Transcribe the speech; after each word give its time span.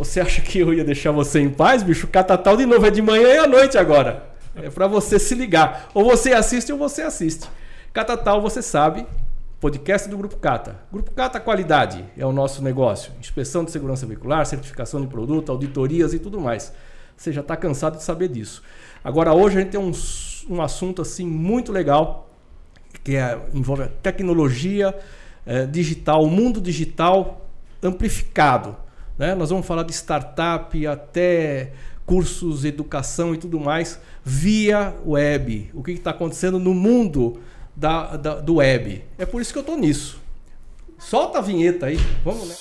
Você 0.00 0.18
acha 0.18 0.40
que 0.40 0.58
eu 0.58 0.72
ia 0.72 0.82
deixar 0.82 1.12
você 1.12 1.40
em 1.40 1.50
paz, 1.50 1.82
bicho? 1.82 2.06
Catatal 2.06 2.56
de 2.56 2.64
novo 2.64 2.86
é 2.86 2.90
de 2.90 3.02
manhã 3.02 3.34
e 3.34 3.36
à 3.36 3.46
noite 3.46 3.76
agora. 3.76 4.30
É 4.56 4.70
para 4.70 4.86
você 4.86 5.18
se 5.18 5.34
ligar. 5.34 5.90
Ou 5.92 6.06
você 6.06 6.32
assiste 6.32 6.72
ou 6.72 6.78
você 6.78 7.02
assiste. 7.02 7.46
Catatal, 7.92 8.40
você 8.40 8.62
sabe, 8.62 9.06
podcast 9.60 10.08
do 10.08 10.16
Grupo 10.16 10.38
Cata. 10.38 10.80
Grupo 10.90 11.10
Cata 11.10 11.38
Qualidade 11.38 12.02
é 12.16 12.24
o 12.24 12.32
nosso 12.32 12.64
negócio. 12.64 13.12
Inspeção 13.20 13.62
de 13.62 13.70
segurança 13.70 14.06
veicular, 14.06 14.46
certificação 14.46 15.02
de 15.02 15.06
produto, 15.06 15.52
auditorias 15.52 16.14
e 16.14 16.18
tudo 16.18 16.40
mais. 16.40 16.72
Você 17.14 17.30
já 17.30 17.42
está 17.42 17.54
cansado 17.54 17.98
de 17.98 18.02
saber 18.02 18.28
disso. 18.28 18.62
Agora, 19.04 19.34
hoje 19.34 19.58
a 19.58 19.60
gente 19.60 19.72
tem 19.72 19.80
um, 19.80 19.92
um 20.48 20.62
assunto 20.62 21.02
assim 21.02 21.26
muito 21.26 21.70
legal 21.72 22.30
que 23.04 23.16
é, 23.16 23.38
envolve 23.52 23.86
tecnologia 24.02 24.98
é, 25.44 25.66
digital, 25.66 26.24
o 26.24 26.30
mundo 26.30 26.58
digital 26.58 27.46
amplificado. 27.82 28.74
Né? 29.20 29.34
Nós 29.34 29.50
vamos 29.50 29.66
falar 29.66 29.82
de 29.82 29.92
startup 29.92 30.86
até 30.86 31.72
cursos, 32.06 32.64
educação 32.64 33.34
e 33.34 33.36
tudo 33.36 33.60
mais 33.60 34.00
via 34.24 34.96
web. 35.04 35.70
O 35.74 35.82
que 35.82 35.90
está 35.90 36.08
acontecendo 36.08 36.58
no 36.58 36.72
mundo 36.72 37.38
da, 37.76 38.16
da, 38.16 38.34
do 38.36 38.54
web. 38.54 39.04
É 39.18 39.26
por 39.26 39.42
isso 39.42 39.52
que 39.52 39.58
eu 39.58 39.60
estou 39.60 39.76
nisso. 39.76 40.18
Solta 40.98 41.36
a 41.36 41.42
vinheta 41.42 41.84
aí. 41.84 41.98
Vamos, 42.24 42.48
né? 42.48 42.54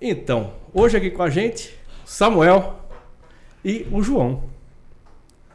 Então, 0.00 0.52
hoje 0.72 0.96
aqui 0.96 1.10
com 1.10 1.24
a 1.24 1.30
gente, 1.30 1.74
Samuel 2.04 2.78
e 3.64 3.84
o 3.90 4.00
João. 4.00 4.44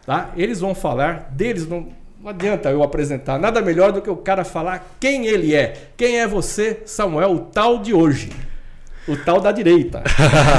Tá? 0.05 0.33
Eles 0.35 0.59
vão 0.59 0.75
falar 0.75 1.29
deles, 1.31 1.65
não, 1.65 1.93
não 2.21 2.31
adianta 2.31 2.69
eu 2.69 2.83
apresentar 2.83 3.39
nada 3.39 3.61
melhor 3.61 3.93
do 3.93 4.01
que 4.01 4.09
o 4.09 4.17
cara 4.17 4.43
falar 4.43 4.95
quem 4.99 5.25
ele 5.25 5.55
é. 5.55 5.89
Quem 5.95 6.19
é 6.19 6.27
você, 6.27 6.81
Samuel, 6.85 7.31
o 7.31 7.39
tal 7.39 7.79
de 7.79 7.93
hoje? 7.93 8.29
O 9.07 9.15
tal 9.15 9.39
da 9.39 9.53
direita. 9.53 10.03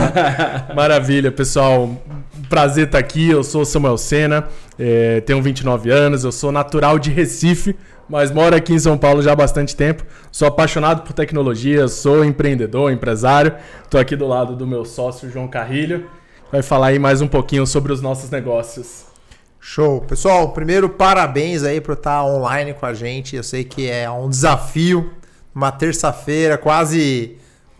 Maravilha, 0.74 1.30
pessoal. 1.30 2.02
Prazer 2.48 2.86
estar 2.86 2.98
aqui. 2.98 3.28
Eu 3.28 3.44
sou 3.44 3.66
Samuel 3.66 3.98
Sena, 3.98 4.48
é, 4.78 5.20
tenho 5.20 5.42
29 5.42 5.90
anos, 5.90 6.24
eu 6.24 6.32
sou 6.32 6.50
natural 6.50 6.98
de 6.98 7.10
Recife, 7.10 7.76
mas 8.08 8.30
moro 8.30 8.56
aqui 8.56 8.72
em 8.72 8.78
São 8.78 8.96
Paulo 8.96 9.20
já 9.20 9.32
há 9.32 9.36
bastante 9.36 9.76
tempo. 9.76 10.02
Sou 10.32 10.48
apaixonado 10.48 11.02
por 11.02 11.12
tecnologia, 11.12 11.86
sou 11.88 12.24
empreendedor, 12.24 12.90
empresário. 12.90 13.54
Estou 13.84 14.00
aqui 14.00 14.16
do 14.16 14.26
lado 14.26 14.56
do 14.56 14.66
meu 14.66 14.86
sócio 14.86 15.30
João 15.30 15.46
Carrilho. 15.46 16.08
Vai 16.50 16.62
falar 16.62 16.86
aí 16.86 16.98
mais 16.98 17.20
um 17.20 17.28
pouquinho 17.28 17.66
sobre 17.66 17.92
os 17.92 18.00
nossos 18.00 18.30
negócios. 18.30 19.09
Show. 19.61 20.00
Pessoal, 20.00 20.53
primeiro 20.53 20.89
parabéns 20.89 21.62
aí 21.62 21.80
por 21.80 21.92
estar 21.92 22.25
online 22.25 22.72
com 22.72 22.86
a 22.86 22.94
gente. 22.94 23.36
Eu 23.36 23.42
sei 23.42 23.62
que 23.62 23.89
é 23.89 24.11
um 24.11 24.28
desafio. 24.28 25.12
Uma 25.55 25.70
terça-feira, 25.70 26.56
quase 26.56 27.36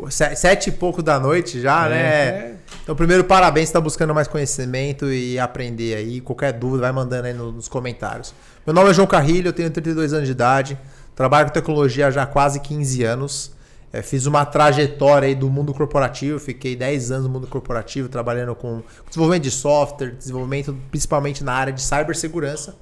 sete 0.08 0.69
e 0.69 0.73
pouco 0.73 1.03
da 1.03 1.19
noite 1.19 1.61
já, 1.61 1.86
é, 1.86 1.89
né? 1.89 1.98
É. 1.98 2.55
Então, 2.83 2.95
primeiro, 2.97 3.25
parabéns, 3.25 3.69
está 3.69 3.81
buscando 3.81 4.14
mais 4.14 4.27
conhecimento 4.27 5.11
e 5.11 5.39
aprender 5.39 5.95
aí. 5.95 6.20
Qualquer 6.20 6.53
dúvida, 6.53 6.83
vai 6.83 6.92
mandando 6.92 7.27
aí 7.27 7.33
nos 7.33 7.69
comentários. 7.69 8.34
Meu 8.67 8.75
nome 8.75 8.91
é 8.91 8.95
João 8.95 9.06
Carrilho, 9.06 9.48
eu 9.48 9.53
tenho 9.53 9.70
32 9.70 10.12
anos 10.12 10.27
de 10.27 10.33
idade, 10.33 10.78
trabalho 11.14 11.47
com 11.47 11.53
tecnologia 11.53 12.11
já 12.11 12.23
há 12.23 12.27
quase 12.27 12.61
15 12.61 13.05
anos. 13.05 13.53
É, 13.92 14.02
fiz 14.02 14.27
uma 14.27 14.44
trajetória 14.44 15.27
aí 15.27 15.34
do 15.34 15.50
mundo 15.50 15.74
corporativo, 15.74 16.38
fiquei 16.38 16.77
10 16.77 17.10
anos 17.10 17.24
no 17.24 17.30
mundo 17.30 17.48
corporativo 17.48 18.08
trabalhando 18.08 18.55
com 18.55 18.83
desenvolvimento 19.08 19.42
de 19.42 19.50
software, 19.50 20.12
desenvolvimento 20.12 20.77
principalmente 20.91 21.42
na 21.42 21.52
área 21.52 21.72
de 21.72 21.83
cibersegurança. 21.83 22.77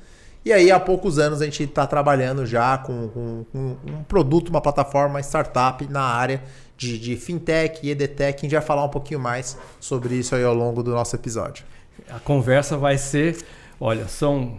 E 0.44 0.52
aí, 0.52 0.70
há 0.70 0.78
poucos 0.78 1.18
anos, 1.18 1.42
a 1.42 1.44
gente 1.44 1.64
está 1.64 1.86
trabalhando 1.86 2.46
já 2.46 2.78
com, 2.78 3.08
com, 3.08 3.44
com, 3.50 3.76
um 3.86 4.02
produto, 4.04 4.50
uma 4.50 4.60
plataforma, 4.60 5.14
uma 5.14 5.20
startup 5.20 5.86
na 5.88 6.02
área 6.02 6.42
de, 6.76 6.98
de 6.98 7.16
fintech 7.16 7.80
e 7.82 7.90
edtech. 7.90 8.38
A 8.38 8.40
gente 8.42 8.52
vai 8.52 8.62
falar 8.62 8.84
um 8.84 8.88
pouquinho 8.88 9.18
mais 9.18 9.58
sobre 9.80 10.14
isso 10.14 10.34
aí 10.34 10.44
ao 10.44 10.54
longo 10.54 10.82
do 10.82 10.92
nosso 10.92 11.16
episódio. 11.16 11.64
A 12.08 12.20
conversa 12.20 12.76
vai 12.76 12.96
ser: 12.96 13.36
olha, 13.80 14.06
são 14.06 14.58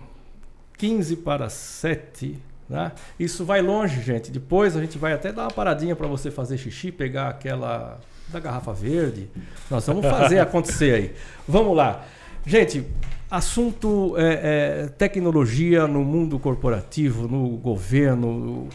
15 0.77 1.15
para 1.17 1.49
7 1.49 2.48
né? 2.69 2.91
Isso 3.19 3.43
vai 3.43 3.61
longe, 3.61 4.01
gente. 4.01 4.29
Depois 4.29 4.77
a 4.77 4.79
gente 4.79 4.97
vai 4.97 5.13
até 5.13 5.31
dar 5.31 5.43
uma 5.43 5.51
paradinha 5.51 5.95
para 5.95 6.07
você 6.07 6.29
fazer 6.29 6.57
xixi, 6.57 6.91
pegar 6.91 7.29
aquela 7.29 7.99
da 8.27 8.39
garrafa 8.39 8.71
verde. 8.71 9.27
Nós 9.69 9.85
vamos 9.87 10.05
fazer 10.05 10.39
acontecer 10.39 10.93
aí. 10.93 11.15
Vamos 11.47 11.75
lá. 11.75 12.05
Gente, 12.45 12.85
assunto 13.29 14.15
é, 14.17 14.83
é, 14.83 14.87
tecnologia 14.87 15.87
no 15.87 16.03
mundo 16.03 16.37
corporativo, 16.37 17.27
no 17.27 17.57
governo. 17.57 18.67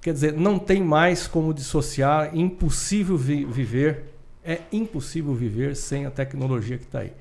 Quer 0.00 0.12
dizer, 0.12 0.32
não 0.32 0.58
tem 0.58 0.82
mais 0.82 1.26
como 1.26 1.52
dissociar, 1.52 2.36
impossível 2.36 3.16
vi 3.16 3.44
viver. 3.44 4.04
É 4.44 4.58
impossível 4.72 5.34
viver 5.34 5.74
sem 5.74 6.06
a 6.06 6.10
tecnologia 6.10 6.78
que 6.78 6.84
está 6.84 7.00
aí. 7.00 7.12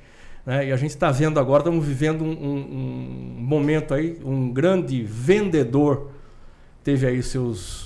Né? 0.46 0.68
E 0.68 0.72
a 0.72 0.78
gente 0.78 0.92
está 0.92 1.12
vendo 1.12 1.40
agora, 1.40 1.62
estamos 1.62 1.86
vivendo 1.86 2.24
um, 2.24 2.32
um, 2.32 3.36
um 3.40 3.42
momento 3.42 3.94
aí, 3.94 4.18
um 4.24 4.52
grande 4.52 5.04
vendedor 5.04 6.12
teve 6.90 7.06
aí 7.06 7.22
seus, 7.22 7.84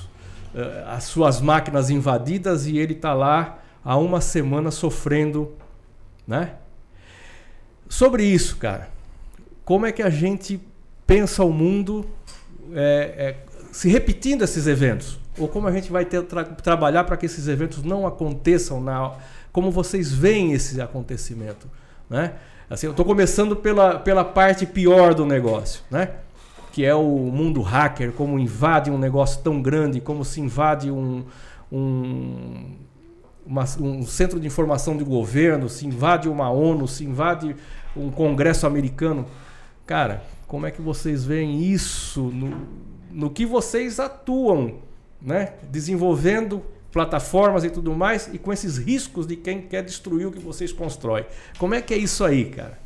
uh, 0.55 0.87
as 0.87 1.03
suas 1.03 1.41
máquinas 1.41 1.89
invadidas 1.89 2.65
e 2.65 2.77
ele 2.77 2.93
está 2.93 3.13
lá 3.13 3.59
há 3.83 3.97
uma 3.97 4.21
semana 4.21 4.71
sofrendo, 4.71 5.51
né? 6.25 6.53
Sobre 7.89 8.23
isso, 8.23 8.55
cara, 8.55 8.89
como 9.65 9.85
é 9.85 9.91
que 9.91 10.01
a 10.01 10.09
gente 10.09 10.61
pensa 11.05 11.43
o 11.43 11.51
mundo 11.51 12.05
é, 12.73 13.13
é, 13.17 13.35
se 13.73 13.89
repetindo 13.89 14.41
esses 14.41 14.67
eventos? 14.67 15.19
Ou 15.37 15.49
como 15.49 15.67
a 15.67 15.71
gente 15.71 15.91
vai 15.91 16.05
ter, 16.05 16.23
tra 16.23 16.45
trabalhar 16.45 17.03
para 17.03 17.17
que 17.17 17.25
esses 17.25 17.49
eventos 17.49 17.83
não 17.83 18.07
aconteçam 18.07 18.79
na, 18.79 19.17
como 19.51 19.69
vocês 19.69 20.13
veem 20.13 20.53
esse 20.53 20.79
acontecimento, 20.79 21.69
né? 22.09 22.35
Assim, 22.69 22.85
eu 22.85 22.91
estou 22.91 23.05
começando 23.05 23.53
pela, 23.53 23.99
pela 23.99 24.23
parte 24.23 24.65
pior 24.65 25.13
do 25.13 25.25
negócio, 25.25 25.81
né? 25.91 26.09
Que 26.73 26.83
é 26.83 26.95
o 26.95 27.07
mundo 27.07 27.61
hacker, 27.61 28.11
como 28.13 28.39
invade 28.39 28.89
um 28.89 28.97
negócio 28.97 29.43
tão 29.43 29.61
grande, 29.61 30.01
como 30.01 30.25
se 30.25 30.41
invade 30.41 30.89
um, 30.89 31.23
um, 31.71 32.71
uma, 33.45 33.63
um 33.79 34.03
centro 34.07 34.39
de 34.39 34.47
informação 34.47 34.97
de 34.97 35.03
governo, 35.03 35.69
se 35.69 35.85
invade 35.85 36.27
uma 36.27 36.49
ONU, 36.49 36.87
se 36.87 37.05
invade 37.05 37.55
um 37.95 38.09
congresso 38.09 38.65
americano. 38.65 39.27
Cara, 39.85 40.23
como 40.47 40.65
é 40.65 40.71
que 40.71 40.81
vocês 40.81 41.23
veem 41.23 41.61
isso 41.61 42.23
no, 42.23 42.67
no 43.11 43.29
que 43.29 43.45
vocês 43.45 43.99
atuam, 43.99 44.79
né? 45.21 45.53
desenvolvendo 45.69 46.63
plataformas 46.91 47.63
e 47.63 47.69
tudo 47.69 47.93
mais, 47.93 48.31
e 48.33 48.39
com 48.39 48.51
esses 48.51 48.79
riscos 48.79 49.27
de 49.27 49.35
quem 49.35 49.61
quer 49.61 49.83
destruir 49.83 50.25
o 50.25 50.31
que 50.31 50.39
vocês 50.39 50.71
constroem. 50.71 51.25
Como 51.59 51.75
é 51.75 51.83
que 51.83 51.93
é 51.93 51.97
isso 51.97 52.23
aí, 52.23 52.45
cara? 52.45 52.82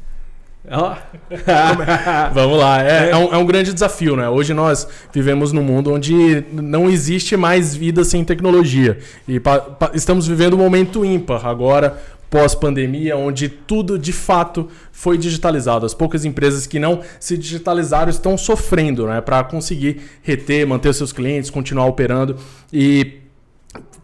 Vamos 2.33 2.59
lá, 2.59 2.83
é, 2.83 3.07
é. 3.07 3.09
É, 3.11 3.15
um, 3.15 3.33
é, 3.33 3.37
um, 3.37 3.45
grande 3.45 3.73
desafio, 3.73 4.17
né? 4.17 4.27
Hoje 4.27 4.53
nós 4.53 4.85
vivemos 5.13 5.53
num 5.53 5.63
mundo 5.63 5.93
onde 5.93 6.43
não 6.51 6.89
existe 6.89 7.37
mais 7.37 7.73
vida 7.73 8.03
sem 8.03 8.23
tecnologia. 8.25 8.97
E 9.27 9.39
pa, 9.39 9.59
pa, 9.59 9.91
estamos 9.93 10.27
vivendo 10.27 10.55
um 10.55 10.57
momento 10.57 11.05
ímpar 11.05 11.45
agora, 11.47 11.97
pós-pandemia, 12.29 13.15
onde 13.15 13.47
tudo 13.47 13.97
de 13.97 14.11
fato 14.11 14.67
foi 14.91 15.17
digitalizado. 15.17 15.85
As 15.85 15.93
poucas 15.93 16.25
empresas 16.25 16.67
que 16.67 16.79
não 16.79 17.01
se 17.17 17.37
digitalizaram 17.37 18.09
estão 18.09 18.37
sofrendo 18.37 19.07
né? 19.07 19.21
para 19.21 19.43
conseguir 19.45 20.01
reter, 20.21 20.67
manter 20.67 20.93
seus 20.93 21.13
clientes, 21.13 21.49
continuar 21.49 21.85
operando. 21.85 22.35
E 22.73 23.21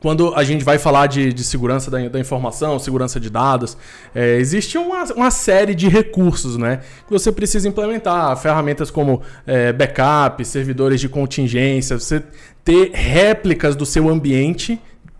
quando 0.03 0.35
a 0.35 0.43
gente 0.43 0.65
vai 0.65 0.77
falar 0.77 1.07
de, 1.07 1.31
de 1.31 1.45
segurança 1.45 1.89
da, 1.89 2.09
da, 2.09 2.19
informação, 2.19 2.77
segurança 2.77 3.21
de 3.21 3.29
dados, 3.29 3.77
é, 4.13 4.35
existe 4.35 4.77
uma, 4.77 5.05
uma, 5.13 5.31
série 5.31 5.73
de 5.73 5.87
recursos 5.87 6.57
né, 6.57 6.81
que 7.07 7.09
você 7.09 7.31
precisa 7.31 7.69
implementar. 7.69 8.35
Ferramentas 8.35 8.91
como 8.91 9.21
é, 9.47 9.71
backup, 9.71 10.43
servidores 10.43 10.99
de 10.99 11.07
contingência, 11.07 11.97
você 11.97 12.21
ter 12.65 12.91
réplicas 12.91 13.77
do 13.77 13.85
seu 13.85 14.09
ambiente 14.09 14.77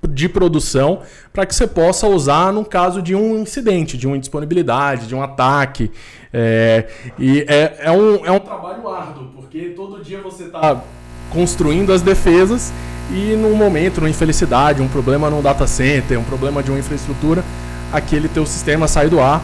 de 0.10 0.28
produção 0.28 1.00
para 1.32 1.46
que 1.46 1.56
você 1.56 1.66
possa 1.66 2.06
usar 2.06 2.52
no 2.52 2.66
caso 2.66 3.02
de 3.02 3.16
um 3.16 3.40
incidente, 3.40 3.98
de 3.98 4.06
uma 4.06 4.18
indisponibilidade, 4.18 5.08
de 5.08 5.16
um 5.16 5.24
ataque. 5.24 5.90
É, 6.34 6.90
e 7.18 7.46
é, 7.48 7.78
é, 7.84 7.92
um, 7.92 8.26
é 8.26 8.32
um 8.32 8.40
trabalho 8.40 8.86
árduo, 8.90 9.30
porque 9.34 9.70
todo 9.70 10.04
dia 10.04 10.22
você 10.22 10.44
está 10.44 10.84
construindo 11.30 11.92
as 11.92 12.02
defesas 12.02 12.72
e 13.12 13.36
num 13.36 13.56
momento, 13.56 14.00
numa 14.00 14.10
infelicidade, 14.10 14.82
um 14.82 14.88
problema 14.88 15.30
num 15.30 15.42
data 15.42 15.68
center, 15.68 16.20
um 16.20 16.24
problema 16.24 16.64
de 16.64 16.72
uma 16.72 16.80
infraestrutura, 16.80 17.44
aquele 17.92 18.28
teu 18.28 18.46
sistema 18.46 18.88
sai 18.88 19.10
do 19.10 19.20
ar 19.20 19.42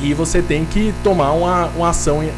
e 0.00 0.14
você 0.14 0.40
tem 0.40 0.64
que 0.64 0.94
tomar 1.02 1.32
uma, 1.32 1.66
uma 1.76 1.88
ação 1.90 2.22
em, 2.22 2.30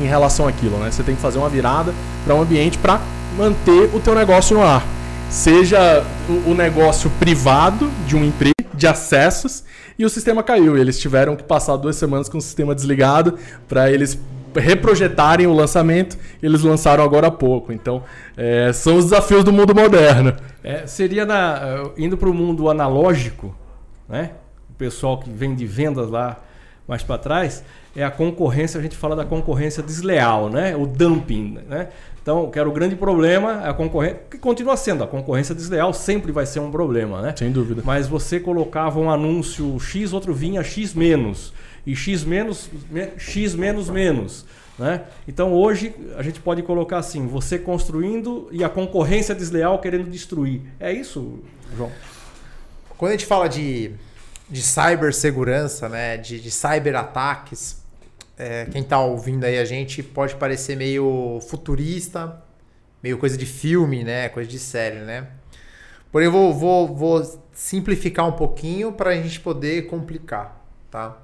em, 0.00 0.06
relação 0.06 0.46
àquilo, 0.46 0.78
né? 0.78 0.90
Você 0.90 1.02
tem 1.02 1.14
que 1.14 1.20
fazer 1.20 1.38
uma 1.38 1.48
virada 1.48 1.94
para 2.24 2.34
um 2.34 2.42
ambiente 2.42 2.78
para 2.78 3.00
manter 3.36 3.90
o 3.94 4.00
teu 4.00 4.14
negócio 4.14 4.56
no 4.56 4.62
ar. 4.62 4.84
Seja 5.30 6.04
o, 6.46 6.54
negócio 6.54 7.10
privado 7.18 7.90
de 8.06 8.14
uma 8.14 8.26
empresa 8.26 8.52
de 8.74 8.86
acessos 8.86 9.64
e 9.98 10.04
o 10.04 10.10
sistema 10.10 10.42
caiu. 10.42 10.76
Eles 10.76 10.98
tiveram 10.98 11.34
que 11.34 11.42
passar 11.42 11.76
duas 11.76 11.96
semanas 11.96 12.28
com 12.28 12.36
o 12.36 12.40
sistema 12.40 12.74
desligado 12.74 13.38
para 13.66 13.90
eles 13.90 14.18
reprojetarem 14.54 15.46
o 15.46 15.52
lançamento. 15.52 16.16
Eles 16.42 16.62
lançaram 16.62 17.02
agora 17.02 17.28
há 17.28 17.30
pouco. 17.30 17.72
Então, 17.72 18.02
é, 18.36 18.72
são 18.72 18.96
os 18.96 19.04
desafios 19.04 19.44
do 19.44 19.52
mundo 19.52 19.74
moderno. 19.74 20.34
É, 20.62 20.86
seria 20.86 21.24
na, 21.24 21.90
indo 21.96 22.16
para 22.16 22.28
o 22.28 22.34
mundo 22.34 22.68
analógico, 22.68 23.54
né? 24.08 24.32
O 24.70 24.74
pessoal 24.74 25.18
que 25.18 25.30
vem 25.30 25.54
de 25.54 25.66
vendas 25.66 26.08
lá 26.08 26.40
mais 26.86 27.02
para 27.02 27.18
trás, 27.18 27.64
é 27.94 28.02
a 28.02 28.10
concorrência, 28.10 28.78
a 28.78 28.82
gente 28.82 28.96
fala 28.96 29.14
da 29.14 29.24
concorrência 29.24 29.82
desleal, 29.82 30.48
né? 30.48 30.74
O 30.76 30.86
dumping, 30.86 31.58
né? 31.68 31.88
Então, 32.20 32.50
que 32.50 32.58
era 32.58 32.68
o 32.68 32.72
grande 32.72 32.94
problema, 32.94 33.60
a 33.62 33.74
concorrência, 33.74 34.20
que 34.30 34.38
continua 34.38 34.76
sendo, 34.76 35.02
a 35.02 35.06
concorrência 35.06 35.54
desleal 35.54 35.92
sempre 35.92 36.30
vai 36.30 36.46
ser 36.46 36.60
um 36.60 36.70
problema, 36.70 37.20
né? 37.20 37.34
Sem 37.36 37.50
dúvida. 37.50 37.82
Mas 37.84 38.06
você 38.06 38.38
colocava 38.38 39.00
um 39.00 39.10
anúncio 39.10 39.78
X, 39.80 40.12
outro 40.12 40.32
vinha 40.32 40.62
X 40.62 40.94
menos, 40.94 41.52
e 41.86 41.94
X 41.96 42.24
menos, 42.24 42.70
X 43.18 43.54
menos 43.54 43.88
menos. 43.88 44.44
Né? 44.78 45.04
Então 45.28 45.52
hoje 45.52 45.94
a 46.16 46.22
gente 46.22 46.40
pode 46.40 46.62
colocar 46.62 46.98
assim: 46.98 47.26
você 47.26 47.58
construindo 47.58 48.48
e 48.50 48.64
a 48.64 48.68
concorrência 48.68 49.34
desleal 49.34 49.78
querendo 49.80 50.08
destruir. 50.10 50.62
É 50.80 50.92
isso, 50.92 51.40
João? 51.76 51.92
Quando 52.96 53.10
a 53.10 53.14
gente 53.14 53.26
fala 53.26 53.48
de, 53.48 53.92
de 54.48 54.62
cibersegurança, 54.62 55.88
né, 55.88 56.16
de, 56.16 56.40
de 56.40 56.50
é, 58.38 58.66
quem 58.66 58.82
está 58.82 58.98
ouvindo 59.00 59.44
aí 59.44 59.58
a 59.58 59.64
gente 59.64 60.02
pode 60.02 60.36
parecer 60.36 60.76
meio 60.76 61.40
futurista, 61.48 62.42
meio 63.02 63.18
coisa 63.18 63.36
de 63.36 63.46
filme, 63.46 64.02
né? 64.02 64.28
Coisa 64.28 64.48
de 64.48 64.58
série, 64.58 65.00
né? 65.00 65.28
Porém, 66.10 66.26
eu 66.26 66.32
vou, 66.32 66.52
vou, 66.52 66.94
vou 66.94 67.42
simplificar 67.52 68.26
um 68.26 68.32
pouquinho 68.32 68.92
para 68.92 69.10
a 69.10 69.14
gente 69.14 69.40
poder 69.40 69.86
complicar, 69.86 70.60
tá? 70.90 71.16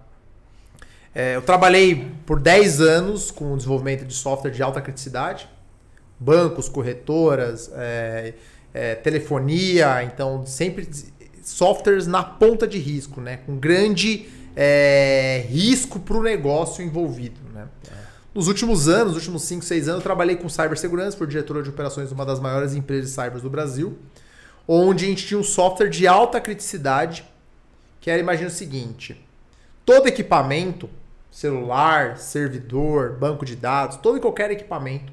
É, 1.18 1.34
eu 1.34 1.42
trabalhei 1.42 2.12
por 2.24 2.38
10 2.38 2.80
anos 2.80 3.32
com 3.32 3.52
o 3.52 3.56
desenvolvimento 3.56 4.04
de 4.04 4.14
software 4.14 4.52
de 4.52 4.62
alta 4.62 4.80
criticidade, 4.80 5.48
bancos, 6.16 6.68
corretoras, 6.68 7.68
é, 7.74 8.34
é, 8.72 8.94
telefonia, 8.94 10.04
então 10.04 10.46
sempre 10.46 10.88
softwares 11.42 12.06
na 12.06 12.22
ponta 12.22 12.68
de 12.68 12.78
risco, 12.78 13.20
né? 13.20 13.38
Com 13.38 13.56
grande 13.56 14.28
é, 14.54 15.44
risco 15.48 15.98
para 15.98 16.16
o 16.16 16.22
negócio 16.22 16.84
envolvido. 16.84 17.40
Né? 17.52 17.66
Nos 18.32 18.46
últimos 18.46 18.88
anos, 18.88 19.14
nos 19.14 19.16
últimos 19.16 19.42
5, 19.42 19.64
6 19.64 19.88
anos, 19.88 19.98
eu 19.98 20.04
trabalhei 20.04 20.36
com 20.36 20.48
cibersegurança, 20.48 21.16
fui 21.16 21.26
diretor 21.26 21.64
de 21.64 21.70
operações 21.70 22.06
de 22.06 22.14
uma 22.14 22.24
das 22.24 22.38
maiores 22.38 22.76
empresas 22.76 23.10
de 23.10 23.16
cyber 23.16 23.40
do 23.40 23.50
Brasil, 23.50 23.98
onde 24.68 25.04
a 25.04 25.08
gente 25.08 25.26
tinha 25.26 25.40
um 25.40 25.42
software 25.42 25.88
de 25.88 26.06
alta 26.06 26.40
criticidade, 26.40 27.24
que 28.00 28.08
era, 28.08 28.20
imagina 28.20 28.46
o 28.46 28.52
seguinte, 28.52 29.20
todo 29.84 30.06
equipamento, 30.06 30.88
celular, 31.30 32.18
servidor, 32.18 33.12
banco 33.12 33.44
de 33.44 33.54
dados, 33.54 33.96
todo 33.96 34.18
e 34.18 34.20
qualquer 34.20 34.50
equipamento, 34.50 35.12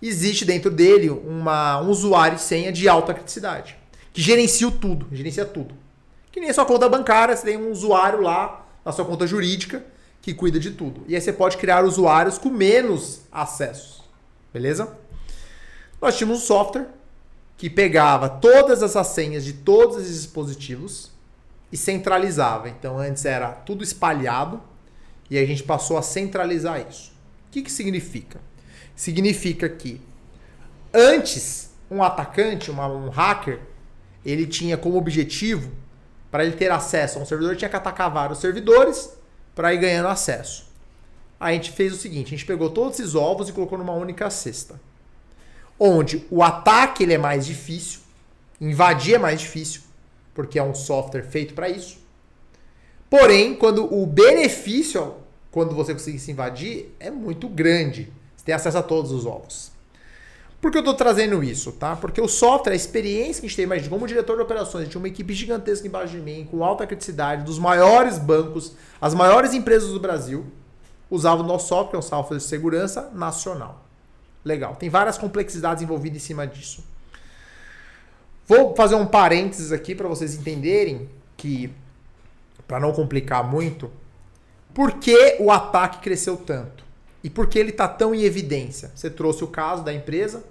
existe 0.00 0.44
dentro 0.44 0.70
dele 0.70 1.10
uma, 1.10 1.80
um 1.80 1.88
usuário 1.88 2.36
e 2.36 2.40
senha 2.40 2.72
de 2.72 2.88
alta 2.88 3.14
criticidade, 3.14 3.76
que 4.12 4.20
gerencia 4.20 4.70
tudo, 4.70 5.06
gerencia 5.12 5.44
tudo. 5.44 5.74
Que 6.30 6.40
nem 6.40 6.50
a 6.50 6.54
sua 6.54 6.66
conta 6.66 6.88
bancária, 6.88 7.36
você 7.36 7.44
tem 7.44 7.56
um 7.56 7.70
usuário 7.70 8.20
lá 8.20 8.66
na 8.84 8.92
sua 8.92 9.04
conta 9.04 9.26
jurídica 9.26 9.84
que 10.20 10.34
cuida 10.34 10.58
de 10.58 10.72
tudo. 10.72 11.04
E 11.06 11.14
aí 11.14 11.20
você 11.20 11.32
pode 11.32 11.56
criar 11.56 11.84
usuários 11.84 12.38
com 12.38 12.48
menos 12.48 13.20
acessos. 13.30 14.02
Beleza? 14.52 14.96
Nós 16.00 16.16
tínhamos 16.16 16.38
um 16.38 16.40
software 16.40 16.88
que 17.56 17.70
pegava 17.70 18.28
todas 18.28 18.82
essas 18.82 19.06
senhas 19.08 19.44
de 19.44 19.52
todos 19.52 19.98
esses 19.98 20.22
dispositivos 20.22 21.10
e 21.70 21.76
centralizava. 21.76 22.68
Então 22.68 22.98
antes 22.98 23.24
era 23.24 23.48
tudo 23.48 23.84
espalhado 23.84 24.60
e 25.30 25.38
a 25.38 25.46
gente 25.46 25.62
passou 25.62 25.96
a 25.96 26.02
centralizar 26.02 26.86
isso. 26.88 27.12
O 27.48 27.50
que, 27.50 27.62
que 27.62 27.72
significa? 27.72 28.40
Significa 28.94 29.68
que 29.68 30.00
antes 30.92 31.70
um 31.90 32.02
atacante, 32.02 32.70
uma, 32.70 32.86
um 32.86 33.08
hacker, 33.08 33.60
ele 34.24 34.46
tinha 34.46 34.76
como 34.76 34.96
objetivo 34.96 35.70
para 36.30 36.44
ele 36.44 36.56
ter 36.56 36.70
acesso 36.70 37.18
a 37.18 37.22
um 37.22 37.26
servidor, 37.26 37.56
tinha 37.56 37.68
que 37.68 37.76
atacar 37.76 38.10
vários 38.10 38.40
servidores 38.40 39.10
para 39.54 39.72
ir 39.72 39.78
ganhando 39.78 40.08
acesso. 40.08 40.66
A 41.38 41.52
gente 41.52 41.70
fez 41.70 41.92
o 41.92 41.96
seguinte, 41.96 42.28
a 42.28 42.30
gente 42.30 42.46
pegou 42.46 42.70
todos 42.70 42.98
esses 42.98 43.14
ovos 43.14 43.48
e 43.48 43.52
colocou 43.52 43.78
numa 43.78 43.92
única 43.92 44.28
cesta. 44.30 44.80
Onde 45.78 46.26
o 46.30 46.42
ataque 46.42 47.02
ele 47.02 47.14
é 47.14 47.18
mais 47.18 47.46
difícil, 47.46 48.00
invadir 48.60 49.14
é 49.14 49.18
mais 49.18 49.40
difícil, 49.40 49.82
porque 50.32 50.58
é 50.58 50.62
um 50.62 50.74
software 50.74 51.22
feito 51.22 51.54
para 51.54 51.68
isso. 51.68 51.98
Porém, 53.16 53.54
quando 53.54 53.94
o 53.94 54.04
benefício, 54.04 55.14
quando 55.52 55.72
você 55.72 55.92
conseguir 55.92 56.18
se 56.18 56.32
invadir, 56.32 56.92
é 56.98 57.12
muito 57.12 57.48
grande. 57.48 58.12
Você 58.36 58.44
tem 58.44 58.52
acesso 58.52 58.78
a 58.78 58.82
todos 58.82 59.12
os 59.12 59.24
ovos. 59.24 59.70
Por 60.60 60.72
que 60.72 60.78
eu 60.78 60.80
estou 60.80 60.94
trazendo 60.94 61.40
isso, 61.40 61.70
tá? 61.70 61.94
Porque 61.94 62.20
o 62.20 62.26
software, 62.26 62.72
a 62.72 62.74
experiência 62.74 63.40
que 63.40 63.46
a 63.46 63.48
gente 63.48 63.56
tem, 63.56 63.66
mas 63.66 63.86
como 63.86 64.04
diretor 64.04 64.34
de 64.34 64.42
operações, 64.42 64.88
tinha 64.88 64.98
uma 64.98 65.06
equipe 65.06 65.32
gigantesca 65.32 65.86
embaixo 65.86 66.12
de 66.12 66.20
mim, 66.20 66.44
com 66.50 66.64
alta 66.64 66.88
criticidade, 66.88 67.44
dos 67.44 67.56
maiores 67.56 68.18
bancos, 68.18 68.72
as 69.00 69.14
maiores 69.14 69.54
empresas 69.54 69.92
do 69.92 70.00
Brasil, 70.00 70.46
usavam 71.08 71.44
o 71.44 71.48
nosso 71.48 71.68
software, 71.68 72.00
um 72.00 72.02
software 72.02 72.38
de 72.38 72.42
segurança 72.42 73.12
nacional. 73.14 73.84
Legal. 74.44 74.74
Tem 74.74 74.88
várias 74.88 75.16
complexidades 75.16 75.84
envolvidas 75.84 76.20
em 76.20 76.26
cima 76.26 76.48
disso. 76.48 76.82
Vou 78.44 78.74
fazer 78.74 78.96
um 78.96 79.06
parênteses 79.06 79.70
aqui 79.70 79.94
para 79.94 80.08
vocês 80.08 80.34
entenderem 80.34 81.08
que, 81.36 81.70
para 82.66 82.80
não 82.80 82.92
complicar 82.92 83.44
muito, 83.44 83.90
por 84.72 84.92
que 84.92 85.36
o 85.40 85.50
ataque 85.50 85.98
cresceu 85.98 86.36
tanto? 86.36 86.84
E 87.22 87.30
por 87.30 87.46
que 87.46 87.58
ele 87.58 87.70
está 87.70 87.88
tão 87.88 88.14
em 88.14 88.22
evidência? 88.22 88.90
Você 88.94 89.08
trouxe 89.08 89.44
o 89.44 89.46
caso 89.46 89.82
da 89.82 89.92
empresa, 89.92 90.44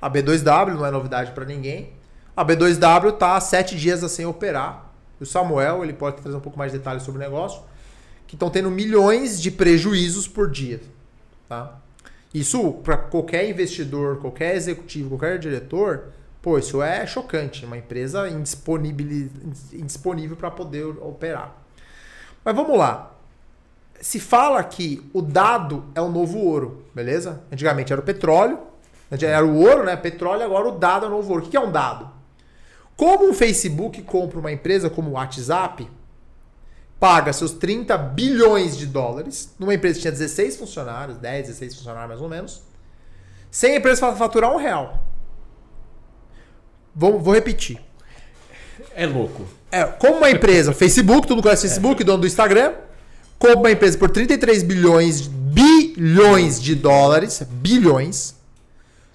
a 0.00 0.08
B2W 0.08 0.74
não 0.74 0.86
é 0.86 0.90
novidade 0.90 1.32
para 1.32 1.44
ninguém. 1.44 1.92
A 2.36 2.44
B2W 2.44 3.14
está 3.14 3.36
há 3.36 3.40
sete 3.40 3.76
dias 3.76 4.00
sem 4.12 4.24
operar. 4.24 4.92
O 5.20 5.26
Samuel, 5.26 5.84
ele 5.84 5.92
pode 5.92 6.22
trazer 6.22 6.36
um 6.36 6.40
pouco 6.40 6.58
mais 6.58 6.72
de 6.72 6.78
detalhes 6.78 7.02
sobre 7.02 7.20
o 7.20 7.24
negócio, 7.24 7.62
que 8.26 8.34
estão 8.34 8.48
tendo 8.48 8.70
milhões 8.70 9.40
de 9.40 9.50
prejuízos 9.50 10.26
por 10.26 10.50
dia. 10.50 10.80
Tá? 11.48 11.78
Isso, 12.32 12.74
para 12.84 12.96
qualquer 12.96 13.48
investidor, 13.48 14.20
qualquer 14.20 14.54
executivo, 14.54 15.10
qualquer 15.10 15.38
diretor, 15.38 16.04
pô, 16.40 16.58
isso 16.58 16.80
é 16.80 17.06
chocante. 17.06 17.66
Uma 17.66 17.76
empresa 17.76 18.28
indisponível 18.30 20.36
para 20.36 20.50
poder 20.50 20.84
operar. 20.84 21.59
Mas 22.44 22.54
vamos 22.54 22.76
lá. 22.78 23.12
Se 24.00 24.18
fala 24.18 24.62
que 24.64 25.08
o 25.12 25.20
dado 25.20 25.84
é 25.94 26.00
o 26.00 26.08
novo 26.08 26.38
ouro, 26.38 26.86
beleza? 26.94 27.42
Antigamente 27.52 27.92
era 27.92 28.00
o 28.00 28.04
petróleo, 28.04 28.58
era 29.10 29.44
o 29.44 29.58
ouro, 29.58 29.84
né? 29.84 29.96
Petróleo, 29.96 30.44
agora 30.44 30.68
o 30.68 30.78
dado 30.78 31.06
é 31.06 31.08
o 31.08 31.12
novo 31.12 31.30
ouro. 31.32 31.44
O 31.44 31.48
que 31.48 31.56
é 31.56 31.60
um 31.60 31.70
dado? 31.70 32.10
Como 32.96 33.28
um 33.28 33.34
Facebook 33.34 34.02
compra 34.02 34.38
uma 34.38 34.52
empresa 34.52 34.88
como 34.88 35.10
o 35.10 35.12
WhatsApp, 35.14 35.88
paga 36.98 37.32
seus 37.32 37.52
30 37.52 37.96
bilhões 37.96 38.76
de 38.76 38.86
dólares, 38.86 39.54
numa 39.58 39.74
empresa 39.74 39.94
que 39.94 40.02
tinha 40.02 40.12
16 40.12 40.58
funcionários, 40.58 41.16
10, 41.16 41.46
16 41.46 41.76
funcionários 41.76 42.08
mais 42.08 42.20
ou 42.20 42.28
menos, 42.28 42.62
sem 43.50 43.72
a 43.72 43.76
empresa 43.76 44.14
faturar 44.14 44.52
um 44.52 44.56
real. 44.56 45.02
Vou, 46.94 47.18
vou 47.18 47.32
repetir. 47.32 47.80
É 48.94 49.06
louco. 49.06 49.46
É, 49.70 49.84
como 49.84 50.18
uma 50.18 50.30
empresa, 50.30 50.72
Facebook, 50.72 51.22
todo 51.22 51.36
mundo 51.36 51.44
conhece 51.44 51.68
Facebook, 51.68 52.02
é. 52.02 52.04
dono 52.04 52.18
do 52.18 52.26
Instagram, 52.26 52.72
compra 53.38 53.58
uma 53.58 53.70
empresa 53.70 53.96
por 53.96 54.10
33 54.10 54.62
bilhões, 54.62 55.26
bilhões 55.26 56.60
de 56.60 56.74
dólares, 56.74 57.42
bilhões, 57.48 58.34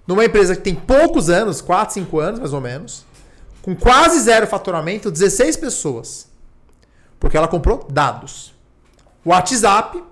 numa 0.08 0.24
empresa 0.24 0.56
que 0.56 0.62
tem 0.62 0.76
poucos 0.76 1.30
anos, 1.30 1.62
4, 1.62 1.96
5 1.96 2.20
anos 2.20 2.40
mais 2.40 2.54
ou 2.54 2.62
menos, 2.62 3.06
com 3.62 3.76
quase 3.76 4.20
zero 4.20 4.46
faturamento, 4.46 5.10
16 5.10 5.58
pessoas. 5.58 6.28
Porque 7.20 7.36
ela 7.36 7.48
comprou 7.48 7.88
dados. 7.90 8.54
O 9.24 9.30
WhatsApp 9.30 10.04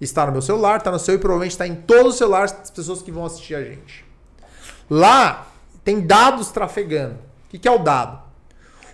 está 0.00 0.26
no 0.26 0.32
meu 0.32 0.42
celular, 0.42 0.76
está 0.76 0.90
no 0.90 0.98
seu 0.98 1.14
e 1.14 1.18
provavelmente 1.18 1.52
está 1.52 1.66
em 1.66 1.74
todos 1.74 2.12
os 2.12 2.18
celulares 2.18 2.52
das 2.52 2.70
pessoas 2.70 3.00
que 3.00 3.10
vão 3.10 3.24
assistir 3.24 3.54
a 3.54 3.64
gente. 3.64 4.04
Lá 4.90 5.46
tem 5.82 6.00
dados 6.00 6.48
trafegando. 6.48 7.14
O 7.46 7.58
que 7.58 7.66
é 7.66 7.70
o 7.70 7.78
dado? 7.78 8.25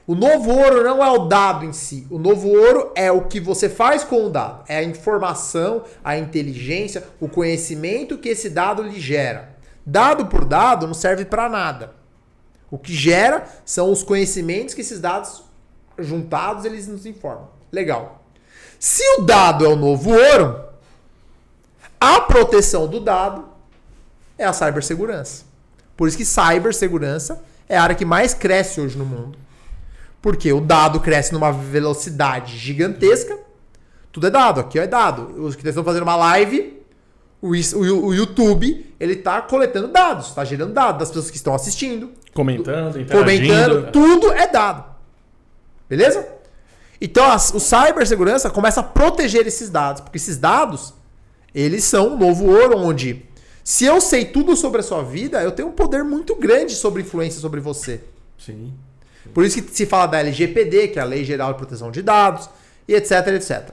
O 0.07 0.15
novo 0.15 0.51
ouro 0.51 0.83
não 0.83 1.03
é 1.03 1.11
o 1.11 1.27
dado 1.27 1.65
em 1.65 1.73
si. 1.73 2.07
O 2.11 2.19
novo 2.19 2.49
ouro 2.49 2.91
é 2.95 3.13
o 3.13 3.23
que 3.23 3.39
você 3.39 3.69
faz 3.69 4.03
com 4.03 4.27
o 4.27 4.31
dado. 4.31 4.65
É 4.69 4.79
a 4.79 4.83
informação, 4.83 5.85
a 6.03 6.19
inteligência, 6.19 7.05
o 7.21 7.29
conhecimento 7.29 8.19
que 8.19 8.29
esse 8.29 8.51
dado 8.51 8.83
lhe 8.83 8.99
gera. 8.99 9.57
Dado 9.87 10.27
por 10.27 10.45
dado 10.45 10.87
não 10.87 10.95
serve 10.95 11.25
para 11.25 11.49
nada. 11.49 11.95
O 12.71 12.79
que 12.79 12.93
gera 12.93 13.47
são 13.65 13.93
os 13.93 14.03
conhecimentos 14.03 14.75
que 14.75 14.81
esses 14.81 14.99
dados 14.99 15.45
juntados 15.99 16.65
eles 16.65 16.89
nos 16.89 17.07
informam. 17.07 17.49
Legal. 17.71 18.25
Se 18.79 19.03
o 19.19 19.23
dado 19.23 19.65
é 19.65 19.69
o 19.69 19.77
novo 19.77 20.11
ouro, 20.11 20.65
a 22.01 22.21
proteção 22.23 22.89
do 22.89 22.99
dado 22.99 23.45
é 24.37 24.45
a 24.45 24.53
cibersegurança. 24.53 25.45
Por 25.97 26.09
isso 26.09 26.17
que 26.17 26.25
cibersegurança 26.25 27.43
é 27.69 27.77
a 27.77 27.83
área 27.83 27.95
que 27.95 28.05
mais 28.05 28.35
cresce 28.35 28.81
hoje 28.81 28.99
no 28.99 29.05
mundo. 29.05 29.39
Porque 30.23 30.51
o 30.53 30.61
dado 30.61 31.01
cresce 31.01 31.33
numa 31.33 31.53
velocidade 31.53 32.57
gigantesca. 32.57 33.37
Tudo 34.11 34.29
é 34.29 34.31
dado, 34.31 34.61
aqui 34.61 34.79
é 34.79 34.87
dado. 34.87 35.43
Os 35.43 35.57
que 35.57 35.67
estão 35.69 35.83
fazendo 35.85 36.05
uma 36.05 36.17
live 36.17 36.81
O, 37.41 37.49
o, 37.49 38.07
o 38.07 38.15
YouTube, 38.15 38.95
ele 39.01 39.17
tá 39.17 39.43
coletando 39.43 39.89
dados, 39.89 40.31
tá 40.33 40.45
gerando 40.45 40.73
dados 40.73 40.99
das 41.01 41.09
pessoas 41.09 41.29
que 41.31 41.37
estão 41.37 41.53
assistindo, 41.55 42.13
Comentando, 42.33 43.01
interagindo. 43.01 43.49
comentando, 43.49 43.91
tudo 43.91 44.33
é 44.33 44.47
dado. 44.47 44.85
Beleza? 45.89 46.25
Então 47.01 47.25
as- 47.29 47.53
o 47.53 47.59
cibersegurança 47.59 48.49
começa 48.49 48.79
a 48.79 48.83
proteger 48.85 49.45
esses 49.45 49.69
dados, 49.71 50.03
porque 50.03 50.19
esses 50.19 50.39
dados, 50.39 50.95
eles 51.53 51.83
são 51.83 52.15
um 52.15 52.17
novo 52.19 52.45
ouro 52.47 52.79
onde 52.79 53.25
se 53.65 53.85
eu 53.85 54.01
sei 54.01 54.25
tudo 54.27 54.55
sobre 54.55 54.79
a 54.79 54.85
sua 54.85 55.03
vida, 55.03 55.43
eu 55.43 55.51
tenho 55.51 55.69
um 55.69 55.73
poder 55.73 56.05
muito 56.05 56.37
grande 56.37 56.75
sobre 56.77 57.03
influência 57.03 57.41
sobre 57.41 57.61
você. 57.61 58.01
Sim. 58.39 58.73
Por 59.33 59.45
isso 59.45 59.63
que 59.63 59.75
se 59.75 59.87
fala 59.87 60.07
da 60.07 60.19
LGPD, 60.21 60.89
que 60.89 60.99
é 60.99 61.03
a 61.03 61.05
Lei 61.05 61.25
Geral 61.25 61.53
de 61.53 61.59
Proteção 61.59 61.91
de 61.91 62.03
Dados, 62.03 62.49
e 62.87 62.95
etc, 62.95 63.27
etc. 63.29 63.71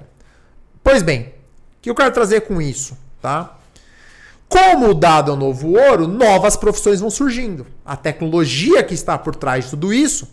Pois 0.83 1.01
bem, 1.01 1.21
o 1.21 1.81
que 1.81 1.89
eu 1.89 1.95
quero 1.95 2.13
trazer 2.13 2.41
com 2.41 2.61
isso, 2.61 2.97
tá? 3.21 3.57
Como 4.47 4.89
o 4.89 4.93
dado 4.93 5.31
é 5.31 5.33
o 5.35 5.37
novo 5.37 5.77
ouro, 5.77 6.07
novas 6.07 6.57
profissões 6.57 6.99
vão 6.99 7.09
surgindo. 7.09 7.67
A 7.85 7.95
tecnologia 7.95 8.83
que 8.83 8.95
está 8.95 9.17
por 9.17 9.35
trás 9.35 9.65
de 9.65 9.69
tudo 9.71 9.93
isso 9.93 10.27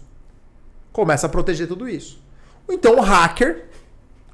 começa 0.91 1.27
a 1.27 1.29
proteger 1.29 1.69
tudo 1.69 1.87
isso. 1.87 2.19
Então 2.69 2.97
o 2.97 3.01
hacker, 3.03 3.67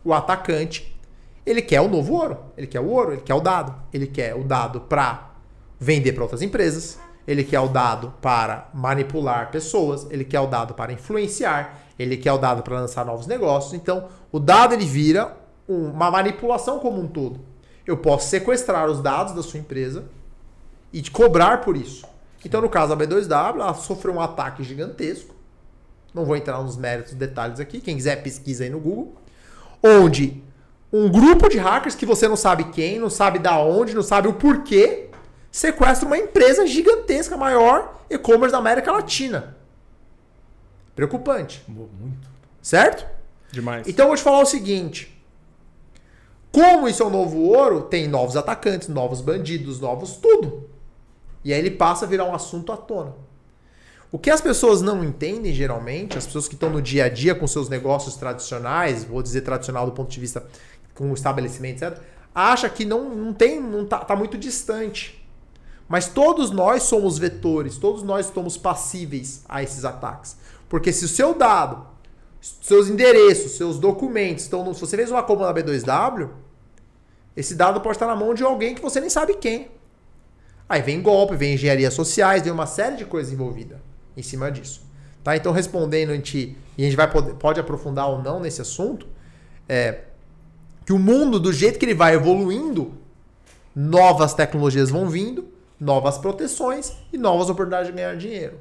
o 0.04 0.14
atacante, 0.14 0.96
ele 1.44 1.60
quer 1.60 1.80
o 1.80 1.88
novo 1.88 2.14
ouro. 2.14 2.38
Ele 2.56 2.68
quer 2.68 2.80
o 2.80 2.88
ouro, 2.88 3.12
ele 3.12 3.22
quer 3.22 3.34
o 3.34 3.40
dado. 3.40 3.74
Ele 3.92 4.06
quer 4.06 4.34
o 4.36 4.44
dado 4.44 4.82
para 4.82 5.32
vender 5.78 6.12
para 6.12 6.22
outras 6.22 6.42
empresas. 6.42 6.98
Ele 7.26 7.44
quer 7.44 7.60
o 7.60 7.68
dado 7.68 8.12
para 8.20 8.68
manipular 8.74 9.50
pessoas. 9.50 10.06
Ele 10.10 10.24
quer 10.24 10.40
o 10.40 10.46
dado 10.46 10.74
para 10.74 10.92
influenciar. 10.92 11.78
Ele 11.98 12.16
quer 12.16 12.32
o 12.32 12.38
dado 12.38 12.62
para 12.62 12.80
lançar 12.80 13.04
novos 13.04 13.26
negócios. 13.26 13.74
Então, 13.74 14.08
o 14.30 14.38
dado 14.38 14.74
ele 14.74 14.84
vira 14.84 15.36
uma 15.68 16.10
manipulação 16.10 16.78
como 16.78 17.00
um 17.00 17.06
todo. 17.06 17.40
Eu 17.86 17.96
posso 17.96 18.28
sequestrar 18.28 18.88
os 18.88 19.00
dados 19.00 19.34
da 19.34 19.42
sua 19.42 19.60
empresa 19.60 20.04
e 20.92 21.00
te 21.00 21.10
cobrar 21.10 21.60
por 21.60 21.76
isso. 21.76 22.04
Então, 22.44 22.60
no 22.60 22.68
caso 22.68 22.94
da 22.94 23.06
B2W, 23.06 23.54
ela 23.54 23.74
sofreu 23.74 24.14
um 24.14 24.20
ataque 24.20 24.64
gigantesco. 24.64 25.34
Não 26.12 26.24
vou 26.24 26.36
entrar 26.36 26.60
nos 26.62 26.76
méritos, 26.76 27.14
detalhes 27.14 27.60
aqui. 27.60 27.80
Quem 27.80 27.96
quiser 27.96 28.22
pesquisa 28.22 28.64
aí 28.64 28.70
no 28.70 28.80
Google. 28.80 29.14
Onde 29.82 30.42
um 30.92 31.10
grupo 31.10 31.48
de 31.48 31.56
hackers 31.56 31.94
que 31.94 32.04
você 32.04 32.28
não 32.28 32.36
sabe 32.36 32.64
quem, 32.64 32.98
não 32.98 33.08
sabe 33.08 33.38
da 33.38 33.58
onde, 33.58 33.94
não 33.94 34.02
sabe 34.02 34.28
o 34.28 34.34
porquê, 34.34 35.08
sequestra 35.52 36.06
uma 36.06 36.16
empresa 36.16 36.66
gigantesca, 36.66 37.36
maior 37.36 38.00
e-commerce 38.08 38.50
da 38.50 38.58
América 38.58 38.90
Latina. 38.90 39.54
Preocupante, 40.96 41.62
Muito. 41.68 42.28
certo? 42.60 43.06
Demais. 43.52 43.86
Então 43.86 44.06
eu 44.06 44.08
vou 44.08 44.16
te 44.16 44.22
falar 44.22 44.40
o 44.40 44.46
seguinte. 44.46 45.22
Como 46.50 46.88
isso 46.88 47.02
é 47.02 47.06
um 47.06 47.10
novo 47.10 47.38
ouro, 47.40 47.82
tem 47.82 48.08
novos 48.08 48.36
atacantes, 48.36 48.88
novos 48.88 49.20
bandidos, 49.20 49.78
novos 49.78 50.16
tudo. 50.16 50.68
E 51.44 51.52
aí 51.52 51.58
ele 51.58 51.70
passa 51.70 52.04
a 52.04 52.08
virar 52.08 52.24
um 52.24 52.34
assunto 52.34 52.72
à 52.72 52.76
tona. 52.76 53.14
O 54.10 54.18
que 54.18 54.30
as 54.30 54.40
pessoas 54.40 54.82
não 54.82 55.02
entendem 55.02 55.52
geralmente, 55.52 56.18
as 56.18 56.26
pessoas 56.26 56.46
que 56.46 56.54
estão 56.54 56.68
no 56.68 56.82
dia 56.82 57.06
a 57.06 57.08
dia 57.08 57.34
com 57.34 57.46
seus 57.46 57.68
negócios 57.68 58.14
tradicionais, 58.16 59.04
vou 59.04 59.22
dizer 59.22 59.40
tradicional 59.40 59.86
do 59.86 59.92
ponto 59.92 60.10
de 60.10 60.20
vista 60.20 60.46
com 60.94 61.10
o 61.10 61.14
estabelecimento, 61.14 61.82
etc., 61.82 61.98
acha 62.34 62.68
que 62.68 62.84
não, 62.84 63.14
não 63.14 63.32
tem, 63.32 63.58
não 63.60 63.86
tá, 63.86 63.98
tá 63.98 64.14
muito 64.14 64.36
distante. 64.36 65.21
Mas 65.92 66.08
todos 66.08 66.50
nós 66.50 66.84
somos 66.84 67.18
vetores, 67.18 67.76
todos 67.76 68.02
nós 68.02 68.24
somos 68.24 68.56
passíveis 68.56 69.44
a 69.46 69.62
esses 69.62 69.84
ataques. 69.84 70.38
Porque 70.66 70.90
se 70.90 71.04
o 71.04 71.08
seu 71.08 71.34
dado, 71.34 71.86
seus 72.40 72.88
endereços, 72.88 73.58
seus 73.58 73.78
documentos 73.78 74.44
estão 74.44 74.64
no. 74.64 74.72
Se 74.72 74.80
você 74.80 74.96
fez 74.96 75.10
uma 75.10 75.22
compra 75.22 75.44
na 75.44 75.52
B2W, 75.52 76.30
esse 77.36 77.54
dado 77.54 77.78
pode 77.82 77.96
estar 77.96 78.06
na 78.06 78.16
mão 78.16 78.32
de 78.32 78.42
alguém 78.42 78.74
que 78.74 78.80
você 78.80 79.02
nem 79.02 79.10
sabe 79.10 79.34
quem. 79.34 79.70
Aí 80.66 80.80
vem 80.80 81.02
golpe, 81.02 81.36
vem 81.36 81.52
engenharia 81.52 81.90
sociais, 81.90 82.40
vem 82.40 82.52
uma 82.52 82.66
série 82.66 82.96
de 82.96 83.04
coisas 83.04 83.30
envolvida 83.30 83.78
em 84.16 84.22
cima 84.22 84.50
disso. 84.50 84.80
Tá? 85.22 85.36
Então, 85.36 85.52
respondendo, 85.52 86.12
a 86.12 86.14
gente, 86.14 86.56
e 86.78 86.82
a 86.82 86.86
gente 86.86 86.96
vai 86.96 87.10
poder, 87.10 87.34
pode 87.34 87.60
aprofundar 87.60 88.08
ou 88.08 88.22
não 88.22 88.40
nesse 88.40 88.62
assunto, 88.62 89.06
é 89.68 90.04
que 90.86 90.92
o 90.94 90.98
mundo, 90.98 91.38
do 91.38 91.52
jeito 91.52 91.78
que 91.78 91.84
ele 91.84 91.94
vai 91.94 92.14
evoluindo, 92.14 92.94
novas 93.76 94.32
tecnologias 94.32 94.88
vão 94.88 95.06
vindo, 95.10 95.51
novas 95.82 96.16
proteções 96.18 96.92
e 97.12 97.18
novas 97.18 97.50
oportunidades 97.50 97.88
de 97.88 97.96
ganhar 97.96 98.16
dinheiro. 98.16 98.60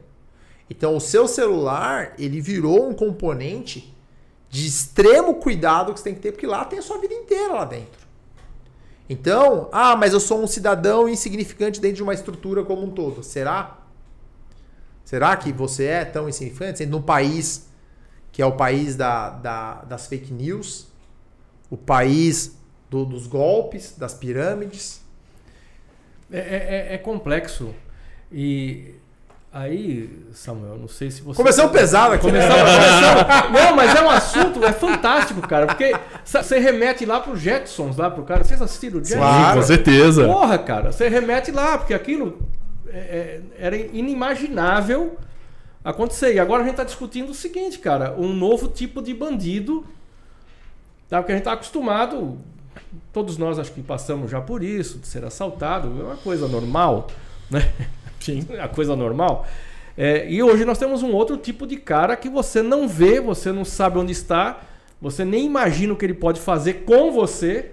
Então, 0.69 0.95
o 0.95 1.01
seu 1.01 1.27
celular, 1.27 2.13
ele 2.17 2.41
virou 2.41 2.89
um 2.89 2.93
componente 2.93 3.93
de 4.49 4.65
extremo 4.65 5.35
cuidado 5.35 5.93
que 5.93 5.99
você 5.99 6.05
tem 6.05 6.15
que 6.15 6.21
ter, 6.21 6.31
porque 6.31 6.47
lá 6.47 6.65
tem 6.65 6.79
a 6.79 6.81
sua 6.81 6.97
vida 6.97 7.13
inteira 7.13 7.53
lá 7.53 7.65
dentro. 7.65 8.01
Então, 9.09 9.69
ah, 9.71 9.95
mas 9.95 10.13
eu 10.13 10.19
sou 10.19 10.41
um 10.41 10.47
cidadão 10.47 11.07
insignificante 11.07 11.79
dentro 11.79 11.97
de 11.97 12.03
uma 12.03 12.13
estrutura 12.13 12.63
como 12.63 12.83
um 12.83 12.89
todo. 12.91 13.21
Será? 13.23 13.77
Será 15.03 15.35
que 15.35 15.51
você 15.51 15.85
é 15.85 16.05
tão 16.05 16.29
insignificante? 16.29 16.85
No 16.85 17.01
país 17.01 17.69
que 18.31 18.41
é 18.41 18.45
o 18.45 18.53
país 18.53 18.95
da, 18.95 19.29
da- 19.29 19.81
das 19.83 20.07
fake 20.07 20.31
news, 20.31 20.87
o 21.69 21.75
país 21.75 22.55
do- 22.89 23.03
dos 23.05 23.27
golpes, 23.27 23.93
das 23.97 24.13
pirâmides. 24.13 25.00
É, 26.31 26.37
é- 26.39 26.87
é- 26.91 26.95
é 26.95 26.97
complexo. 26.97 27.73
E 28.31 28.95
aí, 29.51 30.09
Samuel, 30.33 30.77
não 30.77 30.87
sei 30.87 31.11
se 31.11 31.21
você. 31.21 31.35
Começamos 31.37 31.71
pesado 31.71 32.13
aqui. 32.13 32.31
né? 32.31 32.39
Começamos, 32.47 32.71
começamos. 32.71 33.51
Não, 33.51 33.75
mas 33.75 33.95
é 33.95 34.01
um 34.01 34.09
assunto, 34.09 34.63
é 34.65 34.71
fantástico, 34.71 35.41
cara. 35.41 35.67
Porque 35.67 35.93
você 36.23 36.59
remete 36.59 37.05
lá 37.05 37.19
pro 37.19 37.35
Jetsons, 37.35 37.97
lá 37.97 38.09
pro 38.09 38.23
cara. 38.23 38.43
Vocês 38.43 38.61
assistiram 38.61 38.99
o 38.99 39.03
Jetsons? 39.03 39.17
Claro. 39.19 39.59
Com 39.59 39.65
certeza. 39.65 40.25
Porra, 40.25 40.57
cara, 40.57 40.91
você 40.91 41.09
remete 41.09 41.51
lá, 41.51 41.77
porque 41.77 41.93
aquilo 41.93 42.39
é- 42.87 42.97
é- 42.97 43.41
era 43.59 43.75
inimaginável 43.75 45.17
acontecer. 45.83 46.33
E 46.35 46.39
agora 46.39 46.61
a 46.61 46.63
gente 46.65 46.73
está 46.73 46.83
discutindo 46.83 47.31
o 47.31 47.33
seguinte, 47.33 47.79
cara, 47.79 48.15
um 48.17 48.33
novo 48.33 48.67
tipo 48.69 49.01
de 49.01 49.13
bandido, 49.13 49.85
tá? 51.09 51.17
porque 51.17 51.31
a 51.33 51.35
gente 51.35 51.41
está 51.41 51.53
acostumado, 51.53 52.37
todos 53.11 53.37
nós 53.37 53.59
acho 53.59 53.71
que 53.71 53.81
passamos 53.81 54.29
já 54.29 54.41
por 54.41 54.63
isso, 54.63 54.99
de 54.99 55.07
ser 55.07 55.23
assaltado, 55.23 55.87
é 55.99 56.03
uma 56.03 56.17
coisa 56.17 56.47
normal, 56.47 57.07
né? 57.49 57.71
Sim. 58.19 58.45
É 58.51 58.59
uma 58.59 58.69
coisa 58.69 58.95
normal. 58.95 59.47
É, 59.97 60.29
e 60.29 60.41
hoje 60.41 60.63
nós 60.63 60.77
temos 60.77 61.03
um 61.03 61.11
outro 61.11 61.37
tipo 61.37 61.67
de 61.67 61.77
cara 61.77 62.15
que 62.15 62.29
você 62.29 62.61
não 62.61 62.87
vê, 62.87 63.19
você 63.19 63.51
não 63.51 63.65
sabe 63.65 63.97
onde 63.97 64.11
está, 64.11 64.61
você 65.01 65.25
nem 65.25 65.45
imagina 65.45 65.93
o 65.93 65.97
que 65.97 66.05
ele 66.05 66.13
pode 66.13 66.39
fazer 66.39 66.85
com 66.85 67.11
você, 67.11 67.71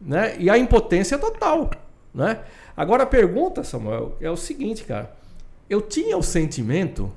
né? 0.00 0.34
E 0.38 0.48
a 0.48 0.56
impotência 0.56 1.14
é 1.14 1.18
total, 1.18 1.70
né? 2.14 2.40
Agora 2.76 3.02
a 3.02 3.06
pergunta, 3.06 3.62
Samuel, 3.62 4.16
é 4.20 4.30
o 4.30 4.36
seguinte, 4.36 4.84
cara. 4.84 5.12
Eu 5.68 5.80
tinha 5.80 6.16
o 6.16 6.22
sentimento, 6.22 7.12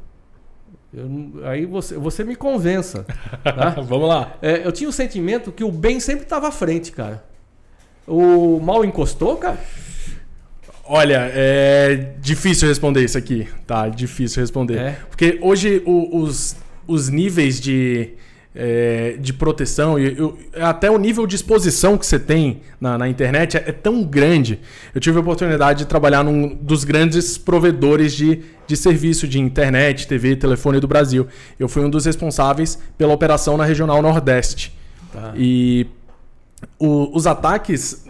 eu 0.93 1.45
aí 1.45 1.65
você, 1.65 1.95
você 1.97 2.23
me 2.23 2.35
convença, 2.35 3.05
tá? 3.43 3.69
Vamos 3.81 4.07
lá. 4.07 4.35
É, 4.41 4.65
eu 4.65 4.71
tinha 4.71 4.89
o 4.89 4.93
sentimento 4.93 5.51
que 5.51 5.63
o 5.63 5.71
bem 5.71 5.99
sempre 5.99 6.23
estava 6.23 6.47
à 6.47 6.51
frente, 6.51 6.91
cara. 6.91 7.23
O 8.07 8.59
mal 8.59 8.83
encostou, 8.85 9.37
cara? 9.37 9.57
Olha, 10.85 11.31
é 11.33 12.13
difícil 12.19 12.67
responder 12.67 13.03
isso 13.03 13.17
aqui, 13.17 13.47
tá? 13.65 13.87
Difícil 13.87 14.41
responder. 14.41 14.77
É. 14.77 14.91
Porque 15.09 15.39
hoje 15.41 15.81
o- 15.85 16.17
os, 16.19 16.57
os 16.85 17.07
níveis 17.07 17.59
de, 17.59 18.09
é, 18.55 19.15
de 19.19 19.33
proteção 19.33 19.97
e 19.97 20.15
eu- 20.17 20.37
até 20.61 20.89
o 20.91 20.97
nível 20.97 21.25
de 21.25 21.35
exposição 21.35 21.97
que 21.97 22.05
você 22.05 22.19
tem 22.19 22.61
na, 22.79 22.97
na 22.99 23.09
internet 23.09 23.57
é, 23.57 23.63
é 23.67 23.71
tão 23.71 24.03
grande. 24.03 24.59
Eu 24.93 25.01
tive 25.01 25.17
a 25.17 25.21
oportunidade 25.21 25.79
de 25.79 25.85
trabalhar 25.85 26.23
num 26.23 26.49
dos 26.55 26.83
grandes 26.83 27.37
provedores 27.37 28.13
de, 28.13 28.41
de 28.67 28.77
serviço 28.77 29.27
de 29.27 29.39
internet, 29.39 30.07
TV 30.07 30.35
telefone 30.35 30.79
do 30.79 30.87
Brasil. 30.87 31.27
Eu 31.59 31.67
fui 31.67 31.83
um 31.83 31.89
dos 31.89 32.05
responsáveis 32.05 32.77
pela 32.97 33.13
operação 33.13 33.57
na 33.57 33.65
Regional 33.65 34.01
Nordeste. 34.01 34.71
Tá. 35.11 35.33
E 35.35 35.87
o- 36.79 37.09
os 37.15 37.25
ataques 37.25 38.05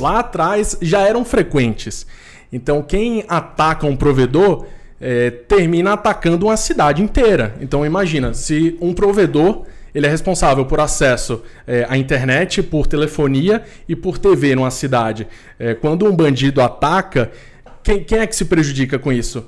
lá 0.00 0.18
atrás 0.20 0.76
já 0.82 1.02
eram 1.02 1.24
frequentes. 1.24 2.04
Então, 2.52 2.82
quem 2.82 3.24
ataca 3.28 3.86
um 3.86 3.96
provedor 3.96 4.66
eh, 5.00 5.30
termina 5.30 5.92
atacando 5.92 6.46
uma 6.46 6.56
cidade 6.56 7.02
inteira. 7.02 7.54
Então, 7.60 7.84
imagina, 7.84 8.32
se 8.32 8.76
um 8.80 8.94
provedor 8.94 9.64
ele 9.94 10.06
é 10.06 10.10
responsável 10.10 10.64
por 10.66 10.80
acesso 10.80 11.42
eh, 11.66 11.86
à 11.88 11.96
internet, 11.96 12.62
por 12.62 12.86
telefonia 12.86 13.62
e 13.88 13.94
por 13.94 14.18
TV 14.18 14.56
numa 14.56 14.70
cidade. 14.70 15.26
Eh, 15.58 15.74
quando 15.74 16.04
um 16.06 16.14
bandido 16.14 16.60
ataca, 16.60 17.30
quem, 17.82 18.02
quem 18.02 18.18
é 18.18 18.26
que 18.26 18.34
se 18.34 18.46
prejudica 18.46 18.98
com 18.98 19.12
isso? 19.12 19.46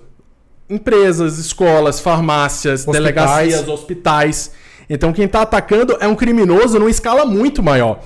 Empresas, 0.70 1.38
escolas, 1.38 1.98
farmácias, 2.00 2.80
Hospitais. 2.80 3.02
delegacias, 3.02 3.68
hospitais. 3.68 4.52
Então, 4.88 5.12
quem 5.12 5.24
está 5.24 5.42
atacando 5.42 5.96
é 6.00 6.06
um 6.06 6.14
criminoso 6.14 6.78
numa 6.78 6.90
escala 6.90 7.24
muito 7.24 7.62
maior. 7.62 8.00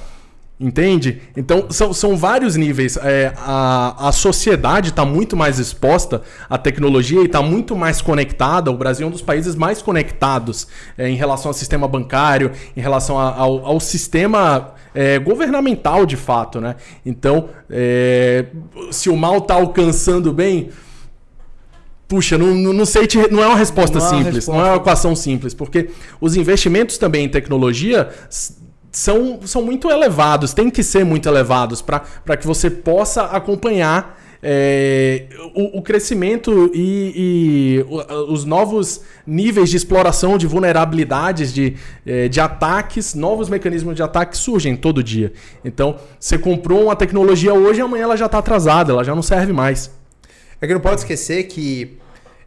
Entende? 0.63 1.23
Então, 1.35 1.69
são, 1.71 1.91
são 1.95 2.19
vários 2.19 2.55
níveis. 2.55 2.99
É, 2.99 3.33
a, 3.39 4.09
a 4.09 4.13
sociedade 4.13 4.91
está 4.91 5.07
muito 5.07 5.35
mais 5.35 5.59
exposta 5.59 6.21
à 6.51 6.59
tecnologia 6.59 7.23
e 7.23 7.25
está 7.25 7.41
muito 7.41 7.75
mais 7.75 8.03
conectada. 8.03 8.71
O 8.71 8.77
Brasil 8.77 9.07
é 9.07 9.09
um 9.09 9.11
dos 9.11 9.23
países 9.23 9.55
mais 9.55 9.81
conectados 9.81 10.69
é, 10.99 11.09
em 11.09 11.15
relação 11.17 11.49
ao 11.49 11.55
sistema 11.55 11.89
bancário, 11.89 12.51
em 12.77 12.81
relação 12.83 13.19
a- 13.19 13.35
ao, 13.35 13.65
ao 13.65 13.81
sistema 13.81 14.75
é, 14.95 15.19
governamental 15.19 16.05
de 16.05 16.17
fato, 16.19 16.61
né? 16.61 16.77
Então, 17.07 17.49
é, 17.71 18.45
se 18.91 19.09
o 19.09 19.17
mal 19.17 19.39
está 19.39 19.55
alcançando 19.55 20.31
bem, 20.31 20.69
puxa, 22.07 22.37
não, 22.37 22.53
não 22.55 22.85
sei, 22.85 23.07
te, 23.07 23.17
não 23.33 23.43
é 23.43 23.47
uma 23.47 23.57
resposta 23.57 23.99
não 23.99 24.07
simples, 24.09 24.35
resposta. 24.35 24.61
não 24.61 24.67
é 24.67 24.71
uma 24.73 24.77
equação 24.77 25.17
simples, 25.17 25.55
porque 25.55 25.89
os 26.21 26.37
investimentos 26.37 26.99
também 26.99 27.25
em 27.25 27.29
tecnologia 27.31 28.11
são, 28.93 29.41
são 29.45 29.63
muito 29.63 29.91
elevados, 29.91 30.53
tem 30.53 30.71
que 30.71 30.83
ser 30.83 31.05
muito 31.05 31.29
elevados 31.29 31.81
para 31.81 32.37
que 32.37 32.47
você 32.47 32.69
possa 32.71 33.25
acompanhar 33.25 34.19
é, 34.43 35.27
o, 35.55 35.79
o, 35.79 35.83
crescimento 35.83 36.71
e, 36.73 37.13
e, 37.15 37.87
os 38.29 38.45
novos 38.45 39.03
níveis 39.27 39.69
de 39.69 39.77
exploração 39.77 40.39
de 40.39 40.47
vulnerabilidades, 40.47 41.53
de, 41.53 41.77
é, 42.07 42.27
de 42.27 42.41
ataques, 42.41 43.15
novos 43.15 43.51
mecanismos 43.51 43.95
de 43.95 44.03
ataque 44.03 44.37
surgem 44.37 44.77
todo 44.77 45.05
dia. 45.05 45.33
Então, 45.65 45.97
você 46.19 46.39
comprou 46.39 46.85
uma 46.85 46.97
tecnologia 46.97 47.53
hoje 47.53 47.81
amanhã 47.81 48.05
ela 48.05 48.17
já 48.17 48.27
está 48.27 48.39
atrasada, 48.39 48.93
ela 48.93 49.05
já 49.05 49.15
não 49.15 49.23
serve 49.23 49.53
mais. 49.53 49.91
É 50.61 50.67
que 50.67 50.73
não 50.73 50.81
pode 50.81 51.01
esquecer 51.01 51.45
que 51.45 51.99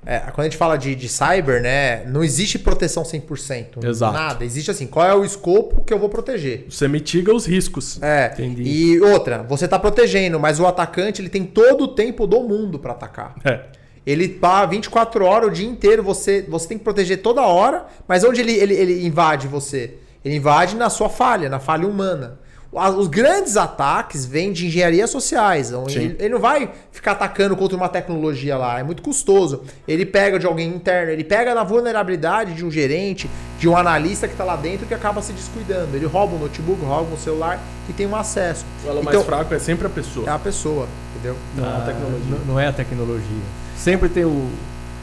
é, 0.05 0.19
quando 0.19 0.41
a 0.41 0.43
gente 0.43 0.57
fala 0.57 0.77
de, 0.77 0.95
de 0.95 1.07
cyber, 1.07 1.61
né, 1.61 2.05
não 2.05 2.23
existe 2.23 2.59
proteção 2.59 3.03
100%. 3.03 3.83
Exato. 3.85 4.13
Nada. 4.13 4.45
Existe 4.45 4.71
assim, 4.71 4.87
qual 4.87 5.05
é 5.05 5.15
o 5.15 5.23
escopo 5.23 5.83
que 5.83 5.93
eu 5.93 5.99
vou 5.99 6.09
proteger? 6.09 6.65
Você 6.69 6.87
mitiga 6.87 7.33
os 7.33 7.45
riscos. 7.45 8.01
É. 8.01 8.31
Entendi. 8.33 8.63
E 8.63 9.01
outra, 9.01 9.43
você 9.43 9.65
está 9.65 9.79
protegendo, 9.79 10.39
mas 10.39 10.59
o 10.59 10.65
atacante 10.67 11.21
ele 11.21 11.29
tem 11.29 11.45
todo 11.45 11.85
o 11.85 11.87
tempo 11.89 12.27
do 12.27 12.41
mundo 12.41 12.79
para 12.79 12.93
atacar. 12.93 13.35
É. 13.43 13.61
Ele 14.05 14.27
tá 14.27 14.65
24 14.65 15.23
horas 15.23 15.49
o 15.49 15.51
dia 15.51 15.67
inteiro, 15.67 16.03
você, 16.03 16.41
você 16.41 16.67
tem 16.67 16.77
que 16.77 16.83
proteger 16.83 17.21
toda 17.21 17.41
hora, 17.41 17.85
mas 18.07 18.23
onde 18.23 18.41
ele, 18.41 18.51
ele, 18.51 18.73
ele 18.73 19.05
invade 19.05 19.47
você? 19.47 19.95
Ele 20.25 20.35
invade 20.35 20.75
na 20.75 20.89
sua 20.89 21.07
falha, 21.07 21.47
na 21.47 21.59
falha 21.59 21.87
humana 21.87 22.42
os 22.73 23.07
grandes 23.07 23.55
ataques 23.55 24.25
vêm 24.25 24.51
de 24.51 24.65
engenharias 24.65 25.09
sociais. 25.09 25.71
Ele, 25.71 26.15
ele, 26.19 26.29
não 26.29 26.39
vai 26.39 26.69
ficar 26.91 27.11
atacando 27.11 27.55
contra 27.55 27.77
uma 27.77 27.87
tecnologia 27.87 28.57
lá, 28.57 28.79
é 28.79 28.83
muito 28.83 29.03
custoso. 29.03 29.63
Ele 29.87 30.05
pega 30.05 30.39
de 30.39 30.45
alguém 30.45 30.69
interno, 30.69 31.11
ele 31.11 31.23
pega 31.23 31.53
na 31.53 31.63
vulnerabilidade 31.63 32.53
de 32.53 32.65
um 32.65 32.71
gerente, 32.71 33.29
de 33.59 33.69
um 33.69 33.77
analista 33.77 34.27
que 34.27 34.33
está 34.33 34.43
lá 34.43 34.55
dentro 34.55 34.87
que 34.87 34.93
acaba 34.93 35.21
se 35.21 35.33
descuidando. 35.33 35.95
Ele 35.95 36.07
rouba 36.07 36.35
um 36.35 36.39
notebook, 36.39 36.83
rouba 36.83 37.13
um 37.13 37.17
celular 37.17 37.59
que 37.85 37.93
tem 37.93 38.07
um 38.07 38.15
acesso. 38.15 38.65
O 38.83 38.89
elo 38.89 39.01
então, 39.01 39.13
mais 39.13 39.25
fraco 39.25 39.53
é 39.53 39.59
sempre 39.59 39.85
a 39.85 39.89
pessoa. 39.89 40.27
É 40.27 40.31
a 40.31 40.39
pessoa, 40.39 40.87
entendeu? 41.13 41.37
Não, 41.55 41.65
ah, 41.65 41.77
a 41.77 41.81
tecnologia. 41.81 42.37
não 42.47 42.59
é 42.59 42.67
a 42.67 42.73
tecnologia. 42.73 43.43
Sempre 43.77 44.09
tem 44.09 44.25
o 44.25 44.49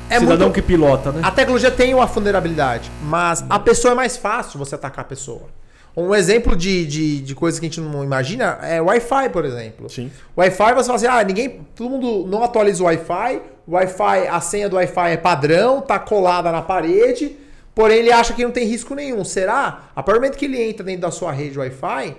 é 0.08 0.18
cidadão 0.18 0.48
muito... 0.48 0.54
que 0.54 0.62
pilota, 0.62 1.12
né? 1.12 1.20
A 1.22 1.30
tecnologia 1.30 1.70
tem 1.70 1.94
uma 1.94 2.06
vulnerabilidade, 2.06 2.90
mas 3.00 3.44
a 3.48 3.60
pessoa 3.60 3.92
é 3.92 3.94
mais 3.94 4.16
fácil 4.16 4.58
você 4.58 4.74
atacar 4.74 5.04
a 5.04 5.08
pessoa. 5.08 5.59
Um 5.96 6.14
exemplo 6.14 6.54
de, 6.54 6.86
de, 6.86 7.20
de 7.20 7.34
coisa 7.34 7.58
que 7.58 7.66
a 7.66 7.68
gente 7.68 7.80
não 7.80 8.04
imagina 8.04 8.58
é 8.62 8.80
Wi-Fi, 8.80 9.28
por 9.30 9.44
exemplo. 9.44 9.90
Sim. 9.90 10.10
Wi-Fi, 10.36 10.74
você 10.74 10.86
fala 10.86 10.96
assim, 10.96 11.06
ah, 11.06 11.22
ninguém, 11.24 11.66
todo 11.74 11.90
mundo 11.90 12.26
não 12.28 12.44
atualiza 12.44 12.82
o 12.82 12.86
Wi-Fi, 12.86 13.42
o 13.66 13.72
Wi-Fi, 13.72 14.28
a 14.28 14.40
senha 14.40 14.68
do 14.68 14.76
Wi-Fi 14.76 15.10
é 15.10 15.16
padrão, 15.16 15.80
tá 15.80 15.98
colada 15.98 16.52
na 16.52 16.62
parede, 16.62 17.36
porém 17.74 17.98
ele 17.98 18.12
acha 18.12 18.32
que 18.32 18.44
não 18.44 18.52
tem 18.52 18.66
risco 18.66 18.94
nenhum. 18.94 19.24
Será? 19.24 19.90
A 19.94 20.02
partir 20.02 20.18
do 20.18 20.22
momento 20.22 20.38
que 20.38 20.44
ele 20.44 20.62
entra 20.62 20.84
dentro 20.84 21.02
da 21.02 21.10
sua 21.10 21.32
rede 21.32 21.58
Wi-Fi, 21.58 22.16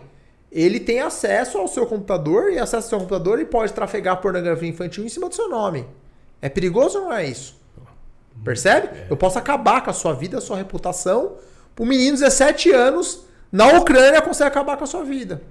ele 0.51 0.80
tem 0.80 1.00
acesso 1.00 1.58
ao 1.58 1.68
seu 1.68 1.86
computador 1.86 2.51
e 2.51 2.60
acesso 2.60 2.88
ao 2.88 2.90
seu 2.90 3.00
computador 3.00 3.40
e 3.40 3.46
pode 3.46 3.72
trafegar 3.72 4.20
pornografia 4.20 4.68
infantil 4.68 5.06
em 5.06 5.10
cima 5.10 5.30
do 5.30 5.36
seu 5.36 5.48
nome. 5.48 5.86
É 6.42 6.50
perigoso 6.50 7.00
ou 7.00 7.06
não 7.06 7.13
é 7.13 7.25
isso? 7.25 7.56
Percebe? 8.44 8.88
É. 8.88 9.08
Eu 9.10 9.16
posso 9.16 9.38
acabar 9.38 9.82
com 9.82 9.90
a 9.90 9.94
sua 9.94 10.13
vida, 10.13 10.40
a 10.40 10.42
sua 10.42 10.58
reputação. 10.58 11.34
O 11.80 11.86
menino 11.86 12.16
de 12.18 12.24
17 12.24 12.72
anos 12.72 13.24
na 13.51 13.67
Ucrânia 13.77 14.22
consegue 14.22 14.48
acabar 14.48 14.77
com 14.77 14.84
a 14.84 14.88
sua 14.88 15.03
vida. 15.03 15.41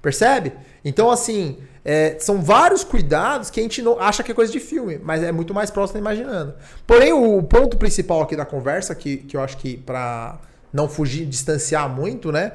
Percebe? 0.00 0.52
Então, 0.84 1.10
assim, 1.10 1.58
é, 1.84 2.16
são 2.18 2.40
vários 2.40 2.82
cuidados 2.82 3.50
que 3.50 3.60
a 3.60 3.62
gente 3.62 3.82
não 3.82 4.00
acha 4.00 4.22
que 4.22 4.32
é 4.32 4.34
coisa 4.34 4.52
de 4.52 4.60
filme, 4.60 4.98
mas 5.02 5.22
é 5.22 5.30
muito 5.30 5.52
mais 5.52 5.70
próximo 5.70 5.98
imaginando. 5.98 6.54
Porém, 6.86 7.12
o 7.12 7.42
ponto 7.42 7.76
principal 7.76 8.22
aqui 8.22 8.34
da 8.34 8.44
conversa, 8.44 8.94
que, 8.94 9.18
que 9.18 9.36
eu 9.36 9.42
acho 9.42 9.56
que 9.58 9.76
para 9.76 10.38
não 10.72 10.88
fugir, 10.88 11.26
distanciar 11.26 11.88
muito, 11.88 12.32
né? 12.32 12.52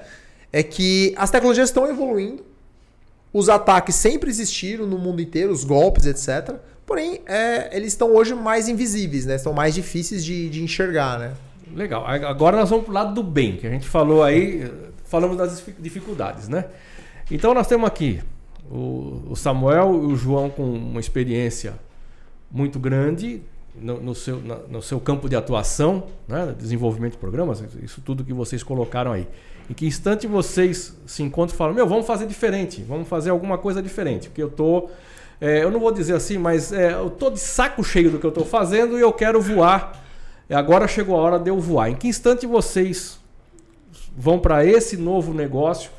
É 0.51 0.63
que 0.63 1.13
as 1.15 1.29
tecnologias 1.29 1.69
estão 1.69 1.87
evoluindo, 1.87 2.43
os 3.31 3.49
ataques 3.49 3.95
sempre 3.95 4.29
existiram 4.29 4.87
no 4.87 4.97
mundo 4.97 5.21
inteiro, 5.21 5.51
os 5.51 5.63
golpes, 5.63 6.05
etc. 6.05 6.55
Porém, 6.85 7.21
é, 7.27 7.69
eles 7.75 7.93
estão 7.93 8.13
hoje 8.15 8.33
mais 8.33 8.67
invisíveis, 8.67 9.25
né? 9.25 9.35
Estão 9.35 9.53
mais 9.53 9.75
difíceis 9.75 10.25
de, 10.25 10.49
de 10.49 10.63
enxergar, 10.63 11.19
né? 11.19 11.33
Legal. 11.75 12.05
Agora 12.05 12.57
nós 12.57 12.69
vamos 12.69 12.85
para 12.85 12.91
o 12.91 12.95
lado 12.95 13.13
do 13.13 13.23
bem, 13.23 13.57
que 13.57 13.67
a 13.67 13.69
gente 13.69 13.87
falou 13.87 14.23
aí, 14.23 14.69
falamos 15.05 15.37
das 15.37 15.63
dificuldades, 15.79 16.47
né? 16.47 16.65
Então 17.29 17.53
nós 17.53 17.67
temos 17.67 17.87
aqui 17.87 18.21
o 18.71 19.35
Samuel 19.35 19.93
e 20.03 20.13
o 20.13 20.15
João 20.15 20.49
com 20.49 20.63
uma 20.63 20.99
experiência 20.99 21.73
muito 22.51 22.79
grande 22.79 23.41
no, 23.75 24.01
no 24.01 24.15
seu, 24.15 24.41
no 24.69 24.81
seu 24.81 24.99
campo 24.99 25.29
de 25.29 25.35
atuação, 25.35 26.03
né? 26.27 26.53
desenvolvimento 26.57 27.13
de 27.13 27.17
programas, 27.17 27.63
isso 27.83 28.01
tudo 28.01 28.23
que 28.23 28.33
vocês 28.33 28.63
colocaram 28.63 29.11
aí. 29.11 29.27
Em 29.69 29.73
que 29.73 29.85
instante 29.85 30.25
vocês 30.25 30.97
se 31.05 31.21
encontram 31.21 31.53
e 31.53 31.57
falam, 31.57 31.73
meu, 31.73 31.87
vamos 31.87 32.05
fazer 32.05 32.25
diferente, 32.25 32.81
vamos 32.81 33.07
fazer 33.07 33.29
alguma 33.29 33.57
coisa 33.57 33.81
diferente, 33.81 34.27
porque 34.27 34.41
eu 34.41 34.49
tô, 34.49 34.89
é, 35.39 35.63
eu 35.63 35.69
não 35.69 35.79
vou 35.79 35.91
dizer 35.91 36.15
assim, 36.15 36.37
mas 36.37 36.73
é, 36.73 36.93
eu 36.93 37.09
tô 37.09 37.29
de 37.29 37.39
saco 37.39 37.83
cheio 37.83 38.09
do 38.09 38.19
que 38.19 38.25
eu 38.25 38.29
estou 38.29 38.45
fazendo 38.45 38.97
e 38.97 39.01
eu 39.01 39.13
quero 39.13 39.39
voar 39.39 40.08
Agora 40.49 40.87
chegou 40.87 41.15
a 41.15 41.21
hora 41.21 41.39
de 41.39 41.49
eu 41.49 41.59
voar. 41.59 41.89
Em 41.89 41.95
que 41.95 42.07
instante 42.07 42.45
vocês 42.45 43.19
vão 44.17 44.39
para 44.39 44.65
esse 44.65 44.97
novo 44.97 45.33
negócio 45.33 45.91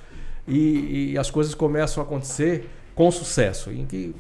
e, 0.47 1.13
e, 1.13 1.19
as 1.19 1.31
coisas 1.31 1.55
começam 1.55 2.03
a 2.03 2.07
acontecer 2.07 2.69
com 2.95 3.11
sucesso? 3.11 3.71
Em 3.71 3.87
que, 3.87 4.15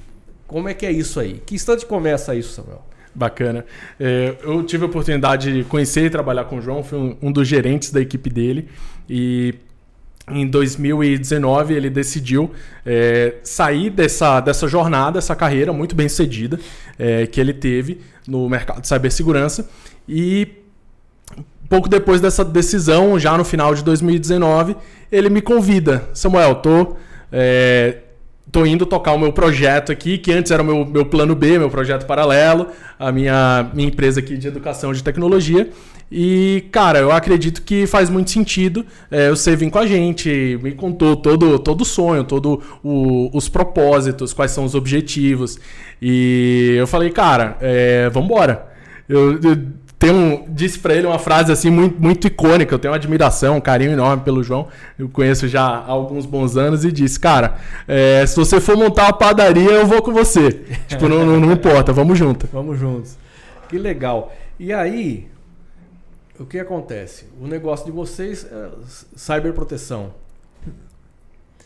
como 0.46 0.68
é 0.68 0.74
que 0.74 0.86
é 0.86 0.92
isso 0.92 1.18
aí? 1.18 1.42
Que 1.44 1.54
instante 1.54 1.84
começa 1.84 2.34
isso, 2.34 2.52
Samuel? 2.52 2.84
Bacana. 3.12 3.66
É, 3.98 4.36
eu 4.42 4.62
tive 4.62 4.84
a 4.84 4.86
oportunidade 4.86 5.52
de 5.52 5.64
conhecer 5.64 6.04
e 6.04 6.10
trabalhar 6.10 6.44
com 6.44 6.58
o 6.58 6.62
João, 6.62 6.84
fui 6.84 6.98
um, 6.98 7.16
um 7.20 7.32
dos 7.32 7.48
gerentes 7.48 7.90
da 7.90 8.00
equipe 8.00 8.30
dele. 8.30 8.68
E 9.08 9.54
em 10.30 10.46
2019 10.46 11.74
ele 11.74 11.90
decidiu 11.90 12.52
é, 12.86 13.34
sair 13.42 13.90
dessa, 13.90 14.40
dessa 14.40 14.68
jornada, 14.68 15.18
essa 15.18 15.34
carreira 15.34 15.72
muito 15.72 15.96
bem 15.96 16.08
sucedida 16.08 16.60
é, 16.96 17.26
que 17.26 17.40
ele 17.40 17.52
teve 17.52 18.00
no 18.28 18.48
mercado 18.48 18.80
de 18.80 18.86
cibersegurança 18.86 19.68
e 20.12 20.48
pouco 21.68 21.88
depois 21.88 22.20
dessa 22.20 22.44
decisão, 22.44 23.16
já 23.16 23.38
no 23.38 23.44
final 23.44 23.72
de 23.76 23.84
2019, 23.84 24.76
ele 25.10 25.30
me 25.30 25.40
convida. 25.40 26.08
Samuel, 26.12 26.56
tô, 26.56 26.96
é, 27.30 27.98
tô 28.50 28.66
indo 28.66 28.84
tocar 28.84 29.12
o 29.12 29.18
meu 29.18 29.32
projeto 29.32 29.92
aqui, 29.92 30.18
que 30.18 30.32
antes 30.32 30.50
era 30.50 30.64
o 30.64 30.66
meu, 30.66 30.84
meu 30.84 31.06
plano 31.06 31.36
B, 31.36 31.60
meu 31.60 31.70
projeto 31.70 32.06
paralelo, 32.06 32.66
a 32.98 33.12
minha, 33.12 33.70
minha 33.72 33.86
empresa 33.86 34.18
aqui 34.18 34.36
de 34.36 34.48
educação 34.48 34.92
de 34.92 35.00
tecnologia. 35.00 35.70
E, 36.10 36.64
cara, 36.72 36.98
eu 36.98 37.12
acredito 37.12 37.62
que 37.62 37.86
faz 37.86 38.10
muito 38.10 38.32
sentido 38.32 38.84
é, 39.08 39.30
você 39.30 39.54
vir 39.54 39.70
com 39.70 39.78
a 39.78 39.86
gente, 39.86 40.58
me 40.60 40.72
contou 40.72 41.14
todo, 41.14 41.56
todo 41.60 41.82
o 41.82 41.84
sonho, 41.84 42.24
todos 42.24 42.58
os 42.82 43.48
propósitos, 43.48 44.32
quais 44.32 44.50
são 44.50 44.64
os 44.64 44.74
objetivos. 44.74 45.56
E 46.02 46.74
eu 46.76 46.88
falei, 46.88 47.10
cara, 47.10 47.56
é, 47.60 48.10
vambora. 48.10 48.66
Eu, 49.08 49.40
eu 49.40 49.56
tem 50.00 50.10
um, 50.10 50.46
disse 50.48 50.78
para 50.78 50.94
ele 50.94 51.06
uma 51.06 51.18
frase 51.18 51.52
assim 51.52 51.68
muito, 51.70 52.00
muito 52.00 52.26
icônica. 52.26 52.74
Eu 52.74 52.78
tenho 52.78 52.90
uma 52.90 52.96
admiração, 52.96 53.58
um 53.58 53.60
carinho 53.60 53.92
enorme 53.92 54.24
pelo 54.24 54.42
João. 54.42 54.66
Eu 54.98 55.10
conheço 55.10 55.46
já 55.46 55.62
há 55.62 55.86
alguns 55.88 56.24
bons 56.24 56.56
anos 56.56 56.86
e 56.86 56.90
disse, 56.90 57.20
cara, 57.20 57.58
é, 57.86 58.24
se 58.24 58.34
você 58.34 58.58
for 58.62 58.78
montar 58.78 59.04
uma 59.04 59.12
padaria, 59.12 59.70
eu 59.70 59.86
vou 59.86 60.00
com 60.00 60.10
você. 60.10 60.52
tipo, 60.88 61.06
não, 61.06 61.26
não, 61.26 61.38
não, 61.38 61.52
importa, 61.52 61.92
vamos 61.92 62.18
junto. 62.18 62.48
Vamos 62.50 62.78
juntos. 62.78 63.18
Que 63.68 63.76
legal. 63.76 64.32
E 64.58 64.72
aí, 64.72 65.28
o 66.38 66.46
que 66.46 66.58
acontece? 66.58 67.26
O 67.38 67.46
negócio 67.46 67.84
de 67.84 67.92
vocês 67.92 68.46
é 68.50 68.70
cyberproteção 69.14 70.14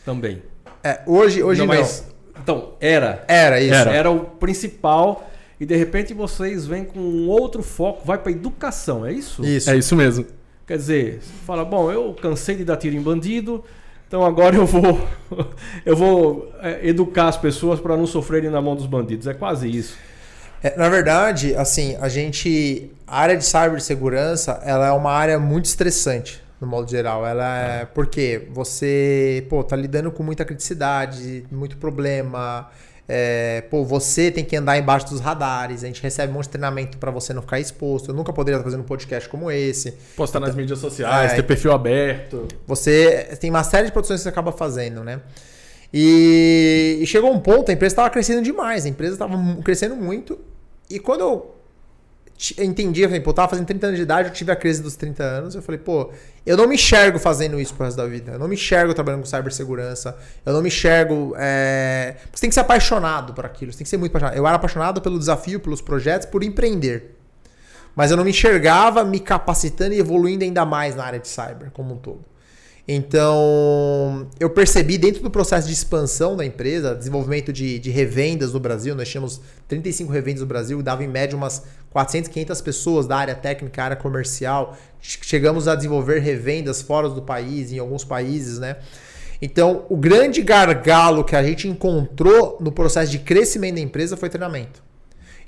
também. 0.03 0.43
É, 0.83 0.99
hoje, 1.05 1.41
hoje 1.41 1.61
não. 1.61 1.67
não. 1.67 1.75
Mas, 1.75 2.05
então, 2.43 2.73
era. 2.81 3.23
Era 3.29 3.61
isso. 3.61 3.75
Era, 3.75 3.91
era 3.93 4.11
o 4.11 4.19
principal 4.25 5.25
e 5.59 5.65
de 5.65 5.75
repente 5.75 6.13
vocês 6.13 6.65
vêm 6.65 6.83
com 6.83 6.99
um 6.99 7.27
outro 7.27 7.63
foco, 7.63 8.05
vai 8.05 8.17
para 8.17 8.31
educação, 8.31 9.05
é 9.05 9.13
isso? 9.13 9.43
Isso. 9.45 9.69
É 9.69 9.77
isso 9.77 9.95
mesmo. 9.95 10.25
Quer 10.67 10.77
dizer, 10.77 11.19
você 11.21 11.31
fala, 11.45 11.63
bom, 11.63 11.91
eu 11.91 12.13
cansei 12.13 12.55
de 12.55 12.65
dar 12.65 12.77
tiro 12.77 12.95
em 12.95 13.01
bandido, 13.01 13.63
então 14.07 14.25
agora 14.25 14.55
eu 14.55 14.65
vou 14.65 14.99
eu 15.85 15.95
vou 15.95 16.51
é, 16.61 16.87
educar 16.87 17.27
as 17.27 17.37
pessoas 17.37 17.79
para 17.79 17.95
não 17.95 18.07
sofrerem 18.07 18.49
na 18.49 18.61
mão 18.61 18.75
dos 18.75 18.85
bandidos. 18.85 19.27
É 19.27 19.33
quase 19.33 19.69
isso. 19.69 19.95
É, 20.63 20.75
na 20.77 20.89
verdade, 20.89 21.55
assim, 21.55 21.95
a 21.99 22.09
gente 22.09 22.91
a 23.05 23.19
área 23.19 23.37
de 23.37 23.45
cibersegurança, 23.45 24.59
ela 24.63 24.87
é 24.87 24.91
uma 24.91 25.11
área 25.11 25.37
muito 25.37 25.65
estressante 25.65 26.43
no 26.59 26.67
modo 26.67 26.89
geral. 26.89 27.25
Ela 27.25 27.59
é, 27.59 27.81
é. 27.81 27.85
porque 27.85 28.47
você, 28.51 29.45
pô, 29.49 29.63
tá 29.63 29.75
lidando 29.75 30.11
com 30.11 30.23
muita 30.23 30.43
criticidade, 30.43 31.45
muito 31.51 31.77
problema, 31.77 32.69
É, 33.07 33.61
pô, 33.69 33.83
você 33.83 34.31
tem 34.31 34.43
que 34.43 34.55
andar 34.55 34.77
embaixo 34.77 35.07
dos 35.07 35.19
radares. 35.19 35.83
A 35.83 35.87
gente 35.87 36.01
recebe 36.01 36.31
um 36.31 36.35
monte 36.35 36.45
de 36.45 36.49
treinamento 36.49 36.97
para 36.97 37.11
você 37.11 37.33
não 37.33 37.41
ficar 37.41 37.59
exposto. 37.59 38.09
Eu 38.09 38.15
nunca 38.15 38.33
poderia 38.33 38.57
estar 38.57 38.63
fazendo 38.63 38.81
um 38.81 38.85
podcast 38.85 39.29
como 39.29 39.51
esse. 39.51 39.91
Postar 40.15 40.39
nas 40.39 40.55
mídias 40.55 40.79
sociais, 40.79 41.33
é, 41.33 41.35
ter 41.35 41.43
perfil 41.43 41.71
aberto. 41.71 42.47
Você 42.65 43.37
tem 43.39 43.49
uma 43.49 43.63
série 43.63 43.87
de 43.87 43.91
produções 43.91 44.19
que 44.19 44.23
você 44.23 44.29
acaba 44.29 44.51
fazendo, 44.51 45.03
né? 45.03 45.21
E, 45.93 46.99
e 47.01 47.05
chegou 47.05 47.31
um 47.31 47.39
ponto, 47.39 47.69
a 47.69 47.73
empresa 47.73 47.93
estava 47.93 48.09
crescendo 48.09 48.41
demais, 48.41 48.85
a 48.85 48.89
empresa 48.89 49.13
estava 49.13 49.37
crescendo 49.63 49.95
muito. 49.95 50.39
E 50.89 50.99
quando 50.99 51.21
eu 51.21 51.54
entendi, 52.59 53.01
eu 53.01 53.07
falei, 53.07 53.21
pô, 53.21 53.29
eu 53.29 53.33
tava 53.33 53.49
fazendo 53.49 53.65
30 53.65 53.87
anos 53.87 53.97
de 53.97 54.03
idade, 54.03 54.27
eu 54.29 54.33
tive 54.33 54.51
a 54.51 54.55
crise 54.55 54.81
dos 54.83 54.95
30 54.95 55.23
anos. 55.23 55.55
Eu 55.55 55.61
falei, 55.61 55.79
pô, 55.79 56.11
eu 56.45 56.57
não 56.57 56.67
me 56.67 56.75
enxergo 56.75 57.17
fazendo 57.17 57.59
isso 57.59 57.73
pro 57.73 57.85
resto 57.85 57.97
da 57.97 58.05
vida. 58.05 58.33
Eu 58.33 58.39
não 58.39 58.47
me 58.47 58.55
enxergo 58.55 58.93
trabalhando 58.93 59.21
com 59.21 59.27
cibersegurança. 59.27 60.17
Eu 60.45 60.53
não 60.53 60.61
me 60.61 60.67
enxergo. 60.67 61.33
É... 61.37 62.17
Você 62.33 62.41
tem 62.41 62.49
que 62.49 62.53
ser 62.53 62.59
apaixonado 62.59 63.33
por 63.33 63.45
aquilo. 63.45 63.71
Você 63.71 63.79
tem 63.79 63.85
que 63.85 63.89
ser 63.89 63.97
muito 63.97 64.11
apaixonado. 64.11 64.37
Eu 64.37 64.45
era 64.45 64.55
apaixonado 64.55 65.01
pelo 65.01 65.17
desafio, 65.17 65.59
pelos 65.59 65.81
projetos, 65.81 66.27
por 66.27 66.43
empreender. 66.43 67.15
Mas 67.95 68.11
eu 68.11 68.17
não 68.17 68.25
me 68.25 68.31
enxergava 68.31 69.03
me 69.05 69.19
capacitando 69.19 69.93
e 69.93 69.99
evoluindo 69.99 70.43
ainda 70.43 70.65
mais 70.65 70.95
na 70.95 71.05
área 71.05 71.19
de 71.19 71.29
cyber 71.29 71.71
como 71.71 71.93
um 71.93 71.97
todo. 71.97 72.34
Então, 72.87 74.27
eu 74.39 74.47
percebi 74.47 74.95
dentro 74.95 75.23
do 75.23 75.31
processo 75.31 75.67
de 75.67 75.73
expansão 75.73 76.37
da 76.37 76.45
empresa, 76.45 76.93
desenvolvimento 76.93 77.51
de, 77.51 77.79
de 77.79 77.89
revendas 77.89 78.53
no 78.53 78.59
Brasil, 78.59 78.93
nós 78.93 79.09
tínhamos 79.09 79.41
35 79.67 80.11
revendas 80.11 80.41
no 80.41 80.47
Brasil, 80.47 80.83
dava 80.83 81.03
em 81.03 81.07
média 81.07 81.35
umas 81.35 81.63
400, 81.89 82.29
500 82.29 82.61
pessoas 82.61 83.07
da 83.07 83.17
área 83.17 83.33
técnica, 83.33 83.83
área 83.83 83.95
comercial. 83.95 84.77
Chegamos 85.01 85.67
a 85.67 85.73
desenvolver 85.73 86.19
revendas 86.19 86.83
fora 86.83 87.09
do 87.09 87.23
país, 87.23 87.71
em 87.71 87.79
alguns 87.79 88.03
países, 88.03 88.59
né? 88.59 88.75
Então, 89.41 89.85
o 89.89 89.97
grande 89.97 90.43
gargalo 90.43 91.23
que 91.23 91.35
a 91.35 91.43
gente 91.43 91.67
encontrou 91.67 92.57
no 92.61 92.71
processo 92.71 93.11
de 93.11 93.19
crescimento 93.19 93.75
da 93.75 93.81
empresa 93.81 94.15
foi 94.15 94.29
treinamento. 94.29 94.83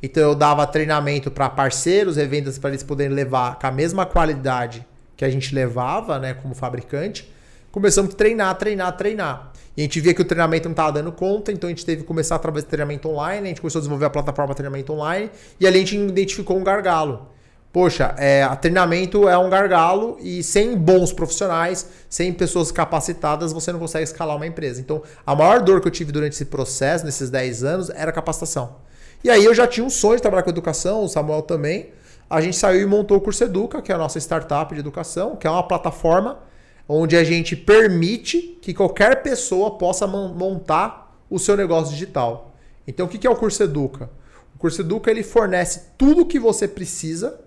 Então, 0.01 0.23
eu 0.23 0.35
dava 0.35 0.65
treinamento 0.65 1.29
para 1.29 1.49
parceiros, 1.49 2.17
revendas, 2.17 2.57
para 2.57 2.71
eles 2.71 2.83
poderem 2.83 3.13
levar 3.13 3.59
com 3.59 3.67
a 3.67 3.71
mesma 3.71 4.05
qualidade 4.07 4.85
que 5.17 5.25
a 5.25 5.29
gente 5.29 5.53
levava, 5.53 6.19
né, 6.19 6.35
como 6.35 6.53
fabricante, 6.53 7.33
começamos 7.71 8.13
a 8.13 8.15
treinar, 8.15 8.55
treinar, 8.55 8.95
treinar. 8.95 9.51
E 9.75 9.81
a 9.81 9.83
gente 9.83 9.99
via 9.99 10.13
que 10.13 10.21
o 10.21 10.25
treinamento 10.25 10.69
não 10.69 10.73
estava 10.73 10.91
dando 10.91 11.11
conta, 11.11 11.51
então 11.51 11.67
a 11.67 11.71
gente 11.71 11.85
teve 11.85 12.03
que 12.03 12.07
começar 12.07 12.35
através 12.35 12.63
do 12.63 12.67
treinamento 12.67 13.09
online, 13.09 13.45
a 13.45 13.47
gente 13.49 13.61
começou 13.61 13.79
a 13.79 13.81
desenvolver 13.81 14.05
a 14.05 14.09
plataforma 14.09 14.53
treinamento 14.53 14.93
online, 14.93 15.31
e 15.59 15.67
ali 15.67 15.77
a 15.77 15.79
gente 15.79 15.97
identificou 15.97 16.57
um 16.57 16.63
gargalo. 16.63 17.29
Poxa, 17.73 18.15
é, 18.17 18.47
treinamento 18.55 19.27
é 19.27 19.37
um 19.37 19.49
gargalo 19.49 20.17
e 20.19 20.41
sem 20.41 20.75
bons 20.75 21.11
profissionais, 21.11 21.87
sem 22.09 22.31
pessoas 22.31 22.71
capacitadas, 22.71 23.51
você 23.51 23.71
não 23.71 23.79
consegue 23.79 24.03
escalar 24.03 24.35
uma 24.35 24.47
empresa. 24.47 24.79
Então, 24.79 25.03
a 25.25 25.35
maior 25.35 25.61
dor 25.61 25.81
que 25.81 25.87
eu 25.87 25.91
tive 25.91 26.11
durante 26.11 26.33
esse 26.33 26.45
processo, 26.45 27.05
nesses 27.05 27.29
10 27.29 27.63
anos, 27.63 27.89
era 27.89 28.11
capacitação. 28.11 28.77
E 29.23 29.29
aí 29.29 29.43
eu 29.43 29.53
já 29.53 29.67
tinha 29.67 29.85
um 29.85 29.89
sonho 29.89 30.15
de 30.15 30.21
trabalhar 30.21 30.43
com 30.43 30.49
educação, 30.49 31.03
o 31.03 31.07
Samuel 31.07 31.41
também 31.41 31.89
a 32.29 32.41
gente 32.41 32.57
saiu 32.57 32.81
e 32.81 32.85
montou 32.85 33.17
o 33.17 33.21
Curso 33.21 33.43
Educa, 33.43 33.81
que 33.81 33.91
é 33.91 33.95
a 33.95 33.97
nossa 33.97 34.19
startup 34.19 34.73
de 34.73 34.79
educação, 34.79 35.35
que 35.35 35.47
é 35.47 35.49
uma 35.49 35.67
plataforma 35.67 36.39
onde 36.87 37.17
a 37.17 37.23
gente 37.23 37.55
permite 37.55 38.57
que 38.61 38.73
qualquer 38.73 39.21
pessoa 39.21 39.77
possa 39.77 40.07
montar 40.07 41.17
o 41.29 41.37
seu 41.37 41.57
negócio 41.57 41.93
digital. 41.93 42.53
Então, 42.87 43.05
o 43.05 43.09
que 43.09 43.27
é 43.27 43.29
o 43.29 43.35
Curso 43.35 43.63
Educa? 43.63 44.09
O 44.55 44.59
Curso 44.59 44.81
Educa 44.81 45.11
ele 45.11 45.23
fornece 45.23 45.89
tudo 45.97 46.21
o 46.21 46.25
que 46.25 46.39
você 46.39 46.67
precisa 46.67 47.39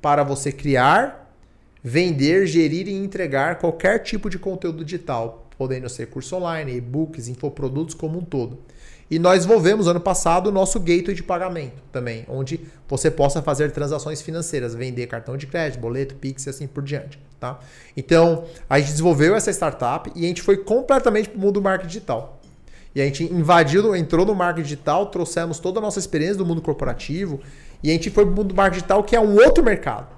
para 0.00 0.22
você 0.22 0.50
criar, 0.50 1.34
vender, 1.82 2.46
gerir 2.46 2.88
e 2.88 2.94
entregar 2.94 3.58
qualquer 3.58 3.98
tipo 4.00 4.30
de 4.30 4.38
conteúdo 4.38 4.84
digital, 4.84 5.46
podendo 5.58 5.88
ser 5.88 6.06
curso 6.06 6.36
online, 6.36 6.76
e-books, 6.76 7.28
infoprodutos 7.28 7.94
como 7.94 8.18
um 8.18 8.24
todo. 8.24 8.58
E 9.10 9.18
nós 9.18 9.38
desenvolvemos 9.38 9.86
ano 9.86 10.00
passado 10.00 10.48
o 10.48 10.52
nosso 10.52 10.80
gateway 10.80 11.14
de 11.14 11.22
pagamento 11.22 11.80
também, 11.92 12.24
onde 12.28 12.60
você 12.88 13.10
possa 13.10 13.40
fazer 13.40 13.70
transações 13.70 14.20
financeiras, 14.20 14.74
vender 14.74 15.06
cartão 15.06 15.36
de 15.36 15.46
crédito, 15.46 15.80
boleto, 15.80 16.16
Pix 16.16 16.46
e 16.46 16.50
assim 16.50 16.66
por 16.66 16.82
diante. 16.82 17.18
Tá? 17.38 17.60
Então, 17.96 18.44
a 18.68 18.78
gente 18.78 18.90
desenvolveu 18.90 19.36
essa 19.36 19.50
startup 19.52 20.10
e 20.14 20.24
a 20.24 20.28
gente 20.28 20.42
foi 20.42 20.56
completamente 20.56 21.28
para 21.28 21.38
o 21.38 21.40
mundo 21.40 21.54
do 21.54 21.62
marketing 21.62 21.88
digital. 21.88 22.40
E 22.94 23.00
a 23.00 23.04
gente 23.04 23.24
invadiu, 23.24 23.94
entrou 23.94 24.24
no 24.26 24.34
marketing 24.34 24.64
digital, 24.64 25.06
trouxemos 25.06 25.58
toda 25.58 25.78
a 25.78 25.82
nossa 25.82 25.98
experiência 25.98 26.36
do 26.36 26.46
mundo 26.46 26.62
corporativo 26.62 27.40
e 27.82 27.90
a 27.90 27.92
gente 27.92 28.10
foi 28.10 28.24
para 28.24 28.32
o 28.32 28.36
mundo 28.36 28.48
do 28.48 28.54
marketing 28.54 28.80
digital, 28.80 29.04
que 29.04 29.14
é 29.14 29.20
um 29.20 29.36
outro 29.36 29.62
mercado. 29.62 30.08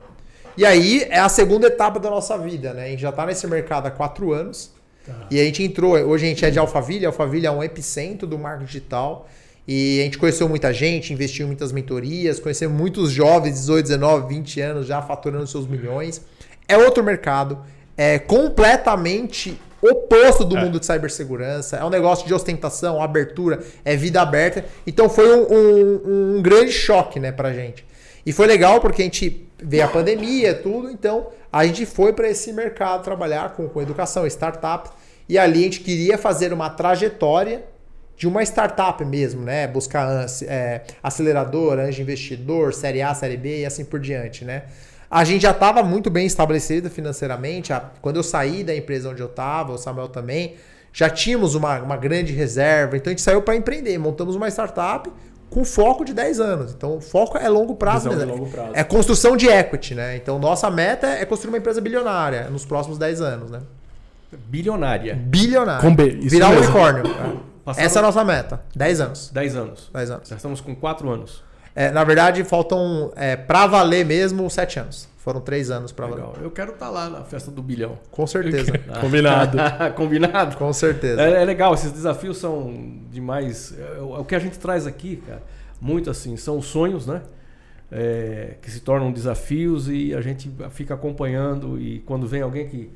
E 0.57 0.65
aí 0.65 1.03
é 1.11 1.19
a 1.19 1.29
segunda 1.29 1.67
etapa 1.67 2.01
da 2.01 2.09
nossa 2.09 2.39
vida, 2.39 2.73
né? 2.73 2.87
A 2.87 2.89
gente 2.89 3.03
já 3.03 3.11
está 3.11 3.27
nesse 3.27 3.47
mercado 3.47 3.87
há 3.87 3.91
quatro 3.91 4.33
anos. 4.33 4.73
Tá. 5.09 5.27
E 5.31 5.41
a 5.41 5.45
gente 5.45 5.63
entrou, 5.63 5.95
hoje 5.95 6.27
a 6.27 6.29
gente 6.29 6.45
é 6.45 6.51
de 6.51 6.59
Alphaville, 6.59 7.07
Alphaville 7.07 7.47
é 7.47 7.51
um 7.51 7.63
epicentro 7.63 8.27
do 8.27 8.39
marketing 8.39 8.67
digital. 8.67 9.27
E 9.67 10.01
a 10.01 10.05
gente 10.05 10.19
conheceu 10.19 10.49
muita 10.49 10.73
gente, 10.73 11.13
investiu 11.13 11.45
em 11.45 11.49
muitas 11.49 11.73
mentorias, 11.73 12.39
conheceu 12.41 12.71
muitos 12.71 13.11
jovens, 13.11 13.55
18, 13.55 13.85
19, 13.85 14.35
20 14.35 14.61
anos, 14.61 14.87
já 14.87 15.03
faturando 15.03 15.47
seus 15.47 15.67
milhões. 15.67 16.23
É 16.67 16.77
outro 16.77 17.03
mercado, 17.03 17.59
é 17.97 18.19
completamente 18.19 19.59
oposto 19.81 20.45
do 20.45 20.57
é. 20.57 20.65
mundo 20.65 20.81
de 20.81 20.87
cibersegurança. 20.87 21.77
É 21.77 21.85
um 21.85 21.91
negócio 21.91 22.27
de 22.27 22.35
ostentação, 22.35 23.03
abertura, 23.03 23.61
é 23.85 23.97
vida 23.97 24.21
aberta. 24.21 24.65
Então 24.87 25.09
foi 25.09 25.35
um, 25.35 25.47
um, 25.51 26.37
um 26.37 26.43
grande 26.43 26.73
choque 26.73 27.19
né, 27.19 27.33
pra 27.33 27.53
gente. 27.53 27.87
E 28.25 28.33
foi 28.33 28.47
legal 28.47 28.81
porque 28.81 29.03
a 29.03 29.05
gente 29.05 29.49
veio 29.63 29.85
a 29.85 29.89
pandemia, 29.89 30.55
tudo, 30.55 30.91
então 30.91 31.29
a 31.53 31.67
gente 31.67 31.85
foi 31.87 32.13
para 32.13 32.29
esse 32.29 32.53
mercado 32.53 33.03
trabalhar 33.03 33.55
com, 33.55 33.69
com 33.69 33.83
educação, 33.83 34.27
startup, 34.27 34.91
e 35.29 35.39
ali 35.39 35.61
a 35.61 35.63
gente 35.63 35.81
queria 35.81 36.17
fazer 36.17 36.53
uma 36.53 36.71
trajetória 36.71 37.65
de 38.17 38.27
uma 38.27 38.43
startup 38.43 39.05
mesmo, 39.05 39.43
né? 39.43 39.67
Buscar 39.69 40.27
é, 40.43 40.83
acelerador, 41.03 41.79
anjo 41.79 42.03
investidor, 42.03 42.75
série 42.75 43.01
A, 43.01 43.15
série 43.15 43.37
B 43.37 43.61
e 43.61 43.67
assim 43.67 43.85
por 43.85 44.01
diante, 44.01 44.45
né? 44.45 44.65
A 45.11 45.25
gente 45.25 45.43
já 45.43 45.53
estava 45.53 45.83
muito 45.83 46.11
bem 46.11 46.27
estabelecido 46.27 46.91
financeiramente. 46.91 47.73
Quando 48.03 48.17
eu 48.17 48.23
saí 48.23 48.65
da 48.65 48.75
empresa 48.75 49.09
onde 49.09 49.23
eu 49.23 49.29
estava, 49.29 49.73
o 49.73 49.79
Samuel 49.79 50.09
também, 50.09 50.57
já 50.93 51.09
tínhamos 51.09 51.55
uma, 51.55 51.79
uma 51.81 51.97
grande 51.97 52.33
reserva. 52.33 52.97
Então 52.97 53.11
a 53.11 53.13
gente 53.13 53.23
saiu 53.23 53.41
para 53.41 53.55
empreender, 53.55 53.97
montamos 53.99 54.35
uma 54.35 54.49
startup 54.49 55.11
com 55.49 55.65
foco 55.65 56.05
de 56.05 56.13
10 56.13 56.41
anos. 56.41 56.73
Então, 56.73 56.97
o 56.97 57.01
foco 57.01 57.39
é 57.39 57.49
longo 57.49 57.75
prazo, 57.75 58.11
mesmo. 58.11 58.27
Longo 58.27 58.51
prazo. 58.51 58.73
É 58.75 58.85
construção 58.85 59.37
de 59.37 59.49
equity, 59.49 59.95
né? 59.95 60.17
Então, 60.17 60.39
nossa 60.39 60.71
meta 60.71 61.07
é 61.07 61.25
construir 61.25 61.53
uma 61.53 61.59
empresa 61.59 61.81
bilionária 61.81 62.51
nos 62.51 62.67
próximos 62.67 62.99
10 62.99 63.21
anos, 63.21 63.51
né? 63.51 63.61
Bilionária. 64.37 65.15
Bilionária. 65.15 65.81
Com 65.81 65.95
B. 65.95 66.11
Virar 66.23 66.51
um 66.51 66.59
unicórnio. 66.59 67.05
É. 67.07 67.85
Essa 67.85 67.99
é 67.99 68.01
a 68.01 68.03
nossa 68.03 68.25
meta. 68.25 68.63
10 68.75 69.01
anos. 69.01 69.31
10 69.33 69.57
anos. 69.57 69.91
10 69.93 70.11
anos. 70.11 70.29
Já 70.29 70.37
estamos 70.37 70.61
com 70.61 70.75
4 70.75 71.09
anos. 71.11 71.43
É, 71.75 71.91
na 71.91 72.03
verdade, 72.03 72.43
faltam, 72.45 73.13
é, 73.15 73.37
para 73.37 73.67
valer 73.67 74.05
mesmo, 74.05 74.49
7 74.49 74.81
anos. 74.81 75.09
Foram 75.19 75.41
3 75.41 75.71
anos 75.71 75.93
para 75.93 76.07
valer. 76.07 76.25
Eu 76.43 76.51
quero 76.51 76.73
estar 76.73 76.87
tá 76.87 76.91
lá 76.91 77.09
na 77.09 77.23
festa 77.23 77.51
do 77.51 77.63
bilhão. 77.63 77.99
Com 78.11 78.27
certeza. 78.27 78.73
Combinado. 79.01 79.59
Combinado? 79.95 80.57
Com 80.57 80.73
certeza. 80.73 81.21
É, 81.23 81.43
é, 81.43 81.45
legal, 81.45 81.75
esses 81.75 81.93
desafios 81.93 82.39
são 82.39 82.75
demais. 83.11 83.75
É, 83.79 84.01
o 84.01 84.25
que 84.25 84.35
a 84.35 84.39
gente 84.39 84.59
traz 84.59 84.87
aqui, 84.87 85.23
cara, 85.27 85.43
muito 85.81 86.11
assim, 86.11 86.37
são 86.37 86.61
sonhos, 86.63 87.07
né? 87.07 87.23
É, 87.91 88.57
que 88.61 88.71
se 88.71 88.81
tornam 88.81 89.11
desafios 89.13 89.89
e 89.89 90.15
a 90.15 90.21
gente 90.21 90.51
fica 90.71 90.95
acompanhando 90.95 91.81
e 91.81 92.01
quando 92.01 92.27
vem 92.27 92.43
alguém 92.43 92.69
que 92.69 92.91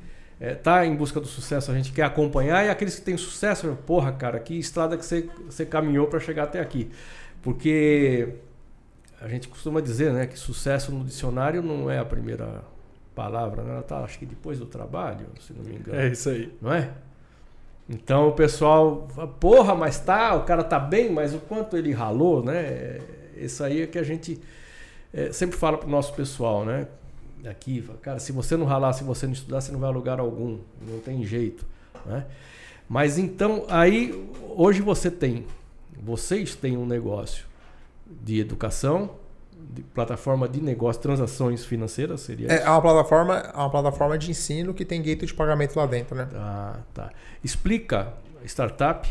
está 0.51 0.83
é, 0.83 0.87
em 0.87 0.95
busca 0.95 1.19
do 1.19 1.27
sucesso, 1.27 1.71
a 1.71 1.75
gente 1.75 1.91
quer 1.91 2.03
acompanhar 2.03 2.65
e 2.65 2.69
aqueles 2.69 2.95
que 2.95 3.01
têm 3.01 3.17
sucesso, 3.17 3.77
porra, 3.85 4.11
cara, 4.11 4.39
que 4.39 4.57
estrada 4.57 4.97
que 4.97 5.05
você, 5.05 5.29
você 5.45 5.65
caminhou 5.65 6.07
para 6.07 6.19
chegar 6.19 6.43
até 6.43 6.59
aqui. 6.59 6.91
Porque 7.41 8.35
a 9.21 9.27
gente 9.27 9.47
costuma 9.47 9.79
dizer, 9.79 10.11
né, 10.11 10.27
que 10.27 10.37
sucesso 10.37 10.91
no 10.91 11.03
dicionário 11.03 11.61
não 11.61 11.89
é 11.89 11.97
a 11.97 12.05
primeira 12.05 12.61
palavra, 13.15 13.63
né? 13.63 13.71
Ela 13.71 13.83
tá, 13.83 13.99
acho 13.99 14.19
que 14.19 14.25
depois 14.25 14.59
do 14.59 14.65
trabalho, 14.65 15.27
se 15.39 15.53
não 15.53 15.63
me 15.63 15.75
engano. 15.75 15.99
É 15.99 16.07
isso 16.07 16.29
aí. 16.29 16.51
Não 16.61 16.73
é? 16.73 16.89
Então 17.87 18.29
o 18.29 18.31
pessoal, 18.31 19.07
porra, 19.39 19.75
mas 19.75 19.99
tá, 19.99 20.35
o 20.35 20.43
cara 20.43 20.63
tá 20.63 20.79
bem, 20.79 21.11
mas 21.11 21.33
o 21.33 21.39
quanto 21.39 21.77
ele 21.77 21.91
ralou, 21.91 22.43
né? 22.43 22.99
Isso 23.35 23.63
aí 23.63 23.81
é 23.81 23.87
que 23.87 23.99
a 23.99 24.03
gente 24.03 24.41
é, 25.13 25.31
sempre 25.31 25.57
fala 25.57 25.77
pro 25.77 25.89
nosso 25.89 26.13
pessoal, 26.13 26.65
né? 26.65 26.87
Aqui, 27.49 27.83
cara, 28.01 28.19
se 28.19 28.31
você 28.31 28.55
não 28.55 28.65
ralar, 28.65 28.93
se 28.93 29.03
você 29.03 29.25
não 29.25 29.33
estudar, 29.33 29.59
você 29.59 29.71
não 29.71 29.79
vai 29.79 29.89
a 29.89 29.93
lugar 29.93 30.19
algum, 30.19 30.59
não 30.87 30.99
tem 30.99 31.25
jeito, 31.25 31.65
né? 32.05 32.25
Mas 32.87 33.17
então, 33.17 33.65
aí, 33.69 34.29
hoje 34.55 34.81
você 34.81 35.11
tem, 35.11 35.45
vocês 36.01 36.55
têm 36.55 36.77
um 36.77 36.85
negócio 36.85 37.45
de 38.05 38.39
educação, 38.39 39.11
de 39.51 39.81
plataforma 39.81 40.47
de 40.47 40.61
negócio, 40.61 41.01
transações 41.01 41.65
financeiras, 41.65 42.21
seria 42.21 42.51
é, 42.51 42.63
é 42.63 42.69
uma 42.69 42.81
plataforma, 42.81 43.37
é 43.37 43.57
uma 43.57 43.69
plataforma 43.69 44.17
de 44.17 44.29
ensino 44.31 44.73
que 44.73 44.85
tem 44.85 45.01
gateway 45.01 45.27
de 45.27 45.33
pagamento 45.33 45.75
lá 45.75 45.85
dentro, 45.85 46.15
né? 46.15 46.27
Ah, 46.35 46.79
tá. 46.93 47.11
Explica 47.43 48.13
startup, 48.45 49.09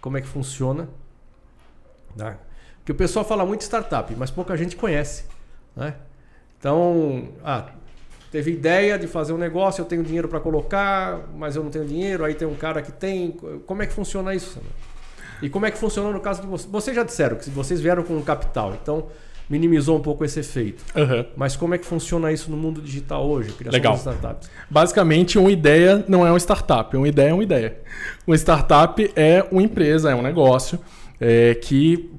como 0.00 0.16
é 0.16 0.20
que 0.20 0.28
funciona. 0.28 0.88
Tá? 2.16 2.38
Porque 2.78 2.92
o 2.92 2.94
pessoal 2.94 3.24
fala 3.24 3.44
muito 3.44 3.62
startup, 3.62 4.14
mas 4.16 4.30
pouca 4.30 4.56
gente 4.56 4.76
conhece. 4.76 5.24
Né? 5.74 5.94
Então, 6.64 7.28
ah, 7.44 7.66
teve 8.32 8.52
ideia 8.52 8.98
de 8.98 9.06
fazer 9.06 9.34
um 9.34 9.36
negócio, 9.36 9.82
eu 9.82 9.84
tenho 9.84 10.02
dinheiro 10.02 10.28
para 10.28 10.40
colocar, 10.40 11.20
mas 11.36 11.56
eu 11.56 11.62
não 11.62 11.70
tenho 11.70 11.84
dinheiro, 11.84 12.24
aí 12.24 12.32
tem 12.32 12.48
um 12.48 12.54
cara 12.54 12.80
que 12.80 12.90
tem. 12.90 13.36
Como 13.66 13.82
é 13.82 13.86
que 13.86 13.92
funciona 13.92 14.34
isso? 14.34 14.58
E 15.42 15.50
como 15.50 15.66
é 15.66 15.70
que 15.70 15.76
funcionou 15.76 16.10
no 16.10 16.20
caso 16.20 16.40
de 16.40 16.46
vocês? 16.46 16.72
Vocês 16.72 16.96
já 16.96 17.02
disseram 17.02 17.36
que 17.36 17.50
vocês 17.50 17.82
vieram 17.82 18.02
com 18.02 18.18
capital, 18.22 18.74
então 18.80 19.08
minimizou 19.46 19.98
um 19.98 20.00
pouco 20.00 20.24
esse 20.24 20.40
efeito. 20.40 20.82
Uhum. 20.96 21.26
Mas 21.36 21.54
como 21.54 21.74
é 21.74 21.78
que 21.78 21.84
funciona 21.84 22.32
isso 22.32 22.50
no 22.50 22.56
mundo 22.56 22.80
digital 22.80 23.28
hoje? 23.28 23.52
Criação 23.52 23.76
Legal. 23.76 23.92
de 23.92 23.98
startups. 23.98 24.50
Basicamente, 24.70 25.38
uma 25.38 25.50
ideia 25.50 26.02
não 26.08 26.26
é 26.26 26.30
uma 26.30 26.40
startup. 26.40 26.96
Uma 26.96 27.08
ideia 27.08 27.28
é 27.28 27.34
uma 27.34 27.42
ideia. 27.42 27.76
Uma 28.26 28.36
startup 28.36 29.12
é 29.14 29.44
uma 29.50 29.60
empresa, 29.60 30.10
é 30.10 30.14
um 30.14 30.22
negócio 30.22 30.80
é, 31.20 31.54
que, 31.56 32.10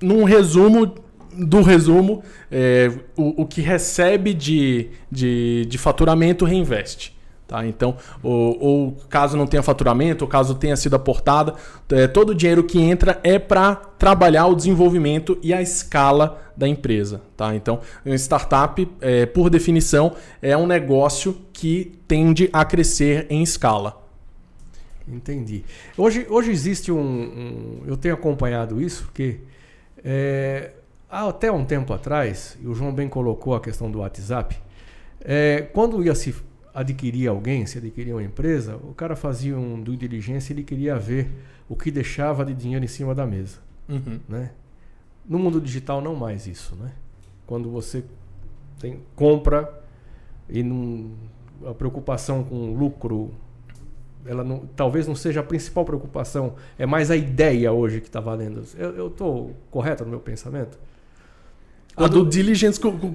num 0.00 0.24
resumo 0.24 0.96
do 1.34 1.62
resumo, 1.62 2.22
é, 2.50 2.90
o, 3.16 3.42
o 3.42 3.46
que 3.46 3.60
recebe 3.60 4.34
de, 4.34 4.90
de, 5.10 5.66
de 5.66 5.78
faturamento 5.78 6.44
reinveste. 6.44 7.16
Tá? 7.52 7.66
Então, 7.66 7.98
ou, 8.22 8.58
ou 8.58 8.92
caso 9.10 9.36
não 9.36 9.46
tenha 9.46 9.62
faturamento, 9.62 10.24
ou 10.24 10.28
caso 10.28 10.54
tenha 10.54 10.74
sido 10.74 10.96
aportada, 10.96 11.54
é, 11.90 12.06
todo 12.06 12.30
o 12.30 12.34
dinheiro 12.34 12.64
que 12.64 12.80
entra 12.80 13.20
é 13.22 13.38
para 13.38 13.74
trabalhar 13.74 14.46
o 14.46 14.54
desenvolvimento 14.54 15.38
e 15.42 15.52
a 15.52 15.60
escala 15.60 16.40
da 16.56 16.66
empresa. 16.66 17.20
Tá? 17.36 17.54
Então, 17.54 17.80
uma 18.06 18.14
startup, 18.14 18.88
é, 19.02 19.26
por 19.26 19.50
definição, 19.50 20.14
é 20.40 20.56
um 20.56 20.66
negócio 20.66 21.36
que 21.52 21.92
tende 22.08 22.48
a 22.54 22.64
crescer 22.64 23.26
em 23.28 23.42
escala. 23.42 24.02
Entendi. 25.06 25.62
Hoje, 25.94 26.26
hoje 26.30 26.50
existe 26.50 26.90
um, 26.90 26.98
um 26.98 27.82
Eu 27.86 27.98
tenho 27.98 28.14
acompanhado 28.14 28.80
isso, 28.80 29.04
porque 29.04 29.40
é, 30.02 30.70
até 31.12 31.52
um 31.52 31.64
tempo 31.64 31.92
atrás, 31.92 32.56
e 32.62 32.66
o 32.66 32.74
João 32.74 32.92
bem 32.92 33.06
colocou 33.06 33.54
a 33.54 33.60
questão 33.60 33.90
do 33.90 33.98
WhatsApp, 33.98 34.58
é, 35.20 35.60
quando 35.72 36.02
ia 36.02 36.14
se 36.14 36.34
adquirir 36.74 37.28
alguém, 37.28 37.66
se 37.66 37.76
adquirir 37.76 38.14
uma 38.14 38.22
empresa, 38.22 38.76
o 38.76 38.94
cara 38.94 39.14
fazia 39.14 39.56
um 39.56 39.80
due 39.80 39.96
diligência 39.96 40.52
e 40.52 40.56
ele 40.56 40.62
queria 40.62 40.98
ver 40.98 41.30
o 41.68 41.76
que 41.76 41.90
deixava 41.90 42.46
de 42.46 42.54
dinheiro 42.54 42.82
em 42.82 42.88
cima 42.88 43.14
da 43.14 43.26
mesa. 43.26 43.58
Uhum. 43.88 44.18
Né? 44.26 44.52
No 45.28 45.38
mundo 45.38 45.60
digital 45.60 46.00
não 46.00 46.16
mais 46.16 46.46
isso, 46.46 46.74
né? 46.76 46.92
Quando 47.46 47.70
você 47.70 48.02
tem 48.80 49.00
compra 49.14 49.82
e 50.48 50.62
não, 50.62 51.10
a 51.66 51.74
preocupação 51.74 52.42
com 52.42 52.72
lucro, 52.74 53.32
ela 54.24 54.42
não, 54.42 54.60
talvez 54.74 55.06
não 55.06 55.14
seja 55.14 55.40
a 55.40 55.42
principal 55.42 55.84
preocupação, 55.84 56.54
é 56.78 56.86
mais 56.86 57.10
a 57.10 57.16
ideia 57.16 57.70
hoje 57.70 58.00
que 58.00 58.06
está 58.06 58.18
valendo. 58.18 58.64
Eu 58.78 59.08
estou 59.08 59.54
correto 59.70 60.04
no 60.04 60.10
meu 60.10 60.20
pensamento? 60.20 60.78
A 61.94 62.06
do 62.08 62.24
diligence 62.24 62.80
co- 62.80 62.92
co- 62.92 63.10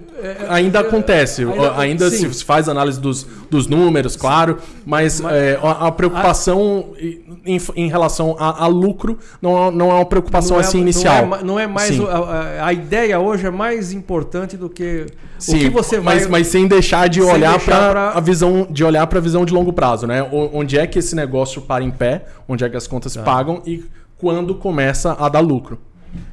ainda 0.50 0.82
acontece, 0.82 1.44
ainda- 1.44 1.80
ainda, 1.80 2.12
se 2.12 2.44
faz 2.46 2.70
análise 2.70 3.00
dos, 3.02 3.26
dos 3.50 3.66
números, 3.66 4.16
claro, 4.16 4.60
mas, 4.86 5.20
Mas- 5.20 5.34
é, 5.36 5.60
a, 5.62 5.88
a 5.88 5.92
preocupação 5.92 6.94
em, 7.00 7.60
em 7.76 7.90
relação 7.90 8.36
a, 8.40 8.64
a 8.66 8.68
lucro 8.68 9.18
não, 9.42 9.68
é- 9.68 9.72
não 9.72 9.90
é 9.90 9.94
uma 9.96 10.06
preocupação 10.06 10.58
Não 10.58 10.64
é- 10.64 10.66
assim 10.68 10.78
não 10.78 10.84
inicial. 10.84 11.16
é 11.18 11.26
ma- 11.26 11.42
Não 11.42 11.60
é, 11.60 11.66
mais. 11.66 12.00
A, 12.00 12.04
a- 12.18 12.66
a 12.68 12.74
ideia 12.74 13.20
hoje 13.20 13.48
é 13.48 13.50
mais 13.50 13.92
importante 13.94 14.56
do 14.56 14.70
que 14.70 15.08
Sim, 15.40 15.56
o 15.56 15.60
que 15.60 15.70
você 15.70 16.00
vai. 16.00 16.16
mas, 16.16 16.28
mas 16.28 16.48
sem 16.48 16.68
deixar 16.68 17.10
de 17.10 17.22
Sem 17.22 17.32
olhar 17.32 17.60
para 17.60 18.12
a 18.12 18.20
visão 18.20 18.68
de 18.70 18.84
olhar 18.84 19.08
para 19.08 19.18
a 19.18 19.22
visão 19.22 19.44
de 19.44 19.54
longo 19.54 19.74
prazo, 19.74 20.06
né? 20.06 20.22
Onde 20.32 20.78
é 20.78 20.86
que 20.86 21.00
esse 21.00 21.16
negócio 21.16 21.64
para 21.64 21.84
em 21.84 21.90
pé, 21.92 22.26
onde 22.48 22.64
é 22.64 22.70
que 22.70 22.78
as 22.78 22.86
contas 22.86 23.14
Tá. 23.16 23.24
pagam 23.24 23.62
e 23.66 23.84
quando 24.20 24.54
começa 24.54 25.16
a 25.20 25.28
dar 25.30 25.40
lucro. 25.40 25.80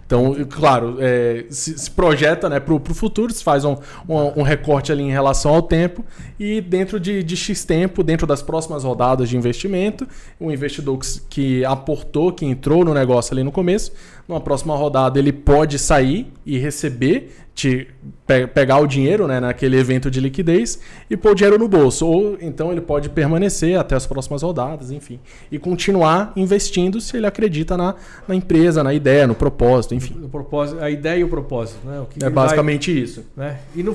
Então, 0.07 0.35
claro, 0.51 0.99
é, 1.01 1.47
se, 1.49 1.79
se 1.79 1.91
projeta 1.91 2.49
né, 2.49 2.61
para 2.61 2.75
o 2.75 2.95
futuro, 2.95 3.33
se 3.33 3.43
faz 3.43 3.65
um, 3.65 3.77
um, 4.09 4.41
um 4.41 4.43
recorte 4.43 4.93
ali 4.93 5.03
em 5.03 5.11
relação 5.11 5.55
ao 5.55 5.63
tempo 5.63 6.05
e 6.39 6.61
dentro 6.61 7.01
de, 7.01 7.23
de 7.23 7.37
X 7.37 7.65
tempo, 7.65 8.03
dentro 8.03 8.27
das 8.27 8.43
próximas 8.43 8.85
rodadas 8.85 9.29
de 9.29 9.37
investimento, 9.37 10.07
o 10.39 10.53
investidor 10.53 10.99
que, 10.99 11.21
que 11.29 11.65
aportou, 11.65 12.33
que 12.33 12.45
entrou 12.45 12.85
no 12.85 12.93
negócio 12.93 13.33
ali 13.33 13.43
no 13.43 13.51
começo, 13.51 13.93
numa 14.29 14.41
próxima 14.41 14.75
rodada 14.77 15.19
ele 15.19 15.33
pode 15.33 15.79
sair 15.79 16.33
e 16.47 16.59
receber, 16.59 17.37
te, 17.55 17.87
pe- 18.27 18.47
pegar 18.49 18.79
o 18.79 18.87
dinheiro 18.87 19.27
né, 19.29 19.39
naquele 19.39 19.77
evento 19.79 20.11
de 20.11 20.19
liquidez 20.21 20.81
e 21.09 21.17
pôr 21.17 21.33
o 21.33 21.35
dinheiro 21.35 21.59
no 21.59 21.69
bolso. 21.69 22.07
Ou 22.07 22.37
então 22.41 22.73
ele 22.73 22.81
pode 22.81 23.09
permanecer 23.11 23.79
até 23.79 23.95
as 23.95 24.07
próximas 24.07 24.43
rodadas, 24.43 24.91
enfim, 24.91 25.21
e 25.53 25.59
continuar 25.59 26.33
investindo 26.37 27.01
se 27.01 27.17
ele 27.17 27.27
acredita 27.27 27.77
na, 27.77 27.95
na 28.27 28.35
empresa, 28.35 28.83
na 28.83 28.93
ideia, 28.95 29.27
no 29.27 29.35
propósito, 29.35 29.95
enfim. 29.95 30.17
O 30.25 30.29
propósito, 30.29 30.83
a 30.83 30.91
ideia 30.91 31.19
e 31.21 31.25
o 31.25 31.29
propósito, 31.29 31.79
né? 31.87 32.01
O 32.01 32.07
que 32.07 32.23
É 32.23 32.27
ele 32.27 32.35
vai- 32.35 32.45
basicamente 32.45 32.91
isso. 33.03 33.25
né? 33.37 33.59
E 33.77 33.83
no 33.83 33.95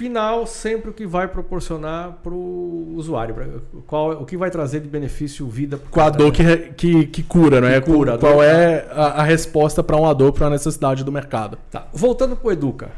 final, 0.00 0.46
sempre 0.46 0.88
o 0.90 0.94
que 0.94 1.06
vai 1.06 1.28
proporcionar 1.28 2.12
para 2.22 2.32
o 2.32 2.94
usuário, 2.96 3.34
pra- 3.34 3.46
qual, 3.86 4.12
o 4.12 4.24
que 4.24 4.34
vai 4.36 4.50
trazer 4.50 4.80
de 4.80 4.88
benefício 4.88 5.46
vida 5.46 5.78
Com 5.90 6.00
a 6.00 6.08
dor 6.08 6.32
que, 6.32 6.42
que, 6.72 7.06
que 7.06 7.22
cura, 7.22 7.60
né? 7.60 7.78
Que 7.80 7.90
cura, 7.92 8.16
Qual 8.16 8.36
dor- 8.36 8.44
é 8.44 8.86
a, 8.90 9.20
a 9.20 9.22
resposta 9.22 9.82
para 9.82 9.96
uma 9.98 10.14
dor, 10.14 10.32
para 10.32 10.44
uma 10.44 10.50
necessidade 10.52 11.04
do 11.04 11.12
mercado? 11.12 11.58
Tá. 11.70 11.86
Voltando 11.92 12.34
para 12.34 12.48
o 12.48 12.50
Educa, 12.52 12.90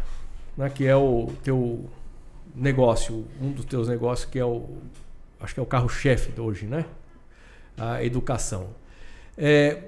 né, 0.56 0.70
que 0.70 0.86
é 0.86 0.94
o 0.94 1.30
teu 1.42 1.84
negócio, 2.54 3.24
um 3.40 3.50
dos 3.50 3.64
teus 3.64 3.88
negócios 3.88 4.30
que 4.30 4.38
é 4.38 4.44
o, 4.44 4.62
acho 5.40 5.54
que 5.54 5.58
é 5.58 5.62
o 5.62 5.66
carro-chefe 5.66 6.30
de 6.30 6.40
hoje, 6.40 6.66
né? 6.66 6.84
A 7.76 8.04
educação. 8.04 8.68
É, 9.36 9.78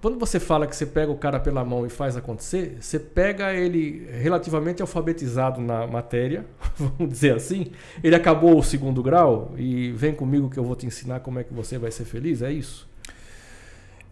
quando 0.00 0.18
você 0.18 0.38
fala 0.38 0.66
que 0.66 0.76
você 0.76 0.86
pega 0.86 1.10
o 1.10 1.16
cara 1.16 1.40
pela 1.40 1.64
mão 1.64 1.84
e 1.84 1.90
faz 1.90 2.16
acontecer, 2.16 2.78
você 2.80 2.98
pega 2.98 3.52
ele 3.52 4.08
relativamente 4.12 4.80
alfabetizado 4.80 5.60
na 5.60 5.86
matéria, 5.86 6.46
vamos 6.76 7.12
dizer 7.12 7.34
assim. 7.34 7.72
Ele 8.02 8.14
acabou 8.14 8.58
o 8.58 8.62
segundo 8.62 9.02
grau 9.02 9.54
e 9.56 9.90
vem 9.92 10.14
comigo 10.14 10.48
que 10.48 10.58
eu 10.58 10.64
vou 10.64 10.76
te 10.76 10.86
ensinar 10.86 11.20
como 11.20 11.40
é 11.40 11.44
que 11.44 11.52
você 11.52 11.78
vai 11.78 11.90
ser 11.90 12.04
feliz, 12.04 12.42
é 12.42 12.52
isso? 12.52 12.88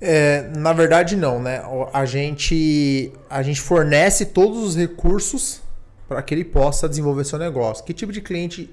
É, 0.00 0.50
na 0.56 0.72
verdade, 0.72 1.16
não, 1.16 1.40
né? 1.40 1.62
A 1.92 2.04
gente, 2.04 3.12
a 3.30 3.42
gente 3.42 3.60
fornece 3.60 4.26
todos 4.26 4.58
os 4.58 4.76
recursos 4.76 5.62
para 6.08 6.20
que 6.20 6.34
ele 6.34 6.44
possa 6.44 6.88
desenvolver 6.88 7.24
seu 7.24 7.38
negócio. 7.38 7.84
Que 7.84 7.94
tipo 7.94 8.12
de 8.12 8.20
cliente 8.20 8.70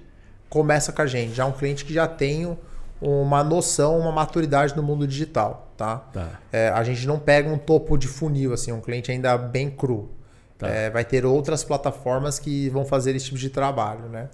começa 0.49 0.91
com 0.91 1.01
a 1.01 1.05
gente? 1.05 1.33
Já 1.33 1.45
um 1.45 1.51
cliente 1.51 1.85
que 1.85 1.93
já 1.93 2.07
tem 2.07 2.57
uma 3.03 3.43
noção, 3.43 3.99
uma 3.99 4.11
maturidade 4.11 4.75
no 4.75 4.81
mundo 4.81 5.05
digital, 5.05 5.73
tá? 5.75 5.97
Tá. 5.97 6.39
É, 6.51 6.69
a 6.69 6.83
gente 6.83 7.05
não 7.05 7.19
pega 7.19 7.49
um 7.49 7.57
topo 7.57 7.97
de 7.97 8.07
funil, 8.07 8.53
assim, 8.53 8.71
um 8.71 8.79
cliente 8.79 9.11
ainda 9.11 9.37
bem 9.37 9.69
cru. 9.69 10.09
Tá. 10.57 10.69
É, 10.69 10.89
vai 10.89 11.03
ter 11.03 11.25
outras 11.25 11.63
plataformas 11.63 12.39
que 12.39 12.69
vão 12.69 12.85
fazer 12.85 13.15
esse 13.15 13.25
tipo 13.25 13.37
de 13.37 13.49
trabalho, 13.49 14.07
né? 14.07 14.29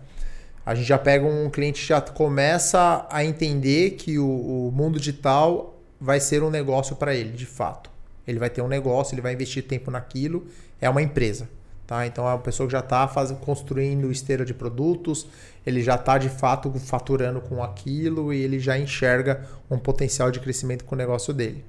A 0.64 0.76
gente 0.76 0.88
já 0.88 1.00
pega 1.00 1.26
um 1.26 1.50
cliente 1.50 1.82
que 1.82 1.88
já 1.88 2.00
começa 2.00 3.08
a 3.10 3.26
entender 3.26 3.92
que 3.92 4.20
o, 4.20 4.68
o 4.68 4.72
mundo 4.72 5.00
digital 5.00 5.76
vai 6.00 6.20
ser 6.20 6.44
um 6.44 6.50
negócio 6.52 6.96
para 6.96 7.16
ele, 7.16 7.32
de 7.32 7.48
fato. 7.48 7.90
Ele 8.28 8.38
vai 8.38 8.52
ter 8.52 8.62
um 8.62 8.68
negócio, 8.68 9.16
ele 9.16 9.22
vai 9.22 9.34
investir 9.34 9.64
tempo 9.64 9.90
naquilo, 9.90 10.46
é 10.80 10.88
uma 10.88 11.02
empresa. 11.02 11.50
Tá? 11.90 12.06
Então 12.06 12.24
é 12.30 12.34
uma 12.34 12.38
pessoa 12.38 12.68
que 12.68 12.74
já 12.74 12.82
está 12.82 13.08
construindo 13.42 14.12
esteira 14.12 14.46
de 14.46 14.54
produtos, 14.54 15.26
ele 15.66 15.82
já 15.82 15.96
está 15.96 16.20
de 16.20 16.30
fato 16.30 16.72
faturando 16.78 17.42
com 17.42 17.64
aquilo 17.64 18.32
e 18.32 18.40
ele 18.40 18.60
já 18.60 18.78
enxerga 18.78 19.44
um 19.72 19.80
potencial 19.80 20.30
de 20.30 20.40
crescimento 20.40 20.86
com 20.86 20.94
o 20.94 20.98
negócio 21.00 21.34
dele. 21.34 21.66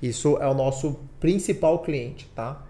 Isso 0.00 0.38
é 0.38 0.48
o 0.48 0.54
nosso 0.54 0.98
principal 1.20 1.80
cliente, 1.80 2.30
tá? 2.34 2.62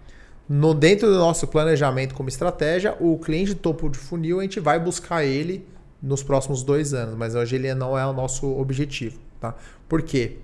No 0.49 0.73
dentro 0.73 1.07
do 1.07 1.17
nosso 1.17 1.47
planejamento 1.47 2.13
como 2.13 2.27
estratégia, 2.27 2.97
o 2.99 3.17
cliente 3.17 3.55
topo 3.55 3.87
de 3.87 3.97
funil 3.97 4.41
a 4.41 4.43
gente 4.43 4.59
vai 4.59 4.77
buscar 4.77 5.23
ele 5.23 5.65
nos 6.03 6.21
próximos 6.21 6.63
dois 6.63 6.93
anos, 6.93 7.15
mas 7.15 7.33
hoje 7.33 7.55
ele 7.55 7.73
não 7.73 7.97
é 7.97 8.05
o 8.05 8.11
nosso 8.11 8.45
objetivo, 8.59 9.17
tá? 9.39 9.55
Por 9.87 10.01
quê? 10.01 10.35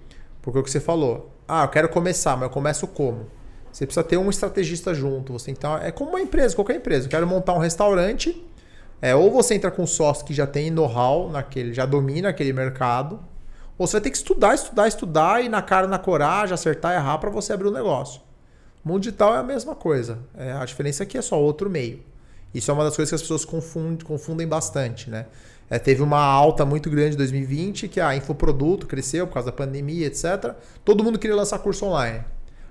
Porque 0.41 0.57
o 0.57 0.63
que 0.63 0.71
você 0.71 0.79
falou, 0.79 1.33
ah, 1.45 1.65
eu 1.65 1.67
quero 1.67 1.89
começar, 1.89 2.37
mas 2.37 2.43
eu 2.43 2.49
começo 2.49 2.87
como? 2.87 3.25
Você 3.75 3.85
precisa 3.85 4.05
ter 4.05 4.15
um 4.15 4.29
estrategista 4.29 4.93
junto, 4.93 5.33
você 5.33 5.47
tem 5.47 5.55
que 5.55 5.85
é 5.85 5.91
como 5.91 6.11
uma 6.11 6.21
empresa, 6.21 6.55
qualquer 6.55 6.77
empresa. 6.77 7.07
Eu 7.07 7.09
quero 7.09 7.27
montar 7.27 7.53
um 7.53 7.57
restaurante, 7.57 8.41
é, 9.01 9.13
ou 9.13 9.29
você 9.29 9.53
entra 9.53 9.69
com 9.69 9.83
um 9.83 9.87
sócio 9.87 10.25
que 10.25 10.33
já 10.33 10.47
tem 10.47 10.71
know-how 10.71 11.29
naquele, 11.29 11.73
já 11.73 11.85
domina 11.85 12.29
aquele 12.29 12.53
mercado, 12.53 13.19
ou 13.77 13.85
você 13.85 13.97
vai 13.97 14.01
ter 14.03 14.11
que 14.11 14.15
estudar, 14.15 14.55
estudar, 14.55 14.87
estudar 14.87 15.43
e 15.43 15.49
na 15.49 15.61
cara, 15.61 15.87
na 15.87 15.99
coragem, 15.99 16.53
acertar 16.53 16.93
errar 16.93 17.17
para 17.17 17.29
você 17.29 17.51
abrir 17.51 17.67
o 17.67 17.71
negócio. 17.71 18.21
O 18.81 18.87
mundo 18.87 19.01
digital 19.01 19.35
é 19.35 19.39
a 19.39 19.43
mesma 19.43 19.75
coisa. 19.75 20.19
É, 20.37 20.53
a 20.53 20.63
diferença 20.63 21.03
é 21.03 21.05
que 21.05 21.17
é 21.17 21.21
só 21.21 21.37
outro 21.37 21.69
meio. 21.69 21.99
Isso 22.53 22.71
é 22.71 22.73
uma 22.73 22.85
das 22.85 22.95
coisas 22.95 23.09
que 23.09 23.15
as 23.15 23.21
pessoas 23.23 23.43
confundem, 23.43 24.07
confundem 24.07 24.47
bastante, 24.47 25.09
né? 25.09 25.25
É, 25.69 25.77
teve 25.77 26.01
uma 26.01 26.23
alta 26.23 26.63
muito 26.63 26.89
grande 26.89 27.15
em 27.15 27.17
2020, 27.17 27.89
que 27.89 27.99
a 27.99 28.15
infoproduto 28.15 28.87
cresceu 28.87 29.27
por 29.27 29.33
causa 29.33 29.47
da 29.47 29.51
pandemia, 29.51 30.07
etc. 30.07 30.55
Todo 30.85 31.03
mundo 31.03 31.19
queria 31.19 31.35
lançar 31.35 31.59
curso 31.59 31.85
online. 31.87 32.23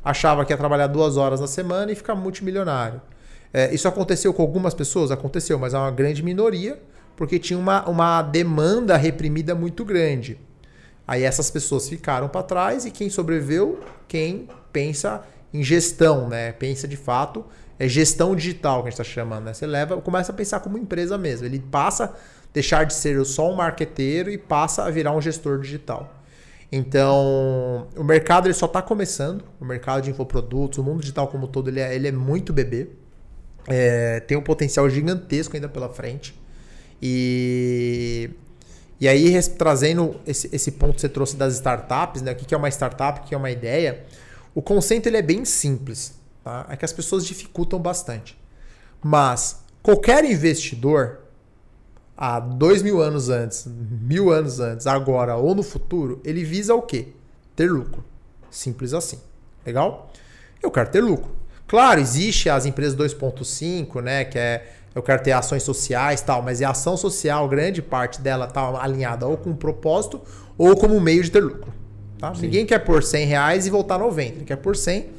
Achava 0.04 0.44
que 0.44 0.52
ia 0.52 0.56
trabalhar 0.56 0.86
duas 0.86 1.16
horas 1.16 1.40
na 1.40 1.46
semana 1.46 1.90
e 1.90 1.94
ficar 1.94 2.14
multimilionário. 2.14 3.00
É, 3.52 3.72
isso 3.72 3.88
aconteceu 3.88 4.34
com 4.34 4.42
algumas 4.42 4.74
pessoas? 4.74 5.10
Aconteceu, 5.10 5.58
mas 5.58 5.72
é 5.72 5.78
uma 5.78 5.90
grande 5.90 6.22
minoria, 6.22 6.78
porque 7.16 7.38
tinha 7.38 7.58
uma, 7.58 7.88
uma 7.88 8.20
demanda 8.20 8.96
reprimida 8.96 9.54
muito 9.54 9.84
grande. 9.84 10.38
Aí 11.06 11.22
essas 11.22 11.50
pessoas 11.50 11.88
ficaram 11.88 12.28
para 12.28 12.42
trás 12.42 12.84
e 12.84 12.90
quem 12.90 13.08
sobreviveu, 13.08 13.80
quem 14.08 14.48
pensa 14.72 15.22
em 15.52 15.62
gestão, 15.62 16.28
né? 16.28 16.52
Pensa 16.52 16.88
de 16.88 16.96
fato, 16.96 17.44
é 17.78 17.86
gestão 17.86 18.34
digital 18.34 18.82
que 18.82 18.88
a 18.88 18.90
gente 18.90 19.00
está 19.00 19.04
chamando, 19.04 19.44
né? 19.44 19.54
Você 19.54 19.66
leva, 19.66 20.00
começa 20.00 20.32
a 20.32 20.34
pensar 20.34 20.60
como 20.60 20.76
empresa 20.76 21.16
mesmo. 21.16 21.46
Ele 21.46 21.60
passa 21.60 22.06
a 22.06 22.10
deixar 22.52 22.84
de 22.84 22.94
ser 22.94 23.24
só 23.24 23.50
um 23.50 23.54
marqueteiro 23.54 24.30
e 24.30 24.38
passa 24.38 24.84
a 24.84 24.90
virar 24.90 25.12
um 25.12 25.20
gestor 25.20 25.60
digital. 25.60 26.12
Então, 26.76 27.86
o 27.96 28.02
mercado 28.02 28.48
ele 28.48 28.54
só 28.54 28.66
está 28.66 28.82
começando. 28.82 29.44
O 29.60 29.64
mercado 29.64 30.02
de 30.02 30.10
infoprodutos, 30.10 30.76
o 30.76 30.82
mundo 30.82 31.02
digital 31.02 31.28
como 31.28 31.46
todo, 31.46 31.70
ele 31.70 31.78
é, 31.78 31.94
ele 31.94 32.08
é 32.08 32.10
muito 32.10 32.52
bebê. 32.52 32.88
É, 33.68 34.18
tem 34.18 34.36
um 34.36 34.42
potencial 34.42 34.90
gigantesco 34.90 35.54
ainda 35.54 35.68
pela 35.68 35.88
frente. 35.88 36.36
E, 37.00 38.28
e 38.98 39.06
aí, 39.06 39.40
trazendo 39.56 40.16
esse, 40.26 40.50
esse 40.52 40.72
ponto 40.72 40.96
que 40.96 41.02
você 41.02 41.08
trouxe 41.08 41.36
das 41.36 41.54
startups, 41.54 42.22
né? 42.22 42.32
O 42.32 42.34
que 42.34 42.52
é 42.52 42.58
uma 42.58 42.68
startup, 42.68 43.20
o 43.20 43.22
que 43.22 43.36
é 43.36 43.38
uma 43.38 43.52
ideia. 43.52 44.04
O 44.52 44.60
conceito 44.60 45.06
ele 45.06 45.18
é 45.18 45.22
bem 45.22 45.44
simples. 45.44 46.18
Tá? 46.42 46.66
É 46.68 46.76
que 46.76 46.84
as 46.84 46.92
pessoas 46.92 47.24
dificultam 47.24 47.78
bastante. 47.78 48.36
Mas 49.00 49.62
qualquer 49.80 50.24
investidor, 50.24 51.20
há 52.16 52.40
dois 52.40 52.82
mil 52.82 53.00
anos 53.00 53.28
antes, 53.28 53.66
mil 53.66 54.30
anos 54.30 54.60
antes, 54.60 54.86
agora 54.86 55.36
ou 55.36 55.54
no 55.54 55.62
futuro, 55.62 56.20
ele 56.24 56.44
visa 56.44 56.74
o 56.74 56.82
quê? 56.82 57.08
Ter 57.56 57.70
lucro. 57.70 58.04
Simples 58.50 58.92
assim. 58.94 59.18
Legal? 59.64 60.10
Eu 60.62 60.70
quero 60.70 60.90
ter 60.90 61.00
lucro. 61.00 61.30
Claro, 61.66 62.00
existe 62.00 62.48
as 62.48 62.66
empresas 62.66 62.96
2.5, 62.96 64.00
né? 64.02 64.24
Que 64.24 64.38
é 64.38 64.74
eu 64.94 65.02
quero 65.02 65.22
ter 65.22 65.32
ações 65.32 65.64
sociais 65.64 66.20
e 66.20 66.24
tal, 66.24 66.40
mas 66.40 66.62
a 66.62 66.70
ação 66.70 66.96
social, 66.96 67.48
grande 67.48 67.82
parte 67.82 68.20
dela 68.20 68.46
tá 68.46 68.80
alinhada 68.80 69.26
ou 69.26 69.36
com 69.36 69.50
um 69.50 69.56
propósito 69.56 70.20
ou 70.56 70.76
como 70.76 70.94
um 70.94 71.00
meio 71.00 71.22
de 71.22 71.32
ter 71.32 71.40
lucro. 71.40 71.72
Tá? 72.16 72.32
Ninguém 72.38 72.64
quer 72.64 72.78
pôr 72.78 73.02
100 73.02 73.26
reais 73.26 73.66
e 73.66 73.70
voltar 73.70 73.98
90. 73.98 74.36
Ele 74.36 74.44
quer 74.44 74.56
pôr 74.56 74.76
100 74.76 75.10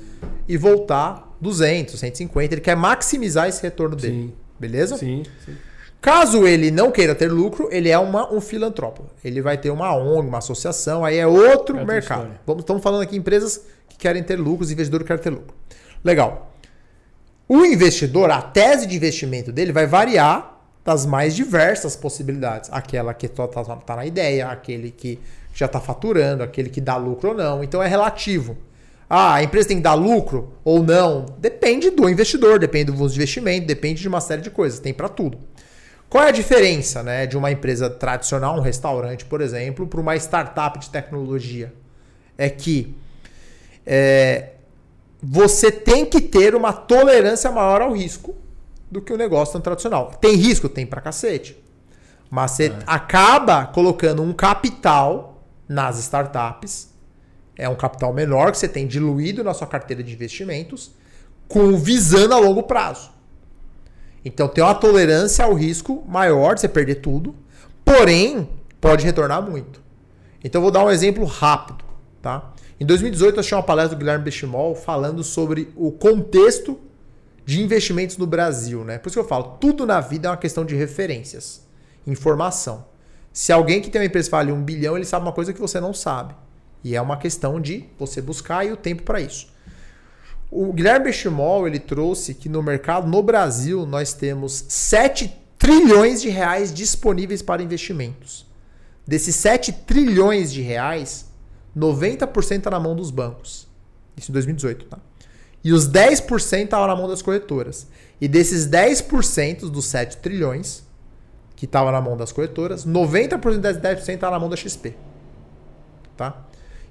e 0.48 0.56
voltar 0.56 1.36
200, 1.42 2.00
150. 2.00 2.54
Ele 2.54 2.62
quer 2.62 2.76
maximizar 2.76 3.50
esse 3.50 3.62
retorno 3.62 3.98
dele. 3.98 4.14
Sim. 4.14 4.34
Beleza? 4.58 4.96
Sim, 4.96 5.24
sim. 5.44 5.56
Caso 6.02 6.46
ele 6.46 6.70
não 6.70 6.92
queira 6.92 7.16
ter 7.16 7.32
lucro, 7.32 7.68
ele 7.72 7.90
é 7.90 7.98
uma, 7.98 8.32
um 8.32 8.40
filantropo. 8.40 9.06
Ele 9.24 9.42
vai 9.42 9.58
ter 9.58 9.72
uma 9.72 9.96
ONG, 9.96 10.28
uma 10.28 10.38
associação, 10.38 11.04
aí 11.04 11.18
é 11.18 11.26
outro 11.26 11.78
É 11.78 11.86
mercado. 11.86 12.20
história. 12.20 12.42
Vamos, 12.46 12.62
estamos 12.62 12.84
falando 12.84 13.02
aqui 13.02 13.16
em 13.16 13.20
empresas 13.20 13.62
que 13.90 13.98
querem 13.98 14.22
ter 14.22 14.36
lucro, 14.36 14.64
os 14.64 14.72
investidores 14.72 15.08
querem 15.08 15.24
ter 15.24 15.32
lucro. 15.32 15.56
Legal. 16.04 16.52
O 17.50 17.66
investidor, 17.66 18.30
a 18.30 18.42
tese 18.42 18.86
de 18.86 18.96
investimento 18.96 19.52
dele 19.52 19.72
vai 19.72 19.88
variar 19.88 20.60
das 20.84 21.06
mais 21.06 21.36
diversas 21.36 21.96
possibilidades. 21.96 22.70
Aquela 22.72 23.14
que 23.14 23.26
está 23.26 23.48
tá, 23.48 23.64
tá 23.64 23.96
na 23.96 24.06
ideia, 24.06 24.48
aquele 24.48 24.92
que 24.92 25.20
já 25.54 25.66
está 25.66 25.80
faturando, 25.80 26.44
aquele 26.44 26.70
que 26.70 26.80
dá 26.80 26.96
lucro 26.98 27.30
ou 27.30 27.36
não. 27.36 27.64
Então 27.64 27.82
é 27.82 27.88
relativo. 27.88 28.56
Ah, 29.10 29.36
a 29.36 29.44
empresa 29.44 29.68
tem 29.68 29.78
que 29.78 29.84
dar 29.84 29.94
lucro 29.94 30.54
ou 30.64 30.84
não? 30.84 31.26
Depende 31.40 31.90
do 31.90 32.10
investidor, 32.10 32.60
depende 32.60 32.92
do 32.92 33.06
investimento, 33.06 33.66
depende 33.66 34.02
de 34.02 34.08
uma 34.08 34.22
série 34.22 34.42
de 34.42 34.50
coisas. 34.50 34.80
Tem 34.80 34.94
para 34.94 35.10
tudo. 35.10 35.38
Qual 36.10 36.24
é 36.24 36.30
a 36.30 36.32
diferença 36.32 37.04
né, 37.04 37.26
de 37.26 37.38
uma 37.38 37.52
empresa 37.52 37.90
tradicional, 37.90 38.58
um 38.58 38.62
restaurante, 38.62 39.26
por 39.26 39.42
exemplo, 39.42 39.88
para 39.88 40.00
uma 40.00 40.16
startup 40.16 40.80
de 40.80 40.90
tecnologia? 40.90 41.74
É 42.38 42.50
que 42.50 42.96
é, 43.86 44.50
você 45.22 45.72
tem 45.72 46.06
que 46.06 46.22
ter 46.22 46.56
uma 46.56 46.72
tolerância 46.72 47.52
maior 47.52 47.82
ao 47.82 47.94
risco 47.94 48.36
do 48.90 49.02
que 49.02 49.12
o 49.12 49.18
negócio 49.18 49.60
tradicional. 49.60 50.12
Tem 50.22 50.36
risco? 50.36 50.70
Tem 50.70 50.86
pra 50.86 51.02
cacete. 51.02 51.58
Mas 52.30 52.52
você 52.52 52.74
acaba 52.86 53.66
colocando 53.66 54.22
um 54.22 54.34
capital 54.34 55.44
nas 55.68 56.00
startups. 56.00 56.90
É 57.58 57.70
um 57.70 57.76
capital 57.76 58.14
menor 58.14 58.52
que 58.52 58.58
você 58.58 58.68
tem 58.68 58.86
diluído 58.86 59.44
na 59.44 59.54
sua 59.54 59.68
carteira 59.68 60.04
de 60.04 60.14
investimentos, 60.14 60.92
com 61.48 61.78
visando 61.78 62.34
a 62.34 62.40
longo 62.40 62.64
prazo. 62.64 63.12
Então 64.26 64.48
tem 64.48 64.64
uma 64.64 64.74
tolerância 64.74 65.46
ao 65.46 65.54
risco 65.54 66.04
maior 66.08 66.56
de 66.56 66.62
você 66.62 66.68
perder 66.68 66.96
tudo, 66.96 67.36
porém 67.86 68.50
pode 68.82 69.06
retornar 69.06 69.48
muito. 69.48 69.80
Então 70.44 70.62
vou 70.62 70.72
dar 70.72 70.84
um 70.84 70.90
exemplo 70.90 71.24
rápido, 71.26 71.86
tá? 72.24 72.52
Em 72.80 72.86
2018 72.86 73.36
eu 73.36 73.40
achei 73.40 73.56
uma 73.56 73.64
palestra 73.64 73.96
do 73.96 74.00
Guilherme 74.00 74.26
Bechimol 74.26 74.76
falando 74.76 75.24
sobre 75.24 75.72
o 75.76 75.92
contexto 75.92 76.80
de 77.46 77.62
investimentos 77.62 78.18
no 78.18 78.26
Brasil, 78.26 78.84
né? 78.84 78.98
Por 78.98 79.08
isso 79.08 79.16
que 79.16 79.24
eu 79.24 79.28
falo, 79.28 79.58
tudo 79.62 79.86
na 79.86 80.02
vida 80.02 80.28
é 80.28 80.32
uma 80.32 80.38
questão 80.38 80.66
de 80.66 80.76
referências, 80.76 81.62
informação. 82.08 82.86
Se 83.32 83.52
alguém 83.52 83.80
que 83.80 83.90
tem 83.90 84.02
uma 84.02 84.08
empresa 84.08 84.30
fala 84.30 84.52
um 84.52 84.64
bilhão, 84.64 84.96
ele 84.96 85.06
sabe 85.06 85.26
uma 85.26 85.32
coisa 85.32 85.54
que 85.54 85.62
você 85.62 85.80
não 85.80 85.94
sabe. 85.94 86.34
E 86.84 86.96
é 86.96 87.02
uma 87.02 87.18
questão 87.18 87.62
de 87.62 87.86
você 87.98 88.22
buscar 88.22 88.66
e 88.66 88.72
o 88.72 88.78
tempo 88.78 89.04
para 89.04 89.22
isso. 89.22 89.54
O 90.58 90.72
Guilherme 90.72 91.08
Bechimol, 91.08 91.68
ele 91.68 91.80
trouxe 91.80 92.34
que 92.34 92.48
no 92.48 92.64
mercado, 92.64 93.10
no 93.10 93.22
Brasil, 93.22 93.86
nós 93.86 94.14
temos 94.14 94.64
7 94.70 95.30
trilhões 95.58 96.22
de 96.22 96.30
reais 96.30 96.74
disponíveis 96.74 97.42
para 97.42 97.62
investimentos. 97.62 98.48
Desses 99.06 99.36
7 99.36 99.74
trilhões 99.74 100.54
de 100.54 100.62
reais, 100.62 101.30
90% 101.76 102.58
está 102.58 102.72
na 102.72 102.80
mão 102.80 102.96
dos 102.96 103.12
bancos. 103.12 103.68
Isso 104.16 104.32
em 104.32 104.34
2018, 104.34 104.86
tá? 104.86 104.98
E 105.62 105.74
os 105.74 105.90
10% 105.90 106.64
estavam 106.64 106.88
na 106.88 106.96
mão 106.96 107.10
das 107.10 107.22
corretoras. 107.22 107.86
E 108.22 108.26
desses 108.26 108.66
10% 108.66 109.70
dos 109.70 109.84
7 109.88 110.16
trilhões 110.18 110.86
que 111.58 111.66
estavam 111.66 111.92
na 111.92 112.00
mão 112.00 112.16
das 112.16 112.32
corretoras, 112.32 112.86
90% 112.86 113.58
desses 113.58 113.82
10% 113.82 114.14
estava 114.14 114.36
na 114.36 114.40
mão 114.40 114.50
da 114.50 114.56
XP. 114.56 114.96
Tá? 116.16 116.45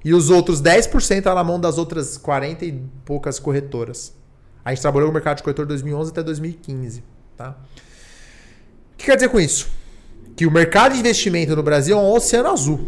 E 0.04 0.12
os 0.12 0.28
outros 0.28 0.60
10% 0.60 1.18
estavam 1.18 1.34
na 1.34 1.44
mão 1.44 1.58
das 1.58 1.78
outras 1.78 2.18
40 2.18 2.64
e 2.64 2.72
poucas 3.04 3.38
corretoras. 3.38 4.14
A 4.64 4.70
gente 4.70 4.82
trabalhou 4.82 5.08
no 5.08 5.14
mercado 5.14 5.38
de 5.38 5.42
corretor 5.42 5.64
de 5.64 5.68
2011 5.68 6.10
até 6.10 6.22
2015. 6.22 7.02
Tá? 7.36 7.56
O 8.92 8.96
que 8.96 9.06
quer 9.06 9.16
dizer 9.16 9.28
com 9.28 9.40
isso? 9.40 9.68
Que 10.36 10.46
o 10.46 10.50
mercado 10.50 10.92
de 10.92 11.00
investimento 11.00 11.56
no 11.56 11.62
Brasil 11.62 11.96
é 11.96 12.00
um 12.00 12.12
oceano 12.12 12.50
azul. 12.50 12.78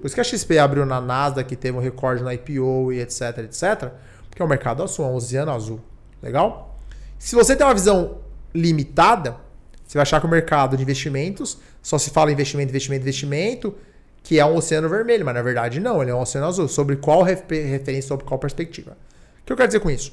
Por 0.00 0.06
isso 0.06 0.14
que 0.14 0.20
a 0.20 0.24
XP 0.24 0.58
abriu 0.58 0.84
na 0.84 1.00
Nasdaq, 1.00 1.48
que 1.48 1.54
teve 1.54 1.78
um 1.78 1.80
recorde 1.80 2.24
no 2.24 2.32
IPO 2.32 2.92
e 2.92 3.00
etc, 3.00 3.38
etc. 3.38 3.92
Porque 4.28 4.42
é 4.42 4.44
um 4.44 4.48
mercado 4.48 4.82
azul, 4.82 5.04
é 5.04 5.08
um 5.08 5.14
oceano 5.14 5.52
azul. 5.52 5.80
Legal? 6.20 6.76
Se 7.18 7.36
você 7.36 7.54
tem 7.54 7.64
uma 7.64 7.74
visão 7.74 8.18
limitada, 8.52 9.36
você 9.86 9.98
vai 9.98 10.02
achar 10.02 10.20
que 10.20 10.26
o 10.26 10.30
mercado 10.30 10.76
de 10.76 10.82
investimentos 10.82 11.58
só 11.80 11.98
se 11.98 12.10
fala 12.10 12.32
investimento, 12.32 12.70
investimento, 12.70 13.02
investimento, 13.02 13.74
que 14.22 14.38
é 14.38 14.44
um 14.46 14.54
oceano 14.56 14.88
vermelho, 14.88 15.24
mas 15.24 15.34
na 15.34 15.42
verdade 15.42 15.80
não, 15.80 16.00
ele 16.00 16.10
é 16.10 16.14
um 16.14 16.20
oceano 16.20 16.46
azul. 16.46 16.68
Sobre 16.68 16.96
qual 16.96 17.22
refer- 17.22 17.66
referência, 17.66 18.08
sobre 18.08 18.24
qual 18.24 18.38
perspectiva? 18.38 18.92
O 19.42 19.46
que 19.46 19.52
eu 19.52 19.56
quero 19.56 19.68
dizer 19.68 19.80
com 19.80 19.90
isso? 19.90 20.12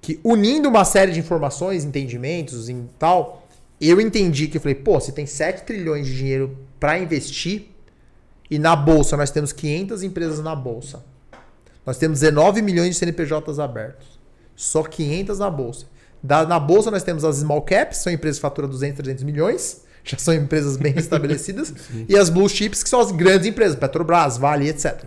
Que 0.00 0.18
unindo 0.24 0.68
uma 0.68 0.84
série 0.84 1.12
de 1.12 1.20
informações, 1.20 1.84
entendimentos 1.84 2.68
e 2.68 2.74
tal, 2.98 3.46
eu 3.80 4.00
entendi 4.00 4.48
que 4.48 4.56
eu 4.56 4.60
falei, 4.60 4.74
pô, 4.74 4.98
você 5.00 5.12
tem 5.12 5.26
7 5.26 5.62
trilhões 5.64 6.06
de 6.06 6.16
dinheiro 6.16 6.56
para 6.80 6.98
investir 6.98 7.68
e 8.50 8.58
na 8.58 8.74
bolsa 8.74 9.16
nós 9.16 9.30
temos 9.30 9.52
500 9.52 10.02
empresas 10.02 10.40
na 10.40 10.54
bolsa. 10.56 11.04
Nós 11.86 11.98
temos 11.98 12.20
19 12.20 12.62
milhões 12.62 12.90
de 12.90 12.94
CNPJs 12.96 13.58
abertos. 13.58 14.20
Só 14.56 14.82
500 14.82 15.38
na 15.38 15.50
bolsa. 15.50 15.86
Da- 16.22 16.46
na 16.46 16.58
bolsa 16.60 16.90
nós 16.90 17.02
temos 17.02 17.24
as 17.24 17.36
small 17.36 17.62
caps, 17.62 17.98
são 17.98 18.12
empresas 18.12 18.38
que 18.38 18.42
faturam 18.42 18.68
200, 18.68 18.96
300 18.98 19.24
milhões, 19.24 19.82
já 20.04 20.18
são 20.18 20.34
empresas 20.34 20.76
bem 20.76 20.94
estabelecidas, 20.98 21.72
e 22.08 22.16
as 22.16 22.28
blue 22.28 22.48
chips, 22.48 22.82
que 22.82 22.88
são 22.88 23.00
as 23.00 23.12
grandes 23.12 23.46
empresas, 23.46 23.76
Petrobras, 23.76 24.36
Vale, 24.36 24.68
etc. 24.68 25.04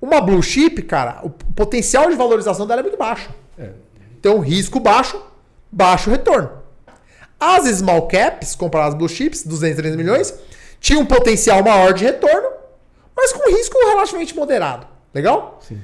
Uma 0.00 0.20
blue 0.20 0.42
chip, 0.42 0.82
cara, 0.82 1.20
o 1.22 1.30
potencial 1.30 2.08
de 2.08 2.16
valorização 2.16 2.66
dela 2.66 2.80
é 2.80 2.82
muito 2.82 2.98
baixo. 2.98 3.30
É. 3.58 3.70
Então, 4.18 4.38
risco 4.38 4.78
baixo, 4.78 5.20
baixo 5.70 6.10
retorno. 6.10 6.50
As 7.38 7.64
small 7.66 8.06
caps, 8.08 8.54
comparadas 8.54 8.94
às 8.94 8.98
blue 8.98 9.08
chips, 9.08 9.44
200, 9.44 9.76
300 9.76 9.96
milhões, 9.96 10.34
tinham 10.80 11.02
um 11.02 11.06
potencial 11.06 11.62
maior 11.62 11.92
de 11.92 12.04
retorno, 12.04 12.48
mas 13.16 13.32
com 13.32 13.50
risco 13.50 13.78
relativamente 13.78 14.34
moderado. 14.34 14.86
Legal? 15.14 15.58
Sim. 15.66 15.80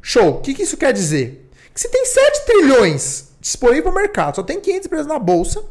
Show. 0.00 0.30
O 0.30 0.40
que, 0.40 0.54
que 0.54 0.62
isso 0.62 0.76
quer 0.76 0.92
dizer? 0.92 1.50
Que 1.74 1.80
se 1.80 1.88
tem 1.88 2.04
7 2.04 2.46
trilhões 2.46 3.30
disponível 3.40 3.84
para 3.84 3.92
o 3.92 3.94
mercado, 3.94 4.36
só 4.36 4.42
tem 4.42 4.60
500 4.60 4.86
empresas 4.86 5.06
na 5.06 5.18
bolsa, 5.18 5.62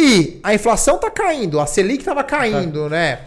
e 0.00 0.40
a 0.42 0.54
inflação 0.54 0.96
está 0.96 1.10
caindo, 1.10 1.58
a 1.58 1.66
Selic 1.66 1.98
estava 2.00 2.22
caindo, 2.22 2.88
né? 2.88 3.20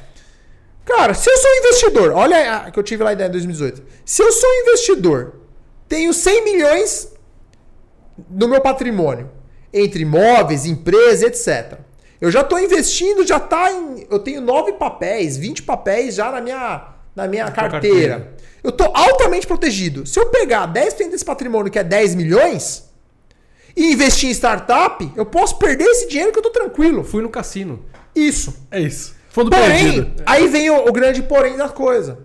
Cara, 0.85 1.13
se 1.13 1.29
eu 1.29 1.37
sou 1.37 1.51
investidor, 1.57 2.11
olha 2.13 2.55
a 2.57 2.71
que 2.71 2.79
eu 2.79 2.83
tive 2.83 3.03
lá 3.03 3.13
em 3.13 3.17
2018. 3.17 3.83
Se 4.05 4.23
eu 4.23 4.31
sou 4.31 4.49
investidor, 4.61 5.35
tenho 5.87 6.13
100 6.13 6.43
milhões 6.43 7.13
no 8.29 8.47
meu 8.47 8.61
patrimônio, 8.61 9.29
entre 9.73 10.01
imóveis, 10.01 10.65
empresas, 10.65 11.21
etc. 11.23 11.79
Eu 12.19 12.31
já 12.31 12.41
estou 12.41 12.59
investindo, 12.59 13.25
já 13.25 13.39
tá 13.39 13.71
em. 13.71 14.07
Eu 14.09 14.19
tenho 14.19 14.41
9 14.41 14.73
papéis, 14.73 15.37
20 15.37 15.63
papéis 15.63 16.15
já 16.15 16.31
na 16.31 16.41
minha, 16.41 16.87
na 17.15 17.27
minha 17.27 17.45
Na 17.45 17.51
carteira. 17.51 18.19
carteira. 18.19 18.35
Eu 18.63 18.69
estou 18.69 18.91
altamente 18.95 19.47
protegido. 19.47 20.05
Se 20.05 20.19
eu 20.19 20.27
pegar 20.27 20.71
10% 20.71 21.09
desse 21.09 21.25
patrimônio, 21.25 21.71
que 21.71 21.79
é 21.79 21.83
10 21.83 22.13
milhões, 22.15 22.90
e 23.75 23.91
investir 23.93 24.29
em 24.29 24.33
startup, 24.33 25.11
eu 25.15 25.25
posso 25.25 25.57
perder 25.57 25.85
esse 25.85 26.07
dinheiro 26.07 26.31
que 26.31 26.39
eu 26.39 26.47
estou 26.47 26.51
tranquilo. 26.53 27.03
Fui 27.03 27.21
no 27.21 27.29
cassino. 27.29 27.83
Isso. 28.15 28.67
É 28.69 28.79
isso. 28.79 29.15
Fundo 29.29 29.49
Porém, 29.49 29.93
perdido. 29.93 30.23
aí 30.25 30.47
vem 30.47 30.69
o, 30.69 30.87
o 30.87 30.91
grande 30.91 31.23
porém 31.23 31.55
da 31.55 31.69
coisa. 31.69 32.19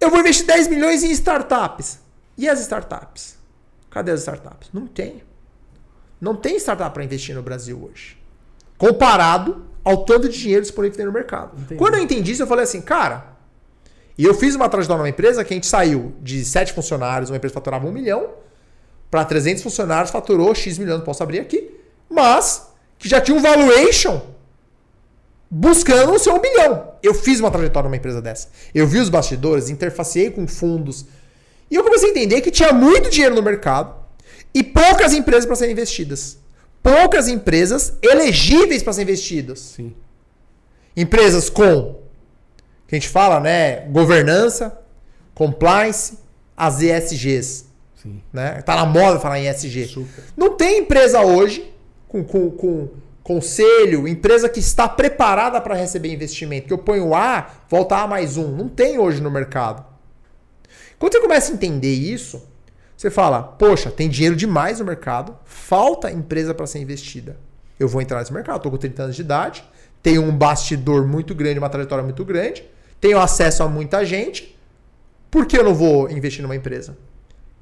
Eu 0.00 0.10
vou 0.10 0.20
investir 0.20 0.46
10 0.46 0.68
milhões 0.68 1.02
em 1.02 1.10
startups. 1.10 1.98
E 2.38 2.48
as 2.48 2.60
startups? 2.60 3.36
Cadê 3.90 4.12
as 4.12 4.20
startups? 4.20 4.70
Não 4.72 4.86
tem. 4.86 5.22
Não 6.20 6.34
tem 6.36 6.56
startup 6.56 6.92
para 6.94 7.04
investir 7.04 7.34
no 7.34 7.42
Brasil 7.42 7.88
hoje. 7.90 8.16
Comparado 8.78 9.64
ao 9.84 10.04
tanto 10.04 10.28
de 10.28 10.38
dinheiro 10.38 10.62
disponível 10.62 10.92
que 10.92 10.96
tem 10.98 11.06
no 11.06 11.12
mercado. 11.12 11.52
Entendi. 11.58 11.76
Quando 11.76 11.94
eu 11.94 12.00
entendi 12.00 12.32
isso, 12.32 12.42
eu 12.42 12.46
falei 12.46 12.64
assim, 12.64 12.80
cara, 12.80 13.34
E 14.16 14.24
eu 14.24 14.32
fiz 14.34 14.54
uma 14.54 14.68
trajetória 14.68 14.98
numa 14.98 15.08
empresa 15.08 15.44
que 15.44 15.52
a 15.52 15.56
gente 15.56 15.66
saiu 15.66 16.14
de 16.22 16.44
7 16.44 16.72
funcionários, 16.72 17.30
uma 17.30 17.36
empresa 17.36 17.52
que 17.52 17.54
faturava 17.58 17.86
1 17.86 17.90
milhão, 17.90 18.30
para 19.14 19.24
300 19.24 19.62
funcionários, 19.62 20.10
faturou 20.10 20.52
X 20.56 20.76
milhões, 20.76 21.04
posso 21.04 21.22
abrir 21.22 21.38
aqui, 21.38 21.70
mas 22.10 22.66
que 22.98 23.08
já 23.08 23.20
tinha 23.20 23.36
um 23.36 23.40
valuation 23.40 24.20
buscando 25.48 26.14
o 26.14 26.18
seu 26.18 26.34
1 26.34 26.40
bilhão. 26.40 26.94
Eu 27.00 27.14
fiz 27.14 27.38
uma 27.38 27.48
trajetória 27.48 27.88
numa 27.88 27.96
empresa 27.96 28.20
dessa. 28.20 28.48
Eu 28.74 28.88
vi 28.88 28.98
os 28.98 29.08
bastidores, 29.08 29.70
interfaceei 29.70 30.32
com 30.32 30.48
fundos, 30.48 31.06
e 31.70 31.76
eu 31.76 31.84
comecei 31.84 32.08
a 32.08 32.10
entender 32.10 32.40
que 32.40 32.50
tinha 32.50 32.72
muito 32.72 33.08
dinheiro 33.08 33.36
no 33.36 33.40
mercado 33.40 33.94
e 34.52 34.64
poucas 34.64 35.12
empresas 35.12 35.46
para 35.46 35.54
serem 35.54 35.74
investidas. 35.74 36.36
Poucas 36.82 37.28
empresas 37.28 37.92
elegíveis 38.02 38.82
para 38.82 38.94
serem 38.94 39.12
investidas. 39.12 39.60
Sim. 39.60 39.94
Empresas 40.96 41.48
com 41.48 42.00
que 42.88 42.96
a 42.96 42.98
gente 42.98 43.08
fala, 43.08 43.38
né? 43.38 43.86
Governança, 43.90 44.76
compliance, 45.36 46.18
as 46.56 46.82
ESGs. 46.82 47.73
Sim. 48.04 48.22
Né? 48.32 48.60
Tá 48.62 48.76
na 48.76 48.84
moda 48.84 49.18
falar 49.18 49.40
em 49.40 49.48
ESG. 49.48 49.86
Super. 49.86 50.24
Não 50.36 50.56
tem 50.56 50.80
empresa 50.80 51.22
hoje 51.22 51.74
com, 52.06 52.22
com, 52.22 52.50
com 52.50 52.88
conselho, 53.22 54.06
empresa 54.06 54.48
que 54.48 54.60
está 54.60 54.86
preparada 54.86 55.58
para 55.60 55.74
receber 55.74 56.12
investimento, 56.12 56.66
que 56.68 56.72
eu 56.72 56.78
ponho 56.78 57.14
A, 57.14 57.50
volta 57.68 57.96
A 57.96 58.06
mais 58.06 58.36
um. 58.36 58.54
Não 58.54 58.68
tem 58.68 58.98
hoje 58.98 59.22
no 59.22 59.30
mercado. 59.30 59.84
Quando 60.98 61.14
você 61.14 61.20
começa 61.20 61.50
a 61.50 61.54
entender 61.54 61.94
isso, 61.94 62.46
você 62.96 63.10
fala: 63.10 63.42
Poxa, 63.42 63.90
tem 63.90 64.08
dinheiro 64.08 64.36
demais 64.36 64.78
no 64.78 64.84
mercado, 64.84 65.36
falta 65.44 66.10
empresa 66.10 66.54
para 66.54 66.66
ser 66.66 66.80
investida. 66.80 67.38
Eu 67.80 67.88
vou 67.88 68.00
entrar 68.00 68.20
nesse 68.20 68.32
mercado, 68.32 68.58
estou 68.58 68.70
com 68.70 68.78
30 68.78 69.02
anos 69.02 69.16
de 69.16 69.22
idade, 69.22 69.64
tenho 70.02 70.22
um 70.22 70.36
bastidor 70.36 71.06
muito 71.06 71.34
grande, 71.34 71.58
uma 71.58 71.70
trajetória 71.70 72.04
muito 72.04 72.24
grande, 72.24 72.64
tenho 73.00 73.18
acesso 73.18 73.62
a 73.62 73.68
muita 73.68 74.04
gente. 74.04 74.56
Por 75.30 75.46
que 75.46 75.58
eu 75.58 75.64
não 75.64 75.74
vou 75.74 76.08
investir 76.10 76.42
numa 76.42 76.54
empresa? 76.54 76.96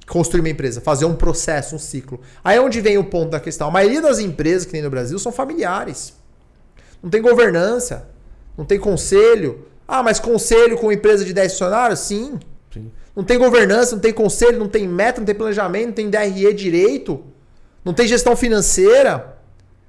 Construir 0.06 0.40
uma 0.40 0.48
empresa, 0.48 0.80
fazer 0.80 1.04
um 1.04 1.14
processo, 1.14 1.76
um 1.76 1.78
ciclo. 1.78 2.20
Aí 2.42 2.56
é 2.56 2.60
onde 2.60 2.80
vem 2.80 2.98
o 2.98 3.04
ponto 3.04 3.30
da 3.30 3.38
questão. 3.40 3.68
A 3.68 3.70
maioria 3.70 4.02
das 4.02 4.18
empresas 4.18 4.64
que 4.66 4.72
tem 4.72 4.82
no 4.82 4.90
Brasil 4.90 5.18
são 5.18 5.30
familiares. 5.30 6.14
Não 7.02 7.08
tem 7.08 7.22
governança, 7.22 8.08
não 8.58 8.64
tem 8.64 8.78
conselho. 8.78 9.66
Ah, 9.86 10.02
mas 10.02 10.18
conselho 10.18 10.76
com 10.76 10.90
empresa 10.92 11.24
de 11.24 11.32
10 11.32 11.52
funcionários? 11.52 12.00
Sim. 12.00 12.38
Sim. 12.72 12.90
Não 13.14 13.22
tem 13.22 13.38
governança, 13.38 13.94
não 13.94 14.00
tem 14.00 14.12
conselho, 14.12 14.58
não 14.58 14.68
tem 14.68 14.88
meta, 14.88 15.20
não 15.20 15.26
tem 15.26 15.34
planejamento, 15.34 15.86
não 15.86 15.92
tem 15.92 16.10
DRE 16.10 16.52
direito, 16.54 17.22
não 17.84 17.92
tem 17.92 18.06
gestão 18.06 18.34
financeira. 18.34 19.36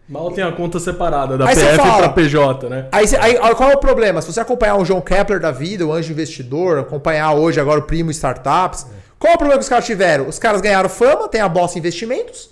Mal 0.07 0.31
tem 0.31 0.43
a 0.43 0.51
conta 0.51 0.79
separada 0.79 1.37
da 1.37 1.47
Aí 1.47 1.55
PF 1.55 1.77
para 1.77 2.09
PJ, 2.09 2.69
né? 2.69 2.87
Aí, 2.91 3.07
cê- 3.07 3.15
aí, 3.15 3.35
qual 3.55 3.71
é 3.71 3.73
o 3.73 3.77
problema? 3.79 4.21
Se 4.21 4.31
você 4.31 4.41
acompanhar 4.41 4.75
o 4.75 4.83
João 4.83 4.99
Kepler 4.99 5.39
da 5.39 5.49
vida, 5.49 5.85
o 5.87 5.93
anjo 5.93 6.11
investidor, 6.11 6.79
acompanhar 6.79 7.33
hoje 7.33 7.59
agora 7.59 7.79
o 7.79 7.83
primo 7.83 8.11
startups, 8.11 8.85
qual 9.23 9.35
o 9.35 9.37
problema 9.37 9.57
que 9.57 9.63
os 9.63 9.69
caras 9.69 9.85
tiveram? 9.85 10.27
Os 10.27 10.37
caras 10.37 10.59
ganharam 10.59 10.89
fama, 10.89 11.29
tem 11.29 11.39
a 11.39 11.47
Bossa 11.47 11.79
Investimentos, 11.79 12.49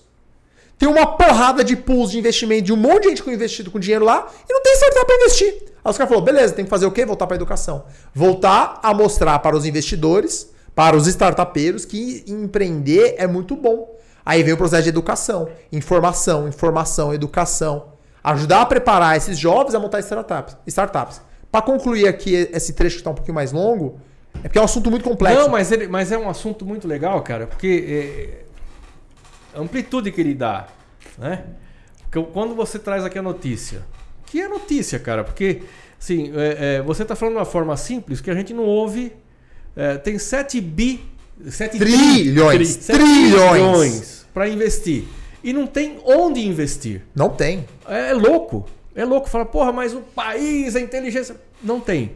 tem 0.80 0.88
uma 0.88 1.06
porrada 1.18 1.66
de 1.66 1.76
pools 1.76 2.12
de 2.12 2.18
investimento 2.18 2.62
de 2.62 2.72
um 2.72 2.78
monte 2.78 3.04
de 3.04 3.10
gente 3.10 3.24
com 3.24 3.30
investido 3.30 3.70
com 3.70 3.78
dinheiro 3.78 4.06
lá 4.06 4.26
e 4.50 4.54
não 4.54 4.62
tem 4.62 4.74
startup 4.76 5.06
para 5.06 5.16
investir. 5.18 5.54
Aí 5.84 5.92
os 5.92 5.98
caras 5.98 6.08
falaram, 6.10 6.22
beleza, 6.22 6.54
tem 6.54 6.64
que 6.64 6.70
fazer 6.70 6.86
o 6.86 6.92
quê? 6.92 7.06
Voltar 7.06 7.28
para 7.28 7.36
educação. 7.36 7.84
Voltar 8.16 8.80
a 8.82 8.94
mostrar 8.94 9.38
para 9.40 9.54
os 9.54 9.66
investidores, 9.66 10.50
para 10.74 10.96
os 10.96 11.08
startupeiros, 11.08 11.84
que 11.84 12.24
empreender 12.26 13.16
é 13.18 13.28
muito 13.28 13.54
bom. 13.54 13.94
Aí 14.26 14.42
vem 14.42 14.54
o 14.54 14.58
processo 14.58 14.84
de 14.84 14.90
educação, 14.90 15.50
informação, 15.74 16.48
informação, 16.48 17.14
educação. 17.14 17.88
Ajudar 18.24 18.62
a 18.62 18.66
preparar 18.66 19.18
esses 19.18 19.38
jovens 19.38 19.76
a 19.76 19.80
montar 19.80 20.00
startups. 20.00 20.56
startups. 20.66 21.22
Para 21.52 21.64
concluir 21.64 22.08
aqui 22.08 22.34
esse 22.34 22.72
trecho 22.72 22.96
que 22.96 23.02
está 23.02 23.10
um 23.10 23.16
pouquinho 23.16 23.36
mais 23.36 23.52
longo, 23.52 24.00
é 24.36 24.42
porque 24.44 24.58
é 24.58 24.62
um 24.62 24.66
assunto 24.66 24.90
muito 24.90 25.04
complexo. 25.04 25.40
Não, 25.40 25.50
mas, 25.50 25.72
ele, 25.72 25.88
mas 25.88 26.12
é 26.12 26.18
um 26.18 26.30
assunto 26.30 26.66
muito 26.66 26.88
legal, 26.88 27.22
cara, 27.22 27.48
porque 27.48 28.44
é, 29.54 29.58
a 29.58 29.62
amplitude 29.62 30.12
que 30.12 30.20
ele 30.22 30.34
dá, 30.34 30.68
né? 31.18 31.44
Porque 32.10 32.22
quando 32.32 32.56
você 32.56 32.78
traz 32.80 33.04
aqui 33.06 33.18
a 33.20 33.22
notícia, 33.22 33.84
que 34.26 34.42
é 34.42 34.48
notícia, 34.48 34.98
cara, 35.00 35.24
porque 35.24 35.62
assim, 36.00 36.32
é, 36.36 36.78
é, 36.78 36.82
você 36.82 37.04
está 37.04 37.16
falando 37.16 37.36
de 37.36 37.40
uma 37.40 37.46
forma 37.46 37.76
simples 37.78 38.20
que 38.22 38.30
a 38.32 38.34
gente 38.34 38.54
não 38.54 38.64
ouve. 38.66 39.14
é, 39.76 39.98
tem 39.98 40.18
7 40.18 40.60
bi. 40.60 41.06
7 41.50 41.80
Trilhões, 41.80 42.76
tri- 42.76 42.98
trilhões. 42.98 44.26
para 44.34 44.48
investir. 44.48 45.06
E 45.44 45.52
não 45.54 45.66
tem 45.66 46.00
onde 46.06 46.40
investir. 46.46 47.02
Não 47.16 47.30
tem. 47.30 47.66
É, 47.88 48.10
é 48.10 48.14
louco. 48.14 48.68
É 48.94 49.04
louco. 49.04 49.28
Fala, 49.28 49.44
porra, 49.46 49.72
mas 49.72 49.94
o 49.94 50.02
país, 50.02 50.76
a 50.76 50.80
inteligência. 50.82 51.36
Não 51.64 51.80
tem. 51.80 52.12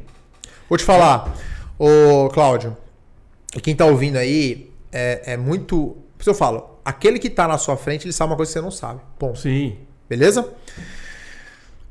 Vou 0.70 0.78
te 0.78 0.84
falar, 0.84 1.36
ô 1.78 2.30
Cláudio, 2.30 2.76
e 3.56 3.62
quem 3.62 3.76
tá 3.76 3.86
ouvindo 3.86 4.18
aí 4.18 4.72
é, 4.92 5.34
é 5.34 5.38
muito. 5.38 5.98
Por 6.18 6.22
isso 6.22 6.30
eu 6.30 6.36
falo, 6.36 6.80
aquele 6.84 7.20
que 7.20 7.30
tá 7.30 7.48
na 7.48 7.58
sua 7.58 7.78
frente, 7.78 8.06
ele 8.06 8.14
sabe 8.14 8.32
uma 8.32 8.38
coisa 8.38 8.52
que 8.52 8.60
você 8.60 8.64
não 8.64 8.72
sabe. 8.72 9.02
Ponto. 9.18 9.40
Sim. 9.40 9.78
Beleza? 10.10 10.48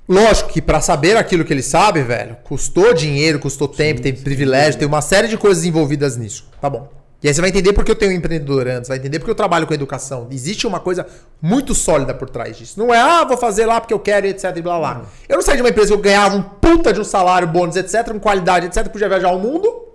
Lógico 0.08 0.50
que 0.50 0.60
pra 0.60 0.80
saber 0.80 1.16
aquilo 1.16 1.44
que 1.44 1.52
ele 1.52 1.62
sabe, 1.62 2.02
velho, 2.02 2.36
custou 2.44 2.92
dinheiro, 2.92 3.38
custou 3.38 3.66
tempo, 3.66 4.02
tem 4.02 4.14
privilégio, 4.14 4.78
tem 4.78 4.86
uma 4.86 5.00
série 5.00 5.28
de 5.28 5.38
coisas 5.38 5.64
envolvidas 5.64 6.16
nisso. 6.16 6.46
Tá 6.60 6.68
bom. 6.68 6.90
E 7.24 7.28
aí 7.28 7.32
você 7.32 7.40
vai 7.40 7.48
entender 7.48 7.72
porque 7.72 7.90
eu 7.90 7.96
tenho 7.96 8.12
um 8.12 8.14
empreendedor 8.14 8.68
antes, 8.68 8.86
vai 8.86 8.98
entender 8.98 9.18
porque 9.18 9.30
eu 9.30 9.34
trabalho 9.34 9.66
com 9.66 9.72
educação. 9.72 10.28
Existe 10.30 10.66
uma 10.66 10.78
coisa 10.78 11.06
muito 11.40 11.74
sólida 11.74 12.12
por 12.12 12.28
trás 12.28 12.54
disso. 12.54 12.78
Não 12.78 12.92
é, 12.92 12.98
ah, 13.00 13.24
vou 13.24 13.38
fazer 13.38 13.64
lá 13.64 13.80
porque 13.80 13.94
eu 13.94 13.98
quero, 13.98 14.26
etc, 14.26 14.54
e 14.54 14.60
blá 14.60 14.78
blá. 14.78 15.06
Eu 15.26 15.36
não 15.36 15.42
saí 15.42 15.56
de 15.56 15.62
uma 15.62 15.70
empresa 15.70 15.88
que 15.88 15.94
eu 15.94 15.98
ganhava 16.02 16.36
um 16.36 16.42
puta 16.42 16.92
de 16.92 17.00
um 17.00 17.04
salário, 17.04 17.48
bônus, 17.48 17.76
etc, 17.76 18.12
com 18.12 18.20
qualidade, 18.20 18.66
etc, 18.66 18.86
podia 18.92 19.08
viajar 19.08 19.28
ao 19.28 19.38
mundo 19.38 19.86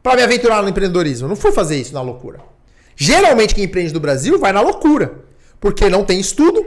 pra 0.00 0.14
me 0.14 0.22
aventurar 0.22 0.62
no 0.62 0.68
empreendedorismo. 0.68 1.24
Eu 1.24 1.28
não 1.30 1.34
fui 1.36 1.50
fazer 1.50 1.76
isso 1.76 1.92
na 1.92 2.00
loucura. 2.00 2.38
Geralmente 2.94 3.52
quem 3.52 3.64
empreende 3.64 3.92
do 3.92 3.98
Brasil 3.98 4.38
vai 4.38 4.52
na 4.52 4.60
loucura, 4.60 5.12
porque 5.58 5.88
não 5.90 6.04
tem 6.04 6.20
estudo. 6.20 6.64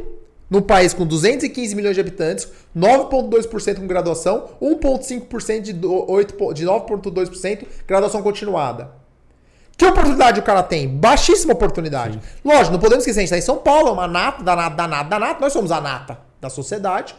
Num 0.49 0.61
país 0.61 0.93
com 0.93 1.05
215 1.05 1.75
milhões 1.75 1.93
de 1.95 1.99
habitantes, 2.01 2.47
9,2% 2.75 3.75
com 3.79 3.87
graduação, 3.87 4.49
1,5% 4.61 5.61
de, 5.61 5.73
do- 5.73 6.09
8 6.09 6.33
po- 6.35 6.53
de 6.53 6.65
9,2% 6.65 7.65
graduação 7.85 8.21
continuada. 8.21 8.91
Que 9.77 9.85
oportunidade 9.85 10.39
o 10.39 10.43
cara 10.43 10.63
tem? 10.63 10.87
Baixíssima 10.87 11.53
oportunidade. 11.53 12.19
Lógico, 12.43 12.71
não 12.73 12.79
podemos 12.79 13.03
esquecer, 13.03 13.19
a 13.19 13.21
gente 13.21 13.27
está 13.33 13.37
em 13.37 13.41
São 13.41 13.57
Paulo, 13.57 13.89
é 13.89 13.91
uma 13.91 14.07
nata, 14.07 14.43
danada, 14.43 14.75
danada, 14.75 15.09
danada. 15.09 15.39
Nós 15.39 15.53
somos 15.53 15.71
a 15.71 15.79
nata 15.79 16.17
da 16.41 16.49
sociedade. 16.49 17.15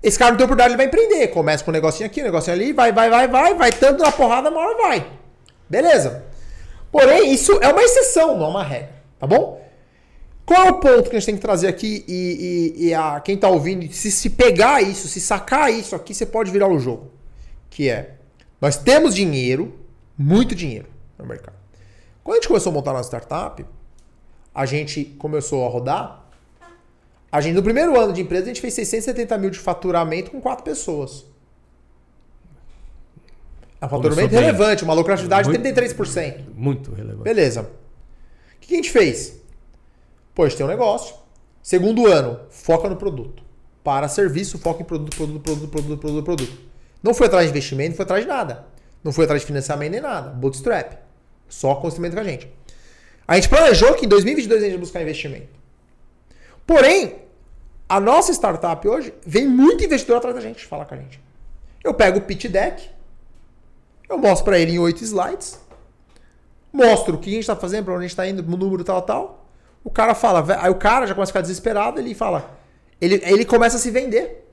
Esse 0.00 0.18
cara 0.18 0.30
não 0.30 0.38
tem 0.38 0.44
oportunidade, 0.44 0.70
ele 0.74 0.76
vai 0.76 0.86
empreender. 0.86 1.28
Começa 1.28 1.64
com 1.64 1.70
um 1.70 1.74
negocinho 1.74 2.06
aqui, 2.06 2.20
um 2.20 2.24
negocinho 2.24 2.54
ali, 2.54 2.72
vai, 2.72 2.92
vai, 2.92 3.10
vai, 3.10 3.26
vai, 3.26 3.54
vai, 3.54 3.72
tanto 3.72 4.02
na 4.04 4.12
porrada, 4.12 4.50
uma 4.50 4.60
hora 4.60 4.76
vai. 4.76 5.06
Beleza. 5.68 6.22
Porém, 6.92 7.32
isso 7.32 7.58
é 7.60 7.68
uma 7.68 7.82
exceção, 7.82 8.36
não 8.38 8.46
é 8.46 8.48
uma 8.50 8.62
regra. 8.62 8.90
Tá 9.18 9.26
bom? 9.26 9.60
Qual 10.46 10.62
é 10.66 10.70
o 10.70 10.74
ponto 10.74 11.10
que 11.10 11.16
a 11.16 11.18
gente 11.18 11.26
tem 11.26 11.34
que 11.36 11.40
trazer 11.40 11.66
aqui 11.66 12.04
e, 12.06 12.72
e- 12.76 12.86
e 12.88 12.94
a, 12.94 13.18
quem 13.18 13.36
tá 13.36 13.48
ouvindo, 13.48 13.90
se, 13.92 14.10
se 14.12 14.30
pegar 14.30 14.80
isso, 14.82 15.08
se 15.08 15.20
sacar 15.20 15.72
isso 15.72 15.96
aqui, 15.96 16.14
você 16.14 16.26
pode 16.26 16.50
virar 16.52 16.68
o 16.68 16.78
jogo. 16.78 17.10
Que 17.70 17.88
é, 17.88 18.10
nós 18.60 18.76
temos 18.76 19.14
dinheiro, 19.14 19.74
muito 20.16 20.54
dinheiro 20.54 20.86
no 21.18 21.24
mercado. 21.26 21.63
Quando 22.24 22.36
a 22.36 22.40
gente 22.40 22.48
começou 22.48 22.70
a 22.70 22.72
montar 22.74 22.92
nossa 22.94 23.04
startup, 23.08 23.64
a 24.54 24.64
gente 24.64 25.04
começou 25.04 25.66
a 25.66 25.68
rodar. 25.68 26.24
A 27.30 27.40
gente, 27.40 27.54
no 27.54 27.62
primeiro 27.62 28.00
ano 28.00 28.14
de 28.14 28.22
empresa, 28.22 28.44
a 28.44 28.46
gente 28.48 28.62
fez 28.62 28.72
670 28.72 29.36
mil 29.36 29.50
de 29.50 29.58
faturamento 29.58 30.30
com 30.30 30.40
quatro 30.40 30.64
pessoas. 30.64 31.26
É 33.80 33.84
um 33.84 33.88
faturamento 33.88 34.32
relevante, 34.32 34.84
uma 34.84 34.94
lucratividade 34.94 35.42
de 35.42 35.58
Muito- 35.58 35.62
33%. 35.62 36.44
Muito 36.54 36.92
relevante. 36.94 37.24
Beleza. 37.24 37.62
O 37.62 38.60
que 38.60 38.68
que 38.68 38.74
a 38.74 38.76
gente 38.76 38.90
fez? 38.90 39.38
Pô, 40.34 40.44
a 40.44 40.48
gente 40.48 40.56
tem 40.56 40.64
um 40.64 40.68
negócio. 40.70 41.14
Segundo 41.62 42.06
ano, 42.06 42.40
foca 42.48 42.88
no 42.88 42.96
produto. 42.96 43.42
Para 43.82 44.08
serviço, 44.08 44.58
foca 44.58 44.80
em 44.80 44.84
produto, 44.86 45.14
produto, 45.14 45.40
produto, 45.42 45.68
produto, 45.68 45.98
produto, 46.00 46.24
produto. 46.24 46.58
Não 47.02 47.12
foi 47.12 47.26
atrás 47.26 47.44
de 47.44 47.50
investimento, 47.50 47.90
não 47.90 47.96
foi 47.96 48.04
atrás 48.04 48.22
de 48.22 48.28
nada. 48.28 48.64
Não 49.02 49.12
foi 49.12 49.24
atrás 49.24 49.42
de 49.42 49.46
financiamento 49.46 49.92
nem 49.92 50.00
nada. 50.00 50.30
Bootstrap. 50.30 51.03
Só 51.54 51.76
conhecimento 51.76 52.14
com 52.14 52.20
a 52.20 52.24
gente. 52.24 52.52
A 53.28 53.36
gente 53.36 53.48
planejou 53.48 53.94
que 53.94 54.06
em 54.06 54.08
2022 54.08 54.60
a 54.60 54.64
gente 54.64 54.74
ia 54.74 54.78
buscar 54.78 55.00
investimento. 55.00 55.48
Porém, 56.66 57.14
a 57.88 58.00
nossa 58.00 58.32
startup 58.32 58.86
hoje 58.88 59.14
vem 59.24 59.46
muito 59.46 59.84
investidor 59.84 60.16
atrás 60.16 60.34
da 60.34 60.40
gente 60.40 60.66
falar 60.66 60.84
com 60.84 60.94
a 60.94 60.98
gente. 60.98 61.20
Eu 61.82 61.94
pego 61.94 62.18
o 62.18 62.22
pitch 62.22 62.46
deck, 62.46 62.90
eu 64.08 64.18
mostro 64.18 64.44
para 64.44 64.58
ele 64.58 64.72
em 64.72 64.78
oito 64.80 65.04
slides, 65.04 65.60
mostro 66.72 67.14
o 67.14 67.18
que 67.18 67.30
a 67.30 67.32
gente 67.34 67.42
está 67.42 67.54
fazendo, 67.54 67.84
para 67.84 67.94
onde 67.94 68.00
a 68.00 68.08
gente 68.08 68.10
está 68.10 68.26
indo, 68.26 68.42
no 68.42 68.56
número 68.56 68.82
tal, 68.82 69.00
tal. 69.02 69.46
O 69.84 69.90
cara 69.90 70.14
fala, 70.14 70.44
aí 70.60 70.70
o 70.70 70.74
cara 70.74 71.06
já 71.06 71.14
começa 71.14 71.30
a 71.30 71.34
ficar 71.34 71.42
desesperado, 71.42 72.00
ele 72.00 72.14
fala, 72.14 72.58
ele, 73.00 73.22
ele 73.24 73.44
começa 73.44 73.76
a 73.76 73.78
se 73.78 73.90
vender. 73.92 74.43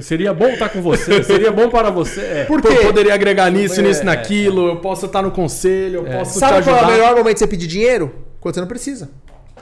Seria 0.00 0.32
bom 0.32 0.46
estar 0.48 0.68
com 0.68 0.80
você. 0.80 1.22
Seria 1.24 1.50
bom 1.50 1.68
para 1.68 1.90
você. 1.90 2.20
É. 2.20 2.44
Por 2.44 2.60
Pô, 2.62 2.68
quê? 2.68 2.74
eu 2.78 2.82
poderia 2.84 3.12
agregar 3.14 3.50
nisso, 3.50 3.80
É, 3.80 3.82
nisso, 3.82 4.02
é, 4.02 4.04
naquilo, 4.04 4.68
eu 4.68 4.76
posso 4.76 5.06
estar 5.06 5.22
no 5.22 5.30
conselho, 5.30 6.06
eu 6.06 6.18
posso 6.18 6.38
Sabe 6.38 6.58
te 6.58 6.64
qual 6.64 6.76
é 6.76 6.78
ajudar. 6.78 6.88
o 6.88 6.96
melhor 6.96 7.16
momento 7.16 7.34
de 7.34 7.38
você 7.40 7.46
pedir 7.46 7.66
dinheiro? 7.66 8.14
Quando 8.40 8.54
você 8.54 8.60
não 8.60 8.68
precisa. 8.68 9.10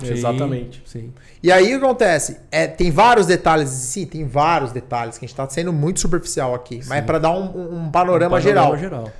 Sim, 0.00 0.12
Exatamente. 0.12 0.82
Sim. 0.86 1.12
E 1.42 1.50
aí 1.50 1.74
o 1.74 1.80
que 1.80 1.84
acontece? 1.84 2.36
É, 2.52 2.66
tem 2.68 2.90
vários 2.90 3.26
detalhes, 3.26 3.68
sim, 3.70 4.06
tem 4.06 4.24
vários 4.26 4.70
detalhes 4.70 5.18
que 5.18 5.24
a 5.24 5.26
gente 5.26 5.32
está 5.34 5.48
sendo 5.48 5.72
muito 5.72 5.98
superficial 6.00 6.54
aqui, 6.54 6.80
mas 6.86 6.98
é 6.98 7.02
para 7.02 7.18
dar 7.18 7.30
um, 7.32 7.44
um- 7.56 7.78
um 7.86 7.90
panorama, 7.90 8.36
Um 8.36 8.40
geral. 8.40 8.64
panorama 8.70 8.82
geral. 8.88 9.12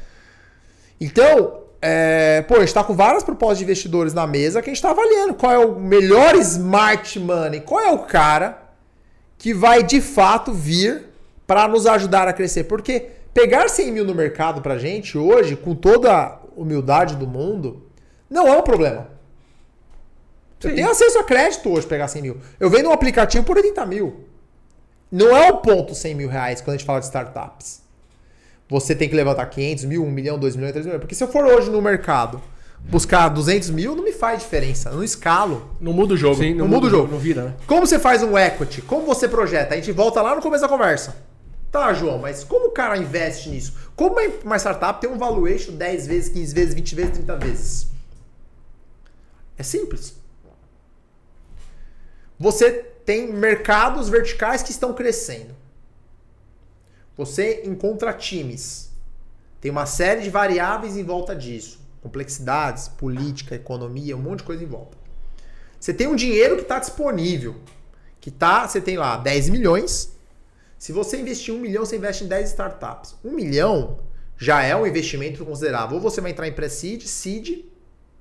Então, 1.00 1.60
é, 1.82 2.42
pô, 2.46 2.54
a 2.54 2.58
gente 2.58 2.68
está 2.68 2.84
com 2.84 2.94
várias 2.94 3.24
propostas 3.24 3.58
de 3.58 3.64
investidores 3.64 4.12
na 4.14 4.26
mesa 4.26 4.60
que 4.62 4.68
a 4.68 4.72
gente 4.72 4.76
está 4.78 4.90
avaliando 4.90 5.34
qual 5.34 5.52
é 5.52 5.58
o 5.58 5.74
melhor 5.80 6.34
smart 6.36 7.18
money, 7.18 7.60
qual 7.60 7.80
é 7.80 7.90
o 7.90 7.98
cara 8.00 8.67
que 9.38 9.54
vai 9.54 9.82
de 9.82 10.00
fato 10.00 10.52
vir 10.52 11.06
para 11.46 11.66
nos 11.68 11.86
ajudar 11.86 12.26
a 12.28 12.32
crescer. 12.32 12.64
Porque 12.64 13.06
pegar 13.32 13.68
100 13.68 13.92
mil 13.92 14.04
no 14.04 14.14
mercado 14.14 14.60
para 14.60 14.76
gente 14.76 15.16
hoje, 15.16 15.56
com 15.56 15.74
toda 15.74 16.12
a 16.12 16.38
humildade 16.56 17.16
do 17.16 17.26
mundo, 17.26 17.86
não 18.28 18.48
é 18.48 18.58
um 18.58 18.62
problema. 18.62 19.08
Sim. 20.60 20.74
tenho 20.74 20.90
acesso 20.90 21.20
a 21.20 21.24
crédito 21.24 21.70
hoje 21.70 21.86
pegar 21.86 22.08
100 22.08 22.20
mil. 22.20 22.36
Eu 22.58 22.68
vendo 22.68 22.88
um 22.88 22.92
aplicativo 22.92 23.44
por 23.44 23.56
80 23.56 23.86
mil. 23.86 24.24
Não 25.10 25.34
é 25.34 25.50
o 25.50 25.58
ponto 25.58 25.94
100 25.94 26.14
mil 26.16 26.28
reais 26.28 26.60
quando 26.60 26.74
a 26.74 26.76
gente 26.76 26.86
fala 26.86 26.98
de 26.98 27.06
startups. 27.06 27.80
Você 28.68 28.94
tem 28.94 29.08
que 29.08 29.14
levantar 29.14 29.46
500 29.46 29.84
mil, 29.84 30.04
1 30.04 30.10
milhão, 30.10 30.38
2 30.38 30.56
milhões, 30.56 30.72
3 30.72 30.84
milhões. 30.84 31.00
Porque 31.00 31.14
se 31.14 31.24
eu 31.24 31.28
for 31.28 31.44
hoje 31.46 31.70
no 31.70 31.80
mercado 31.80 32.42
buscar 32.84 33.28
200 33.28 33.70
mil, 33.70 33.94
não 33.94 34.04
me 34.04 34.12
faz 34.12 34.40
diferença. 34.40 34.90
Não 34.90 35.02
escalo. 35.02 35.74
Não 35.80 35.92
muda 35.92 36.14
o 36.14 36.16
jogo. 36.16 36.36
Sim, 36.36 36.54
Não 36.54 36.66
muda 36.66 36.86
o 36.86 36.90
jogo. 36.90 37.12
Não 37.12 37.18
vira, 37.18 37.44
né? 37.44 37.54
Como 37.66 37.86
você 37.86 37.98
faz 37.98 38.22
um 38.22 38.36
equity? 38.36 38.82
Como 38.82 39.06
você 39.06 39.28
projeta? 39.28 39.74
A 39.74 39.76
gente 39.76 39.92
volta 39.92 40.22
lá 40.22 40.34
no 40.34 40.42
começo 40.42 40.62
da 40.62 40.68
conversa. 40.68 41.16
Tá, 41.70 41.92
João, 41.92 42.18
mas 42.18 42.44
como 42.44 42.68
o 42.68 42.70
cara 42.70 42.96
investe 42.96 43.50
nisso? 43.50 43.74
Como 43.94 44.16
uma 44.42 44.56
startup 44.56 45.00
tem 45.00 45.10
um 45.10 45.18
valuation 45.18 45.72
10 45.72 46.06
vezes, 46.06 46.28
15 46.30 46.54
vezes, 46.54 46.74
20 46.74 46.94
vezes, 46.94 47.12
30 47.12 47.36
vezes? 47.36 47.88
É 49.58 49.62
simples. 49.62 50.14
Você 52.38 52.70
tem 53.04 53.32
mercados 53.32 54.08
verticais 54.08 54.62
que 54.62 54.70
estão 54.70 54.94
crescendo. 54.94 55.54
Você 57.16 57.62
encontra 57.64 58.12
times. 58.12 58.90
Tem 59.60 59.70
uma 59.70 59.86
série 59.86 60.22
de 60.22 60.30
variáveis 60.30 60.96
em 60.96 61.02
volta 61.02 61.34
disso. 61.34 61.77
Complexidades, 62.02 62.88
política, 62.88 63.54
economia, 63.54 64.16
um 64.16 64.20
monte 64.20 64.38
de 64.38 64.44
coisa 64.44 64.62
em 64.62 64.66
volta. 64.66 64.96
Você 65.78 65.92
tem 65.92 66.06
um 66.06 66.16
dinheiro 66.16 66.56
que 66.56 66.62
está 66.62 66.78
disponível. 66.78 67.56
Que 68.20 68.30
tá, 68.30 68.66
você 68.66 68.80
tem 68.80 68.96
lá 68.96 69.16
10 69.16 69.48
milhões. 69.48 70.12
Se 70.78 70.92
você 70.92 71.20
investir 71.20 71.54
um 71.54 71.58
milhão, 71.58 71.84
você 71.84 71.96
investe 71.96 72.24
em 72.24 72.28
10 72.28 72.50
startups. 72.50 73.16
Um 73.24 73.32
milhão 73.32 73.98
já 74.36 74.62
é 74.62 74.74
um 74.76 74.86
investimento 74.86 75.44
considerável. 75.44 75.96
Ou 75.96 76.02
você 76.02 76.20
vai 76.20 76.30
entrar 76.30 76.46
em 76.46 76.52
pré-seed, 76.52 77.02
seed, 77.02 77.64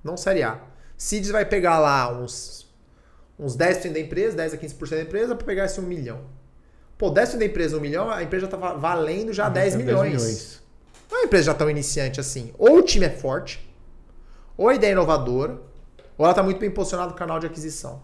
não 0.03 0.17
série 0.17 0.43
A. 0.43 0.59
Seed 0.97 1.28
vai 1.28 1.45
pegar 1.45 1.80
lá 1.80 2.11
uns, 2.11 2.67
uns 3.38 3.55
10% 3.55 3.93
da 3.93 3.99
empresa, 3.99 4.36
10 4.38 4.53
a 4.53 4.57
15% 4.57 4.89
da 4.89 5.01
empresa, 5.01 5.36
para 5.36 5.45
pegar 5.45 5.65
esse 5.65 5.80
um 5.80 5.84
milhão. 5.84 6.21
Pô, 6.97 7.11
10% 7.11 7.38
da 7.38 7.45
empresa, 7.45 7.78
um 7.78 7.82
milhão, 7.82 8.09
a 8.09 8.23
empresa 8.23 8.47
já 8.49 8.55
está 8.55 8.73
valendo 8.73 9.32
já 9.32 9.49
10 9.49 9.75
É, 9.75 9.78
milhões. 9.78 10.61
Não 11.09 11.17
é 11.17 11.21
uma 11.21 11.25
empresa 11.28 11.45
já 11.45 11.53
tão 11.53 11.69
iniciante 11.69 12.19
assim. 12.19 12.51
Ou 12.57 12.80
o 12.80 12.82
time 12.82 13.05
é 13.05 13.09
forte, 13.09 13.66
ou 14.58 14.70
a 14.70 14.76
ideia 14.76 14.91
é 14.91 14.93
inovadora, 14.93 15.53
ou 16.18 16.26
ela 16.26 16.32
está 16.32 16.41
muito 16.43 16.60
bem 16.60 16.72
posicionada 16.72 17.12
no 17.12 17.16
canal 17.16 17.39
de 17.39 17.45
aquisição. 17.45 18.01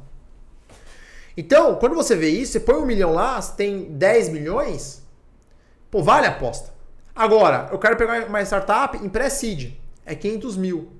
Então, 1.36 1.76
quando 1.76 1.96
você 1.96 2.16
vê 2.16 2.30
isso, 2.30 2.52
você 2.54 2.60
põe 2.60 2.76
um 2.76 2.86
milhão 2.86 3.12
lá, 3.14 3.42
você 3.42 3.54
tem 3.56 3.86
10 3.86 4.30
milhões, 4.30 5.02
pô, 5.90 6.04
vale 6.04 6.28
a 6.28 6.30
aposta. 6.30 6.72
Agora, 7.16 7.70
eu 7.72 7.80
quero 7.80 7.96
pegar 7.98 8.28
uma 8.28 8.42
startup 8.44 8.98
em 8.98 9.10
pré-seed, 9.10 9.74
é 10.06 10.14
500 10.16 10.58
mil. 10.58 10.92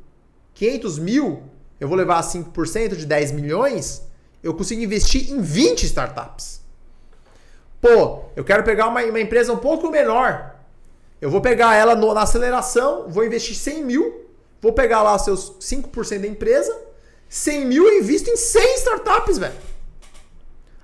500 0.56 1.00
mil, 1.00 1.44
eu 1.80 1.88
vou 1.88 1.98
levar 1.98 2.22
5% 2.24 2.96
de 2.96 3.06
10 3.06 3.32
milhões, 3.32 4.04
eu 4.42 4.54
consigo 4.54 4.82
investir 4.82 5.32
em 5.32 5.40
20 5.40 5.84
startups. 5.84 6.62
Pô, 7.80 8.26
eu 8.36 8.44
quero 8.44 8.64
pegar 8.64 8.88
uma, 8.88 9.04
uma 9.04 9.20
empresa 9.20 9.52
um 9.54 9.58
pouco 9.58 9.90
menor. 9.90 10.56
Eu 11.22 11.30
vou 11.30 11.42
pegar 11.42 11.76
ela 11.76 11.96
no- 11.96 12.14
na 12.14 12.24
aceleração, 12.24 13.08
vou 13.10 13.24
investir 13.26 13.56
100 13.56 13.84
mil, 13.84 14.23
vou 14.64 14.72
pegar 14.72 15.04
lá 15.04 15.20
seus 15.20 15.52
5% 15.60 16.22
da 16.22 16.28
empresa, 16.28 16.74
100 17.28 17.66
mil 17.66 17.86
eu 17.86 18.00
invisto 18.00 18.30
em 18.30 18.38
100 18.38 18.76
startups, 18.76 19.38
velho. 19.38 19.54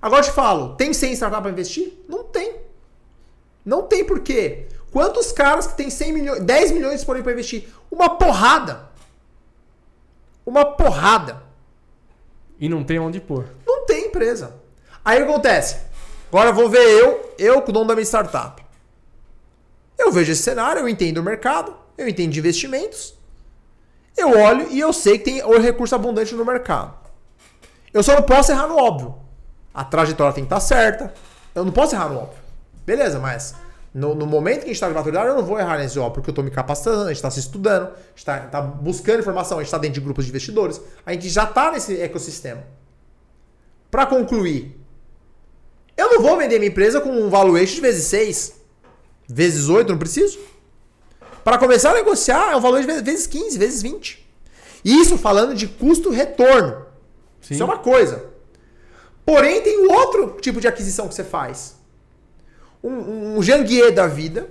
Agora 0.01 0.21
eu 0.21 0.29
te 0.29 0.33
falo, 0.33 0.75
tem 0.75 0.93
100 0.93 1.13
startups 1.13 1.43
para 1.43 1.51
investir? 1.51 1.93
Não 2.07 2.25
tem. 2.25 2.57
Não 3.63 3.83
tem 3.83 4.03
por 4.03 4.19
quê. 4.19 4.67
Quantos 4.91 5.31
caras 5.31 5.65
que 5.65 5.77
tem 5.77 5.89
100 5.89 6.11
milhões, 6.11 6.41
10 6.41 6.71
milhões 6.71 6.95
disponíveis 6.95 7.23
para 7.23 7.31
investir? 7.31 7.69
Uma 7.89 8.17
porrada. 8.17 8.89
Uma 10.45 10.65
porrada. 10.65 11.41
E 12.59 12.67
não 12.67 12.83
tem 12.83 12.99
onde 12.99 13.21
pôr. 13.21 13.45
Não 13.65 13.85
tem 13.85 14.07
empresa. 14.07 14.55
Aí 15.05 15.21
o 15.21 15.25
que 15.25 15.31
acontece? 15.31 15.77
Agora 16.27 16.51
vou 16.51 16.69
ver 16.69 16.81
eu, 16.81 17.33
eu 17.37 17.61
com 17.61 17.69
o 17.69 17.73
dono 17.73 17.87
da 17.87 17.95
minha 17.95 18.05
startup. 18.05 18.61
Eu 19.97 20.11
vejo 20.11 20.33
esse 20.33 20.43
cenário, 20.43 20.81
eu 20.81 20.89
entendo 20.89 21.19
o 21.19 21.23
mercado, 21.23 21.73
eu 21.97 22.07
entendo 22.09 22.35
investimentos. 22.35 23.18
Eu 24.19 24.37
olho 24.37 24.67
e 24.69 24.79
eu 24.79 24.91
sei 24.91 25.17
que 25.17 25.25
tem 25.25 25.43
o 25.43 25.59
recurso 25.59 25.95
abundante 25.95 26.35
no 26.35 26.45
mercado. 26.45 26.93
Eu 27.93 28.03
só 28.03 28.15
não 28.15 28.23
posso 28.23 28.51
errar 28.51 28.67
no 28.67 28.77
óbvio. 28.77 29.15
A 29.73 29.83
trajetória 29.83 30.33
tem 30.33 30.43
que 30.43 30.47
estar 30.47 30.59
certa. 30.59 31.13
Eu 31.55 31.63
não 31.63 31.71
posso 31.71 31.95
errar 31.95 32.09
no 32.09 32.17
óbvio. 32.17 32.37
Beleza, 32.85 33.19
mas 33.19 33.55
no, 33.93 34.13
no 34.13 34.25
momento 34.25 34.59
que 34.59 34.65
a 34.65 34.67
gente 34.67 34.75
está 34.75 34.87
de 34.87 34.93
maturidade, 34.93 35.29
eu 35.29 35.35
não 35.35 35.43
vou 35.43 35.59
errar 35.59 35.77
nesse 35.77 35.97
óbvio, 35.97 36.15
porque 36.15 36.29
eu 36.29 36.31
estou 36.31 36.43
me 36.43 36.51
capacitando, 36.51 37.03
a 37.03 37.07
gente 37.07 37.15
está 37.15 37.31
se 37.31 37.39
estudando, 37.39 37.87
a 37.87 38.09
gente 38.15 38.45
está 38.45 38.61
buscando 38.61 39.19
informação, 39.19 39.57
a 39.57 39.61
gente 39.61 39.67
está 39.67 39.77
dentro 39.77 39.95
de 39.95 40.01
grupos 40.01 40.25
de 40.25 40.31
investidores, 40.31 40.79
a 41.05 41.13
gente 41.13 41.29
já 41.29 41.43
está 41.43 41.71
nesse 41.71 41.99
ecossistema. 41.99 42.63
Para 43.89 44.05
concluir, 44.05 44.79
eu 45.97 46.09
não 46.11 46.21
vou 46.21 46.37
vender 46.37 46.59
minha 46.59 46.69
empresa 46.69 47.01
com 47.01 47.09
um 47.09 47.29
valuation 47.29 47.75
de 47.75 47.81
vezes 47.81 48.05
6, 48.05 48.55
vezes 49.27 49.69
8, 49.69 49.89
não 49.89 49.97
preciso. 49.97 50.39
Para 51.49 51.57
começar 51.57 51.89
a 51.89 51.93
negociar, 51.95 52.51
é 52.51 52.55
um 52.55 52.61
valor 52.61 52.79
de 52.79 52.85
vezes- 52.85 53.01
vezes 53.01 53.25
15, 53.25 53.57
vezes 53.57 53.81
20. 53.81 54.23
Isso 54.85 55.17
falando 55.17 55.55
de 55.55 55.65
custo-retorno. 55.65 56.85
Isso 57.49 57.63
é 57.63 57.65
uma 57.65 57.79
coisa. 57.79 58.23
Porém, 59.25 59.59
tem 59.63 59.83
um 59.83 59.91
outro 59.91 60.37
tipo 60.39 60.61
de 60.61 60.67
aquisição 60.67 61.07
que 61.07 61.15
você 61.15 61.23
faz. 61.23 61.73
Um, 62.83 63.37
um 63.37 63.41
Janguier 63.41 63.91
da 63.91 64.05
vida, 64.05 64.47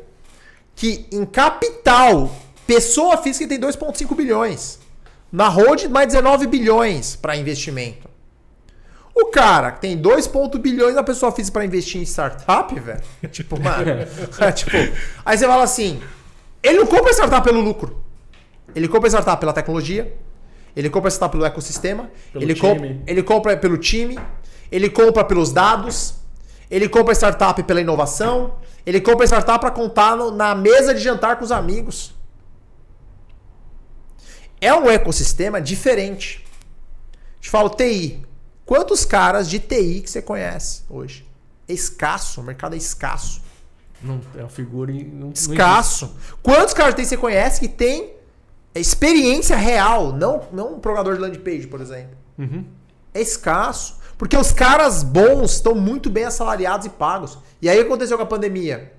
que 0.75 1.07
em 1.13 1.25
capital, 1.25 2.35
pessoa 2.67 3.17
física 3.19 3.47
tem 3.49 3.61
2,5 3.61 4.17
bilhões. 4.17 4.81
Na 5.31 5.47
Road, 5.47 5.89
mais 5.89 6.09
19 6.09 6.49
bilhões 6.49 7.15
para 7.15 7.37
investimento. 7.37 8.09
O 9.15 9.27
cara 9.27 9.71
que 9.71 9.83
tem 9.83 9.97
2 9.97 10.27
ponto 10.27 10.59
bilhões 10.59 10.97
na 10.97 11.05
pessoa 11.05 11.31
física 11.31 11.53
para 11.53 11.65
investir 11.65 12.01
em 12.01 12.05
startup, 12.05 12.75
velho. 12.75 13.03
Tipo, 13.31 13.61
mano. 13.63 13.89
é, 14.41 14.51
tipo, 14.51 14.77
aí 15.25 15.39
você 15.39 15.47
fala 15.47 15.63
assim: 15.63 16.01
ele 16.63 16.79
não 16.79 16.87
compra 16.87 17.11
startup 17.13 17.43
pelo 17.47 17.61
lucro. 17.61 18.03
Ele 18.75 18.89
compra 18.89 19.09
startup 19.09 19.39
pela 19.41 19.53
tecnologia. 19.53 20.17
Ele 20.77 20.91
compra 20.91 21.11
startup 21.11 21.33
pelo 21.33 21.45
ecossistema. 21.47 22.11
Pelo 22.33 22.45
ele, 22.45 22.55
compra, 22.55 22.97
ele 23.07 23.23
compra 23.23 23.57
pelo 23.57 23.77
time. 23.79 24.19
Ele 24.71 24.89
compra 24.91 25.25
pelos 25.25 25.53
dados. 25.53 26.15
Ele 26.71 26.89
compra 26.89 27.15
startup 27.15 27.63
pela 27.63 27.81
inovação. 27.81 28.57
Ele 28.85 29.01
compra 29.01 29.25
startup 29.27 29.59
para 29.61 29.71
contar 29.71 30.17
no- 30.17 30.31
na 30.31 30.55
mesa 30.55 30.95
de 30.95 31.01
jantar 31.01 31.37
com 31.37 31.45
os 31.45 31.53
amigos. 31.53 32.15
É 34.61 34.75
um 34.75 34.89
ecossistema 34.91 35.61
diferente. 35.61 36.45
Te 37.41 37.49
falo 37.49 37.71
TI. 37.71 38.23
Quantos 38.67 39.05
caras 39.05 39.49
de 39.49 39.59
TI 39.59 40.01
que 40.03 40.11
você 40.11 40.21
conhece 40.21 40.83
hoje? 40.91 41.27
É 41.69 41.73
escasso, 41.73 42.41
o 42.41 42.45
mercado 42.45 42.75
é 42.75 42.77
escasso. 42.79 43.41
Não, 44.03 44.21
é 44.37 44.41
uma 44.41 44.49
figura. 44.49 44.93
Não, 44.93 45.01
não 45.27 45.31
Escasso. 45.31 46.17
Quantos 46.43 46.75
caras 46.75 46.95
TI 46.95 47.05
você 47.05 47.17
conhece 47.17 47.61
que 47.61 47.69
tem 47.69 48.13
experiência 48.75 49.57
real, 49.57 50.13
não, 50.13 50.43
não 50.53 50.75
um 50.75 50.81
programador 50.81 51.15
de 51.15 51.21
landing 51.21 51.41
page, 51.41 51.67
por 51.67 51.81
exemplo? 51.81 52.17
Uhum. 52.39 52.65
É 53.13 53.21
escasso. 53.21 53.99
Porque 54.17 54.37
os 54.37 54.53
caras 54.53 55.03
bons 55.03 55.53
estão 55.53 55.75
muito 55.75 56.11
bem 56.11 56.25
assalariados 56.25 56.87
e 56.87 56.91
pagos. 56.91 57.39
E 57.63 57.69
aí 57.69 57.79
o 57.79 57.83
que 57.83 57.87
aconteceu 57.87 58.17
com 58.17 58.25
a 58.25 58.27
pandemia? 58.27 58.93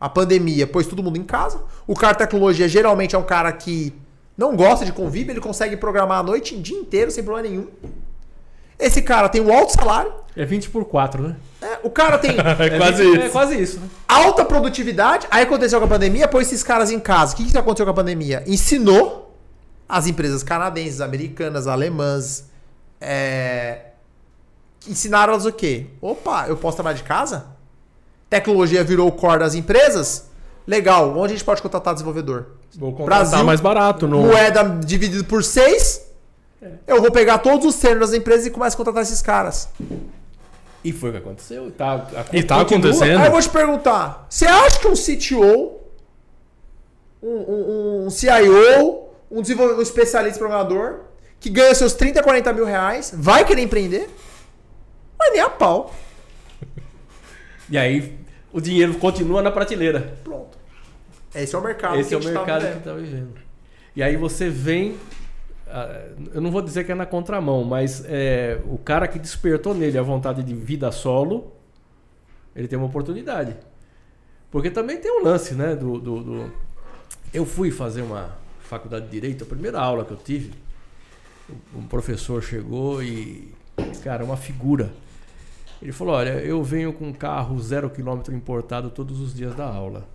A 0.00 0.08
pandemia 0.08 0.66
pôs 0.66 0.86
todo 0.86 1.02
mundo 1.02 1.16
em 1.16 1.24
casa. 1.24 1.62
O 1.86 1.94
cara 1.94 2.12
de 2.12 2.18
tecnologia 2.18 2.68
geralmente 2.68 3.14
é 3.14 3.18
um 3.18 3.24
cara 3.24 3.52
que 3.52 3.94
não 4.36 4.56
gosta 4.56 4.84
de 4.84 4.92
convívio, 4.92 5.32
ele 5.32 5.40
consegue 5.40 5.76
programar 5.76 6.18
a 6.18 6.22
noite, 6.22 6.56
o 6.56 6.60
dia 6.60 6.76
inteiro, 6.76 7.10
sem 7.10 7.22
problema 7.22 7.48
nenhum. 7.48 7.68
Esse 8.78 9.02
cara 9.02 9.28
tem 9.28 9.40
um 9.40 9.52
alto 9.52 9.72
salário. 9.72 10.12
É 10.36 10.44
20 10.44 10.70
por 10.70 10.84
4, 10.84 11.22
né? 11.22 11.36
né? 11.60 11.78
O 11.82 11.90
cara 11.90 12.18
tem 12.18 12.32
É 12.36 12.78
quase 12.78 13.02
20 13.04 13.14
isso. 13.14 13.22
É 13.22 13.28
quase 13.28 13.62
isso, 13.62 13.80
né? 13.80 13.88
alta 14.08 14.44
produtividade. 14.44 15.26
Aí 15.30 15.44
aconteceu 15.44 15.78
com 15.78 15.86
a 15.86 15.88
pandemia, 15.88 16.26
pôs 16.28 16.46
esses 16.46 16.62
caras 16.62 16.90
em 16.90 16.98
casa. 16.98 17.34
O 17.34 17.36
que, 17.36 17.50
que 17.50 17.58
aconteceu 17.58 17.86
com 17.86 17.92
a 17.92 17.94
pandemia? 17.94 18.42
Ensinou 18.46 19.34
as 19.88 20.06
empresas 20.06 20.42
canadenses, 20.42 21.00
americanas, 21.00 21.66
alemãs. 21.66 22.44
É... 23.00 23.78
Ensinaram 24.88 25.32
elas 25.32 25.46
o 25.46 25.52
quê? 25.52 25.86
Opa, 26.00 26.46
eu 26.48 26.56
posso 26.56 26.76
trabalhar 26.76 26.96
de 26.96 27.04
casa? 27.04 27.46
Tecnologia 28.28 28.82
virou 28.82 29.08
o 29.08 29.12
core 29.12 29.38
das 29.38 29.54
empresas? 29.54 30.28
Legal, 30.66 31.10
onde 31.16 31.34
a 31.34 31.36
gente 31.36 31.44
pode 31.44 31.62
contratar 31.62 31.94
desenvolvedor? 31.94 32.46
Vou 32.76 32.92
contratar 32.92 33.28
Brasil, 33.28 33.44
mais 33.44 33.60
barato. 33.60 34.08
No... 34.08 34.22
Moeda 34.22 34.62
dividido 34.84 35.24
por 35.24 35.44
6, 35.44 36.02
Eu 36.86 37.00
vou 37.00 37.10
pegar 37.10 37.38
todos 37.38 37.66
os 37.66 37.74
sêniores 37.74 38.10
das 38.10 38.18
empresas 38.18 38.46
e 38.46 38.50
começo 38.50 38.74
a 38.74 38.78
contratar 38.78 39.02
esses 39.02 39.20
caras. 39.22 39.68
E 40.82 40.92
foi 40.92 41.10
o 41.10 41.12
que 41.12 41.18
aconteceu. 41.18 41.70
Tá, 41.70 42.06
E 42.32 42.42
tá 42.42 42.58
continua. 42.58 42.90
acontecendo. 42.90 43.18
Aí 43.20 43.26
eu 43.26 43.32
vou 43.32 43.40
te 43.40 43.48
perguntar: 43.48 44.26
você 44.28 44.46
acha 44.46 44.78
que 44.78 44.86
um 44.88 44.94
CTO, 44.94 45.80
um, 47.22 47.28
um, 47.28 48.06
um 48.06 48.10
CIO, 48.10 49.08
um, 49.30 49.40
desenvolvedor, 49.42 49.78
um 49.78 49.82
especialista 49.82 50.38
programador, 50.38 51.00
que 51.40 51.48
ganha 51.48 51.74
seus 51.74 51.94
30, 51.94 52.22
40 52.22 52.52
mil 52.52 52.64
reais, 52.64 53.12
vai 53.16 53.44
querer 53.44 53.62
empreender? 53.62 54.08
Mas 55.18 55.32
nem 55.32 55.40
a 55.40 55.48
pau. 55.50 55.94
E 57.70 57.78
aí 57.78 58.18
o 58.52 58.60
dinheiro 58.60 58.94
continua 58.94 59.40
na 59.42 59.50
prateleira. 59.50 60.18
Pronto. 60.22 60.58
Esse 61.34 61.54
é 61.54 61.58
o 61.58 61.62
mercado. 61.62 61.98
Esse 61.98 62.10
que 62.10 62.14
é 62.14 62.18
a 62.18 62.20
o 62.20 62.22
tá 62.24 62.30
mercado 62.30 62.60
que 62.60 62.66
vivendo. 62.66 62.78
está 62.78 62.92
vivendo. 62.94 63.34
E 63.96 64.02
aí 64.02 64.16
você 64.16 64.48
vem. 64.50 64.96
Eu 66.32 66.40
não 66.40 66.50
vou 66.50 66.62
dizer 66.62 66.84
que 66.84 66.92
é 66.92 66.94
na 66.94 67.06
contramão, 67.06 67.64
mas 67.64 68.04
é, 68.06 68.60
o 68.66 68.78
cara 68.78 69.08
que 69.08 69.18
despertou 69.18 69.74
nele 69.74 69.98
a 69.98 70.02
vontade 70.02 70.42
de 70.42 70.54
vida 70.54 70.90
solo, 70.92 71.52
ele 72.54 72.68
tem 72.68 72.78
uma 72.78 72.86
oportunidade. 72.86 73.56
Porque 74.50 74.70
também 74.70 75.00
tem 75.00 75.10
um 75.20 75.24
lance, 75.24 75.54
né? 75.54 75.74
Do, 75.74 75.98
do- 75.98 76.22
do- 76.22 76.52
Eu 77.32 77.44
fui 77.44 77.70
fazer 77.72 78.02
uma 78.02 78.36
faculdade 78.60 79.06
de 79.06 79.10
Direito, 79.10 79.42
a 79.42 79.46
primeira 79.46 79.80
aula 79.80 80.04
que 80.04 80.12
eu 80.12 80.16
tive, 80.16 80.52
um 81.74 81.82
professor 81.82 82.40
chegou 82.42 83.02
e, 83.02 83.52
cara, 84.04 84.24
uma 84.24 84.36
figura. 84.36 84.92
Ele 85.82 85.90
falou: 85.92 86.14
Olha, 86.14 86.38
eu 86.40 86.62
venho 86.62 86.92
com 86.92 87.08
um 87.08 87.12
carro 87.12 87.58
zero 87.60 87.90
quilômetro 87.90 88.32
importado 88.34 88.90
todos 88.90 89.20
os 89.20 89.34
dias 89.34 89.54
da 89.56 89.66
aula. 89.66 90.06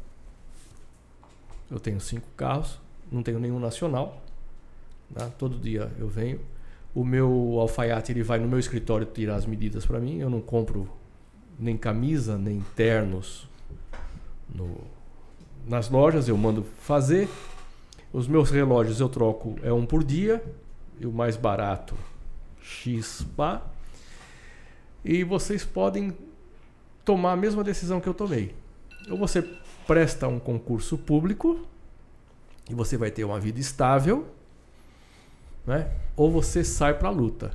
Eu 1.70 1.80
tenho 1.80 2.00
cinco 2.00 2.26
carros, 2.38 2.80
não 3.12 3.22
tenho 3.22 3.40
nenhum 3.40 3.60
nacional. 3.60 4.22
Tá? 5.14 5.28
Todo 5.38 5.58
dia 5.58 5.92
eu 6.00 6.08
venho. 6.08 6.40
O 6.94 7.04
meu 7.04 7.58
alfaiate 7.60 8.12
ele 8.12 8.24
vai 8.24 8.40
no 8.40 8.48
meu 8.48 8.60
escritório 8.60 9.06
tirar 9.06 9.36
as 9.36 9.46
medidas 9.46 9.86
para 9.86 10.00
mim. 10.00 10.18
Eu 10.18 10.30
não 10.30 10.42
compro 10.42 10.90
nem 11.58 11.78
camisa, 11.78 12.38
nem 12.38 12.62
ternos 12.76 13.48
no- 14.54 14.82
nas 15.68 15.90
lojas, 15.90 16.28
eu 16.28 16.38
mando 16.38 16.64
fazer. 16.80 17.30
Os 18.12 18.28
meus 18.28 18.50
relógios 18.50 19.00
eu 19.00 19.08
troco 19.10 19.56
é 19.62 19.72
um 19.72 19.86
por 19.86 20.04
dia. 20.04 20.44
E 21.00 21.06
o 21.06 21.12
mais 21.12 21.38
barato, 21.38 21.96
X 22.62 23.26
pá. 23.38 23.62
E 25.06 25.24
vocês 25.24 25.64
podem 25.64 26.14
tomar 27.06 27.32
a 27.34 27.38
mesma 27.38 27.64
decisão 27.64 28.02
que 28.02 28.08
eu 28.08 28.14
tomei. 28.14 28.54
Ou 29.10 29.18
você 29.18 29.42
presta 29.88 30.28
um 30.28 30.40
concurso 30.40 30.98
público 30.98 31.66
e 32.70 32.74
você 32.76 32.98
vai 32.98 33.10
ter 33.10 33.24
uma 33.24 33.40
vida 33.40 33.60
estável, 33.60 34.28
né? 35.70 35.88
ou 36.18 36.32
você 36.32 36.64
sai 36.64 36.96
para 36.96 37.10
a 37.10 37.12
luta. 37.12 37.52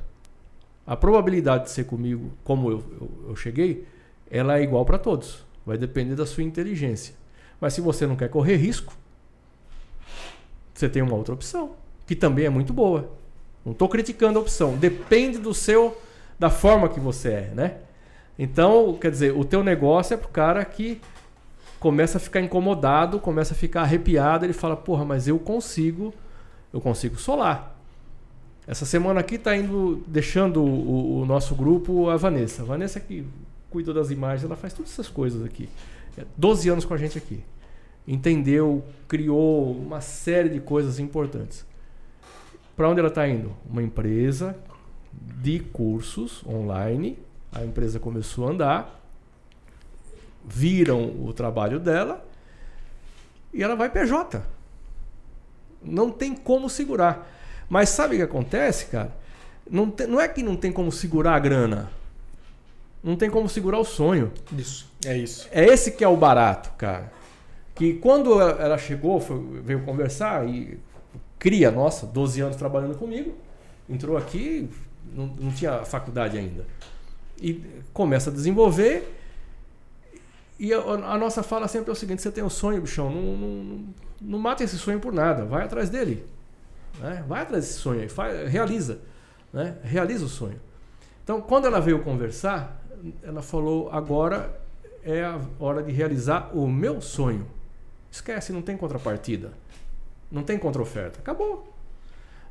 A 0.87 0.95
probabilidade 0.95 1.65
de 1.65 1.71
ser 1.71 1.83
comigo, 1.83 2.31
como 2.45 2.71
eu, 2.71 2.83
eu, 3.01 3.11
eu 3.29 3.35
cheguei, 3.35 3.85
ela 4.31 4.57
é 4.57 4.63
igual 4.63 4.85
para 4.85 4.97
todos. 4.97 5.43
Vai 5.65 5.77
depender 5.77 6.15
da 6.15 6.25
sua 6.25 6.41
inteligência. 6.41 7.13
Mas 7.59 7.73
se 7.73 7.81
você 7.81 8.07
não 8.07 8.15
quer 8.15 8.29
correr 8.29 8.55
risco, 8.55 8.93
você 10.73 10.87
tem 10.87 11.01
uma 11.01 11.15
outra 11.15 11.33
opção, 11.33 11.75
que 12.07 12.15
também 12.15 12.45
é 12.45 12.49
muito 12.49 12.71
boa. 12.71 13.11
Não 13.65 13.73
estou 13.73 13.89
criticando 13.89 14.39
a 14.39 14.41
opção. 14.41 14.77
Depende 14.77 15.37
do 15.37 15.53
seu, 15.53 15.99
da 16.39 16.49
forma 16.49 16.87
que 16.87 16.99
você 16.99 17.29
é, 17.29 17.51
né? 17.53 17.77
Então, 18.39 18.97
quer 18.99 19.11
dizer, 19.11 19.35
o 19.35 19.43
teu 19.43 19.61
negócio 19.61 20.13
é 20.13 20.17
pro 20.17 20.29
cara 20.29 20.63
que 20.63 21.01
começa 21.79 22.17
a 22.17 22.21
ficar 22.21 22.39
incomodado, 22.39 23.19
começa 23.19 23.53
a 23.53 23.57
ficar 23.57 23.81
arrepiado, 23.81 24.45
ele 24.45 24.53
fala, 24.53 24.77
porra, 24.77 25.03
mas 25.03 25.27
eu 25.27 25.37
consigo, 25.37 26.13
eu 26.71 26.79
consigo 26.79 27.17
solar. 27.17 27.74
Essa 28.67 28.85
semana 28.85 29.19
aqui 29.19 29.37
tá 29.37 29.55
indo, 29.55 30.03
deixando 30.07 30.63
o, 30.63 31.21
o 31.21 31.25
nosso 31.25 31.53
grupo 31.55 32.09
a 32.09 32.17
Vanessa. 32.17 32.63
A 32.63 32.65
Vanessa 32.65 32.99
que 32.99 33.25
cuida 33.69 33.93
das 33.93 34.09
imagens, 34.09 34.43
ela 34.43 34.55
faz 34.55 34.73
todas 34.73 34.91
essas 34.91 35.07
coisas 35.07 35.43
aqui. 35.43 35.69
É 36.17 36.25
12 36.35 36.69
anos 36.69 36.85
com 36.85 36.93
a 36.93 36.97
gente 36.97 37.17
aqui. 37.17 37.43
Entendeu, 38.07 38.83
criou 39.07 39.71
uma 39.71 40.01
série 40.01 40.49
de 40.49 40.59
coisas 40.59 40.99
importantes. 40.99 41.65
Para 42.75 42.89
onde 42.89 42.99
ela 42.99 43.09
está 43.09 43.27
indo? 43.27 43.55
Uma 43.69 43.83
empresa 43.83 44.55
de 45.41 45.59
cursos 45.59 46.43
online. 46.45 47.17
A 47.51 47.63
empresa 47.63 47.99
começou 47.99 48.47
a 48.47 48.51
andar, 48.51 49.01
viram 50.43 51.05
o 51.25 51.31
trabalho 51.33 51.79
dela 51.79 52.25
e 53.53 53.63
ela 53.63 53.75
vai 53.75 53.89
PJ. 53.89 54.41
Não 55.81 56.11
tem 56.11 56.35
como 56.35 56.69
segurar. 56.69 57.34
Mas 57.69 57.89
sabe 57.89 58.15
o 58.15 58.17
que 58.19 58.23
acontece, 58.23 58.85
cara? 58.87 59.15
Não, 59.69 59.89
tem- 59.89 60.07
não 60.07 60.19
é 60.21 60.27
que 60.27 60.43
não 60.43 60.55
tem 60.55 60.71
como 60.71 60.91
segurar 60.91 61.35
a 61.35 61.39
grana. 61.39 61.89
Não 63.03 63.15
tem 63.15 63.29
como 63.29 63.47
segurar 63.49 63.79
o 63.79 63.83
sonho. 63.85 64.31
Isso. 64.57 64.87
É 65.05 65.17
isso. 65.17 65.47
É 65.51 65.65
esse 65.65 65.91
que 65.91 66.03
é 66.03 66.07
o 66.07 66.17
barato, 66.17 66.71
cara. 66.77 67.11
Que 67.75 67.93
quando 67.95 68.39
ela 68.41 68.77
chegou, 68.77 69.19
foi- 69.19 69.61
veio 69.63 69.81
conversar 69.83 70.47
e 70.47 70.79
cria, 71.37 71.69
nossa, 71.71 72.05
12 72.05 72.41
anos 72.41 72.55
trabalhando 72.55 72.97
comigo, 72.97 73.35
entrou 73.89 74.17
aqui, 74.17 74.69
não, 75.13 75.27
não 75.27 75.51
tinha 75.51 75.83
faculdade 75.85 76.37
ainda. 76.37 76.65
E 77.39 77.63
começa 77.93 78.29
a 78.29 78.33
desenvolver. 78.33 79.11
E 80.57 80.73
a, 80.73 80.79
a 80.79 81.17
nossa 81.17 81.43
fala 81.43 81.67
sempre 81.67 81.89
é 81.89 81.93
o 81.93 81.95
seguinte: 81.95 82.21
você 82.21 82.31
tem 82.31 82.43
um 82.43 82.49
sonho, 82.49 82.81
bichão, 82.81 83.09
não, 83.11 83.21
não, 83.37 83.47
não, 83.63 83.85
não 84.21 84.39
mata 84.39 84.63
esse 84.63 84.77
sonho 84.77 84.99
por 84.99 85.11
nada, 85.13 85.43
vai 85.45 85.65
atrás 85.65 85.89
dele. 85.89 86.25
Né? 86.99 87.23
Vai 87.27 87.41
atrás 87.41 87.65
desse 87.65 87.79
sonho 87.79 88.01
aí, 88.01 88.09
faz, 88.09 88.49
realiza. 88.49 88.99
Né? 89.51 89.77
Realiza 89.83 90.25
o 90.25 90.29
sonho. 90.29 90.59
Então, 91.23 91.41
quando 91.41 91.65
ela 91.65 91.79
veio 91.79 92.03
conversar, 92.03 92.81
ela 93.23 93.41
falou: 93.41 93.89
agora 93.91 94.59
é 95.03 95.23
a 95.23 95.39
hora 95.59 95.81
de 95.81 95.91
realizar 95.91 96.51
o 96.55 96.67
meu 96.67 97.01
sonho. 97.01 97.47
Esquece, 98.11 98.53
não 98.53 98.61
tem 98.61 98.77
contrapartida. 98.77 99.51
Não 100.31 100.43
tem 100.43 100.57
contra-oferta. 100.57 101.19
Acabou. 101.19 101.73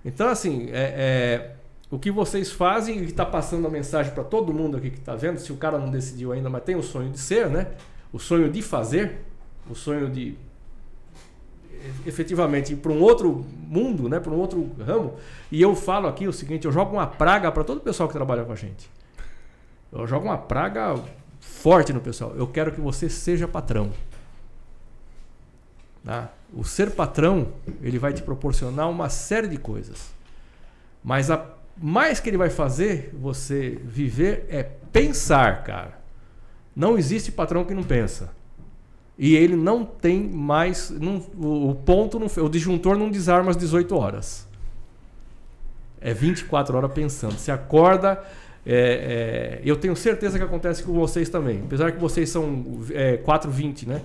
Então, 0.05 0.29
assim, 0.29 0.69
é, 0.71 0.95
é, 0.97 1.55
o 1.91 1.99
que 1.99 2.11
vocês 2.11 2.53
fazem 2.53 2.99
e 2.99 3.05
está 3.05 3.25
passando 3.25 3.67
a 3.67 3.71
mensagem 3.71 4.13
para 4.13 4.25
todo 4.25 4.53
mundo 4.53 4.77
aqui 4.77 4.91
que 4.91 4.99
está 4.99 5.15
vendo, 5.15 5.39
se 5.39 5.53
o 5.53 5.57
cara 5.57 5.79
não 5.79 5.91
decidiu 5.91 6.33
ainda, 6.33 6.51
mas 6.51 6.63
tem 6.63 6.77
o 6.77 6.83
sonho 6.83 7.11
de 7.11 7.19
ser, 7.19 7.49
né? 7.49 7.69
O 8.13 8.19
sonho 8.19 8.51
de 8.51 8.63
fazer, 8.63 9.21
o 9.69 9.75
sonho 9.75 10.11
de 10.11 10.37
efetivamente 12.07 12.75
para 12.77 12.93
um 12.93 13.01
outro 13.01 13.45
mundo, 13.69 14.09
né? 14.09 14.21
Para 14.21 14.33
um 14.33 14.39
outro 14.39 14.71
ramo. 14.85 15.15
E 15.51 15.61
eu 15.61 15.75
falo 15.75 16.07
aqui 16.07 16.27
o 16.27 16.33
seguinte: 16.33 16.65
eu 16.65 16.73
jogo 16.73 16.93
uma 16.93 17.07
praga 17.07 17.51
para 17.51 17.65
todo 17.65 17.79
o 17.79 17.81
pessoal 17.81 18.09
que 18.09 18.15
trabalha 18.15 18.45
com 18.45 18.53
a 18.53 18.57
gente. 18.57 18.91
Eu 19.93 20.07
jogo 20.07 20.27
uma 20.27 20.39
praga 20.39 20.95
forte 21.41 21.93
no 21.93 22.01
pessoal. 22.01 22.33
Eu 22.37 22.47
quero 22.47 22.73
que 22.73 22.81
você 22.81 23.09
seja 23.09 23.47
patrão. 23.47 23.91
Tá? 26.05 26.31
O 26.53 26.65
ser 26.65 26.91
patrão, 26.91 27.49
ele 27.81 27.99
vai 27.99 28.13
te 28.13 28.23
proporcionar 28.23 28.91
uma 28.91 29.09
série 29.09 29.49
de 29.49 29.57
coisas. 29.57 30.13
Mas 31.03 31.31
a 31.31 31.47
mais 31.77 32.21
que 32.21 32.31
ele 32.31 32.37
vai 32.37 32.51
fazer 32.51 33.13
você 33.15 33.81
viver 33.83 34.47
é 34.49 34.63
pensar, 34.63 35.65
cara. 35.65 35.99
Não 36.75 36.99
existe 36.99 37.33
patrão 37.33 37.65
que 37.65 37.75
não 37.75 37.83
pensa. 37.83 38.31
E 39.19 39.37
ele 39.37 39.55
não 39.57 39.85
tem 39.85 40.21
mais. 40.29 40.91
não- 40.91 41.23
o, 41.39 41.75
ponto, 41.85 42.19
não, 42.19 42.27
o 42.45 42.49
disjuntor 42.49 42.97
não 42.99 43.11
desarma 43.11 43.51
às 43.51 43.57
18 43.57 43.97
horas. 43.97 44.47
É 46.01 46.13
24 46.13 46.77
horas 46.77 46.93
pensando. 46.93 47.33
Você 47.39 47.51
acorda. 47.51 48.23
é, 48.67 49.59
é, 49.59 49.61
eu 49.65 49.77
tenho 49.77 49.95
certeza 49.95 50.39
que 50.39 50.45
acontece 50.45 50.83
com 50.83 50.93
vocês 50.93 51.29
também. 51.29 51.61
Apesar 51.65 51.93
que 51.93 51.99
vocês 51.99 52.29
são 52.29 52.65
é, 52.93 53.17
4,20, 53.19 53.87
né? 53.87 54.03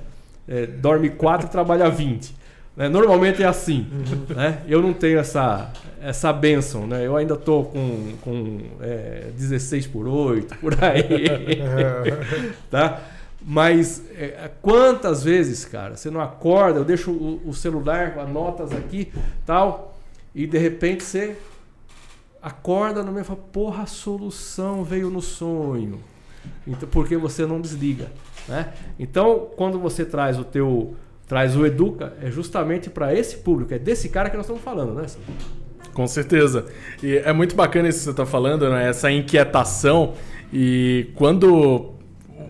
É, 0.48 0.66
dorme 0.66 1.10
4 1.10 1.48
e 1.48 1.50
trabalha 1.50 1.90
20. 1.90 2.36
né? 2.76 2.88
Normalmente 2.90 3.42
é 3.44 3.46
assim. 3.48 3.88
Né? 4.30 4.62
Eu 4.68 4.82
não 4.82 4.94
tenho 4.94 5.18
essa, 5.20 5.72
essa 6.02 6.32
benção. 6.32 6.86
Né? 6.88 7.06
Eu 7.06 7.16
ainda 7.18 7.34
estou 7.36 7.66
com, 7.66 8.14
com 8.22 8.60
é, 8.82 9.28
16 9.36 9.88
por 9.88 10.08
8, 10.08 10.56
por 10.58 10.74
aí. 10.84 11.62
tá? 12.70 13.02
Mas 13.52 14.04
é, 14.16 14.52
quantas 14.62 15.24
vezes, 15.24 15.66
cara, 15.66 15.96
você 15.96 16.12
não 16.12 16.22
acorda, 16.22 16.80
eu 16.80 16.86
deixo 16.86 17.10
o, 17.10 17.42
o 17.50 17.52
celular 17.52 18.14
com 18.14 18.20
as 18.20 18.30
notas 18.30 18.72
aqui, 18.72 19.12
tal, 19.44 19.98
e 20.36 20.46
de 20.46 20.60
repente 20.60 21.04
você 21.04 21.36
acorda 22.44 23.02
no 23.02 23.12
meio 23.12 23.24
e 23.24 23.26
fala, 23.26 23.40
porra, 23.52 23.84
a 23.84 23.88
solução 23.88 24.84
veio 24.84 25.10
no 25.10 25.20
sonho. 25.20 26.00
Então, 26.68 26.88
porque 26.90 27.18
você 27.18 27.44
não 27.44 27.60
desliga, 27.60 28.12
né? 28.48 28.72
Então, 29.00 29.50
quando 29.56 29.80
você 29.80 30.06
traz 30.06 30.38
o 30.38 30.44
teu 30.44 30.96
traz 31.28 31.56
o 31.56 31.66
educa, 31.66 32.14
é 32.22 32.30
justamente 32.30 32.88
para 32.88 33.16
esse 33.16 33.38
público, 33.38 33.74
é 33.74 33.80
desse 33.80 34.10
cara 34.10 34.30
que 34.30 34.38
nós 34.38 34.46
estamos 34.46 34.62
falando, 34.62 34.94
né? 34.94 35.08
Com 35.96 36.06
certeza. 36.06 36.68
E 37.02 37.18
é 37.18 37.34
muito 37.34 37.56
bacana 37.56 37.90
isso 37.90 37.98
que 37.98 38.04
você 38.04 38.12
está 38.12 38.28
falando, 38.28 38.70
né? 38.70 38.88
Essa 38.88 39.12
inquietação. 39.12 40.14
E 40.54 41.08
quando 41.16 41.98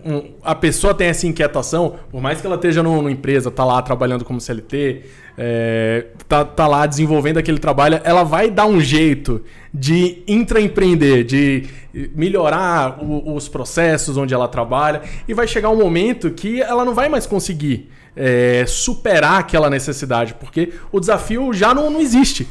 um, 0.04 0.32
a 0.42 0.54
pessoa 0.54 0.94
tem 0.94 1.08
essa 1.08 1.26
inquietação, 1.26 1.96
por 2.10 2.20
mais 2.20 2.40
que 2.40 2.46
ela 2.46 2.56
esteja 2.56 2.82
numa 2.82 3.10
empresa, 3.10 3.50
tá 3.50 3.64
lá 3.64 3.80
trabalhando 3.82 4.24
como 4.24 4.40
CLT, 4.40 5.02
é, 5.36 6.06
tá, 6.28 6.44
tá 6.44 6.66
lá 6.66 6.86
desenvolvendo 6.86 7.38
aquele 7.38 7.58
trabalho, 7.58 8.00
ela 8.04 8.22
vai 8.24 8.50
dar 8.50 8.66
um 8.66 8.80
jeito 8.80 9.42
de 9.72 10.22
intraempreender, 10.28 11.24
de 11.24 11.66
melhorar 12.14 13.02
o, 13.02 13.34
os 13.34 13.48
processos 13.48 14.16
onde 14.16 14.34
ela 14.34 14.48
trabalha, 14.48 15.02
e 15.26 15.34
vai 15.34 15.46
chegar 15.46 15.70
um 15.70 15.76
momento 15.76 16.30
que 16.30 16.60
ela 16.60 16.84
não 16.84 16.94
vai 16.94 17.08
mais 17.08 17.26
conseguir 17.26 17.90
é, 18.14 18.64
superar 18.66 19.40
aquela 19.40 19.70
necessidade, 19.70 20.34
porque 20.34 20.72
o 20.92 21.00
desafio 21.00 21.52
já 21.52 21.72
não, 21.74 21.90
não 21.90 22.00
existe. 22.00 22.46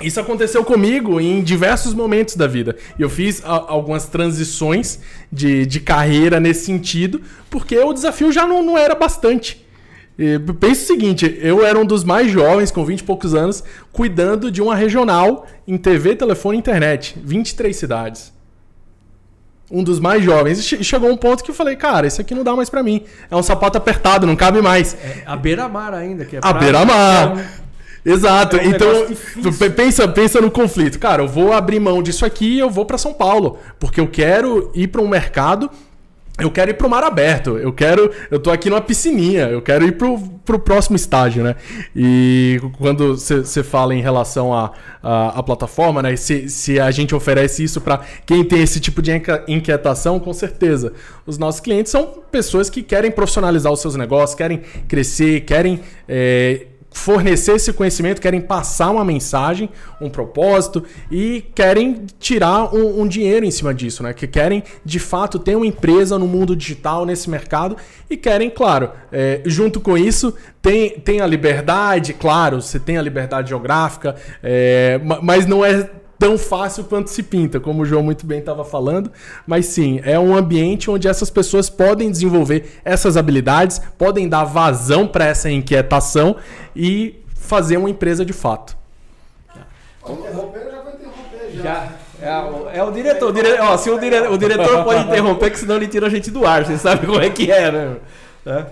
Isso 0.00 0.18
aconteceu 0.18 0.64
comigo 0.64 1.20
em 1.20 1.42
diversos 1.42 1.92
momentos 1.92 2.34
da 2.34 2.46
vida. 2.46 2.76
E 2.98 3.02
eu 3.02 3.10
fiz 3.10 3.42
algumas 3.44 4.06
transições 4.06 4.98
de, 5.30 5.66
de 5.66 5.80
carreira 5.80 6.40
nesse 6.40 6.64
sentido, 6.64 7.20
porque 7.50 7.78
o 7.78 7.92
desafio 7.92 8.32
já 8.32 8.46
não, 8.46 8.62
não 8.62 8.78
era 8.78 8.94
bastante. 8.94 9.64
E, 10.18 10.38
pensa 10.54 10.82
o 10.82 10.86
seguinte: 10.86 11.38
eu 11.40 11.64
era 11.64 11.78
um 11.78 11.84
dos 11.84 12.02
mais 12.02 12.30
jovens, 12.30 12.70
com 12.70 12.84
20 12.84 13.00
e 13.00 13.04
poucos 13.04 13.34
anos, 13.34 13.62
cuidando 13.92 14.50
de 14.50 14.62
uma 14.62 14.74
regional 14.74 15.46
em 15.66 15.76
TV, 15.76 16.16
telefone 16.16 16.56
e 16.56 16.60
internet. 16.60 17.16
23 17.22 17.76
cidades. 17.76 18.32
Um 19.70 19.84
dos 19.84 20.00
mais 20.00 20.24
jovens. 20.24 20.72
E 20.72 20.82
chegou 20.82 21.10
um 21.10 21.16
ponto 21.16 21.44
que 21.44 21.50
eu 21.50 21.54
falei, 21.54 21.76
cara, 21.76 22.06
isso 22.06 22.20
aqui 22.20 22.34
não 22.34 22.42
dá 22.42 22.56
mais 22.56 22.68
para 22.68 22.82
mim. 22.82 23.04
É 23.30 23.36
um 23.36 23.42
sapato 23.42 23.78
apertado, 23.78 24.26
não 24.26 24.34
cabe 24.34 24.60
mais. 24.60 24.94
É, 24.94 25.22
a 25.24 25.36
beira-mar 25.36 25.94
ainda, 25.94 26.24
que 26.24 26.36
é 26.36 26.40
A 26.42 26.52
beira-mar. 26.52 27.38
É 27.38 27.69
Exato. 28.04 28.56
É 28.56 28.62
um 28.62 28.70
então, 28.70 29.72
pensa, 29.74 30.08
pensa 30.08 30.40
no 30.40 30.50
conflito. 30.50 30.98
Cara, 30.98 31.22
eu 31.22 31.28
vou 31.28 31.52
abrir 31.52 31.80
mão 31.80 32.02
disso 32.02 32.24
aqui 32.24 32.54
e 32.54 32.58
eu 32.58 32.70
vou 32.70 32.86
para 32.86 32.98
São 32.98 33.12
Paulo, 33.12 33.58
porque 33.78 34.00
eu 34.00 34.06
quero 34.06 34.70
ir 34.74 34.88
para 34.88 35.00
um 35.00 35.08
mercado 35.08 35.70
eu 36.40 36.50
quero 36.50 36.70
ir 36.70 36.74
pro 36.74 36.88
mar 36.88 37.04
aberto, 37.04 37.58
eu 37.58 37.72
quero. 37.72 38.10
Eu 38.30 38.38
tô 38.38 38.50
aqui 38.50 38.70
numa 38.70 38.80
piscininha, 38.80 39.48
eu 39.48 39.60
quero 39.60 39.84
ir 39.84 39.92
pro, 39.92 40.18
pro 40.44 40.58
próximo 40.58 40.96
estágio, 40.96 41.44
né? 41.44 41.54
E 41.94 42.60
quando 42.78 43.16
você 43.16 43.62
fala 43.62 43.94
em 43.94 44.00
relação 44.00 44.52
à 44.52 44.72
a, 45.02 45.10
a, 45.10 45.28
a, 45.38 45.42
plataforma, 45.42 46.02
né? 46.02 46.16
Se, 46.16 46.48
se 46.48 46.80
a 46.80 46.90
gente 46.90 47.14
oferece 47.14 47.62
isso 47.62 47.80
para 47.80 48.00
quem 48.24 48.42
tem 48.42 48.62
esse 48.62 48.80
tipo 48.80 49.02
de 49.02 49.12
inquietação, 49.46 50.18
com 50.18 50.32
certeza. 50.32 50.92
Os 51.26 51.36
nossos 51.36 51.60
clientes 51.60 51.92
são 51.92 52.06
pessoas 52.30 52.70
que 52.70 52.82
querem 52.82 53.10
profissionalizar 53.10 53.70
os 53.70 53.80
seus 53.80 53.94
negócios, 53.94 54.34
querem 54.34 54.62
crescer, 54.88 55.42
querem. 55.42 55.80
É, 56.08 56.66
fornecer 56.90 57.52
esse 57.52 57.72
conhecimento, 57.72 58.20
querem 58.20 58.40
passar 58.40 58.90
uma 58.90 59.04
mensagem, 59.04 59.70
um 60.00 60.10
propósito 60.10 60.84
e 61.10 61.44
querem 61.54 62.04
tirar 62.18 62.74
um, 62.74 63.02
um, 63.02 63.06
dinheiro 63.06 63.46
em 63.46 63.50
cima 63.50 63.72
disso, 63.72 64.02
né? 64.02 64.12
Que 64.12 64.26
querem 64.26 64.62
de 64.84 64.98
fato 64.98 65.38
ter 65.38 65.56
uma 65.56 65.66
empresa 65.66 66.18
no 66.18 66.26
mundo 66.26 66.56
digital, 66.56 67.06
nesse 67.06 67.30
mercado 67.30 67.76
e 68.08 68.16
querem, 68.16 68.50
claro, 68.50 68.90
é, 69.12 69.40
junto 69.46 69.80
com 69.80 69.96
isso, 69.96 70.34
tem, 70.60 70.90
tem 71.00 71.20
a 71.20 71.26
liberdade, 71.26 72.12
claro, 72.12 72.60
você 72.60 72.78
tem 72.78 72.98
a 72.98 73.02
liberdade 73.02 73.48
geográfica, 73.48 74.16
é, 74.42 75.00
mas 75.22 75.46
não 75.46 75.64
é 75.64 75.88
tão 76.20 76.36
fácil 76.36 76.84
quanto 76.84 77.08
se 77.08 77.22
pinta, 77.22 77.58
como 77.58 77.82
o 77.82 77.86
João 77.86 78.02
muito 78.02 78.26
bem 78.26 78.40
estava 78.40 78.62
falando. 78.62 79.10
Mas 79.46 79.66
sim, 79.66 80.00
é 80.04 80.18
um 80.18 80.36
ambiente 80.36 80.90
onde 80.90 81.08
essas 81.08 81.30
pessoas 81.30 81.70
podem 81.70 82.10
desenvolver 82.10 82.78
essas 82.84 83.16
habilidades, 83.16 83.80
podem 83.96 84.28
dar 84.28 84.44
vazão 84.44 85.08
para 85.08 85.24
essa 85.24 85.50
inquietação 85.50 86.36
e 86.76 87.24
fazer 87.34 87.78
uma 87.78 87.88
empresa 87.88 88.22
de 88.22 88.34
fato. 88.34 88.76
Interromper, 90.06 90.70
já 90.70 90.82
vou 90.82 90.92
interromper 90.92 91.50
já. 91.54 91.62
já. 91.62 91.92
É, 92.22 92.78
é, 92.78 92.84
o 92.84 92.90
diretor. 92.90 93.30
O 93.30 93.32
diretor 93.32 93.64
ó, 93.64 93.76
se 93.78 93.88
o, 93.88 93.98
dire, 93.98 94.20
o 94.28 94.36
diretor 94.36 94.84
pode 94.84 95.04
interromper, 95.04 95.50
que 95.50 95.58
senão 95.58 95.76
ele 95.76 95.88
tira 95.88 96.06
a 96.06 96.10
gente 96.10 96.30
do 96.30 96.46
ar. 96.46 96.66
Você 96.66 96.76
sabe 96.76 97.06
como 97.06 97.18
é 97.18 97.30
que 97.30 97.50
é, 97.50 97.72
né? 97.72 97.96
É. 98.44 98.66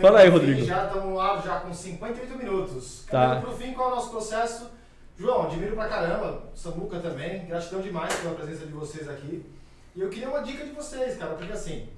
Fala 0.00 0.20
aí, 0.20 0.28
Rodrigo. 0.30 0.64
Já 0.64 0.86
estamos 0.86 1.14
lá 1.14 1.42
já 1.44 1.56
com 1.56 1.72
58 1.72 2.38
minutos. 2.38 3.04
Tá. 3.10 3.42
para 3.42 3.50
o 3.50 3.56
fim, 3.56 3.72
qual 3.74 3.90
é 3.90 3.92
o 3.92 3.94
nosso 3.96 4.10
processo? 4.10 4.73
João, 5.16 5.44
admiro 5.44 5.76
pra 5.76 5.88
caramba, 5.88 6.42
Samuca 6.56 6.98
também, 6.98 7.46
gratidão 7.46 7.80
demais 7.80 8.12
pela 8.16 8.34
presença 8.34 8.66
de 8.66 8.72
vocês 8.72 9.08
aqui. 9.08 9.46
E 9.94 10.00
eu 10.00 10.10
queria 10.10 10.28
uma 10.28 10.42
dica 10.42 10.64
de 10.64 10.72
vocês, 10.72 11.16
cara, 11.16 11.34
porque 11.34 11.52
assim, 11.52 11.88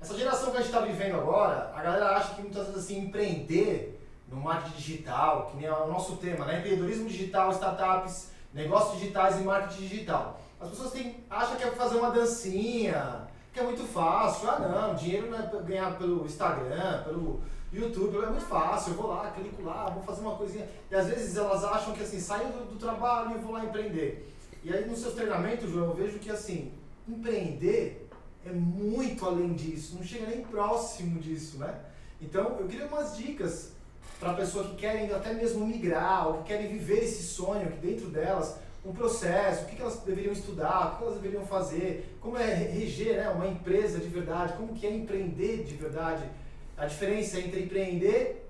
essa 0.00 0.16
geração 0.16 0.50
que 0.50 0.56
a 0.56 0.60
gente 0.60 0.70
está 0.70 0.80
vivendo 0.80 1.14
agora, 1.14 1.72
a 1.72 1.80
galera 1.80 2.16
acha 2.16 2.34
que 2.34 2.42
muitas 2.42 2.66
vezes 2.66 2.84
assim, 2.84 2.98
empreender 2.98 4.00
no 4.28 4.38
marketing 4.38 4.76
digital, 4.76 5.46
que 5.46 5.56
nem 5.56 5.66
é 5.66 5.72
o 5.72 5.86
nosso 5.86 6.16
tema, 6.16 6.44
né? 6.46 6.58
Empreendedorismo 6.58 7.08
digital, 7.08 7.52
startups, 7.52 8.32
negócios 8.52 8.98
digitais 8.98 9.40
e 9.40 9.44
marketing 9.44 9.82
digital. 9.82 10.40
As 10.60 10.70
pessoas 10.70 10.90
têm, 10.90 11.24
acham 11.30 11.56
que 11.56 11.62
é 11.62 11.70
fazer 11.70 11.98
uma 11.98 12.10
dancinha, 12.10 13.28
que 13.52 13.60
é 13.60 13.62
muito 13.62 13.84
fácil. 13.84 14.50
Ah 14.50 14.58
não, 14.58 14.94
dinheiro 14.96 15.30
não 15.30 15.38
é 15.38 15.62
ganhado 15.62 15.96
pelo 15.96 16.26
Instagram, 16.26 17.04
pelo 17.04 17.40
YouTube, 17.72 18.16
é 18.16 18.30
muito 18.30 18.46
fácil, 18.46 18.92
eu 18.92 18.96
vou 18.96 19.08
lá, 19.08 19.30
clico 19.30 19.62
lá, 19.62 19.90
vou 19.90 20.02
fazer 20.02 20.22
uma 20.22 20.36
coisinha. 20.36 20.66
E 20.90 20.94
às 20.94 21.06
vezes 21.06 21.36
elas 21.36 21.62
acham 21.64 21.92
que 21.92 22.02
assim, 22.02 22.18
saio 22.18 22.48
do, 22.48 22.72
do 22.72 22.76
trabalho 22.76 23.36
e 23.36 23.38
vou 23.38 23.52
lá 23.52 23.64
empreender. 23.64 24.32
E 24.64 24.72
aí 24.72 24.88
nos 24.88 25.00
seus 25.00 25.14
treinamentos, 25.14 25.70
João, 25.70 25.88
eu 25.88 25.94
vejo 25.94 26.18
que 26.18 26.30
assim, 26.30 26.72
empreender 27.06 28.08
é 28.46 28.50
muito 28.50 29.26
além 29.26 29.52
disso, 29.52 29.96
não 29.96 30.02
chega 30.02 30.26
nem 30.26 30.42
próximo 30.42 31.20
disso, 31.20 31.58
né? 31.58 31.74
Então 32.20 32.56
eu 32.58 32.66
queria 32.66 32.86
umas 32.86 33.16
dicas 33.16 33.72
para 34.18 34.32
pessoa 34.34 34.64
que 34.64 34.76
querem 34.76 35.12
até 35.12 35.32
mesmo 35.32 35.66
migrar, 35.66 36.28
ou 36.28 36.38
que 36.38 36.44
querem 36.44 36.68
viver 36.68 37.04
esse 37.04 37.22
sonho 37.22 37.68
aqui 37.68 37.78
dentro 37.78 38.08
delas, 38.08 38.56
um 38.84 38.92
processo, 38.92 39.64
o 39.64 39.66
que, 39.66 39.76
que 39.76 39.82
elas 39.82 39.98
deveriam 39.98 40.32
estudar, 40.32 40.94
o 40.94 40.96
que 40.96 41.02
elas 41.04 41.14
deveriam 41.20 41.46
fazer, 41.46 42.16
como 42.20 42.36
é 42.36 42.54
reger 42.54 43.16
né, 43.16 43.28
uma 43.28 43.46
empresa 43.46 43.98
de 43.98 44.08
verdade, 44.08 44.54
como 44.54 44.74
que 44.74 44.86
é 44.86 44.92
empreender 44.92 45.64
de 45.64 45.74
verdade 45.74 46.24
a 46.78 46.86
diferença 46.86 47.38
entre 47.38 47.62
empreender, 47.64 48.48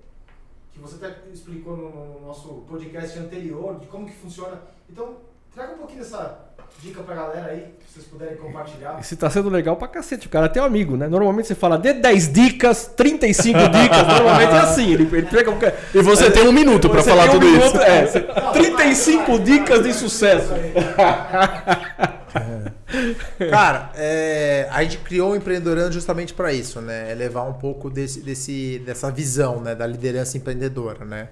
que 0.71 0.79
você 0.79 1.03
até 1.03 1.15
explicou 1.33 1.75
no, 1.75 2.21
nosso 2.25 2.65
podcast 2.69 3.17
anterior, 3.17 3.79
de 3.79 3.87
como 3.87 4.05
que 4.05 4.13
funciona. 4.13 4.61
Então, 4.89 5.15
traga 5.53 5.73
um 5.73 5.77
pouquinho 5.77 5.99
dessa 5.99 6.45
dica 6.81 7.01
pra 7.01 7.15
galera 7.15 7.51
aí, 7.51 7.73
se 7.85 7.93
vocês 7.93 8.05
puderem 8.05 8.37
compartilhar. 8.37 8.99
Isso 8.99 9.17
tá 9.17 9.29
sendo 9.29 9.49
legal 9.49 9.75
pra 9.75 9.87
cacete. 9.87 10.27
O 10.27 10.29
cara 10.29 10.45
é 10.45 10.49
teu 10.49 10.63
amigo, 10.63 10.95
né? 10.95 11.07
Normalmente 11.07 11.47
você 11.47 11.55
fala 11.55 11.77
de 11.77 11.91
10 11.93 12.31
dicas, 12.31 12.87
35 12.95 13.57
dicas. 13.69 14.07
Normalmente 14.07 14.53
é 14.53 14.59
assim. 14.59 14.93
Ele, 14.93 15.03
ele 15.11 15.27
pega. 15.27 15.75
E 15.93 16.01
você 16.01 16.27
é, 16.27 16.31
tem 16.31 16.47
um 16.47 16.53
minuto 16.53 16.89
pra 16.89 17.01
falar 17.01 17.25
um 17.25 17.31
tudo 17.31 17.45
minuto, 17.45 17.65
isso. 17.65 17.77
É, 17.77 18.51
35 18.53 19.39
dicas 19.39 19.83
de 19.83 19.93
sucesso. 19.93 20.53
Cara, 23.49 23.91
é, 23.95 24.67
a 24.71 24.83
gente 24.83 24.99
criou 24.99 25.31
o 25.31 25.35
Empreendedorando 25.35 25.91
justamente 25.91 26.33
para 26.33 26.53
isso, 26.53 26.81
né? 26.81 27.11
É 27.11 27.15
levar 27.15 27.43
um 27.43 27.53
pouco 27.53 27.89
desse, 27.89 28.21
desse, 28.21 28.79
dessa 28.85 29.11
visão 29.11 29.61
né? 29.61 29.75
da 29.75 29.85
liderança 29.85 30.37
empreendedora, 30.37 31.05
né? 31.05 31.29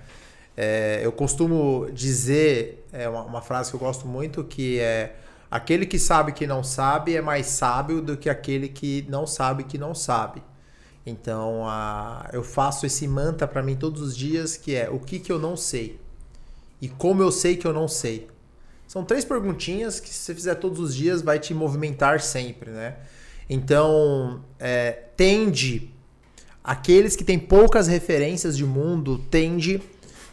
É, 0.55 1.01
eu 1.03 1.11
costumo 1.11 1.87
dizer 1.93 2.85
é 2.91 3.07
uma, 3.07 3.21
uma, 3.23 3.41
frase 3.43 3.69
que 3.69 3.75
eu 3.75 3.79
gosto 3.79 4.07
muito 4.07 4.43
que 4.43 4.79
é 4.79 5.15
aquele 5.51 5.85
que 5.85 5.99
sabe 5.99 6.31
que 6.31 6.47
não 6.47 6.63
sabe 6.63 7.15
é 7.15 7.21
mais 7.21 7.45
sábio 7.45 8.01
do 8.01 8.17
que 8.17 8.27
aquele 8.27 8.67
que 8.67 9.05
não 9.07 9.27
sabe 9.27 9.63
que 9.63 9.77
não 9.77 9.93
sabe. 9.93 10.41
Então, 11.05 11.63
a, 11.67 12.27
eu 12.33 12.43
faço 12.43 12.87
esse 12.87 13.07
mantra 13.07 13.47
para 13.47 13.61
mim 13.61 13.75
todos 13.75 14.01
os 14.01 14.17
dias 14.17 14.57
que 14.57 14.75
é 14.75 14.89
o 14.89 14.99
que, 14.99 15.19
que 15.19 15.31
eu 15.31 15.37
não 15.37 15.55
sei 15.55 15.99
e 16.81 16.87
como 16.87 17.21
eu 17.21 17.31
sei 17.31 17.55
que 17.55 17.65
eu 17.65 17.73
não 17.73 17.87
sei. 17.87 18.27
São 18.87 19.03
três 19.03 19.25
perguntinhas 19.25 19.99
que 19.99 20.09
se 20.09 20.15
você 20.15 20.33
fizer 20.33 20.55
todos 20.55 20.79
os 20.79 20.95
dias 20.95 21.21
vai 21.21 21.37
te 21.37 21.53
movimentar 21.53 22.21
sempre, 22.21 22.71
né? 22.71 22.95
Então, 23.49 24.43
é, 24.59 24.91
tende 25.15 25.93
aqueles 26.63 27.15
que 27.15 27.23
têm 27.23 27.37
poucas 27.37 27.87
referências 27.87 28.57
de 28.57 28.65
mundo 28.65 29.17
tende 29.29 29.81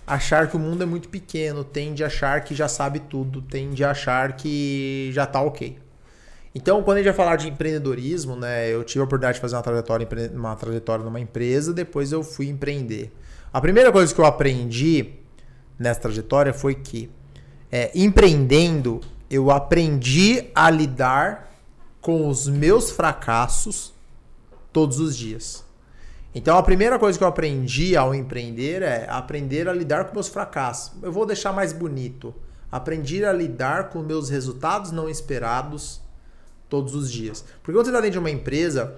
a 0.06 0.14
achar 0.14 0.48
que 0.48 0.56
o 0.56 0.58
mundo 0.58 0.82
é 0.82 0.86
muito 0.86 1.08
pequeno, 1.08 1.64
tende 1.64 2.02
a 2.04 2.08
achar 2.08 2.42
que 2.42 2.54
já 2.54 2.68
sabe 2.68 3.00
tudo, 3.00 3.40
tende 3.40 3.82
a 3.84 3.90
achar 3.90 4.36
que 4.36 5.10
já 5.12 5.26
tá 5.26 5.40
ok. 5.40 5.78
Então, 6.54 6.82
quando 6.82 6.98
a 6.98 7.00
gente 7.00 7.06
vai 7.06 7.16
falar 7.16 7.36
de 7.36 7.48
empreendedorismo, 7.48 8.36
né, 8.36 8.68
eu 8.68 8.84
tive 8.84 9.00
a 9.00 9.04
oportunidade 9.04 9.36
de 9.36 9.40
fazer 9.40 9.56
uma 9.56 9.62
trajetória, 9.62 10.08
uma 10.32 10.54
trajetória 10.54 11.04
numa 11.04 11.18
empresa, 11.18 11.72
depois 11.72 12.12
eu 12.12 12.22
fui 12.22 12.48
empreender. 12.48 13.12
A 13.52 13.60
primeira 13.60 13.90
coisa 13.90 14.14
que 14.14 14.20
eu 14.20 14.24
aprendi 14.24 15.14
nessa 15.78 16.00
trajetória 16.00 16.52
foi 16.52 16.74
que 16.74 17.10
é, 17.74 17.90
empreendendo, 17.92 19.00
eu 19.28 19.50
aprendi 19.50 20.48
a 20.54 20.70
lidar 20.70 21.50
com 22.00 22.28
os 22.28 22.46
meus 22.46 22.92
fracassos 22.92 23.92
todos 24.72 25.00
os 25.00 25.16
dias. 25.16 25.64
Então 26.32 26.56
a 26.56 26.62
primeira 26.62 27.00
coisa 27.00 27.18
que 27.18 27.24
eu 27.24 27.28
aprendi 27.28 27.96
ao 27.96 28.14
empreender 28.14 28.80
é 28.80 29.08
aprender 29.10 29.68
a 29.68 29.72
lidar 29.72 30.04
com 30.04 30.14
meus 30.14 30.28
fracassos. 30.28 30.92
Eu 31.02 31.10
vou 31.10 31.26
deixar 31.26 31.52
mais 31.52 31.72
bonito. 31.72 32.32
Aprendi 32.70 33.24
a 33.24 33.32
lidar 33.32 33.88
com 33.88 33.98
meus 34.02 34.30
resultados 34.30 34.92
não 34.92 35.08
esperados 35.08 36.00
todos 36.68 36.94
os 36.94 37.10
dias. 37.10 37.44
Porque 37.60 37.72
quando 37.72 37.86
você 37.86 37.90
está 37.90 38.00
dentro 38.00 38.12
de 38.12 38.18
uma 38.20 38.30
empresa 38.30 38.94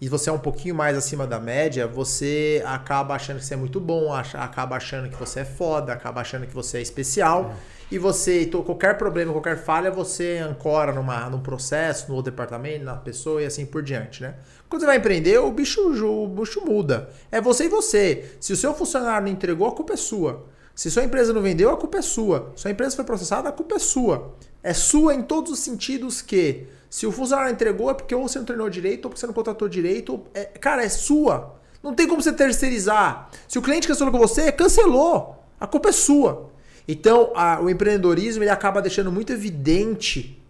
e 0.00 0.08
você 0.08 0.30
é 0.30 0.32
um 0.32 0.38
pouquinho 0.38 0.74
mais 0.74 0.96
acima 0.96 1.26
da 1.26 1.38
média, 1.38 1.86
você 1.86 2.62
acaba 2.64 3.14
achando 3.14 3.38
que 3.38 3.44
você 3.44 3.52
é 3.52 3.56
muito 3.56 3.78
bom, 3.78 4.10
acaba 4.12 4.76
achando 4.76 5.10
que 5.10 5.16
você 5.16 5.40
é 5.40 5.44
foda, 5.44 5.92
acaba 5.92 6.22
achando 6.22 6.46
que 6.46 6.54
você 6.54 6.78
é 6.78 6.80
especial. 6.80 7.54
É. 7.76 7.80
E 7.90 7.98
você, 7.98 8.46
qualquer 8.46 8.96
problema, 8.96 9.32
qualquer 9.32 9.58
falha, 9.58 9.90
você 9.90 10.38
ancora 10.38 10.92
numa, 10.92 11.28
num 11.28 11.40
processo, 11.40 12.10
no 12.10 12.22
departamento, 12.22 12.84
na 12.84 12.94
pessoa 12.94 13.42
e 13.42 13.46
assim 13.46 13.66
por 13.66 13.82
diante, 13.82 14.22
né? 14.22 14.36
Quando 14.68 14.82
você 14.82 14.86
vai 14.86 14.96
empreender, 14.96 15.38
o 15.38 15.50
bicho, 15.50 15.80
o 16.06 16.28
bicho 16.28 16.64
muda. 16.64 17.10
É 17.30 17.40
você 17.40 17.64
e 17.64 17.68
você. 17.68 18.36
Se 18.40 18.52
o 18.52 18.56
seu 18.56 18.72
funcionário 18.72 19.26
não 19.26 19.32
entregou, 19.32 19.66
a 19.66 19.72
culpa 19.72 19.94
é 19.94 19.96
sua. 19.96 20.46
Se 20.74 20.90
sua 20.90 21.02
empresa 21.02 21.32
não 21.32 21.42
vendeu, 21.42 21.68
a 21.68 21.76
culpa 21.76 21.98
é 21.98 22.02
sua. 22.02 22.52
Se 22.54 22.62
sua 22.62 22.70
empresa 22.70 22.96
foi 22.96 23.04
processada, 23.04 23.48
a 23.48 23.52
culpa 23.52 23.74
é 23.74 23.78
sua. 23.80 24.34
É 24.62 24.72
sua 24.72 25.12
em 25.12 25.22
todos 25.22 25.52
os 25.52 25.58
sentidos 25.58 26.22
que 26.22 26.68
se 26.90 27.06
o 27.06 27.12
funcionário 27.12 27.52
entregou 27.52 27.88
é 27.88 27.94
porque 27.94 28.12
ou 28.12 28.26
você 28.26 28.40
não 28.40 28.44
treinou 28.44 28.68
direito, 28.68 29.04
ou 29.04 29.10
porque 29.10 29.20
você 29.20 29.26
não 29.26 29.32
contratou 29.32 29.68
direito. 29.68 30.24
É, 30.34 30.46
cara, 30.46 30.84
é 30.84 30.88
sua. 30.88 31.54
Não 31.80 31.94
tem 31.94 32.08
como 32.08 32.20
você 32.20 32.32
terceirizar. 32.32 33.30
Se 33.46 33.60
o 33.60 33.62
cliente 33.62 33.86
cancelou 33.86 34.12
com 34.12 34.18
você, 34.18 34.50
cancelou. 34.50 35.40
A 35.60 35.68
culpa 35.68 35.90
é 35.90 35.92
sua. 35.92 36.50
Então, 36.88 37.32
a, 37.36 37.60
o 37.60 37.70
empreendedorismo 37.70 38.42
ele 38.42 38.50
acaba 38.50 38.82
deixando 38.82 39.12
muito 39.12 39.32
evidente 39.32 40.42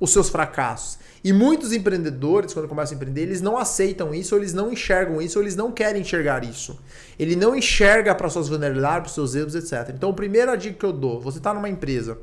os 0.00 0.10
seus 0.10 0.30
fracassos. 0.30 0.98
E 1.22 1.34
muitos 1.34 1.70
empreendedores, 1.74 2.54
quando 2.54 2.66
começam 2.66 2.94
a 2.94 2.96
empreender, 2.96 3.22
eles 3.22 3.42
não 3.42 3.58
aceitam 3.58 4.14
isso, 4.14 4.34
ou 4.34 4.40
eles 4.40 4.54
não 4.54 4.72
enxergam 4.72 5.20
isso, 5.20 5.38
ou 5.38 5.44
eles 5.44 5.54
não 5.54 5.70
querem 5.70 6.00
enxergar 6.00 6.44
isso. 6.44 6.80
Ele 7.18 7.36
não 7.36 7.54
enxerga 7.54 8.14
para 8.14 8.30
suas 8.30 8.48
vulnerabilidades, 8.48 9.12
para 9.12 9.14
seus 9.14 9.34
erros, 9.34 9.54
etc. 9.54 9.92
Então, 9.94 10.10
a 10.10 10.14
primeira 10.14 10.56
dica 10.56 10.78
que 10.78 10.86
eu 10.86 10.94
dou: 10.94 11.20
você 11.20 11.36
está 11.36 11.52
numa 11.52 11.68
empresa 11.68 12.18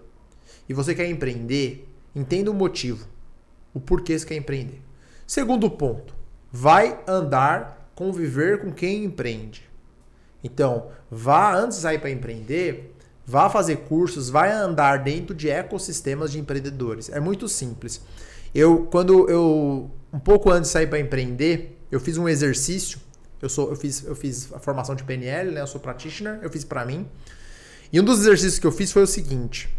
e 0.67 0.73
você 0.73 0.95
quer 0.95 1.07
empreender, 1.07 1.87
entenda 2.15 2.49
o 2.49 2.53
motivo 2.53 3.14
o 3.75 3.79
porquê 3.79 4.17
você 4.17 4.25
quer 4.25 4.35
empreender. 4.35 4.81
Segundo 5.27 5.69
ponto, 5.69 6.15
vai 6.51 6.97
andar, 7.05 7.91
conviver 7.93 8.61
com 8.61 8.71
quem 8.71 9.03
empreende. 9.03 9.69
Então, 10.43 10.87
vá 11.11 11.53
antes 11.53 11.77
de 11.77 11.83
sair 11.83 11.99
para 11.99 12.09
empreender, 12.09 12.95
vá 13.25 13.49
fazer 13.49 13.77
cursos, 13.77 14.29
vai 14.29 14.51
andar 14.51 15.03
dentro 15.03 15.35
de 15.35 15.49
ecossistemas 15.49 16.31
de 16.31 16.39
empreendedores. 16.39 17.09
É 17.09 17.19
muito 17.19 17.47
simples. 17.49 18.01
Eu, 18.53 18.87
quando 18.89 19.29
eu, 19.29 19.91
um 20.13 20.19
pouco 20.19 20.49
antes 20.49 20.69
de 20.69 20.73
sair 20.73 20.87
para 20.87 20.99
empreender, 20.99 21.77
eu 21.91 21.99
fiz 21.99 22.17
um 22.17 22.29
exercício. 22.29 22.99
Eu, 23.41 23.49
sou, 23.49 23.69
eu, 23.69 23.75
fiz, 23.75 24.03
eu 24.05 24.15
fiz 24.15 24.53
a 24.53 24.59
formação 24.59 24.95
de 24.95 25.03
PNL, 25.03 25.51
né? 25.51 25.61
eu 25.61 25.67
sou 25.67 25.81
practitioner, 25.81 26.39
eu 26.41 26.49
fiz 26.49 26.63
para 26.63 26.85
mim. 26.85 27.05
E 27.91 27.99
um 27.99 28.03
dos 28.03 28.19
exercícios 28.19 28.57
que 28.57 28.65
eu 28.65 28.71
fiz 28.71 28.91
foi 28.91 29.03
o 29.03 29.07
seguinte: 29.07 29.69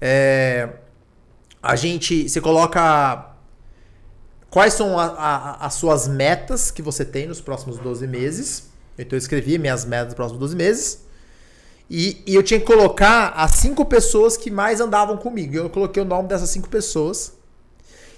é, 0.00 0.70
a 1.64 1.76
gente. 1.76 2.28
Você 2.28 2.40
coloca. 2.40 3.30
Quais 4.50 4.74
são 4.74 4.98
a, 4.98 5.06
a, 5.06 5.66
as 5.66 5.74
suas 5.74 6.06
metas 6.06 6.70
que 6.70 6.80
você 6.80 7.04
tem 7.04 7.26
nos 7.26 7.40
próximos 7.40 7.78
12 7.78 8.06
meses? 8.06 8.70
Então 8.96 9.16
eu 9.16 9.18
escrevi 9.18 9.58
minhas 9.58 9.84
metas 9.84 10.06
nos 10.06 10.14
próximos 10.14 10.38
12 10.38 10.54
meses. 10.54 11.04
E, 11.90 12.22
e, 12.26 12.34
eu 12.34 12.42
tinha 12.42 12.60
que 12.60 12.66
colocar 12.66 13.30
as 13.30 13.52
cinco 13.52 13.84
pessoas 13.84 14.36
que 14.36 14.50
mais 14.50 14.80
andavam 14.80 15.16
comigo. 15.16 15.56
Eu 15.56 15.68
coloquei 15.68 16.02
o 16.02 16.06
nome 16.06 16.28
dessas 16.28 16.50
cinco 16.50 16.68
pessoas. 16.68 17.32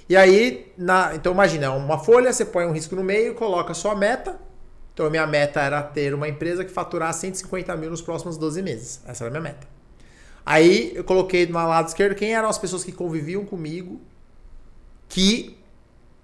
E 0.09 0.17
aí, 0.17 0.73
na, 0.77 1.15
então 1.15 1.33
imagina, 1.33 1.73
uma 1.73 1.99
folha, 1.99 2.33
você 2.33 2.45
põe 2.45 2.67
um 2.67 2.73
risco 2.73 2.95
no 2.95 3.03
meio, 3.03 3.35
coloca 3.35 3.73
a 3.73 3.75
sua 3.75 3.95
meta. 3.95 4.39
Então 4.93 5.07
a 5.07 5.11
minha 5.11 5.27
meta 5.27 5.61
era 5.61 5.83
ter 5.83 6.15
uma 6.15 6.29
empresa 6.29 6.65
que 6.65 6.71
faturasse 6.71 7.21
150 7.23 7.75
mil 7.77 7.91
nos 7.91 8.03
próximos 8.03 8.37
12 8.37 8.63
meses. 8.63 9.01
Essa 9.07 9.25
era 9.25 9.31
a 9.31 9.41
minha 9.41 9.53
meta. 9.53 9.76
Aí 10.47 10.93
eu 10.95 11.03
coloquei 11.03 11.45
do 11.45 11.53
lado 11.53 11.89
esquerdo 11.89 12.15
quem 12.15 12.33
eram 12.33 12.49
as 12.49 12.57
pessoas 12.57 12.85
que 12.85 12.93
conviviam 12.93 13.45
comigo, 13.45 14.01
que 15.09 15.59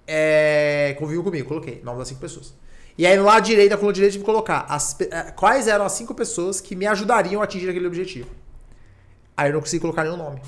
é, 0.07 0.95
conviviam 0.97 1.25
comigo. 1.25 1.45
Coloquei 1.49 1.81
nome 1.83 1.99
das 1.99 2.07
cinco 2.07 2.21
pessoas. 2.21 2.53
E 2.97 3.05
aí 3.05 3.17
no 3.17 3.25
lado 3.25 3.43
direito, 3.43 3.71
da 3.71 3.77
coluna 3.77 3.93
direita, 3.93 4.13
tive 4.13 4.23
que 4.23 4.31
colocar 4.31 4.65
as, 4.69 4.97
é, 5.01 5.31
quais 5.31 5.67
eram 5.67 5.83
as 5.83 5.91
cinco 5.91 6.15
pessoas 6.15 6.61
que 6.61 6.73
me 6.73 6.87
ajudariam 6.87 7.41
a 7.41 7.43
atingir 7.43 7.69
aquele 7.69 7.85
objetivo. 7.85 8.29
Aí 9.35 9.49
eu 9.49 9.53
não 9.53 9.59
consegui 9.59 9.81
colocar 9.81 10.05
nenhum 10.05 10.15
nome. 10.15 10.39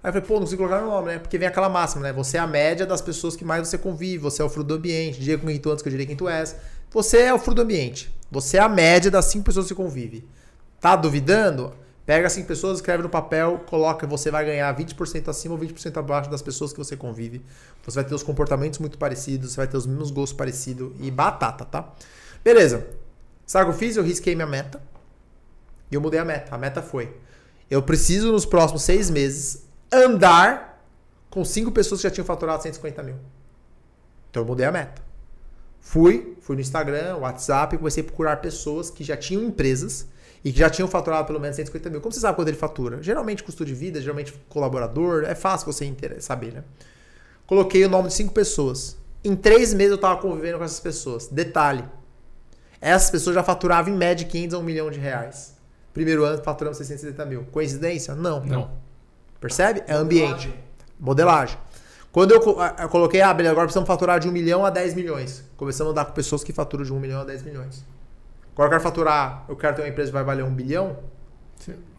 Aí 0.00 0.08
eu 0.08 0.12
falei, 0.12 0.28
pô, 0.28 0.34
não 0.34 0.42
consigo 0.42 0.62
colocar 0.62 0.80
nenhum 0.82 0.94
nome, 0.94 1.08
né? 1.08 1.18
Porque 1.18 1.38
vem 1.38 1.48
aquela 1.48 1.68
máxima, 1.68 2.02
né? 2.02 2.12
Você 2.12 2.36
é 2.36 2.40
a 2.40 2.46
média 2.46 2.86
das 2.86 3.00
pessoas 3.00 3.34
que 3.34 3.44
mais 3.44 3.66
você 3.66 3.76
convive, 3.76 4.18
você 4.18 4.40
é 4.40 4.44
o 4.44 4.48
fruto 4.48 4.68
do 4.68 4.74
ambiente. 4.74 5.20
Diga 5.20 5.38
com 5.38 5.48
quem 5.48 5.58
tu 5.58 5.70
antes 5.70 5.82
que 5.82 5.88
eu 5.88 5.90
diria 5.90 6.06
quem 6.06 6.16
tu 6.16 6.28
és. 6.28 6.54
Você 6.92 7.22
é 7.22 7.34
o 7.34 7.38
fruto 7.38 7.56
do 7.56 7.62
ambiente. 7.62 8.14
Você 8.30 8.56
é 8.56 8.60
a 8.60 8.68
média 8.68 9.10
das 9.10 9.24
cinco 9.24 9.46
pessoas 9.46 9.66
que 9.66 9.74
você 9.74 9.74
convive. 9.74 10.24
Tá 10.80 10.94
duvidando? 10.94 11.72
Pega 12.04 12.28
cinco 12.28 12.48
pessoas, 12.48 12.78
escreve 12.78 13.02
no 13.02 13.08
papel, 13.08 13.60
coloca, 13.66 14.06
você 14.06 14.30
vai 14.30 14.44
ganhar 14.44 14.76
20% 14.76 15.28
acima 15.28 15.54
ou 15.54 15.60
20% 15.60 15.96
abaixo 15.96 16.28
das 16.28 16.42
pessoas 16.42 16.72
que 16.72 16.78
você 16.78 16.96
convive. 16.96 17.40
Você 17.84 17.94
vai 17.94 18.04
ter 18.04 18.14
os 18.14 18.24
comportamentos 18.24 18.80
muito 18.80 18.98
parecidos, 18.98 19.52
você 19.52 19.56
vai 19.56 19.68
ter 19.68 19.76
os 19.76 19.86
mesmos 19.86 20.10
gostos 20.10 20.36
parecidos 20.36 20.92
e 20.98 21.10
batata, 21.10 21.64
tá? 21.64 21.92
Beleza. 22.42 22.86
Sabe 23.46 23.64
o 23.64 23.68
que 23.68 23.74
eu 23.74 23.78
fiz? 23.78 23.96
Eu 23.96 24.02
risquei 24.02 24.34
minha 24.34 24.46
meta 24.46 24.82
e 25.90 25.94
eu 25.94 26.00
mudei 26.00 26.18
a 26.18 26.24
meta. 26.24 26.52
A 26.54 26.58
meta 26.58 26.82
foi: 26.82 27.14
eu 27.70 27.82
preciso 27.82 28.32
nos 28.32 28.44
próximos 28.44 28.82
seis 28.82 29.08
meses 29.08 29.64
andar 29.92 30.82
com 31.30 31.44
cinco 31.44 31.70
pessoas 31.70 32.00
que 32.00 32.08
já 32.08 32.10
tinham 32.10 32.24
faturado 32.24 32.62
150 32.62 33.02
mil. 33.02 33.16
Então 34.30 34.42
eu 34.42 34.46
mudei 34.46 34.66
a 34.66 34.72
meta. 34.72 35.02
Fui, 35.80 36.36
fui 36.40 36.56
no 36.56 36.62
Instagram, 36.62 37.16
WhatsApp, 37.18 37.76
comecei 37.76 38.02
a 38.02 38.06
procurar 38.06 38.36
pessoas 38.38 38.90
que 38.90 39.04
já 39.04 39.16
tinham 39.16 39.42
empresas 39.44 40.06
e 40.44 40.52
que 40.52 40.58
já 40.58 40.68
tinham 40.68 40.88
faturado 40.88 41.26
pelo 41.26 41.38
menos 41.38 41.56
150 41.56 41.90
mil. 41.90 42.00
Como 42.00 42.12
você 42.12 42.20
sabe 42.20 42.36
quando 42.36 42.48
ele 42.48 42.56
fatura? 42.56 43.02
Geralmente 43.02 43.42
custo 43.42 43.64
de 43.64 43.74
vida, 43.74 44.00
geralmente 44.00 44.32
colaborador, 44.48 45.24
é 45.24 45.34
fácil 45.34 45.72
você 45.72 45.94
saber, 46.20 46.52
né? 46.52 46.64
Coloquei 47.46 47.84
o 47.84 47.88
nome 47.88 48.08
de 48.08 48.14
cinco 48.14 48.32
pessoas. 48.32 48.96
Em 49.24 49.36
três 49.36 49.72
meses 49.72 49.90
eu 49.90 49.96
estava 49.96 50.20
convivendo 50.20 50.58
com 50.58 50.64
essas 50.64 50.80
pessoas. 50.80 51.28
Detalhe: 51.28 51.84
essas 52.80 53.10
pessoas 53.10 53.34
já 53.34 53.42
faturavam 53.42 53.92
em 53.92 53.96
média 53.96 54.26
500 54.26 54.54
a 54.54 54.58
1 54.58 54.62
milhão 54.62 54.90
de 54.90 54.98
reais. 54.98 55.54
Primeiro 55.92 56.24
ano 56.24 56.42
faturamos 56.42 56.78
670 56.78 57.24
mil. 57.26 57.44
Coincidência? 57.52 58.14
Não. 58.14 58.44
Não. 58.44 58.70
Percebe? 59.40 59.82
É 59.86 59.94
ambiente. 59.94 60.52
Modelagem. 60.98 61.58
Quando 62.10 62.32
eu, 62.32 62.40
eu 62.78 62.88
coloquei, 62.88 63.20
ah, 63.20 63.32
beleza, 63.32 63.52
agora 63.52 63.66
precisamos 63.66 63.86
faturar 63.86 64.20
de 64.20 64.28
1 64.28 64.32
milhão 64.32 64.64
a 64.64 64.70
10 64.70 64.94
milhões. 64.94 65.44
Começamos 65.56 65.92
a 65.92 65.94
dar 65.94 66.04
com 66.04 66.12
pessoas 66.12 66.44
que 66.44 66.52
faturam 66.52 66.84
de 66.84 66.92
1 66.92 67.00
milhão 67.00 67.20
a 67.20 67.24
10 67.24 67.42
milhões. 67.42 67.84
Agora 68.52 68.66
eu 68.66 68.70
quero 68.70 68.82
faturar, 68.82 69.44
eu 69.48 69.56
quero 69.56 69.76
ter 69.76 69.82
uma 69.82 69.88
empresa 69.88 70.10
que 70.10 70.14
vai 70.14 70.24
valer 70.24 70.44
um 70.44 70.54
bilhão. 70.54 70.98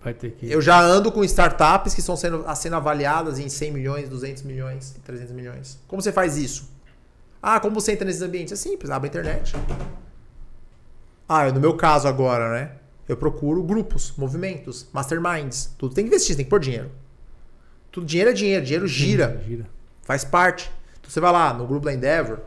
Vai 0.04 0.14
ter 0.14 0.32
que. 0.32 0.52
Eu 0.52 0.62
já 0.62 0.80
ando 0.80 1.12
com 1.12 1.24
startups 1.24 1.94
que 1.94 2.02
estão 2.02 2.16
sendo, 2.16 2.46
sendo 2.56 2.76
avaliadas 2.76 3.40
em 3.40 3.48
100 3.48 3.72
milhões, 3.72 4.10
200 4.10 4.44
milhões, 4.44 4.96
300 5.04 5.32
milhões. 5.34 5.80
Como 5.88 6.02
você 6.02 6.12
faz 6.12 6.38
isso? 6.38 6.70
Ah, 7.42 7.60
como 7.60 7.80
você 7.80 7.94
entra 7.94 8.06
nesses 8.06 8.22
ambientes? 8.22 8.54
É 8.54 8.56
simples, 8.56 8.92
abre 8.92 9.08
a 9.08 9.10
internet. 9.10 9.54
Ah, 11.28 11.50
no 11.52 11.60
meu 11.60 11.76
caso 11.76 12.08
agora, 12.08 12.52
né? 12.52 12.72
Eu 13.08 13.18
procuro 13.18 13.64
grupos, 13.64 14.14
movimentos, 14.18 14.88
masterminds. 14.94 15.74
Tudo 15.78 15.94
tem 15.94 16.06
que 16.06 16.10
investir, 16.10 16.36
tem 16.36 16.46
que 16.46 16.50
pôr 16.50 16.60
dinheiro. 16.60 16.92
Tudo 17.92 18.06
dinheiro 18.06 18.32
é 18.32 18.34
dinheiro, 18.34 18.66
dinheiro 18.66 18.88
gira. 18.88 19.42
gira. 19.46 19.68
Faz 20.02 20.24
parte. 20.24 20.72
Então 21.00 21.10
você 21.10 21.20
vai 21.20 21.32
lá 21.32 21.54
no 21.54 21.68
grupo 21.68 21.86
da 21.86 21.94
Endeavor, 21.94 22.40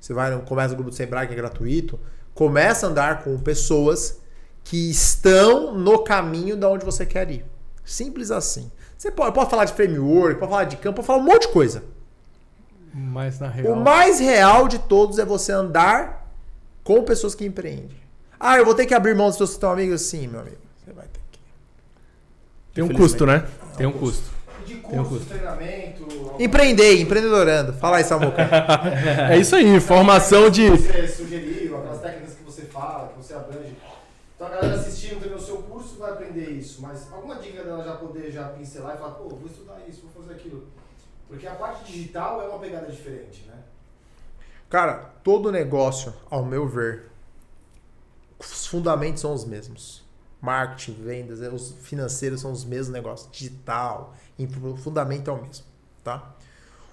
você 0.00 0.14
vai 0.14 0.30
no, 0.30 0.42
começa 0.42 0.70
no 0.70 0.76
grupo 0.76 0.90
do 0.90 0.96
Sebrae, 0.96 1.26
que 1.26 1.32
é 1.32 1.36
gratuito. 1.36 1.98
Começa 2.36 2.86
a 2.86 2.90
andar 2.90 3.24
com 3.24 3.36
pessoas 3.38 4.20
que 4.62 4.88
estão 4.88 5.76
no 5.76 5.98
caminho 6.04 6.56
da 6.56 6.68
onde 6.68 6.84
você 6.84 7.04
quer 7.04 7.28
ir. 7.30 7.44
Simples 7.84 8.30
assim. 8.30 8.70
Você 8.96 9.10
pode, 9.10 9.34
pode 9.34 9.50
falar 9.50 9.64
de 9.64 9.72
framework, 9.72 10.38
pode 10.38 10.50
falar 10.50 10.64
de 10.64 10.76
campo, 10.76 10.96
pode 10.96 11.06
falar 11.06 11.18
um 11.18 11.24
monte 11.24 11.48
de 11.48 11.52
coisa. 11.52 11.82
Mas 12.94 13.40
na 13.40 13.48
real... 13.48 13.72
O 13.72 13.76
mais 13.76 14.20
real 14.20 14.68
de 14.68 14.78
todos 14.78 15.18
é 15.18 15.24
você 15.24 15.50
andar 15.50 16.30
com 16.84 17.02
pessoas 17.02 17.34
que 17.34 17.44
empreendem. 17.44 17.96
Ah, 18.38 18.58
eu 18.58 18.64
vou 18.64 18.74
ter 18.74 18.86
que 18.86 18.94
abrir 18.94 19.14
mão 19.14 19.28
dos 19.28 19.36
seus 19.36 19.50
que 19.50 19.56
estão 19.56 19.72
amigos? 19.72 20.02
Sim, 20.02 20.28
meu 20.28 20.40
amigo. 20.40 20.58
Você 20.84 20.92
vai 20.92 21.06
ter 21.06 21.20
que. 21.32 21.40
Tem 22.74 22.84
um 22.84 22.88
custo, 22.88 23.26
né? 23.26 23.46
Tem 23.76 23.86
um 23.86 23.92
custo. 23.92 24.36
De 24.66 24.74
curso, 24.74 25.20
treinamento. 25.26 26.34
Empreender, 26.40 27.00
empreendedorando. 27.00 27.72
Fala 27.74 27.98
aí, 27.98 28.04
Samuca. 28.04 28.42
é 29.30 29.38
isso 29.38 29.54
aí, 29.54 29.78
formação 29.78 30.50
de. 30.50 30.68
Você 30.68 31.06
sugeriu, 31.06 31.78
aquelas 31.78 32.00
técnicas 32.00 32.34
que 32.34 32.42
você 32.42 32.62
fala, 32.62 33.08
que 33.08 33.24
você 33.24 33.34
abrange. 33.34 33.76
Então 34.34 34.48
a 34.48 34.50
galera 34.50 34.74
assistindo 34.74 35.20
também 35.20 35.36
o 35.36 35.40
seu 35.40 35.58
curso 35.58 35.96
vai 35.98 36.16
aprender 36.36 36.50
isso, 36.50 36.82
mas 36.82 37.10
alguma 37.12 37.36
dica 37.36 37.64
dela 37.64 37.82
já 37.82 37.96
poder 37.96 38.30
já 38.30 38.48
pincelar 38.50 38.94
e 38.94 38.98
falar, 38.98 39.12
pô, 39.12 39.28
vou 39.28 39.46
estudar 39.46 39.80
isso, 39.88 40.02
vou 40.02 40.22
fazer 40.22 40.38
aquilo. 40.38 40.66
Porque 41.26 41.46
a 41.46 41.54
parte 41.54 41.90
digital 41.90 42.42
é 42.42 42.48
uma 42.48 42.58
pegada 42.58 42.90
diferente, 42.90 43.44
né? 43.46 43.58
Cara, 44.68 45.12
todo 45.24 45.50
negócio, 45.50 46.12
ao 46.30 46.44
meu 46.44 46.68
ver, 46.68 47.06
os 48.38 48.66
fundamentos 48.66 49.22
são 49.22 49.32
os 49.32 49.44
mesmos. 49.44 50.04
Marketing, 50.40 51.02
vendas, 51.02 51.40
é, 51.40 51.48
os 51.48 51.72
financeiros 51.80 52.40
são 52.40 52.52
os 52.52 52.64
mesmos 52.64 52.88
negócios. 52.88 53.30
Digital, 53.32 54.14
o 54.38 54.76
fundamento 54.76 55.30
é 55.30 55.32
o 55.32 55.42
mesmo, 55.42 55.64
tá? 56.04 56.34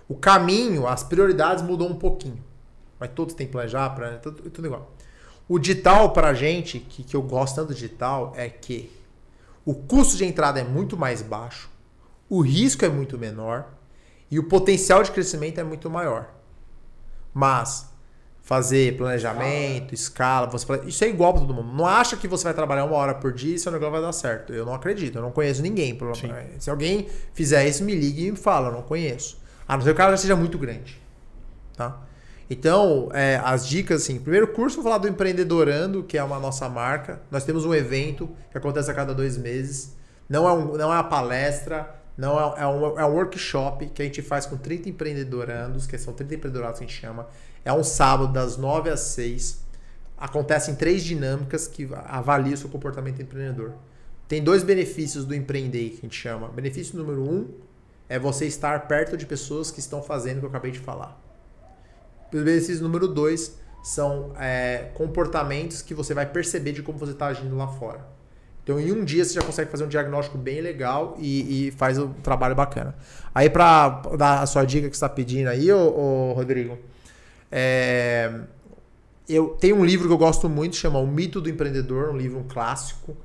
O 0.07 0.15
caminho, 0.15 0.87
as 0.87 1.03
prioridades 1.03 1.63
mudam 1.63 1.87
um 1.87 1.95
pouquinho. 1.95 2.41
Mas 2.99 3.11
todos 3.13 3.35
têm 3.35 3.47
planejar, 3.47 3.89
para 3.91 4.17
tudo, 4.17 4.49
tudo 4.49 4.65
igual. 4.65 4.91
O 5.47 5.59
digital 5.59 6.13
pra 6.13 6.33
gente, 6.33 6.79
que, 6.79 7.03
que 7.03 7.15
eu 7.15 7.21
gosto 7.21 7.55
tanto 7.55 7.67
do 7.69 7.73
digital, 7.73 8.33
é 8.35 8.49
que 8.49 9.02
o 9.65 9.73
custo 9.73 10.17
de 10.17 10.25
entrada 10.25 10.59
é 10.59 10.63
muito 10.63 10.97
mais 10.97 11.21
baixo, 11.21 11.69
o 12.29 12.41
risco 12.41 12.83
é 12.83 12.89
muito 12.89 13.17
menor 13.17 13.67
e 14.29 14.39
o 14.39 14.43
potencial 14.43 15.03
de 15.03 15.11
crescimento 15.11 15.59
é 15.59 15.63
muito 15.63 15.89
maior. 15.89 16.33
Mas 17.33 17.91
fazer 18.41 18.97
planejamento, 18.97 19.93
escala, 19.93 20.47
você 20.47 20.65
isso 20.85 21.03
é 21.03 21.07
igual 21.07 21.33
para 21.33 21.43
todo 21.43 21.53
mundo. 21.53 21.73
Não 21.73 21.87
acha 21.87 22.17
que 22.17 22.27
você 22.27 22.43
vai 22.43 22.53
trabalhar 22.53 22.83
uma 22.83 22.95
hora 22.95 23.15
por 23.15 23.31
dia 23.31 23.55
e 23.55 23.59
seu 23.59 23.71
negócio 23.71 23.93
vai 23.93 24.01
dar 24.01 24.11
certo. 24.11 24.53
Eu 24.53 24.65
não 24.65 24.73
acredito, 24.73 25.17
eu 25.17 25.21
não 25.21 25.31
conheço 25.31 25.61
ninguém. 25.61 25.97
Se 26.59 26.69
alguém 26.69 27.07
fizer 27.33 27.65
isso, 27.67 27.83
me 27.83 27.95
ligue 27.95 28.27
e 28.27 28.31
me 28.31 28.37
fala, 28.37 28.67
eu 28.67 28.73
não 28.73 28.81
conheço. 28.81 29.41
A 29.65 29.77
não 29.77 29.83
ser 29.83 29.89
que 29.89 29.93
o 29.93 29.97
cara 29.97 30.11
já 30.11 30.17
seja 30.17 30.35
muito 30.35 30.57
grande. 30.57 31.01
Tá? 31.75 32.01
Então, 32.53 33.09
é, 33.13 33.41
as 33.43 33.67
dicas, 33.67 34.03
assim, 34.03 34.19
primeiro 34.19 34.47
curso, 34.49 34.75
vou 34.75 34.83
falar 34.83 34.99
do 34.99 35.07
Empreendedorando, 35.07 36.03
que 36.03 36.19
é 36.19 36.23
uma 36.23 36.39
nossa 36.39 36.69
marca. 36.69 37.19
Nós 37.31 37.43
temos 37.43 37.65
um 37.65 37.73
evento 37.73 38.29
que 38.51 38.57
acontece 38.59 38.91
a 38.91 38.93
cada 38.93 39.11
dois 39.11 39.35
meses. 39.39 39.95
Não 40.29 40.47
é, 40.47 40.53
um, 40.53 40.77
não 40.77 40.93
é 40.93 40.95
uma 40.97 41.03
palestra, 41.03 41.89
não 42.15 42.39
é, 42.39 42.61
é, 42.61 42.67
um, 42.67 42.99
é 42.99 43.05
um 43.07 43.13
workshop 43.15 43.87
que 43.87 44.03
a 44.03 44.05
gente 44.05 44.21
faz 44.21 44.45
com 44.45 44.55
30 44.55 44.87
empreendedorandos, 44.87 45.87
que 45.87 45.97
são 45.97 46.13
30 46.13 46.35
empreendedorados 46.35 46.77
que 46.77 46.85
a 46.85 46.87
gente 46.87 46.99
chama. 46.99 47.27
É 47.65 47.73
um 47.73 47.83
sábado, 47.83 48.31
das 48.31 48.55
9 48.55 48.91
às 48.91 48.99
6. 48.99 49.63
Acontecem 50.15 50.75
três 50.75 51.03
dinâmicas 51.03 51.67
que 51.67 51.89
avaliam 52.05 52.53
o 52.53 52.57
seu 52.57 52.69
comportamento 52.69 53.19
empreendedor. 53.19 53.73
Tem 54.27 54.43
dois 54.43 54.61
benefícios 54.61 55.25
do 55.25 55.33
empreender 55.33 55.89
que 55.89 55.97
a 55.97 56.01
gente 56.01 56.15
chama. 56.15 56.49
Benefício 56.49 56.95
número 56.99 57.27
um 57.27 57.49
é 58.07 58.19
você 58.19 58.45
estar 58.45 58.87
perto 58.87 59.17
de 59.17 59.25
pessoas 59.25 59.71
que 59.71 59.79
estão 59.79 60.03
fazendo 60.03 60.37
o 60.37 60.39
que 60.41 60.45
eu 60.45 60.49
acabei 60.49 60.69
de 60.69 60.77
falar. 60.77 61.19
Benefício 62.41 62.81
número 62.81 63.07
dois 63.07 63.57
são 63.83 64.31
é, 64.39 64.89
comportamentos 64.93 65.81
que 65.81 65.93
você 65.93 66.13
vai 66.13 66.25
perceber 66.25 66.71
de 66.71 66.81
como 66.81 66.97
você 66.97 67.11
está 67.11 67.27
agindo 67.27 67.55
lá 67.55 67.67
fora. 67.67 68.07
Então, 68.63 68.79
em 68.79 68.93
um 68.93 69.03
dia, 69.03 69.25
você 69.25 69.33
já 69.33 69.41
consegue 69.41 69.69
fazer 69.69 69.83
um 69.83 69.89
diagnóstico 69.89 70.37
bem 70.37 70.61
legal 70.61 71.17
e, 71.19 71.67
e 71.67 71.71
faz 71.71 71.97
um 71.97 72.13
trabalho 72.13 72.55
bacana. 72.55 72.95
Aí, 73.35 73.49
para 73.49 73.89
dar 74.17 74.41
a 74.41 74.45
sua 74.45 74.63
dica 74.63 74.89
que 74.89 74.95
você 74.95 75.05
está 75.05 75.09
pedindo 75.09 75.49
aí, 75.49 75.69
ô, 75.69 75.77
ô 75.77 76.33
Rodrigo, 76.33 76.77
é, 77.51 78.31
eu 79.27 79.49
tenho 79.59 79.75
um 79.75 79.83
livro 79.83 80.07
que 80.07 80.13
eu 80.13 80.17
gosto 80.17 80.47
muito, 80.47 80.77
chama 80.77 80.97
O 80.97 81.05
Mito 81.05 81.41
do 81.41 81.49
Empreendedor, 81.49 82.09
um 82.09 82.17
livro 82.17 82.45
clássico. 82.47 83.17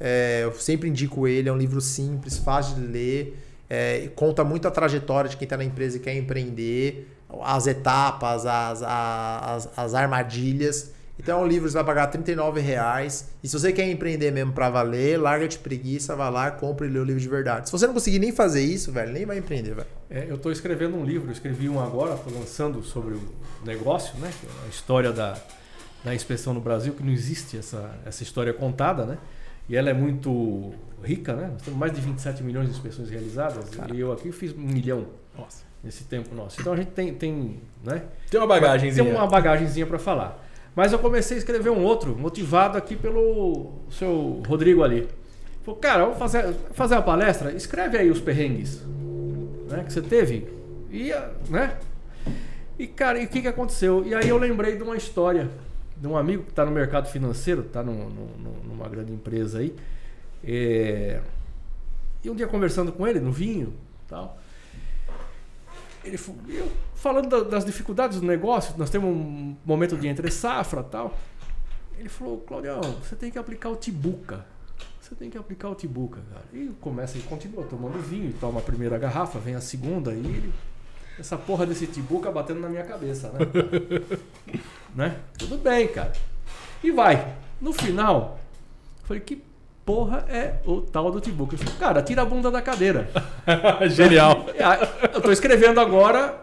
É, 0.00 0.40
eu 0.42 0.52
sempre 0.54 0.88
indico 0.88 1.28
ele, 1.28 1.48
é 1.48 1.52
um 1.52 1.58
livro 1.58 1.80
simples, 1.80 2.38
fácil 2.38 2.76
de 2.76 2.86
ler, 2.86 3.38
é, 3.68 4.10
conta 4.16 4.42
muito 4.42 4.66
a 4.66 4.70
trajetória 4.70 5.28
de 5.28 5.36
quem 5.36 5.44
está 5.44 5.56
na 5.56 5.64
empresa 5.64 5.98
e 5.98 6.00
quer 6.00 6.16
empreender, 6.16 7.06
as 7.42 7.66
etapas, 7.66 8.46
as, 8.46 8.82
as, 8.82 9.68
as 9.76 9.94
armadilhas. 9.94 10.92
Então 11.18 11.40
é 11.40 11.44
um 11.44 11.46
livro 11.46 11.66
que 11.66 11.72
você 11.72 11.76
vai 11.76 11.84
pagar 11.84 12.06
39 12.06 12.60
reais. 12.60 13.28
E 13.42 13.48
se 13.48 13.58
você 13.58 13.72
quer 13.72 13.88
empreender 13.90 14.30
mesmo 14.30 14.52
para 14.52 14.70
valer, 14.70 15.20
larga 15.20 15.46
de 15.46 15.58
preguiça, 15.58 16.16
vai 16.16 16.30
lá, 16.30 16.50
compra 16.50 16.86
e 16.86 16.88
lê 16.88 16.98
o 16.98 17.04
livro 17.04 17.20
de 17.20 17.28
verdade. 17.28 17.68
Se 17.68 17.72
você 17.72 17.86
não 17.86 17.92
conseguir 17.92 18.18
nem 18.18 18.32
fazer 18.32 18.62
isso, 18.62 18.90
velho, 18.90 19.12
nem 19.12 19.26
vai 19.26 19.36
empreender, 19.36 19.74
velho. 19.74 19.88
É, 20.08 20.26
eu 20.28 20.36
estou 20.36 20.50
escrevendo 20.50 20.96
um 20.96 21.04
livro, 21.04 21.28
eu 21.28 21.32
escrevi 21.32 21.68
um 21.68 21.78
agora, 21.78 22.14
estou 22.14 22.32
lançando 22.32 22.82
sobre 22.82 23.14
o 23.14 23.22
negócio, 23.66 24.18
né? 24.18 24.32
A 24.64 24.68
história 24.68 25.12
da, 25.12 25.36
da 26.02 26.14
inspeção 26.14 26.54
no 26.54 26.60
Brasil, 26.60 26.94
que 26.94 27.02
não 27.02 27.12
existe 27.12 27.58
essa, 27.58 27.98
essa 28.06 28.22
história 28.22 28.54
contada, 28.54 29.04
né? 29.04 29.18
E 29.68 29.76
ela 29.76 29.90
é 29.90 29.94
muito 29.94 30.72
rica, 31.04 31.34
né? 31.34 31.48
Nós 31.52 31.62
temos 31.62 31.78
mais 31.78 31.92
de 31.92 32.00
27 32.00 32.42
milhões 32.42 32.66
de 32.66 32.72
inspeções 32.72 33.10
realizadas. 33.10 33.68
Cara. 33.68 33.94
E 33.94 34.00
eu 34.00 34.10
aqui 34.10 34.32
fiz 34.32 34.52
um 34.52 34.62
milhão. 34.62 35.06
Nossa. 35.36 35.69
Nesse 35.82 36.04
tempo 36.04 36.34
nosso. 36.34 36.60
Então 36.60 36.74
a 36.74 36.76
gente 36.76 36.90
tem, 36.90 37.14
tem 37.14 37.58
né? 37.82 38.02
Tem 38.30 38.38
uma 38.38 38.46
bagagenzinha. 38.46 39.04
Tem 39.04 39.14
uma 39.14 39.26
bagagenzinha 39.26 39.86
para 39.86 39.98
falar. 39.98 40.46
Mas 40.76 40.92
eu 40.92 40.98
comecei 40.98 41.36
a 41.36 41.38
escrever 41.38 41.70
um 41.70 41.82
outro, 41.82 42.16
motivado 42.16 42.76
aqui 42.78 42.94
pelo 42.94 43.72
seu 43.90 44.42
Rodrigo 44.46 44.84
ali. 44.84 45.08
Falei, 45.64 45.80
cara, 45.80 46.04
vamos 46.04 46.18
fazer, 46.18 46.54
fazer 46.72 46.94
uma 46.94 47.02
palestra? 47.02 47.52
Escreve 47.52 47.98
aí 47.98 48.10
os 48.10 48.20
perrengues 48.20 48.82
né, 49.68 49.82
que 49.84 49.92
você 49.92 50.02
teve. 50.02 50.46
E, 50.90 51.12
né? 51.48 51.76
E, 52.78 52.86
cara, 52.86 53.18
e 53.18 53.24
o 53.24 53.28
que, 53.28 53.42
que 53.42 53.48
aconteceu? 53.48 54.04
E 54.06 54.14
aí 54.14 54.28
eu 54.28 54.38
lembrei 54.38 54.76
de 54.76 54.82
uma 54.82 54.96
história 54.96 55.48
de 55.96 56.06
um 56.06 56.16
amigo 56.16 56.44
que 56.44 56.50
está 56.50 56.64
no 56.64 56.70
mercado 56.70 57.08
financeiro, 57.08 57.60
está 57.60 57.82
numa 57.82 58.88
grande 58.88 59.12
empresa 59.12 59.58
aí. 59.58 59.74
É, 60.42 61.20
e 62.24 62.30
um 62.30 62.34
dia 62.34 62.46
conversando 62.46 62.90
com 62.90 63.06
ele 63.06 63.20
no 63.20 63.30
vinho 63.30 63.74
tal. 64.08 64.39
Ele 66.02 66.18
eu, 66.48 66.70
falando 66.94 67.44
das 67.44 67.64
dificuldades 67.64 68.20
do 68.20 68.26
negócio, 68.26 68.74
nós 68.78 68.88
temos 68.88 69.10
um 69.10 69.54
momento 69.64 69.96
de 69.96 70.08
entre 70.08 70.30
safra 70.30 70.82
tal. 70.82 71.16
Ele 71.98 72.08
falou, 72.08 72.38
Claudião, 72.38 72.80
você 72.80 73.14
tem 73.14 73.30
que 73.30 73.38
aplicar 73.38 73.68
o 73.68 73.76
Tibuca. 73.76 74.46
Você 75.00 75.14
tem 75.14 75.28
que 75.28 75.36
aplicar 75.36 75.68
o 75.68 75.74
Tibuca, 75.74 76.20
cara. 76.32 76.44
E 76.52 76.68
começa 76.80 77.18
e 77.18 77.22
continua 77.22 77.64
tomando 77.64 77.98
vinho, 77.98 78.32
toma 78.40 78.60
a 78.60 78.62
primeira 78.62 78.96
garrafa, 78.96 79.38
vem 79.38 79.54
a 79.54 79.60
segunda 79.60 80.12
e 80.12 80.18
ele, 80.18 80.54
essa 81.18 81.36
porra 81.36 81.66
desse 81.66 81.86
Tibuca 81.86 82.30
batendo 82.30 82.60
na 82.60 82.68
minha 82.68 82.84
cabeça, 82.84 83.30
né? 83.32 83.40
né? 84.94 85.20
Tudo 85.36 85.58
bem, 85.58 85.88
cara. 85.88 86.12
E 86.82 86.90
vai. 86.90 87.36
No 87.60 87.72
final, 87.72 88.40
falei, 89.04 89.20
que 89.20 89.49
porra 89.84 90.24
é 90.28 90.54
o 90.66 90.80
tal 90.80 91.10
do 91.10 91.20
Tibuca? 91.20 91.54
Eu 91.54 91.58
falei, 91.58 91.74
cara, 91.78 92.02
tira 92.02 92.22
a 92.22 92.24
bunda 92.24 92.50
da 92.50 92.62
cadeira. 92.62 93.08
Genial. 93.90 94.46
Eu 95.12 95.20
tô 95.20 95.30
escrevendo 95.30 95.80
agora 95.80 96.40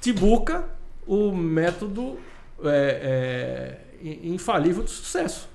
Tibuca, 0.00 0.64
o 1.06 1.32
método 1.32 2.18
é, 2.64 3.78
é, 4.02 4.18
infalível 4.24 4.82
do 4.82 4.90
sucesso. 4.90 5.48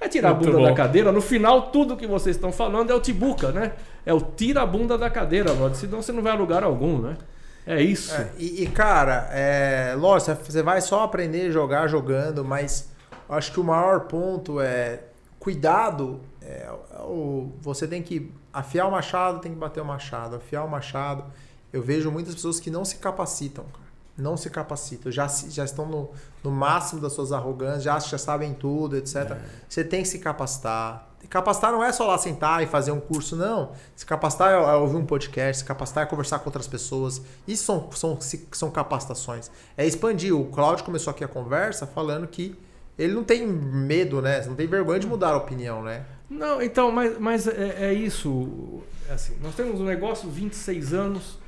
É 0.00 0.08
tirar 0.08 0.30
Muito 0.30 0.42
a 0.42 0.46
bunda 0.46 0.58
bom. 0.58 0.64
da 0.64 0.74
cadeira. 0.74 1.12
No 1.12 1.20
final, 1.20 1.70
tudo 1.70 1.96
que 1.96 2.06
vocês 2.06 2.34
estão 2.34 2.50
falando 2.50 2.90
é 2.90 2.94
o 2.94 3.00
Tibuca, 3.00 3.52
né? 3.52 3.72
É 4.04 4.12
o 4.12 4.20
tira 4.20 4.62
a 4.62 4.66
bunda 4.66 4.98
da 4.98 5.08
cadeira, 5.08 5.54
brother. 5.54 5.76
Senão 5.76 6.02
você 6.02 6.10
não 6.10 6.22
vai 6.22 6.32
a 6.32 6.34
lugar 6.34 6.64
algum, 6.64 6.98
né? 6.98 7.16
É 7.64 7.80
isso. 7.80 8.12
É, 8.12 8.30
e, 8.36 8.64
e, 8.64 8.66
cara, 8.66 9.28
é, 9.30 9.94
lógico, 9.96 10.36
você 10.44 10.62
vai 10.62 10.80
só 10.80 11.04
aprender 11.04 11.46
a 11.46 11.50
jogar 11.50 11.86
jogando, 11.86 12.44
mas 12.44 12.90
acho 13.28 13.52
que 13.52 13.60
o 13.60 13.64
maior 13.64 14.00
ponto 14.00 14.60
é 14.60 15.00
cuidado. 15.38 16.20
É, 16.44 16.70
o, 17.00 17.52
você 17.60 17.86
tem 17.86 18.02
que 18.02 18.32
afiar 18.52 18.88
o 18.88 18.90
machado, 18.90 19.40
tem 19.40 19.52
que 19.52 19.58
bater 19.58 19.80
o 19.80 19.84
machado. 19.84 20.36
Afiar 20.36 20.64
o 20.64 20.68
machado. 20.68 21.24
Eu 21.72 21.82
vejo 21.82 22.10
muitas 22.10 22.34
pessoas 22.34 22.60
que 22.60 22.70
não 22.70 22.84
se 22.84 22.96
capacitam, 22.96 23.64
cara 23.64 23.82
não 24.16 24.36
se 24.36 24.50
capacitam, 24.50 25.10
já, 25.10 25.26
já 25.26 25.64
estão 25.64 25.86
no, 25.86 26.10
no 26.44 26.50
máximo 26.50 27.00
das 27.00 27.12
suas 27.12 27.32
arrogâncias, 27.32 27.82
já, 27.82 27.98
já 27.98 28.18
sabem 28.18 28.52
tudo, 28.52 28.96
etc. 28.96 29.16
É. 29.16 29.40
Você 29.68 29.84
tem 29.84 30.02
que 30.02 30.08
se 30.08 30.18
capacitar. 30.18 31.08
Capacitar 31.30 31.72
não 31.72 31.82
é 31.82 31.90
só 31.92 32.06
lá 32.06 32.18
sentar 32.18 32.62
e 32.62 32.66
fazer 32.66 32.92
um 32.92 33.00
curso, 33.00 33.36
não. 33.36 33.72
Se 33.96 34.04
capacitar 34.04 34.50
é, 34.50 34.54
é 34.54 34.74
ouvir 34.74 34.96
um 34.96 35.06
podcast, 35.06 35.62
se 35.62 35.64
capacitar 35.64 36.04
é 36.04 36.06
conversar 36.06 36.40
com 36.40 36.46
outras 36.46 36.68
pessoas. 36.68 37.22
Isso 37.48 37.64
são, 37.64 37.90
são, 37.92 38.18
são 38.52 38.70
capacitações. 38.70 39.50
É 39.76 39.86
expandir. 39.86 40.36
O 40.36 40.46
Claudio 40.46 40.84
começou 40.84 41.10
aqui 41.10 41.24
a 41.24 41.28
conversa 41.28 41.86
falando 41.86 42.26
que 42.26 42.58
ele 42.98 43.14
não 43.14 43.24
tem 43.24 43.46
medo, 43.46 44.20
né? 44.20 44.44
Não 44.44 44.54
tem 44.54 44.66
vergonha 44.66 45.00
de 45.00 45.06
mudar 45.06 45.30
a 45.30 45.36
opinião, 45.38 45.82
né? 45.82 46.04
Não, 46.32 46.62
então, 46.62 46.90
mas, 46.90 47.18
mas 47.18 47.46
é, 47.46 47.90
é 47.90 47.94
isso. 47.94 48.82
Assim, 49.10 49.36
nós 49.42 49.54
temos 49.54 49.80
um 49.80 49.84
negócio, 49.84 50.28
26 50.28 50.94
anos, 50.94 51.38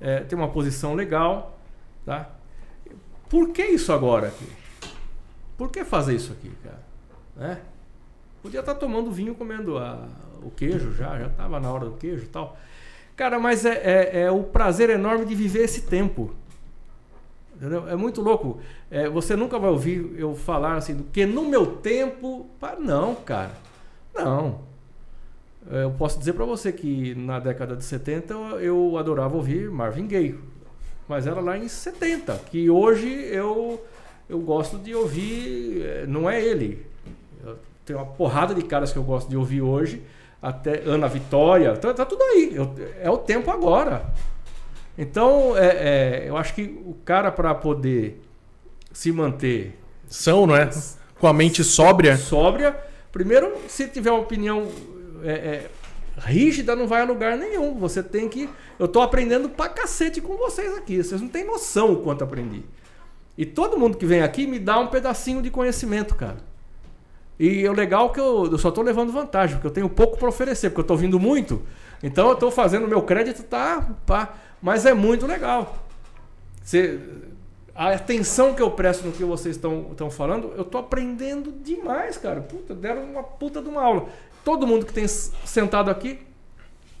é, 0.00 0.20
tem 0.20 0.38
uma 0.38 0.48
posição 0.48 0.94
legal, 0.94 1.58
Tá? 2.08 2.26
Por 3.28 3.50
que 3.50 3.62
isso 3.62 3.92
agora 3.92 4.28
aqui? 4.28 4.46
Por 5.58 5.70
que 5.70 5.84
fazer 5.84 6.14
isso 6.14 6.32
aqui, 6.32 6.50
cara? 6.64 6.80
Né? 7.36 7.60
Podia 8.42 8.60
estar 8.60 8.72
tá 8.72 8.80
tomando 8.80 9.12
vinho, 9.12 9.34
comendo 9.34 9.76
a, 9.76 10.08
o 10.42 10.50
queijo 10.50 10.90
já, 10.94 11.18
já 11.18 11.26
estava 11.26 11.60
na 11.60 11.70
hora 11.70 11.84
do 11.84 11.96
queijo 11.98 12.24
e 12.24 12.28
tal. 12.28 12.56
Cara, 13.14 13.38
mas 13.38 13.66
é, 13.66 13.74
é, 13.74 14.20
é, 14.22 14.30
o 14.30 14.42
prazer 14.42 14.88
enorme 14.88 15.26
de 15.26 15.34
viver 15.34 15.64
esse 15.64 15.82
tempo. 15.82 16.34
Entendeu? 17.54 17.86
É 17.86 17.94
muito 17.94 18.22
louco. 18.22 18.58
É, 18.90 19.06
você 19.06 19.36
nunca 19.36 19.58
vai 19.58 19.68
ouvir 19.68 20.14
eu 20.16 20.34
falar 20.34 20.76
assim, 20.76 20.94
do 20.94 21.04
que 21.04 21.26
no 21.26 21.44
meu 21.44 21.76
tempo. 21.76 22.48
Não, 22.78 23.14
cara. 23.16 23.52
Não. 24.24 24.60
É, 25.70 25.84
eu 25.84 25.90
posso 25.90 26.18
dizer 26.18 26.32
para 26.32 26.44
você 26.44 26.72
que 26.72 27.14
na 27.14 27.38
década 27.38 27.76
de 27.76 27.84
70 27.84 28.34
eu 28.60 28.96
adorava 28.96 29.36
ouvir 29.36 29.70
Marvin 29.70 30.06
Gaye 30.06 30.38
mas 31.08 31.26
era 31.26 31.40
lá 31.40 31.56
em 31.56 31.66
70, 31.66 32.34
que 32.50 32.68
hoje 32.68 33.08
eu, 33.08 33.82
eu 34.28 34.38
gosto 34.40 34.76
de 34.78 34.94
ouvir, 34.94 35.82
eh, 35.82 36.04
não 36.06 36.28
é 36.28 36.40
ele. 36.40 36.86
Tenho 37.86 37.98
uma 37.98 38.04
porrada 38.04 38.54
de 38.54 38.62
caras 38.62 38.92
que 38.92 38.98
eu 38.98 39.02
gosto 39.02 39.30
de 39.30 39.36
ouvir 39.36 39.62
hoje, 39.62 40.02
até 40.42 40.82
Ana 40.84 41.08
Vitória, 41.08 41.74
tá, 41.76 41.94
tá 41.94 42.04
tudo 42.04 42.22
aí, 42.22 42.52
eu, 42.54 42.74
é 43.00 43.10
o 43.10 43.16
tempo 43.16 43.50
agora. 43.50 44.04
Então, 44.98 45.56
é, 45.56 45.66
é, 45.66 46.28
eu 46.28 46.36
acho 46.36 46.54
que 46.54 46.62
o 46.84 46.94
cara 47.04 47.32
para 47.32 47.54
poder 47.54 48.22
se 48.92 49.10
manter... 49.10 49.78
São, 50.08 50.46
não 50.46 50.56
é? 50.56 50.68
Com 51.18 51.26
a 51.26 51.32
mente 51.32 51.62
sóbria. 51.64 52.16
Sóbria. 52.16 52.76
Primeiro, 53.12 53.54
se 53.68 53.88
tiver 53.88 54.10
uma 54.10 54.20
opinião 54.20 54.68
é, 55.22 55.32
é 55.32 55.70
rígida 56.18 56.74
não 56.74 56.86
vai 56.86 57.02
a 57.02 57.04
lugar 57.04 57.36
nenhum. 57.36 57.78
Você 57.78 58.02
tem 58.02 58.28
que. 58.28 58.48
Eu 58.78 58.88
tô 58.88 59.00
aprendendo 59.00 59.48
pra 59.48 59.68
cacete 59.68 60.20
com 60.20 60.36
vocês 60.36 60.76
aqui. 60.76 61.02
Vocês 61.02 61.20
não 61.20 61.28
têm 61.28 61.44
noção 61.44 61.92
o 61.92 62.02
quanto 62.02 62.24
aprendi. 62.24 62.64
E 63.36 63.46
todo 63.46 63.78
mundo 63.78 63.96
que 63.96 64.04
vem 64.04 64.22
aqui 64.22 64.46
me 64.46 64.58
dá 64.58 64.78
um 64.78 64.88
pedacinho 64.88 65.40
de 65.40 65.50
conhecimento, 65.50 66.14
cara. 66.14 66.38
E 67.38 67.68
o 67.68 67.72
legal 67.72 68.10
é 68.10 68.14
que 68.14 68.20
eu, 68.20 68.50
eu 68.50 68.58
só 68.58 68.70
tô 68.70 68.82
levando 68.82 69.12
vantagem, 69.12 69.54
porque 69.56 69.68
eu 69.68 69.72
tenho 69.72 69.88
pouco 69.88 70.18
para 70.18 70.28
oferecer, 70.28 70.70
porque 70.70 70.80
eu 70.80 70.86
tô 70.86 70.96
vindo 70.96 71.20
muito. 71.20 71.62
Então 72.02 72.28
eu 72.28 72.34
tô 72.34 72.50
fazendo 72.50 72.88
meu 72.88 73.02
crédito, 73.02 73.44
tá? 73.44 73.88
Pá, 74.04 74.34
mas 74.60 74.84
é 74.84 74.92
muito 74.92 75.24
legal. 75.24 75.86
Você, 76.64 77.00
a 77.78 77.92
atenção 77.92 78.54
que 78.54 78.60
eu 78.60 78.72
presto 78.72 79.06
no 79.06 79.12
que 79.12 79.22
vocês 79.22 79.54
estão 79.54 80.10
falando, 80.10 80.52
eu 80.56 80.64
tô 80.64 80.78
aprendendo 80.78 81.52
demais, 81.52 82.16
cara. 82.16 82.40
Puta, 82.40 82.74
deram 82.74 83.04
uma 83.04 83.22
puta 83.22 83.62
de 83.62 83.68
uma 83.68 83.80
aula. 83.80 84.08
Todo 84.44 84.66
mundo 84.66 84.84
que 84.84 84.92
tem 84.92 85.06
sentado 85.06 85.88
aqui 85.88 86.18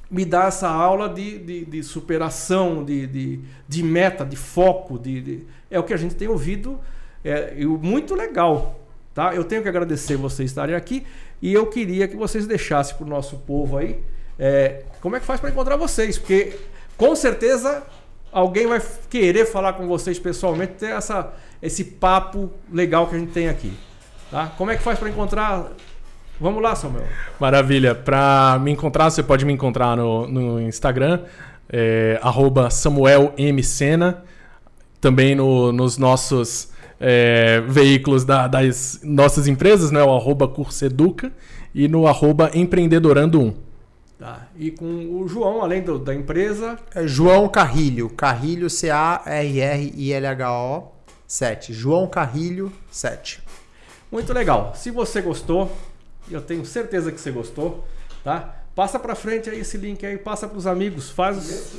me 0.08 0.24
dá 0.24 0.44
essa 0.44 0.68
aula 0.68 1.08
de, 1.08 1.36
de, 1.38 1.64
de 1.64 1.82
superação, 1.82 2.84
de, 2.84 3.08
de, 3.08 3.40
de, 3.66 3.82
meta, 3.82 4.24
de 4.24 4.36
foco. 4.36 4.96
De, 4.96 5.20
de, 5.20 5.46
é 5.68 5.80
o 5.80 5.82
que 5.82 5.92
a 5.92 5.96
gente 5.96 6.14
tem 6.14 6.28
ouvido. 6.28 6.78
É, 7.24 7.56
muito 7.64 8.14
legal. 8.14 8.80
Tá? 9.12 9.34
Eu 9.34 9.42
tenho 9.42 9.62
que 9.62 9.68
agradecer 9.68 10.14
vocês 10.16 10.48
estarem 10.48 10.76
aqui 10.76 11.04
e 11.42 11.52
eu 11.52 11.66
queria 11.66 12.06
que 12.06 12.16
vocês 12.16 12.46
deixassem 12.46 12.96
para 12.96 13.04
o 13.04 13.08
nosso 13.08 13.38
povo 13.38 13.76
aí 13.76 14.00
é, 14.38 14.84
como 15.00 15.16
é 15.16 15.20
que 15.20 15.26
faz 15.26 15.40
para 15.40 15.50
encontrar 15.50 15.76
vocês, 15.76 16.16
porque 16.16 16.56
com 16.96 17.16
certeza 17.16 17.82
alguém 18.32 18.66
vai 18.66 18.80
querer 19.10 19.46
falar 19.46 19.74
com 19.74 19.86
vocês 19.86 20.18
pessoalmente, 20.18 20.74
ter 20.74 20.90
essa, 20.90 21.32
esse 21.62 21.84
papo 21.84 22.50
legal 22.72 23.06
que 23.06 23.16
a 23.16 23.18
gente 23.18 23.32
tem 23.32 23.48
aqui. 23.48 23.72
Tá? 24.30 24.52
Como 24.58 24.70
é 24.70 24.76
que 24.76 24.82
faz 24.82 24.98
para 24.98 25.08
encontrar 25.08 25.72
Vamos 26.40 26.62
lá, 26.62 26.74
Samuel. 26.76 27.04
Maravilha. 27.40 27.96
Para 27.96 28.60
me 28.62 28.70
encontrar, 28.70 29.10
você 29.10 29.24
pode 29.24 29.44
me 29.44 29.52
encontrar 29.52 29.96
no, 29.96 30.28
no 30.28 30.62
Instagram, 30.62 31.22
é, 31.68 32.20
@samuelmsena, 32.70 34.22
também 35.00 35.34
no, 35.34 35.72
nos 35.72 35.98
nossos 35.98 36.70
é, 37.00 37.60
veículos 37.66 38.24
da, 38.24 38.46
das 38.46 39.00
nossas 39.02 39.48
empresas, 39.48 39.90
né? 39.90 40.00
o 40.00 40.14
arroba 40.14 40.46
Curseduca 40.46 41.32
e 41.74 41.88
no 41.88 42.06
arroba 42.06 42.50
Empreendedorando1. 42.50 43.54
Tá. 44.18 44.48
E 44.56 44.70
com 44.72 45.20
o 45.20 45.28
João, 45.28 45.62
além 45.62 45.80
do, 45.80 45.96
da 45.98 46.12
empresa. 46.12 46.76
É 46.94 47.06
João 47.06 47.48
Carrilho. 47.48 48.10
Carrilho, 48.10 48.68
C-A-R-R-I-L-H-O 48.68 49.38
7. 51.26 51.72
João 51.72 52.08
Carrilho 52.08 52.72
7. 52.90 53.40
Muito 54.10 54.32
legal. 54.32 54.72
Se 54.74 54.90
você 54.90 55.20
gostou, 55.20 55.70
eu 56.30 56.40
tenho 56.40 56.64
certeza 56.64 57.12
que 57.12 57.20
você 57.20 57.30
gostou, 57.30 57.86
tá? 58.24 58.57
Passa 58.78 58.96
para 58.96 59.16
frente 59.16 59.50
aí 59.50 59.58
esse 59.58 59.76
link 59.76 60.06
aí, 60.06 60.16
passa 60.16 60.46
para 60.46 60.56
os 60.56 60.64
amigos, 60.64 61.10
faz 61.10 61.74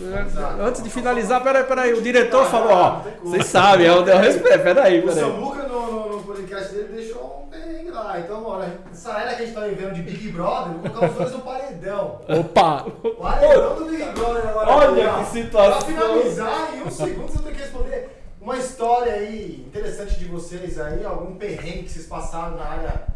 antes 0.60 0.84
de 0.84 0.90
finalizar, 0.90 1.42
peraí, 1.42 1.64
peraí, 1.64 1.94
o 1.94 2.02
diretor 2.02 2.46
falou, 2.48 2.74
ó, 2.74 3.02
vocês 3.24 3.46
sabem, 3.46 3.88
é 3.88 3.94
o 3.94 4.04
respeito, 4.04 4.62
peraí, 4.62 5.02
peraí. 5.02 5.04
O 5.06 5.12
Samuca 5.14 5.64
no, 5.64 5.92
no, 5.92 6.18
no, 6.18 6.24
podcast 6.24 6.74
dele 6.74 6.90
deixou 6.94 7.46
um 7.46 7.50
perrengue 7.50 7.90
lá, 7.90 8.20
então, 8.20 8.46
olha, 8.46 8.80
essa 8.92 9.18
era 9.18 9.34
que 9.34 9.44
a 9.44 9.46
gente 9.46 9.56
tá 9.56 9.62
vivendo 9.62 9.94
de 9.94 10.02
Big 10.02 10.30
Brother, 10.34 10.74
vou 10.74 10.92
colocar 10.92 11.06
os 11.06 11.16
dois 11.16 11.32
no 11.32 11.40
paredão. 11.40 12.22
Opa! 12.28 12.86
Paredão 13.18 13.76
do 13.76 13.86
Big 13.86 14.04
Brother 14.04 14.50
agora. 14.50 14.70
Olha 14.70 15.14
que 15.20 15.32
situação. 15.32 15.94
Pra 15.94 16.04
finalizar, 16.04 16.76
em 16.76 16.82
um 16.82 16.92
segundo 16.92 17.32
você 17.32 17.44
tem 17.44 17.54
que 17.54 17.62
responder 17.62 18.10
uma 18.42 18.58
história 18.58 19.14
aí 19.14 19.64
interessante 19.66 20.20
de 20.20 20.26
vocês 20.26 20.78
aí, 20.78 21.06
algum 21.06 21.36
perrengue 21.36 21.84
que 21.84 21.92
vocês 21.92 22.08
passaram 22.08 22.58
na 22.58 22.66
área 22.66 23.08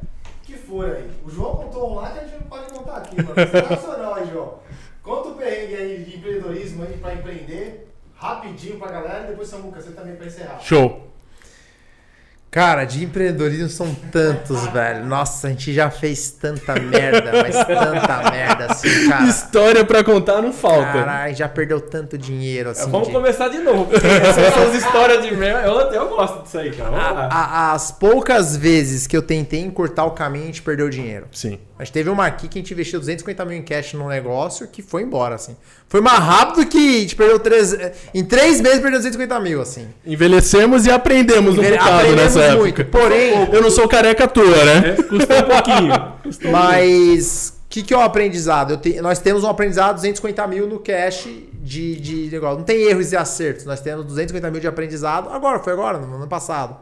que 0.44 0.54
for 0.54 0.86
aí. 0.86 1.10
O 1.26 1.30
João 1.30 1.56
contou 1.56 1.92
um 1.92 1.96
lá 1.96 2.12
que 2.12 2.20
a 2.20 2.24
gente 2.24 2.36
não 2.36 2.48
pode 2.48 2.72
contar 2.72 2.98
aqui, 2.98 3.16
mano. 3.16 3.36
Sensacional 3.36 4.16
aí, 4.16 4.30
João. 4.30 4.60
Conta 5.02 5.30
o 5.30 5.36
perrengue 5.36 5.76
aí 5.76 6.04
de 6.04 6.18
empreendedorismo 6.18 6.84
aí 6.84 6.98
pra 6.98 7.14
empreender, 7.14 7.90
rapidinho 8.16 8.78
pra 8.78 8.92
galera, 8.92 9.26
e 9.26 9.28
depois 9.28 9.48
Samuca, 9.48 9.82
você 9.82 9.92
também 9.92 10.16
pra 10.16 10.28
encerrar. 10.28 10.60
Show! 10.60 11.13
Cara, 12.54 12.86
de 12.86 13.04
empreendedorismo 13.04 13.68
são 13.68 13.96
tantos, 14.12 14.68
velho. 14.68 15.04
Nossa, 15.08 15.48
a 15.48 15.50
gente 15.50 15.74
já 15.74 15.90
fez 15.90 16.30
tanta 16.30 16.80
merda, 16.80 17.32
mas 17.42 17.56
tanta 17.56 18.30
merda 18.30 18.68
assim, 18.70 19.10
cara. 19.10 19.24
História 19.24 19.84
pra 19.84 20.04
contar 20.04 20.40
não 20.40 20.54
falta. 20.54 20.94
Caralho, 20.94 21.36
já 21.36 21.50
perdeu 21.50 21.82
tanto 21.82 22.16
dinheiro 22.16 22.70
assim. 22.70 22.92
Vamos 22.92 23.08
de... 23.08 23.14
começar 23.16 23.48
de 23.48 23.58
novo. 23.58 23.90
Essas 23.98 24.76
histórias 24.76 25.24
de 25.24 25.36
merda, 25.36 25.68
eu, 25.68 25.74
eu 25.94 26.10
gosto 26.10 26.44
disso 26.44 26.60
aí, 26.60 26.72
cara. 26.72 26.96
A, 26.96 27.26
a, 27.26 27.72
as 27.74 27.90
poucas 27.90 28.56
vezes 28.56 29.08
que 29.08 29.18
eu 29.18 29.24
tentei 29.24 29.60
encurtar 29.60 30.06
o 30.06 30.12
caminho, 30.12 30.44
a 30.44 30.48
gente 30.48 30.62
perdeu 30.62 30.88
dinheiro. 30.90 31.26
Sim. 31.32 31.58
A 31.80 31.84
gente 31.84 31.94
teve 31.94 32.12
uma 32.12 32.28
aqui 32.28 32.48
que 32.48 32.60
a 32.60 32.62
gente 32.62 32.72
investiu 32.72 33.00
250 33.00 33.46
mil 33.46 33.58
em 33.58 33.64
cash 33.64 33.94
num 33.94 34.08
negócio 34.08 34.68
que 34.68 34.84
foi 34.84 35.02
embora, 35.02 35.34
assim. 35.34 35.58
Foi 35.94 36.02
mais 36.02 36.18
rápido 36.18 36.66
que 36.66 36.76
a 36.76 37.00
gente 37.02 37.16
perdeu 37.16 37.38
três. 37.38 37.78
Em 38.16 38.26
três 38.26 38.60
meses 38.60 38.80
perdeu 38.80 38.98
250 38.98 39.40
mil, 39.40 39.62
assim. 39.62 39.88
Envelhecemos 40.04 40.88
e 40.88 40.92
aprendemos 40.92 41.54
Envelhe... 41.56 41.76
um 41.76 41.78
bocado 41.78 41.98
aprendemos 41.98 42.24
nessa 42.24 42.42
época. 42.42 42.62
muito. 42.64 42.86
Porém. 42.86 43.54
Eu 43.54 43.62
não 43.62 43.70
sou 43.70 43.88
careca 43.88 44.28
tua, 44.28 44.66
né? 44.66 44.96
É, 44.98 45.04
custou 45.04 45.38
um 45.38 45.44
pouquinho. 45.44 46.14
Custou 46.24 46.52
Mas. 46.52 47.54
O 47.68 47.70
que, 47.70 47.84
que 47.84 47.94
é 47.94 47.98
o 47.98 48.00
um 48.00 48.04
aprendizado? 48.04 48.78
Te... 48.78 49.00
Nós 49.02 49.20
temos 49.20 49.44
um 49.44 49.48
aprendizado 49.48 49.94
250 49.94 50.48
mil 50.48 50.66
no 50.66 50.80
cash 50.80 51.28
de, 51.62 51.96
de 51.98 52.30
negócio. 52.32 52.58
Não 52.58 52.66
tem 52.66 52.82
erros 52.90 53.12
e 53.12 53.16
acertos. 53.16 53.64
Nós 53.66 53.80
temos 53.80 54.04
250 54.04 54.50
mil 54.50 54.60
de 54.60 54.66
aprendizado. 54.68 55.30
Agora, 55.30 55.60
foi 55.60 55.74
agora, 55.74 56.00
no 56.00 56.16
ano 56.16 56.28
passado. 56.28 56.76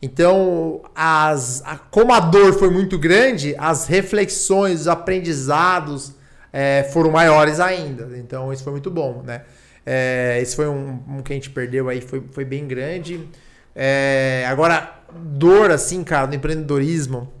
Então, 0.00 0.82
as, 0.94 1.60
a, 1.66 1.74
como 1.76 2.12
a 2.12 2.20
dor 2.20 2.52
foi 2.56 2.70
muito 2.70 2.96
grande, 3.00 3.56
as 3.58 3.88
reflexões, 3.88 4.82
os 4.82 4.86
aprendizados 4.86 6.16
é, 6.52 6.88
foram 6.92 7.10
maiores 7.10 7.60
ainda. 7.60 8.16
Então, 8.18 8.52
isso 8.52 8.62
foi 8.62 8.72
muito 8.72 8.90
bom, 8.90 9.22
né? 9.22 9.42
É, 9.84 10.38
esse 10.42 10.54
foi 10.54 10.68
um, 10.68 11.02
um, 11.08 11.22
que 11.22 11.32
a 11.32 11.36
gente 11.36 11.50
perdeu 11.50 11.88
aí, 11.88 12.00
foi, 12.00 12.22
foi 12.30 12.44
bem 12.44 12.66
grande. 12.66 13.26
É, 13.74 14.44
agora, 14.46 15.02
dor, 15.12 15.70
assim, 15.70 16.04
cara, 16.04 16.26
no 16.26 16.34
empreendedorismo, 16.34 17.32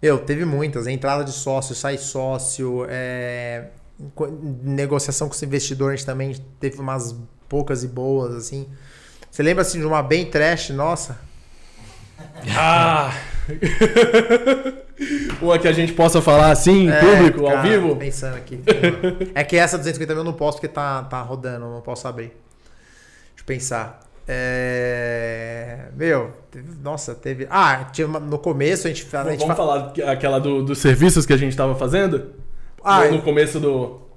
meu, 0.00 0.18
teve 0.18 0.44
muitas. 0.44 0.86
Entrada 0.86 1.24
de 1.24 1.32
sócio, 1.32 1.74
sai 1.74 1.98
sócio, 1.98 2.86
é, 2.88 3.68
negociação 4.62 5.28
com 5.28 5.34
os 5.34 5.42
investidores, 5.42 6.04
também 6.04 6.34
teve 6.58 6.80
umas 6.80 7.14
poucas 7.48 7.84
e 7.84 7.88
boas, 7.88 8.34
assim. 8.34 8.66
Você 9.30 9.42
lembra, 9.42 9.62
assim, 9.62 9.78
de 9.78 9.86
uma 9.86 10.02
bem 10.02 10.26
trash, 10.26 10.70
nossa? 10.70 11.20
Ah! 12.56 13.12
Uma 15.40 15.58
que 15.58 15.68
a 15.68 15.72
gente 15.72 15.92
possa 15.92 16.20
falar 16.20 16.50
assim, 16.50 16.86
em 16.86 16.90
é, 16.90 17.00
público, 17.00 17.44
cara, 17.44 17.58
ao 17.58 17.62
vivo? 17.62 17.96
pensando 17.96 18.36
aqui. 18.36 18.60
é 19.34 19.44
que 19.44 19.56
essa 19.56 19.78
250 19.78 20.12
mil 20.12 20.20
eu 20.20 20.24
não 20.24 20.32
posso 20.32 20.58
porque 20.58 20.68
tá, 20.68 21.02
tá 21.04 21.22
rodando, 21.22 21.66
não 21.66 21.80
posso 21.80 22.06
abrir. 22.08 22.32
Deixa 23.34 23.40
eu 23.40 23.44
pensar. 23.46 24.00
É... 24.26 25.86
Meu, 25.96 26.32
teve, 26.50 26.68
nossa, 26.82 27.14
teve. 27.14 27.46
Ah, 27.48 27.88
tinha 27.92 28.06
uma, 28.06 28.20
no 28.20 28.38
começo 28.38 28.86
a 28.86 28.90
gente. 28.90 29.08
A 29.16 29.30
gente 29.30 29.40
Vamos 29.40 29.46
fa... 29.46 29.54
falar 29.56 29.92
aquela 30.06 30.38
do, 30.38 30.62
dos 30.62 30.78
serviços 30.78 31.24
que 31.24 31.32
a 31.32 31.36
gente 31.36 31.50
estava 31.50 31.74
fazendo? 31.74 32.32
Ah, 32.84 33.06
no, 33.06 33.12
no 33.12 33.22
começo 33.22 33.58
do. 33.58 34.08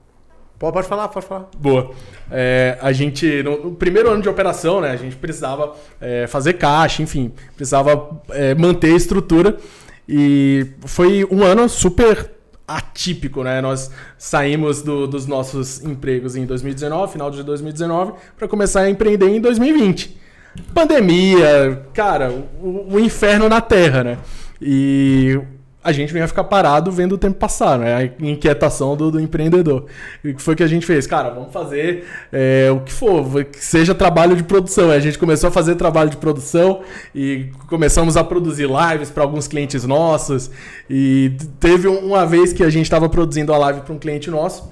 Pode 0.60 0.88
falar, 0.88 1.08
pode 1.08 1.26
falar. 1.26 1.50
Boa. 1.58 1.92
É, 2.30 2.78
a 2.82 2.92
gente, 2.92 3.42
no, 3.42 3.72
primeiro 3.72 4.12
ano 4.12 4.22
de 4.22 4.30
operação, 4.30 4.80
né, 4.80 4.92
a 4.92 4.96
gente 4.96 5.16
precisava 5.16 5.76
é, 6.00 6.28
fazer 6.28 6.54
caixa, 6.54 7.02
enfim, 7.02 7.34
precisava 7.56 8.22
é, 8.30 8.54
manter 8.54 8.94
a 8.94 8.96
estrutura. 8.96 9.58
E 10.08 10.68
foi 10.86 11.26
um 11.30 11.44
ano 11.44 11.68
super 11.70 12.32
atípico, 12.68 13.44
né? 13.44 13.62
Nós 13.62 13.92
saímos 14.18 14.82
do, 14.82 15.08
dos 15.08 15.28
nossos 15.28 15.84
empregos 15.84 16.36
em 16.36 16.46
2019, 16.46 17.12
final 17.12 17.30
de 17.30 17.44
2019, 17.44 18.14
para 18.38 18.48
começar 18.48 18.82
a 18.82 18.90
empreender 18.90 19.30
em 19.30 19.42
2020. 19.42 20.20
Pandemia, 20.74 21.86
cara, 21.94 22.32
o, 22.32 22.96
o 22.96 23.00
inferno 23.00 23.48
na 23.48 23.62
Terra, 23.62 24.04
né? 24.04 24.18
E 24.62 25.40
a 25.84 25.92
gente 25.92 26.14
não 26.14 26.20
ia 26.20 26.28
ficar 26.28 26.44
parado 26.44 26.92
vendo 26.92 27.14
o 27.14 27.18
tempo 27.18 27.38
passar, 27.38 27.80
né? 27.80 27.96
A 27.96 28.26
inquietação 28.26 28.96
do, 28.96 29.10
do 29.10 29.20
empreendedor. 29.20 29.86
E 30.24 30.30
o 30.30 30.36
que 30.36 30.42
foi 30.42 30.56
que 30.56 30.62
a 30.62 30.68
gente 30.68 30.86
fez? 30.86 31.08
Cara, 31.08 31.30
vamos 31.32 31.52
fazer 31.52 32.06
é, 32.32 32.70
o 32.72 32.82
que 32.82 32.94
for, 32.94 33.44
que 33.46 33.64
seja 33.64 33.96
trabalho 33.96 34.36
de 34.36 34.44
produção. 34.44 34.92
A 34.92 35.00
gente 35.00 35.18
começou 35.18 35.48
a 35.48 35.52
fazer 35.52 35.76
trabalho 35.76 36.12
de 36.12 36.18
produção 36.18 36.82
e 37.16 37.50
começamos 37.68 38.16
a 38.16 38.24
produzir 38.24 38.68
lives 38.68 39.10
para 39.10 39.24
alguns 39.24 39.48
clientes 39.48 39.84
nossos. 39.84 40.52
E 40.88 41.32
teve 41.60 41.88
uma 41.88 42.28
vez 42.28 42.54
que 42.54 42.64
a 42.64 42.70
gente 42.70 42.86
estava 42.86 43.10
produzindo 43.10 43.52
a 43.52 43.58
live 43.58 43.82
para 43.82 43.94
um 43.94 44.00
cliente 44.00 44.30
nosso, 44.30 44.72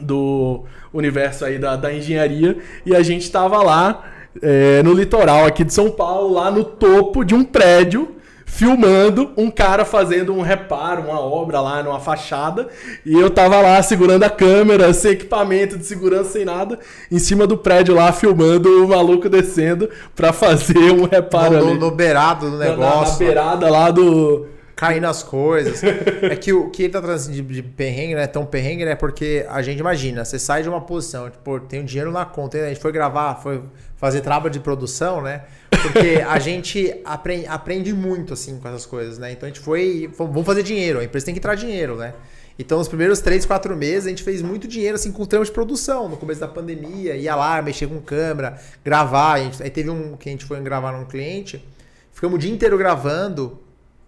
do 0.00 0.64
universo 0.92 1.44
aí 1.44 1.58
da, 1.58 1.76
da 1.76 1.94
engenharia, 1.94 2.58
e 2.84 2.94
a 2.94 3.02
gente 3.02 3.22
estava 3.22 3.62
lá 3.62 4.04
é, 4.42 4.82
no 4.82 4.92
litoral 4.92 5.46
aqui 5.46 5.62
de 5.62 5.72
São 5.72 5.90
Paulo, 5.90 6.34
lá 6.34 6.50
no 6.50 6.64
topo 6.64 7.24
de 7.24 7.36
um 7.36 7.44
prédio 7.44 8.16
filmando 8.50 9.30
um 9.36 9.48
cara 9.48 9.84
fazendo 9.84 10.34
um 10.34 10.42
reparo, 10.42 11.02
uma 11.02 11.20
obra 11.20 11.60
lá 11.60 11.82
numa 11.82 12.00
fachada, 12.00 12.68
e 13.06 13.14
eu 13.14 13.30
tava 13.30 13.60
lá 13.60 13.80
segurando 13.82 14.24
a 14.24 14.28
câmera, 14.28 14.92
sem 14.92 15.12
equipamento 15.12 15.78
de 15.78 15.86
segurança, 15.86 16.30
sem 16.30 16.44
nada, 16.44 16.78
em 17.10 17.18
cima 17.18 17.46
do 17.46 17.56
prédio 17.56 17.94
lá, 17.94 18.12
filmando 18.12 18.84
o 18.84 18.88
maluco 18.88 19.28
descendo 19.28 19.88
para 20.16 20.32
fazer 20.34 20.90
um 20.90 21.04
reparo 21.04 21.56
no, 21.56 21.68
ali. 21.70 21.78
No, 21.78 21.90
beirado 21.92 22.50
do 22.50 22.58
negócio. 22.58 23.04
Na, 23.04 23.10
na 23.12 23.16
beirada 23.18 23.70
lá 23.70 23.90
do 23.90 24.46
caindo 24.74 25.06
as 25.06 25.22
coisas. 25.22 25.82
é 26.22 26.34
que 26.34 26.52
o 26.52 26.70
que 26.70 26.82
ele 26.82 26.92
tá 26.92 27.00
trazendo 27.00 27.34
de, 27.34 27.42
de 27.42 27.62
perrengue 27.62 28.14
não 28.14 28.20
é 28.20 28.26
tão 28.26 28.44
perrengue, 28.44 28.84
né? 28.84 28.94
Porque 28.94 29.46
a 29.48 29.62
gente 29.62 29.78
imagina, 29.78 30.24
você 30.24 30.38
sai 30.38 30.62
de 30.62 30.68
uma 30.68 30.80
posição, 30.80 31.30
tipo, 31.30 31.60
tem 31.60 31.80
um 31.80 31.84
dinheiro 31.84 32.10
na 32.10 32.24
conta, 32.24 32.58
a 32.58 32.68
gente 32.68 32.80
foi 32.80 32.90
gravar, 32.90 33.36
foi 33.36 33.62
fazer 33.96 34.22
trabalho 34.22 34.50
de 34.50 34.58
produção, 34.58 35.22
né? 35.22 35.42
Porque 35.82 36.22
a 36.26 36.38
gente 36.38 37.00
aprende, 37.04 37.46
aprende 37.46 37.92
muito, 37.92 38.34
assim, 38.34 38.58
com 38.58 38.68
essas 38.68 38.86
coisas, 38.86 39.18
né? 39.18 39.32
Então 39.32 39.46
a 39.46 39.50
gente 39.50 39.60
foi, 39.60 40.10
vamos 40.16 40.44
fazer 40.44 40.62
dinheiro, 40.62 40.98
a 41.00 41.04
empresa 41.04 41.26
tem 41.26 41.34
que 41.34 41.38
entrar 41.38 41.54
dinheiro, 41.54 41.96
né? 41.96 42.14
Então, 42.58 42.76
nos 42.76 42.88
primeiros 42.88 43.20
três, 43.20 43.46
quatro 43.46 43.74
meses, 43.74 44.04
a 44.06 44.10
gente 44.10 44.22
fez 44.22 44.42
muito 44.42 44.68
dinheiro 44.68 44.94
assim 44.94 45.10
com 45.10 45.24
trampo 45.24 45.46
de 45.46 45.50
produção. 45.50 46.10
No 46.10 46.16
começo 46.18 46.40
da 46.40 46.46
pandemia, 46.46 47.16
ia 47.16 47.34
lá, 47.34 47.62
mexer 47.62 47.86
com 47.86 47.98
câmera, 48.02 48.60
gravar. 48.84 49.32
A 49.32 49.38
gente, 49.38 49.62
aí 49.62 49.70
teve 49.70 49.88
um 49.88 50.14
que 50.14 50.28
a 50.28 50.32
gente 50.32 50.44
foi 50.44 50.60
gravar 50.60 50.92
num 50.92 51.06
cliente, 51.06 51.64
ficamos 52.12 52.36
o 52.36 52.38
dia 52.38 52.52
inteiro 52.52 52.76
gravando 52.76 53.58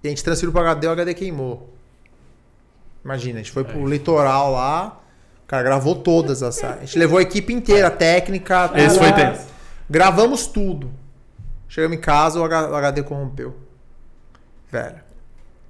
e 0.05 0.07
a 0.07 0.11
gente 0.11 0.23
transferiu 0.23 0.53
para 0.53 0.71
HD, 0.71 0.87
o 0.87 0.91
HD 0.91 1.15
queimou. 1.15 1.73
Imagina, 3.03 3.41
a 3.41 3.43
gente 3.43 3.53
foi 3.53 3.65
pro 3.65 3.89
litoral 3.89 4.53
lá, 4.53 5.01
o 5.45 5.47
cara 5.47 5.63
gravou 5.63 5.95
todas 5.95 6.43
as. 6.43 6.63
A 6.63 6.81
gente 6.81 6.99
levou 6.99 7.19
a 7.19 7.23
equipe 7.23 7.55
inteira, 7.55 7.91
técnica. 7.91 8.71
Esse 8.77 8.99
foi 8.99 9.13
tenso. 9.13 9.47
Gravamos 9.89 10.47
tudo. 10.47 10.93
Chegamos 11.73 11.97
em 11.97 12.01
casa, 12.01 12.39
o 12.39 12.45
HD 12.45 13.03
corrompeu. 13.03 13.57
Velho. 14.71 14.97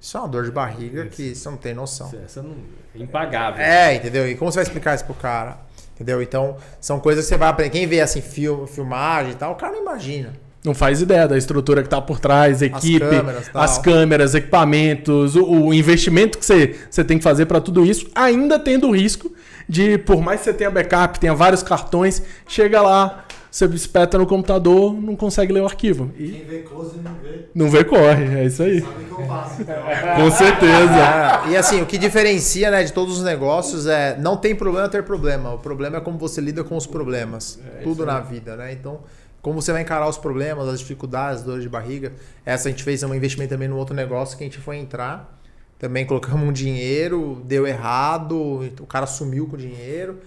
Isso 0.01 0.17
é 0.17 0.19
uma 0.19 0.27
dor 0.27 0.43
de 0.43 0.51
barriga 0.51 1.05
que 1.05 1.33
você 1.33 1.49
não 1.49 1.55
tem 1.55 1.73
noção. 1.73 2.11
Essa 2.25 2.41
não, 2.41 2.57
é 2.93 2.99
impagável. 2.99 3.63
É, 3.63 3.95
entendeu? 3.95 4.29
E 4.29 4.35
como 4.35 4.51
você 4.51 4.57
vai 4.57 4.63
explicar 4.63 4.95
isso 4.95 5.05
pro 5.05 5.13
cara? 5.13 5.59
Entendeu? 5.95 6.21
Então, 6.21 6.57
são 6.81 6.99
coisas 6.99 7.23
que 7.23 7.29
você 7.29 7.37
vai 7.37 7.47
aprender. 7.47 7.69
Quem 7.71 7.87
vê 7.87 8.01
assim, 8.01 8.19
film, 8.19 8.65
filmagem 8.67 9.31
e 9.31 9.35
tal, 9.35 9.53
o 9.53 9.55
cara 9.55 9.71
não 9.71 9.81
imagina. 9.81 10.33
Não 10.61 10.73
faz 10.73 11.01
ideia 11.01 11.25
da 11.25 11.37
estrutura 11.37 11.81
que 11.81 11.87
tá 11.87 12.01
por 12.01 12.19
trás, 12.19 12.61
equipe, 12.61 12.99
câmeras, 12.99 13.47
tal. 13.47 13.61
as 13.61 13.77
câmeras, 13.77 14.35
equipamentos, 14.35 15.37
o, 15.37 15.45
o 15.45 15.73
investimento 15.73 16.37
que 16.37 16.45
você, 16.45 16.77
você 16.89 17.05
tem 17.05 17.17
que 17.17 17.23
fazer 17.23 17.45
para 17.45 17.61
tudo 17.61 17.85
isso, 17.85 18.09
ainda 18.13 18.59
tendo 18.59 18.89
o 18.89 18.91
risco 18.93 19.31
de, 19.69 19.97
por 19.99 20.21
mais 20.21 20.41
que 20.41 20.45
você 20.47 20.53
tenha 20.53 20.69
backup, 20.69 21.17
tenha 21.17 21.33
vários 21.33 21.63
cartões, 21.63 22.21
chega 22.45 22.81
lá, 22.81 23.23
você 23.53 23.67
espeta 23.67 24.17
no 24.17 24.25
computador, 24.25 24.99
não 24.99 25.15
consegue 25.15 25.53
ler 25.53 25.61
o 25.61 25.65
arquivo. 25.65 26.11
E 26.17 26.27
Quem 26.27 26.43
vê 26.43 26.59
close 26.63 26.97
não 26.97 27.13
vê, 27.13 27.45
não 27.53 27.69
vê, 27.69 27.83
corre. 27.83 28.39
É 28.39 28.45
isso 28.45 28.63
aí. 28.63 28.81
sabe 28.81 29.03
o 29.03 29.15
que 29.15 29.21
eu 29.21 29.27
faço. 29.27 29.61
Então. 29.61 29.75
Com 30.17 30.31
certeza. 30.31 31.45
É, 31.45 31.49
e 31.51 31.55
assim, 31.55 31.79
o 31.79 31.85
que 31.85 31.99
diferencia 31.99 32.71
né, 32.71 32.83
de 32.83 32.91
todos 32.91 33.19
os 33.19 33.23
negócios 33.23 33.85
é 33.85 34.17
não 34.17 34.35
tem 34.35 34.55
problema 34.55 34.89
ter 34.89 35.03
problema. 35.03 35.53
O 35.53 35.59
problema 35.59 35.97
é 35.97 36.01
como 36.01 36.17
você 36.17 36.41
lida 36.41 36.63
com 36.63 36.75
os 36.75 36.87
problemas. 36.87 37.59
Tudo 37.83 38.07
na 38.07 38.19
vida, 38.19 38.55
né? 38.55 38.73
Então, 38.73 39.01
como 39.39 39.61
você 39.61 39.71
vai 39.71 39.83
encarar 39.83 40.09
os 40.09 40.17
problemas, 40.17 40.67
as 40.67 40.79
dificuldades, 40.79 41.41
as 41.41 41.45
dores 41.45 41.61
de 41.61 41.69
barriga. 41.69 42.11
Essa 42.43 42.69
a 42.69 42.71
gente 42.71 42.83
fez 42.83 43.03
um 43.03 43.13
investimento 43.13 43.51
também 43.51 43.67
no 43.67 43.77
outro 43.77 43.95
negócio 43.95 44.35
que 44.35 44.43
a 44.43 44.47
gente 44.47 44.57
foi 44.57 44.77
entrar. 44.77 45.39
Também 45.77 46.07
colocamos 46.07 46.47
um 46.47 46.51
dinheiro, 46.51 47.39
deu 47.45 47.67
errado, 47.67 48.63
o 48.79 48.87
cara 48.87 49.05
sumiu 49.05 49.45
com 49.45 49.55
o 49.55 49.59
dinheiro. 49.59 50.17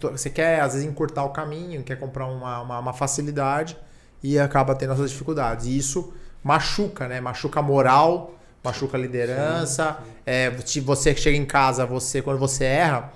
To- 0.00 0.10
você 0.10 0.28
quer 0.30 0.60
às 0.60 0.72
vezes 0.74 0.86
encurtar 0.88 1.24
o 1.24 1.30
caminho, 1.30 1.82
quer 1.82 1.98
comprar 1.98 2.26
uma, 2.26 2.60
uma, 2.60 2.78
uma 2.80 2.92
facilidade 2.92 3.76
e 4.22 4.38
acaba 4.38 4.74
tendo 4.74 4.92
essas 4.92 5.10
dificuldades. 5.10 5.66
E 5.66 5.76
isso 5.78 6.12
machuca, 6.42 7.06
né? 7.08 7.20
Machuca 7.20 7.60
a 7.60 7.62
moral, 7.62 8.34
machuca 8.62 8.96
a 8.96 9.00
liderança. 9.00 9.98
É, 10.26 10.52
se 10.64 10.80
você 10.80 11.14
chega 11.14 11.36
em 11.36 11.44
casa, 11.46 11.86
você 11.86 12.20
quando 12.20 12.38
você 12.38 12.64
erra, 12.64 13.12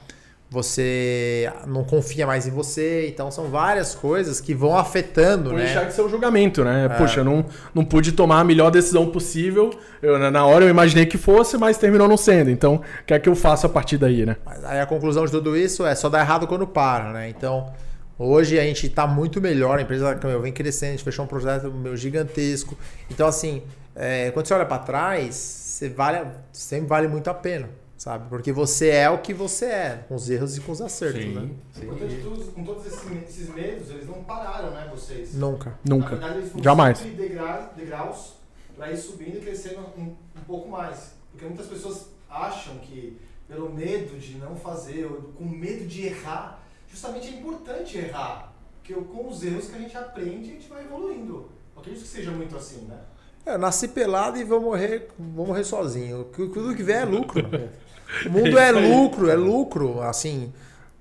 você 0.50 1.52
não 1.66 1.84
confia 1.84 2.26
mais 2.26 2.46
em 2.46 2.50
você. 2.50 3.06
Então 3.08 3.30
são 3.30 3.48
várias 3.48 3.94
coisas 3.94 4.40
que 4.40 4.54
vão 4.54 4.76
afetando, 4.76 5.50
Vou 5.50 5.58
né? 5.58 5.66
deixar 5.66 5.84
de 5.84 5.92
ser 5.92 6.00
o 6.02 6.08
julgamento, 6.08 6.64
né? 6.64 6.88
Poxa, 6.96 7.20
eu 7.20 7.24
não, 7.24 7.44
não 7.74 7.84
pude 7.84 8.12
tomar 8.12 8.40
a 8.40 8.44
melhor 8.44 8.70
decisão 8.70 9.06
possível. 9.10 9.70
Eu, 10.00 10.18
na- 10.18 10.30
na 10.30 10.46
hora 10.46 10.64
eu 10.64 10.68
imaginei 10.70 11.04
que 11.06 11.18
fosse, 11.18 11.58
mas 11.58 11.76
terminou 11.76 12.08
não 12.08 12.16
sendo. 12.16 12.50
Então, 12.50 12.76
o 12.76 13.04
que 13.06 13.12
é 13.14 13.18
que 13.18 13.28
eu 13.28 13.34
faço 13.36 13.66
a 13.66 13.68
partir 13.68 13.98
daí, 13.98 14.24
né? 14.24 14.36
Mas 14.44 14.64
aí 14.64 14.80
a 14.80 14.86
conclusão 14.86 15.24
de 15.24 15.30
tudo 15.30 15.56
isso 15.56 15.84
é 15.86 15.94
só 15.94 16.08
dá 16.08 16.20
errado 16.20 16.46
quando 16.46 16.66
para, 16.66 17.12
né? 17.12 17.28
Então, 17.28 17.70
hoje 18.18 18.58
a 18.58 18.62
gente 18.62 18.86
está 18.86 19.06
muito 19.06 19.40
melhor, 19.40 19.78
a 19.78 19.82
empresa 19.82 20.18
meu, 20.24 20.40
vem 20.40 20.52
crescendo, 20.52 20.88
a 20.88 20.92
gente 20.92 21.04
fechou 21.04 21.24
um 21.24 21.28
projeto 21.28 21.70
meu, 21.70 21.94
gigantesco. 21.96 22.76
Então, 23.10 23.26
assim, 23.28 23.62
é, 23.94 24.30
quando 24.30 24.46
você 24.46 24.54
olha 24.54 24.64
para 24.66 24.78
trás, 24.78 25.34
você 25.34 25.88
vale, 25.90 26.20
sempre 26.52 26.86
vale 26.88 27.06
muito 27.06 27.28
a 27.28 27.34
pena, 27.34 27.68
sabe? 27.98 28.28
Porque 28.30 28.50
você 28.52 28.88
é 28.88 29.10
o 29.10 29.18
que 29.18 29.34
você 29.34 29.66
é, 29.66 30.04
com 30.08 30.14
os 30.14 30.30
erros 30.30 30.56
e 30.56 30.60
com 30.62 30.72
os 30.72 30.80
acertos, 30.80 31.26
né? 31.26 31.42
Sim, 31.42 31.58
sim. 31.72 31.86
Importante 31.86 32.14
de 32.16 32.28
tudo, 32.28 32.52
com 32.52 32.64
todos 32.64 32.86
esses, 32.86 33.48
medos, 33.54 33.90
eles 33.90 34.06
não 34.06 34.24
pararam, 34.24 34.70
né, 34.70 34.88
vocês? 34.90 35.34
Nunca. 35.34 35.78
Nunca. 35.84 36.10
Na 36.16 36.16
verdade, 36.22 36.38
eles 36.38 36.50
foram 36.52 36.64
Jamais. 36.64 36.98
sempre 36.98 37.16
degra- 37.28 37.72
degraus 37.76 38.34
para 38.76 38.90
ir 38.92 38.96
subindo 38.96 39.36
e 39.36 39.40
crescendo 39.40 39.80
um, 39.98 40.02
um 40.36 40.44
pouco 40.46 40.68
mais. 40.70 41.12
Porque 41.32 41.44
muitas 41.44 41.66
pessoas 41.66 42.06
acham 42.30 42.78
que 42.78 43.20
pelo 43.48 43.70
medo 43.72 44.18
de 44.18 44.36
não 44.38 44.54
fazer, 44.56 45.04
ou 45.06 45.22
com 45.36 45.44
medo 45.44 45.86
de 45.86 46.06
errar, 46.06 46.62
justamente 46.90 47.28
é 47.28 47.38
importante 47.38 47.96
errar. 47.98 48.52
Porque 48.78 48.92
com 48.94 49.28
os 49.28 49.42
erros 49.42 49.68
que 49.68 49.74
a 49.76 49.78
gente 49.78 49.96
aprende, 49.96 50.50
a 50.50 50.52
gente 50.54 50.68
vai 50.68 50.84
evoluindo. 50.84 51.50
Eu 51.74 51.80
acredito 51.80 52.02
que 52.02 52.08
seja 52.08 52.30
muito 52.30 52.56
assim, 52.56 52.82
né? 52.86 52.98
É, 53.46 53.54
eu 53.54 53.58
nasci 53.58 53.88
pelado 53.88 54.36
e 54.38 54.44
vou 54.44 54.60
morrer, 54.60 55.08
vou 55.18 55.46
morrer 55.46 55.64
sozinho. 55.64 56.24
Tu- 56.24 56.48
Tudo 56.48 56.74
que 56.76 56.82
vier 56.82 57.02
é 57.02 57.04
lucro. 57.04 57.40
O 58.26 58.30
mundo 58.30 58.58
é 58.58 58.70
lucro, 58.70 59.28
é 59.28 59.34
lucro. 59.34 60.00
Assim, 60.00 60.52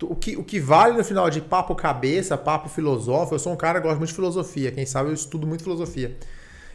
o 0.01 0.15
que, 0.15 0.35
o 0.37 0.43
que 0.43 0.59
vale 0.59 0.97
no 0.97 1.03
final 1.03 1.29
de 1.29 1.41
papo 1.41 1.75
cabeça, 1.75 2.37
papo 2.37 2.69
filosófico. 2.69 3.35
Eu 3.35 3.39
sou 3.39 3.53
um 3.53 3.57
cara 3.57 3.79
que 3.79 3.83
gosta 3.83 3.97
muito 3.97 4.09
de 4.09 4.15
filosofia. 4.15 4.71
Quem 4.71 4.85
sabe 4.85 5.09
eu 5.09 5.13
estudo 5.13 5.47
muito 5.47 5.63
filosofia. 5.63 6.17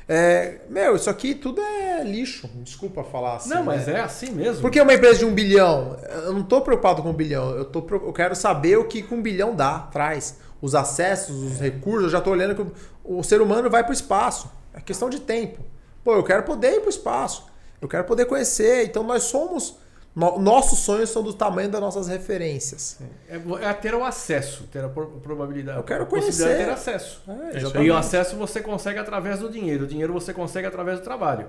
É, 0.09 0.57
meu, 0.69 0.97
isso 0.97 1.09
aqui 1.09 1.35
tudo 1.35 1.61
é 1.61 2.03
lixo. 2.05 2.49
Desculpa 2.57 3.05
falar 3.05 3.37
assim. 3.37 3.51
Não, 3.51 3.65
mas 3.65 3.87
né? 3.87 3.95
é 3.95 4.01
assim 4.01 4.31
mesmo. 4.31 4.61
Porque 4.61 4.81
uma 4.81 4.95
empresa 4.95 5.21
de 5.21 5.25
um 5.25 5.33
bilhão, 5.33 5.97
eu 6.25 6.33
não 6.33 6.43
tô 6.43 6.61
preocupado 6.61 7.03
com 7.03 7.11
um 7.11 7.15
bilhão, 7.15 7.51
eu, 7.51 7.65
tô, 7.65 7.79
eu 7.91 8.13
quero 8.13 8.35
saber 8.35 8.77
o 8.79 8.85
que 8.85 9.07
um 9.11 9.23
bilhão 9.23 9.55
dá, 9.55 9.79
traz. 9.79 10.39
Os 10.61 10.77
acessos, 10.77 11.35
os 11.35 11.61
recursos, 11.61 12.05
eu 12.05 12.11
já 12.11 12.21
tô 12.21 12.31
olhando 12.31 12.55
que 12.55 12.63
o, 13.05 13.19
o 13.19 13.25
ser 13.25 13.41
humano 13.41 13.69
vai 13.69 13.83
pro 13.83 13.93
espaço. 13.93 14.51
É 14.73 14.81
questão 14.81 15.11
de 15.11 15.21
tempo. 15.21 15.61
Pô, 16.05 16.15
eu 16.15 16.23
quero 16.23 16.45
poder 16.45 16.77
ir 16.77 16.81
pro 16.81 16.91
espaço. 16.91 17.47
Eu 17.81 17.89
quero 17.89 18.05
poder 18.05 18.27
conhecer. 18.27 18.85
Então 18.85 19.03
nós 19.03 19.25
somos. 19.25 19.77
No- 20.15 20.39
nossos 20.39 20.81
sonhos 20.81 21.11
são 21.11 21.23
do 21.23 21.33
tamanho 21.33 21.69
das 21.71 21.81
nossas 21.81 22.09
referências. 22.09 22.99
É, 23.29 23.37
é 23.69 23.73
ter 23.73 23.95
o 23.95 24.05
acesso, 24.05 24.65
ter 24.71 24.85
a 24.85 24.89
pro- 24.89 25.07
probabilidade. 25.23 25.79
Eu 25.79 25.85
quero 25.85 26.07
conhecer. 26.07 26.57
ter 26.57 26.69
acesso. 26.71 27.23
É. 27.29 27.83
E 27.83 27.91
o 27.91 27.97
acesso 27.97 28.37
você 28.37 28.61
consegue 28.61 28.99
através 28.99 29.39
do 29.41 29.49
dinheiro. 29.51 29.85
O 29.85 29.87
dinheiro 29.87 30.13
você 30.13 30.33
consegue 30.35 30.67
através 30.67 30.99
do 31.01 31.05
trabalho. 31.05 31.47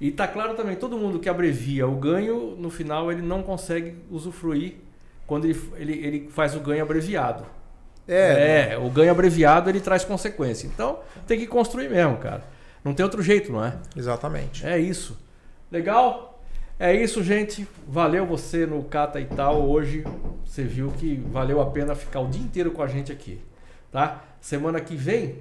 E 0.00 0.10
tá 0.10 0.26
claro 0.26 0.54
também, 0.54 0.76
todo 0.76 0.96
mundo 0.96 1.18
que 1.18 1.28
abrevia 1.28 1.86
o 1.86 1.94
ganho, 1.94 2.56
no 2.56 2.70
final 2.70 3.12
ele 3.12 3.20
não 3.20 3.42
consegue 3.42 3.96
usufruir 4.10 4.76
quando 5.26 5.44
ele, 5.44 5.60
ele, 5.76 5.92
ele 6.06 6.28
faz 6.30 6.56
o 6.56 6.60
ganho 6.60 6.82
abreviado. 6.82 7.44
É, 8.08 8.70
É, 8.72 8.78
o 8.78 8.88
ganho 8.88 9.10
abreviado 9.10 9.68
ele 9.68 9.78
traz 9.78 10.02
consequência. 10.04 10.66
Então 10.66 11.00
tem 11.26 11.38
que 11.38 11.46
construir 11.46 11.90
mesmo, 11.90 12.16
cara. 12.16 12.42
Não 12.82 12.94
tem 12.94 13.04
outro 13.04 13.22
jeito, 13.22 13.52
não 13.52 13.62
é? 13.62 13.74
exatamente. 13.94 14.66
É 14.66 14.78
isso. 14.78 15.18
Legal? 15.70 16.29
É 16.82 16.94
isso, 16.94 17.22
gente. 17.22 17.68
Valeu 17.86 18.24
você 18.24 18.64
no 18.64 18.82
Cata 18.82 19.20
e 19.20 19.26
tal. 19.26 19.68
Hoje 19.68 20.02
você 20.42 20.64
viu 20.64 20.90
que 20.90 21.14
valeu 21.30 21.60
a 21.60 21.66
pena 21.66 21.94
ficar 21.94 22.20
o 22.20 22.28
dia 22.28 22.40
inteiro 22.40 22.70
com 22.70 22.82
a 22.82 22.86
gente 22.86 23.12
aqui. 23.12 23.38
Tá? 23.92 24.24
Semana 24.40 24.80
que 24.80 24.96
vem, 24.96 25.40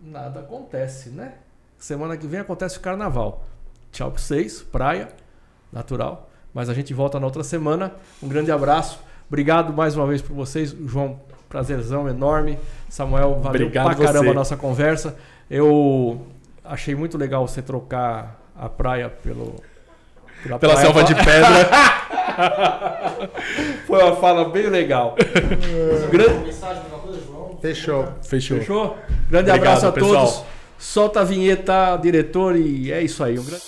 nada 0.00 0.38
acontece, 0.38 1.10
né? 1.10 1.34
Semana 1.76 2.16
que 2.16 2.24
vem 2.24 2.38
acontece 2.38 2.78
o 2.78 2.80
carnaval. 2.80 3.44
Tchau 3.90 4.12
pra 4.12 4.20
vocês, 4.20 4.62
praia, 4.62 5.08
natural. 5.72 6.30
Mas 6.54 6.68
a 6.68 6.74
gente 6.74 6.94
volta 6.94 7.18
na 7.18 7.26
outra 7.26 7.42
semana. 7.42 7.92
Um 8.22 8.28
grande 8.28 8.52
abraço. 8.52 9.00
Obrigado 9.26 9.72
mais 9.72 9.96
uma 9.96 10.06
vez 10.06 10.22
por 10.22 10.34
vocês. 10.34 10.70
João, 10.70 11.18
prazerzão 11.48 12.08
enorme. 12.08 12.60
Samuel, 12.88 13.40
valeu 13.40 13.66
Obrigado 13.66 13.86
pra 13.86 14.06
caramba 14.06 14.26
você. 14.26 14.30
a 14.30 14.34
nossa 14.34 14.56
conversa. 14.56 15.16
Eu 15.50 16.24
achei 16.62 16.94
muito 16.94 17.18
legal 17.18 17.48
você 17.48 17.60
trocar 17.60 18.40
a 18.54 18.68
praia 18.68 19.10
pelo. 19.10 19.56
Pela 20.42 20.58
praia. 20.58 20.76
selva 20.78 21.04
de 21.04 21.14
pedra. 21.14 21.68
Foi 23.86 24.02
uma 24.02 24.16
fala 24.16 24.48
bem 24.48 24.68
legal. 24.68 25.14
Grande- 26.10 26.52
coisa, 27.00 27.20
João? 27.26 27.58
Fechou. 27.60 28.08
Fechou. 28.22 28.58
Fechou? 28.58 28.96
Grande 29.30 29.50
Obrigado, 29.50 29.56
abraço 29.58 29.86
a 29.86 29.92
pessoal. 29.92 30.26
todos. 30.26 30.42
Solta 30.78 31.20
a 31.20 31.24
vinheta, 31.24 31.96
diretor, 31.96 32.54
e 32.56 32.92
é 32.92 33.00
isso 33.02 33.24
aí. 33.24 33.38
Um 33.38 33.44
grande... 33.44 33.62